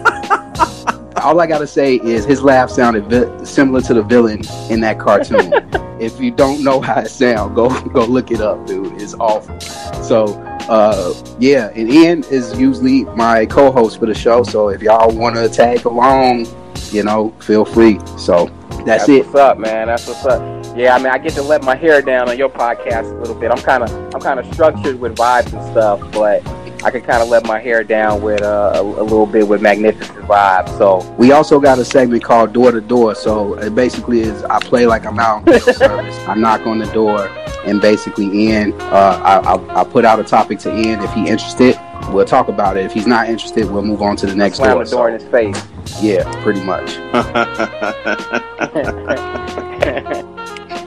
All 1.17 1.41
I 1.41 1.47
gotta 1.47 1.67
say 1.67 1.97
is 1.97 2.25
his 2.25 2.43
laugh 2.43 2.71
sounded 2.71 3.07
vi- 3.07 3.45
similar 3.45 3.81
to 3.83 3.95
the 3.95 4.03
villain 4.03 4.43
in 4.71 4.81
that 4.81 4.99
cartoon. 4.99 5.53
if 6.01 6.21
you 6.21 6.31
don't 6.31 6.63
know 6.63 6.81
how 6.81 7.01
it 7.01 7.09
sounds, 7.09 7.55
go 7.55 7.69
go 7.89 8.05
look 8.05 8.31
it 8.31 8.41
up, 8.41 8.67
dude. 8.67 9.01
It's 9.01 9.15
awful. 9.15 9.59
So 10.03 10.27
uh, 10.69 11.13
yeah, 11.41 11.71
and 11.75 11.91
Ian 11.91 12.25
is 12.31 12.59
usually 12.59 13.05
my 13.17 13.45
co-host 13.47 13.99
for 13.99 14.07
the 14.07 14.15
show. 14.15 14.45
So 14.45 14.69
if 14.69 14.83
y'all 14.83 15.15
want 15.15 15.35
to 15.35 15.49
tag 15.49 15.85
along, 15.85 16.47
you 16.93 17.03
know, 17.03 17.31
feel 17.41 17.65
free. 17.65 17.99
So 18.17 18.47
that's, 18.87 19.09
it. 19.09 19.27
what's 19.27 19.35
up, 19.37 19.59
man. 19.59 19.89
That's 19.89 20.07
what's 20.07 20.25
up. 20.25 20.77
Yeah, 20.77 20.95
I 20.95 20.99
mean, 20.99 21.09
I 21.09 21.19
get 21.19 21.33
to 21.33 21.43
let 21.43 21.65
my 21.65 21.75
hair 21.75 22.01
down 22.01 22.29
on 22.29 22.39
your 22.39 22.49
podcast 22.49 23.11
a 23.11 23.15
little 23.19 23.35
bit. 23.35 23.51
I'm 23.51 23.59
kind 23.59 23.83
of, 23.83 23.91
I'm 24.15 24.21
kind 24.21 24.39
of 24.39 24.53
structured 24.55 25.01
with 25.01 25.17
vibes 25.17 25.53
and 25.53 25.63
stuff, 25.73 26.01
but 26.13 26.43
I 26.83 26.91
can 26.91 27.03
kind 27.03 27.23
of 27.23 27.29
let 27.29 27.45
my 27.47 27.59
hair 27.61 27.85
down 27.85 28.23
with 28.23 28.43
uh, 28.43 28.73
a, 28.75 28.81
a 28.83 29.03
little 29.03 29.27
bit 29.27 29.47
with 29.47 29.61
magnificent 29.61 30.19
vibes. 30.27 30.77
So 30.79 31.15
We 31.19 31.33
also 31.33 31.61
got 31.61 31.79
a 31.79 31.85
segment 31.85 32.25
called 32.25 32.53
Door 32.53 32.73
to 32.73 32.81
Door. 32.81 33.17
So 33.17 33.55
it 33.55 33.75
basically 33.75 34.21
is 34.21 34.43
I 34.45 34.59
play 34.61 34.87
like 34.87 35.05
I'm 35.05 35.19
out 35.19 35.47
on 35.49 35.61
service. 35.61 36.19
I 36.27 36.35
knock 36.35 36.67
on 36.67 36.79
the 36.79 36.87
door, 36.87 37.29
and 37.67 37.81
basically 37.81 38.27
Ian, 38.27 38.73
uh, 38.81 39.21
I, 39.23 39.55
I, 39.55 39.81
I 39.81 39.85
put 39.85 40.05
out 40.05 40.19
a 40.21 40.25
topic 40.25 40.59
to 40.61 40.75
Ian. 40.75 41.01
If 41.03 41.13
he 41.13 41.29
interested, 41.29 41.79
we'll 42.09 42.25
talk 42.25 42.49
about 42.49 42.77
it. 42.77 42.87
If 42.87 42.93
he's 42.93 43.07
not 43.07 43.29
interested, 43.29 43.71
we'll 43.71 43.83
move 43.83 44.03
on 44.03 44.17
to 44.17 44.27
the 44.27 44.35
next 44.35 44.57
slam 44.57 44.75
door. 44.77 44.85
the 44.85 44.91
door 44.91 45.09
in 45.11 45.21
his 45.21 45.29
face. 45.31 45.63
yeah, 46.03 46.25
pretty 46.43 46.63
much. 46.63 46.97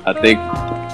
I 0.06 0.14
think 0.22 0.40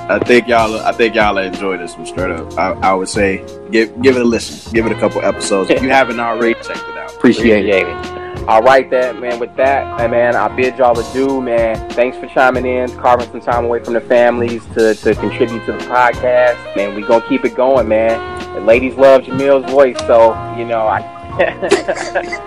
I 0.09 0.17
think 0.17 0.47
y'all 0.47 0.75
I 0.79 0.91
think 0.91 1.13
y'all 1.13 1.37
enjoy 1.37 1.77
this 1.77 1.95
one 1.95 2.07
straight 2.07 2.31
up. 2.31 2.57
I, 2.57 2.71
I 2.71 2.93
would 2.95 3.07
say 3.07 3.45
give 3.69 4.01
give 4.01 4.15
it 4.15 4.23
a 4.23 4.25
listen. 4.25 4.73
Give 4.73 4.87
it 4.87 4.91
a 4.91 4.99
couple 4.99 5.21
episodes. 5.21 5.69
If 5.69 5.83
you 5.83 5.89
haven't 5.89 6.19
already, 6.19 6.55
check 6.55 6.77
it 6.77 6.97
out. 6.97 7.13
Appreciate 7.13 7.67
it. 7.67 7.83
Appreciate 7.83 8.15
it. 8.15 8.47
All 8.47 8.63
right, 8.63 8.89
that 8.89 9.19
man. 9.19 9.39
With 9.39 9.55
that, 9.57 10.09
man, 10.09 10.35
I 10.35 10.47
bid 10.47 10.79
y'all 10.79 10.97
adieu, 10.97 11.39
man. 11.39 11.87
Thanks 11.91 12.17
for 12.17 12.25
chiming 12.25 12.65
in, 12.65 12.89
carving 12.97 13.29
some 13.29 13.41
time 13.41 13.65
away 13.65 13.83
from 13.83 13.93
the 13.93 14.01
families 14.01 14.65
to, 14.73 14.95
to 14.95 15.13
contribute 15.13 15.63
to 15.67 15.73
the 15.73 15.77
podcast. 15.85 16.75
Man, 16.75 16.95
we 16.95 17.03
gonna 17.03 17.23
keep 17.29 17.45
it 17.45 17.55
going, 17.55 17.87
man. 17.87 18.17
The 18.55 18.61
ladies 18.61 18.95
love 18.95 19.21
Jamil's 19.25 19.69
voice, 19.71 19.99
so 20.07 20.29
you 20.57 20.65
know 20.65 20.87
I 20.87 21.01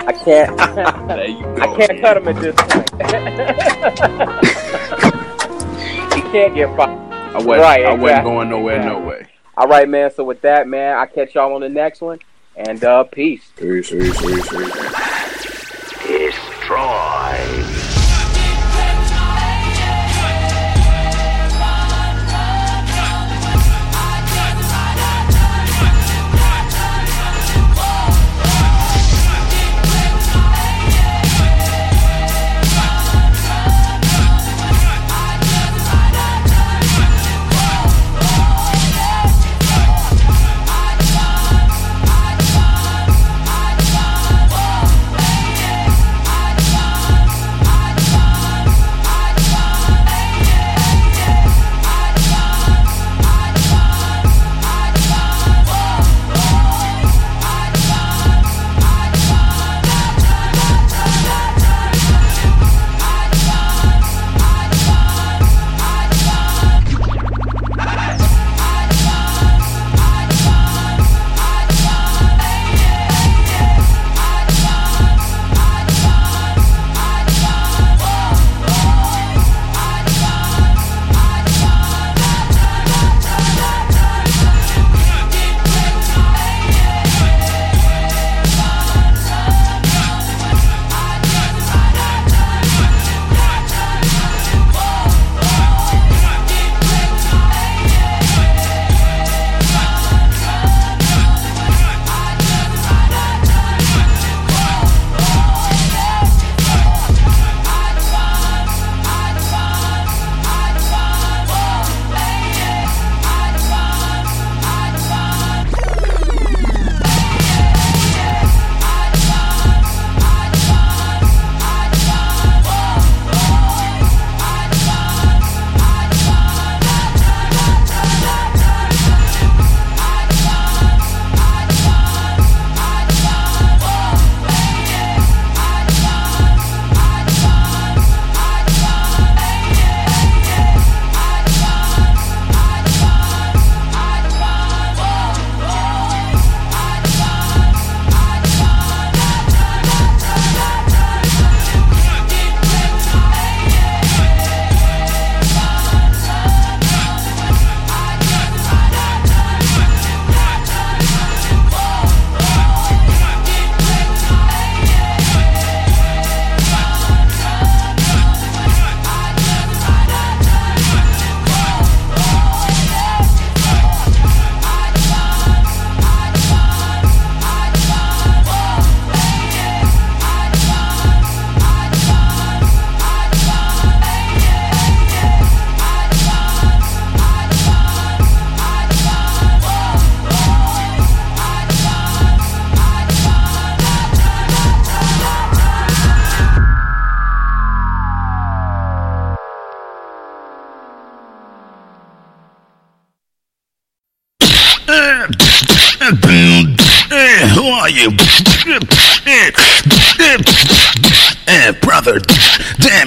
I 0.08 0.12
can't 0.24 0.58
go. 0.58 0.64
I 0.64 1.76
can't 1.76 2.00
cut 2.00 2.16
him 2.16 2.26
at 2.26 2.40
this 2.40 2.56
point. 2.58 2.90
he 6.14 6.22
can't 6.32 6.54
get 6.56 6.76
fired. 6.76 7.11
I 7.34 7.38
wasn't, 7.38 7.62
Right, 7.62 7.84
I 7.86 7.94
wasn't 7.94 8.24
going 8.24 8.50
nowhere, 8.50 8.76
Exactly. 8.76 9.00
no 9.00 9.08
way. 9.08 9.26
All 9.56 9.66
right, 9.66 9.88
man. 9.88 10.10
So 10.10 10.22
with 10.24 10.42
that, 10.42 10.68
man, 10.68 10.96
I 10.96 11.06
catch 11.06 11.34
y'all 11.34 11.54
on 11.54 11.62
the 11.62 11.68
next 11.68 12.00
one, 12.02 12.18
and 12.56 12.82
uh, 12.84 13.04
peace. 13.04 13.50
Peace, 13.56 13.90
peace, 13.90 14.20
peace, 14.20 14.48
peace. 14.50 14.74
Hey, 16.00 16.30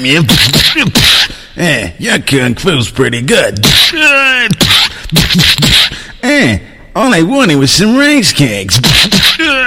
you. 0.06 0.22
Hey, 1.56 1.84
eh, 1.84 1.96
your 2.00 2.20
kung 2.20 2.56
fu's 2.56 2.92
pretty 2.92 3.22
good. 3.22 3.60
Hey, 6.22 6.62
all 6.96 7.14
I 7.14 7.22
wanted 7.22 7.56
was 7.58 7.72
some 7.72 7.98
rice 7.98 8.34
cakes. 8.34 8.80
Eh, 9.40 9.65